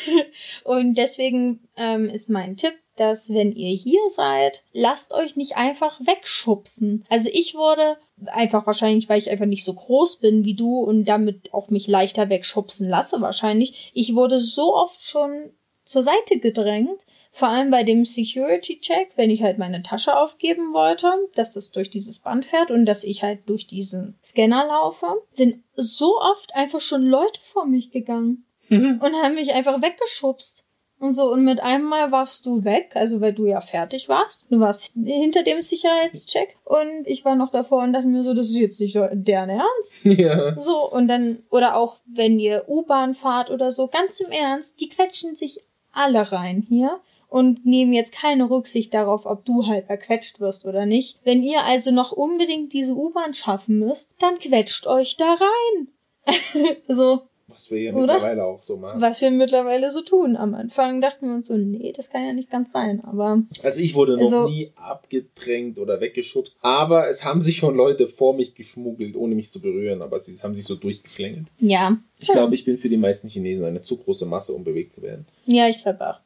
Und 0.64 0.94
deswegen 0.94 1.60
ähm, 1.76 2.08
ist 2.08 2.28
mein 2.28 2.56
Tipp, 2.56 2.72
dass 2.96 3.32
wenn 3.32 3.52
ihr 3.52 3.74
hier 3.74 4.00
seid, 4.08 4.64
lasst 4.72 5.12
euch 5.12 5.36
nicht 5.36 5.56
einfach 5.56 6.00
wegschubsen. 6.00 7.04
Also 7.08 7.30
ich 7.32 7.54
wurde 7.54 7.96
einfach 8.26 8.66
wahrscheinlich, 8.66 9.08
weil 9.08 9.18
ich 9.18 9.30
einfach 9.30 9.46
nicht 9.46 9.64
so 9.64 9.74
groß 9.74 10.20
bin 10.20 10.44
wie 10.44 10.54
du 10.54 10.78
und 10.80 11.04
damit 11.04 11.52
auch 11.52 11.70
mich 11.70 11.86
leichter 11.86 12.28
wegschubsen 12.28 12.88
lasse 12.88 13.20
wahrscheinlich. 13.20 13.90
Ich 13.94 14.14
wurde 14.14 14.38
so 14.38 14.74
oft 14.74 15.00
schon 15.00 15.50
zur 15.84 16.02
Seite 16.02 16.38
gedrängt, 16.38 17.04
vor 17.32 17.48
allem 17.48 17.70
bei 17.70 17.84
dem 17.84 18.04
Security-Check, 18.04 19.12
wenn 19.16 19.30
ich 19.30 19.42
halt 19.42 19.58
meine 19.58 19.82
Tasche 19.82 20.16
aufgeben 20.16 20.72
wollte, 20.72 21.12
dass 21.34 21.52
das 21.52 21.70
durch 21.70 21.90
dieses 21.90 22.18
Band 22.18 22.44
fährt 22.44 22.70
und 22.70 22.86
dass 22.86 23.04
ich 23.04 23.22
halt 23.22 23.48
durch 23.48 23.66
diesen 23.66 24.18
Scanner 24.22 24.66
laufe, 24.66 25.06
sind 25.32 25.62
so 25.74 26.18
oft 26.18 26.54
einfach 26.54 26.80
schon 26.80 27.06
Leute 27.06 27.40
vor 27.42 27.66
mich 27.66 27.90
gegangen 27.90 28.44
mhm. 28.68 29.00
und 29.02 29.14
haben 29.14 29.36
mich 29.36 29.52
einfach 29.52 29.80
weggeschubst. 29.80 30.66
Und 30.98 31.14
so, 31.14 31.32
und 31.32 31.44
mit 31.44 31.60
einem 31.60 31.86
Mal 31.86 32.12
warst 32.12 32.44
du 32.44 32.62
weg, 32.62 32.90
also 32.92 33.22
weil 33.22 33.32
du 33.32 33.46
ja 33.46 33.62
fertig 33.62 34.10
warst. 34.10 34.44
Du 34.50 34.60
warst 34.60 34.92
hinter 35.02 35.42
dem 35.42 35.62
Sicherheitscheck 35.62 36.56
und 36.64 37.06
ich 37.06 37.24
war 37.24 37.36
noch 37.36 37.50
davor 37.50 37.82
und 37.82 37.94
dachte 37.94 38.06
mir 38.06 38.22
so, 38.22 38.34
das 38.34 38.50
ist 38.50 38.58
jetzt 38.58 38.80
nicht 38.80 38.94
deren 38.94 39.48
Ernst. 39.48 39.94
Ja. 40.04 40.60
So, 40.60 40.90
und 40.90 41.08
dann, 41.08 41.42
oder 41.48 41.76
auch 41.76 42.00
wenn 42.04 42.38
ihr 42.38 42.64
U-Bahn 42.68 43.14
fahrt 43.14 43.50
oder 43.50 43.72
so, 43.72 43.86
ganz 43.86 44.20
im 44.20 44.30
Ernst, 44.30 44.78
die 44.80 44.90
quetschen 44.90 45.36
sich 45.36 45.64
alle 45.92 46.30
rein 46.32 46.66
hier 46.68 47.00
und 47.30 47.64
nehmen 47.64 47.92
jetzt 47.92 48.12
keine 48.12 48.50
Rücksicht 48.50 48.92
darauf, 48.92 49.24
ob 49.24 49.44
du 49.44 49.66
halt 49.66 49.88
erquetscht 49.88 50.40
wirst 50.40 50.66
oder 50.66 50.84
nicht. 50.84 51.20
Wenn 51.24 51.42
ihr 51.42 51.62
also 51.62 51.90
noch 51.90 52.12
unbedingt 52.12 52.72
diese 52.72 52.94
U-Bahn 52.94 53.34
schaffen 53.34 53.78
müsst, 53.78 54.14
dann 54.20 54.38
quetscht 54.38 54.86
euch 54.86 55.16
da 55.16 55.34
rein. 55.34 55.88
so, 56.88 57.22
was 57.50 57.70
wir 57.70 57.78
hier 57.78 57.94
Oder? 57.94 58.14
mittlerweile 58.14 58.44
auch 58.44 58.62
so 58.62 58.76
machen. 58.76 59.00
Was 59.00 59.20
wir 59.20 59.30
mittlerweile 59.30 59.90
so 59.90 60.02
tun. 60.02 60.36
Am 60.36 60.54
Anfang 60.54 61.00
dachten 61.00 61.26
wir 61.26 61.34
uns 61.34 61.48
so, 61.48 61.56
nee, 61.56 61.92
das 61.96 62.10
kann 62.10 62.24
ja 62.24 62.32
nicht 62.32 62.50
ganz 62.50 62.72
sein, 62.72 63.02
aber. 63.02 63.42
Also 63.62 63.80
ich 63.80 63.94
wurde 63.94 64.16
noch 64.16 64.24
also, 64.24 64.48
nie 64.48 64.72
abgedrängt 64.76 65.78
oder 65.78 66.00
weggeschubst, 66.00 66.58
aber 66.62 67.08
es 67.08 67.24
haben 67.24 67.40
sich 67.40 67.56
schon 67.56 67.74
Leute 67.74 68.06
vor 68.06 68.34
mich 68.34 68.54
geschmuggelt, 68.54 69.16
ohne 69.16 69.34
mich 69.34 69.50
zu 69.50 69.60
berühren, 69.60 70.02
aber 70.02 70.18
sie 70.20 70.36
haben 70.38 70.54
sich 70.54 70.64
so 70.64 70.76
durchgeschlängelt. 70.76 71.48
Ja. 71.58 71.98
Ich 72.18 72.28
ja. 72.28 72.34
glaube, 72.34 72.54
ich 72.54 72.64
bin 72.64 72.78
für 72.78 72.88
die 72.88 72.96
meisten 72.96 73.28
Chinesen 73.28 73.64
eine 73.64 73.82
zu 73.82 73.96
große 73.96 74.26
Masse, 74.26 74.52
um 74.52 74.64
bewegt 74.64 74.94
zu 74.94 75.02
werden. 75.02 75.26
Ja, 75.46 75.68
ich 75.68 75.82
glaube 75.82 76.08
auch. 76.08 76.20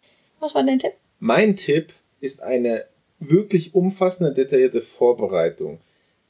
Was 0.44 0.54
war 0.54 0.62
dein 0.62 0.78
Tipp? 0.78 0.92
Mein 1.20 1.56
Tipp 1.56 1.94
ist 2.20 2.42
eine 2.42 2.84
wirklich 3.18 3.74
umfassende, 3.74 4.34
detaillierte 4.34 4.82
Vorbereitung. 4.82 5.78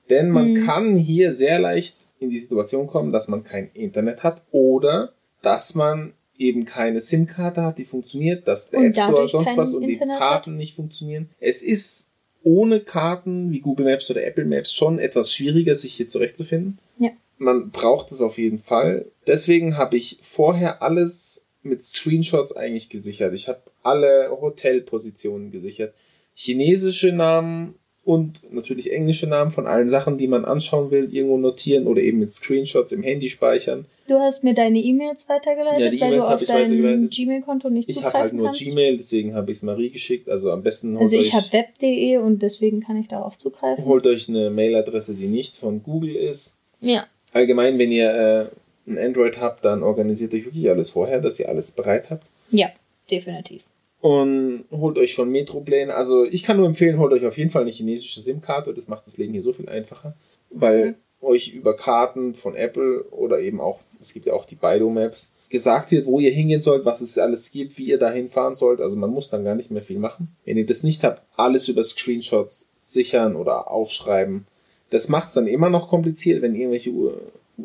Denn 0.09 0.31
man 0.31 0.55
hm. 0.55 0.67
kann 0.67 0.97
hier 0.97 1.33
sehr 1.33 1.59
leicht 1.59 1.97
in 2.21 2.31
die 2.31 2.39
Situation 2.39 2.87
kommen, 2.87 3.11
dass 3.11 3.27
man 3.27 3.43
kein 3.43 3.71
Internet 3.75 4.23
hat 4.23 4.43
oder 4.53 5.13
dass 5.43 5.75
man 5.75 6.13
eben 6.39 6.65
keine 6.65 7.01
SIM-Karte 7.01 7.63
hat, 7.63 7.79
die 7.79 7.85
funktioniert, 7.85 8.47
dass 8.47 8.71
der 8.71 8.81
und 8.81 8.87
App 8.87 8.97
Store 8.97 9.27
sonst 9.27 9.57
was 9.57 9.75
und 9.75 9.83
Internet 9.83 10.15
die 10.15 10.19
Karten 10.19 10.53
hat? 10.53 10.59
nicht 10.59 10.77
funktionieren. 10.77 11.29
Es 11.41 11.65
ist 11.65 12.13
ohne 12.45 12.79
Karten 12.79 13.51
wie 13.51 13.61
Google 13.61 13.87
Maps 13.87 14.09
oder 14.13 14.25
Apple 14.25 14.45
Maps 14.45 14.73
schon 14.73 15.01
etwas 15.01 15.35
schwieriger, 15.35 15.75
sich 15.75 15.95
hier 15.95 16.09
zurechtzufinden. 16.09 16.79
Ja. 16.99 17.11
Man 17.39 17.71
braucht 17.71 18.13
es 18.13 18.21
auf 18.21 18.39
jeden 18.39 18.59
Fall. 18.59 19.07
Deswegen 19.27 19.77
habe 19.77 19.97
ich 19.97 20.21
vorher 20.23 20.83
alles 20.83 21.44
mit 21.65 21.83
Screenshots 21.83 22.55
eigentlich 22.55 22.89
gesichert. 22.89 23.35
Ich 23.35 23.49
habe 23.49 23.61
alle 23.83 24.31
Hotelpositionen 24.31 25.51
gesichert. 25.51 25.95
Chinesische 26.35 27.13
Namen 27.13 27.75
und 28.05 28.53
natürlich 28.53 28.93
englische 28.93 29.27
Namen 29.27 29.51
von 29.51 29.67
allen 29.67 29.89
Sachen, 29.89 30.19
die 30.19 30.29
man 30.29 30.45
anschauen 30.45 30.91
will, 30.91 31.15
irgendwo 31.15 31.39
notieren 31.39 31.87
oder 31.87 32.03
eben 32.03 32.19
mit 32.19 32.33
Screenshots 32.33 32.93
im 32.93 33.03
Handy 33.03 33.31
speichern. 33.31 33.87
Du 34.09 34.17
hast 34.17 34.45
mir 34.45 34.53
deine 34.53 34.79
E-Mails 34.79 35.29
weitergeleitet, 35.29 35.81
ja, 35.81 35.91
die 35.91 36.01
weil 36.01 36.19
du 36.19 36.23
auf 36.23 36.45
dein 36.45 37.09
Gmail-Konto 37.09 37.71
nicht 37.71 37.89
ich 37.89 37.97
zugreifen 37.97 38.11
Ich 38.11 38.15
habe 38.15 38.19
halt 38.19 38.33
nur 38.35 38.47
kannst. 38.47 38.61
Gmail, 38.61 38.97
deswegen 38.97 39.35
habe 39.35 39.51
ich 39.51 39.59
es 39.59 39.63
Marie 39.63 39.91
geschickt. 39.91 40.29
Also 40.29 40.51
am 40.51 40.63
besten 40.63 40.99
Also 40.99 41.17
ich 41.19 41.33
habe 41.33 41.51
web.de 41.51 42.19
und 42.19 42.43
deswegen 42.43 42.81
kann 42.81 42.99
ich 42.99 43.09
darauf 43.09 43.39
zugreifen. 43.39 43.85
Holt 43.87 44.07
euch 44.07 44.29
eine 44.29 44.51
Mailadresse, 44.51 45.15
die 45.15 45.27
nicht 45.27 45.57
von 45.57 45.83
Google 45.83 46.15
ist. 46.15 46.59
Ja. 46.81 47.07
Allgemein, 47.33 47.79
wenn 47.79 47.91
ihr 47.91 48.11
äh, 48.11 48.47
ein 48.87 48.99
Android 48.99 49.39
habt, 49.39 49.65
dann 49.65 49.83
organisiert 49.83 50.35
euch 50.35 50.45
wirklich 50.45 50.69
alles 50.69 50.91
vorher, 50.91 51.21
dass 51.21 51.41
ihr 51.41 51.49
alles 51.49 51.73
bereit 51.73 52.11
habt. 52.11 52.27
Ja, 52.51 52.69
definitiv 53.11 53.63
und 54.05 54.67
holt 54.71 54.99
euch 54.99 55.13
schon 55.13 55.31
Metropläne. 55.31 55.95
Also 55.95 56.27
ich 56.27 56.43
kann 56.43 56.59
nur 56.59 56.67
empfehlen, 56.67 56.99
holt 56.99 57.15
euch 57.15 57.25
auf 57.25 57.39
jeden 57.39 57.51
Fall 57.51 57.63
eine 57.63 57.71
chinesische 57.71 58.21
SIM-Karte, 58.21 58.75
das 58.75 58.87
macht 58.87 59.07
das 59.07 59.17
Leben 59.17 59.33
hier 59.33 59.43
so 59.43 59.55
viel 59.55 59.67
einfacher, 59.67 60.15
weil 60.51 60.89
mhm. 60.89 60.95
euch 61.27 61.55
über 61.55 61.75
Karten 61.75 62.35
von 62.35 62.55
Apple 62.55 63.05
oder 63.05 63.41
eben 63.41 63.63
auch, 63.63 63.81
es 64.03 64.13
gibt 64.13 64.27
ja 64.27 64.35
auch 64.35 64.45
die 64.45 64.57
Baidu 64.57 64.91
Maps, 64.91 65.33
gesagt 65.49 65.91
wird, 65.91 66.05
wo 66.05 66.21
ihr 66.21 66.33
hingehen 66.33 66.61
sollt, 66.61 66.85
was 66.85 67.01
es 67.01 67.17
alles 67.17 67.51
gibt, 67.51 67.79
wie 67.79 67.87
ihr 67.87 67.99
dahin 67.99 68.29
fahren 68.29 68.55
sollt. 68.55 68.83
Also 68.83 68.95
man 68.95 69.09
muss 69.09 69.31
dann 69.31 69.43
gar 69.43 69.55
nicht 69.55 69.71
mehr 69.71 69.81
viel 69.81 69.99
machen. 69.99 70.37
Wenn 70.45 70.59
ihr 70.59 70.67
das 70.67 70.83
nicht 70.83 71.03
habt, 71.03 71.23
alles 71.35 71.69
über 71.69 71.83
Screenshots 71.83 72.73
sichern 72.81 73.37
oder 73.37 73.71
aufschreiben. 73.71 74.47
Das 74.91 75.09
macht 75.09 75.29
es 75.29 75.35
dann 75.35 75.47
immer 75.47 75.71
noch 75.71 75.89
kompliziert, 75.89 76.43
wenn 76.43 76.55
irgendwelche 76.55 76.91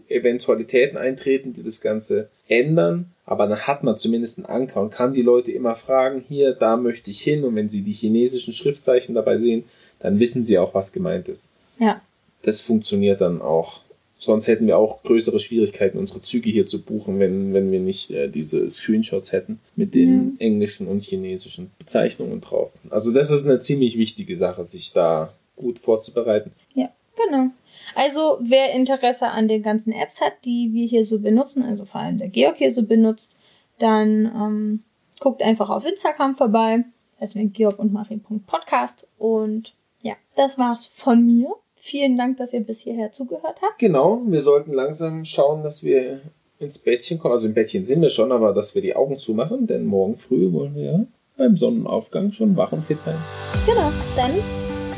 Eventualitäten 0.08 0.98
eintreten, 0.98 1.54
die 1.54 1.64
das 1.64 1.82
Ganze 1.82 2.30
ändern, 2.48 3.12
aber 3.26 3.48
dann 3.48 3.68
hat 3.68 3.84
man 3.84 3.98
zumindest 3.98 4.38
einen 4.38 4.46
Anker 4.46 4.82
und 4.82 4.92
kann 4.92 5.14
die 5.14 5.22
Leute 5.22 5.52
immer 5.52 5.76
fragen, 5.76 6.24
hier, 6.28 6.54
da 6.54 6.78
möchte 6.78 7.12
ich 7.12 7.22
hin 7.22 7.44
und 7.44 7.56
wenn 7.56 7.70
sie 7.70 7.82
die 7.82 7.94
chinesischen 7.94 8.54
Schriftzeichen 8.54 9.16
dabei 9.16 9.40
sehen, 9.40 9.66
dann 10.00 10.20
wissen 10.20 10.46
sie 10.46 10.58
auch, 10.58 10.74
was 10.74 10.92
gemeint 10.92 11.28
ist. 11.28 11.50
Ja. 11.80 12.02
Das 12.42 12.62
funktioniert 12.62 13.22
dann 13.22 13.42
auch. 13.42 13.82
Sonst 14.18 14.48
hätten 14.48 14.68
wir 14.68 14.78
auch 14.78 15.02
größere 15.04 15.40
Schwierigkeiten, 15.40 15.98
unsere 15.98 16.22
Züge 16.22 16.50
hier 16.50 16.68
zu 16.68 16.82
buchen, 16.82 17.20
wenn, 17.20 17.54
wenn 17.54 17.72
wir 17.72 17.80
nicht 17.80 18.12
äh, 18.12 18.28
diese 18.28 18.70
Screenshots 18.70 19.32
hätten 19.32 19.60
mit 19.78 19.96
den 19.96 20.10
mhm. 20.12 20.36
englischen 20.40 20.88
und 20.88 21.04
chinesischen 21.04 21.72
Bezeichnungen 21.80 22.42
drauf. 22.42 22.72
Also 22.90 23.14
das 23.14 23.32
ist 23.32 23.46
eine 23.46 23.60
ziemlich 23.60 23.98
wichtige 23.98 24.36
Sache, 24.36 24.66
sich 24.66 24.92
da 24.92 25.34
gut 25.56 25.80
vorzubereiten. 25.80 26.52
Ja, 26.74 26.90
genau. 27.16 27.50
Also 27.96 28.38
wer 28.42 28.74
Interesse 28.74 29.28
an 29.28 29.48
den 29.48 29.64
ganzen 29.64 29.92
Apps 29.92 30.22
hat, 30.22 30.34
die 30.46 30.70
wir 30.74 30.88
hier 30.88 31.06
so 31.06 31.20
benutzen, 31.20 31.64
also 31.64 31.86
vor 31.86 32.02
allem 32.02 32.18
der 32.18 32.30
Georg 32.30 32.58
hier 32.58 32.74
so 32.74 32.84
benutzt, 32.84 33.38
dann 33.78 34.26
ähm, 34.26 34.84
guckt 35.20 35.42
einfach 35.42 35.70
auf 35.70 35.86
Instagram 35.86 36.36
vorbei. 36.36 36.84
Das 37.20 37.36
ist 37.36 37.54
Georg 37.54 37.80
und 37.80 37.92
Marie.podcast. 37.92 39.08
Und 39.18 39.74
ja, 40.02 40.14
das 40.36 40.58
war's 40.58 40.88
von 40.88 41.26
mir. 41.26 41.54
Vielen 41.76 42.18
Dank, 42.18 42.38
dass 42.38 42.54
ihr 42.54 42.62
bis 42.62 42.82
hierher 42.82 43.12
zugehört 43.12 43.62
habt. 43.62 43.80
Genau, 43.80 44.22
wir 44.26 44.42
sollten 44.42 44.74
langsam 44.74 45.26
schauen, 45.26 45.64
dass 45.64 45.84
wir 45.84 46.22
ins 46.60 46.78
Bettchen 46.78 47.20
kommen. 47.20 47.34
Also 47.34 47.48
im 47.48 47.54
Bettchen 47.54 47.86
sind 47.86 48.02
wir 48.02 48.10
schon, 48.10 48.32
aber 48.32 48.54
dass 48.54 48.76
wir 48.76 48.82
die 48.82 48.96
Augen 48.96 49.18
zumachen, 49.18 49.68
denn 49.68 49.86
morgen 49.86 50.18
früh 50.18 50.52
wollen 50.52 50.76
wir 50.76 50.84
ja 50.84 51.06
beim 51.38 51.56
Sonnenaufgang 51.56 52.32
schon 52.32 52.58
wach 52.58 52.74
und 52.74 52.84
fit 52.84 53.02
sein. 53.02 53.18
Genau, 53.66 53.92
dann 54.16 54.32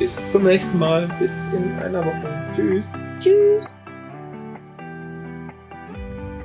bis 0.01 0.27
zum 0.31 0.43
nächsten 0.45 0.79
Mal. 0.79 1.07
Bis 1.19 1.47
in 1.49 1.77
einer 1.77 2.03
Woche. 2.03 2.51
Tschüss. 2.55 2.91
Tschüss. 3.19 3.67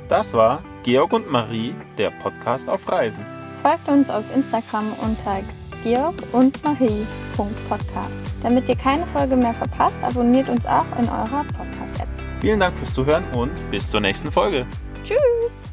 Das 0.09 0.35
war 0.35 0.63
Georg 0.83 1.13
und 1.15 1.31
Marie, 1.31 1.75
der 1.97 2.11
Podcast 2.11 2.69
auf 2.69 2.87
Reisen. 2.87 3.25
Folgt 3.63 3.89
uns 3.89 4.11
auf 4.11 4.25
Instagram 4.35 4.93
unter 5.03 5.41
georg 5.83 6.15
und 6.33 6.63
Marie.podcast. 6.63 8.11
Damit 8.43 8.69
ihr 8.69 8.77
keine 8.77 9.07
Folge 9.07 9.37
mehr 9.37 9.55
verpasst, 9.55 10.03
abonniert 10.03 10.49
uns 10.49 10.67
auch 10.67 10.87
in 11.01 11.09
eurer 11.09 11.45
Podcast-App. 11.57 12.09
Vielen 12.43 12.61
Dank 12.61 12.77
fürs 12.77 12.93
Zuhören 12.93 13.25
und 13.35 13.53
bis 13.71 13.91
zur 13.91 14.01
nächsten 14.01 14.31
Folge. 14.31 14.67
Tschüss. 15.03 15.66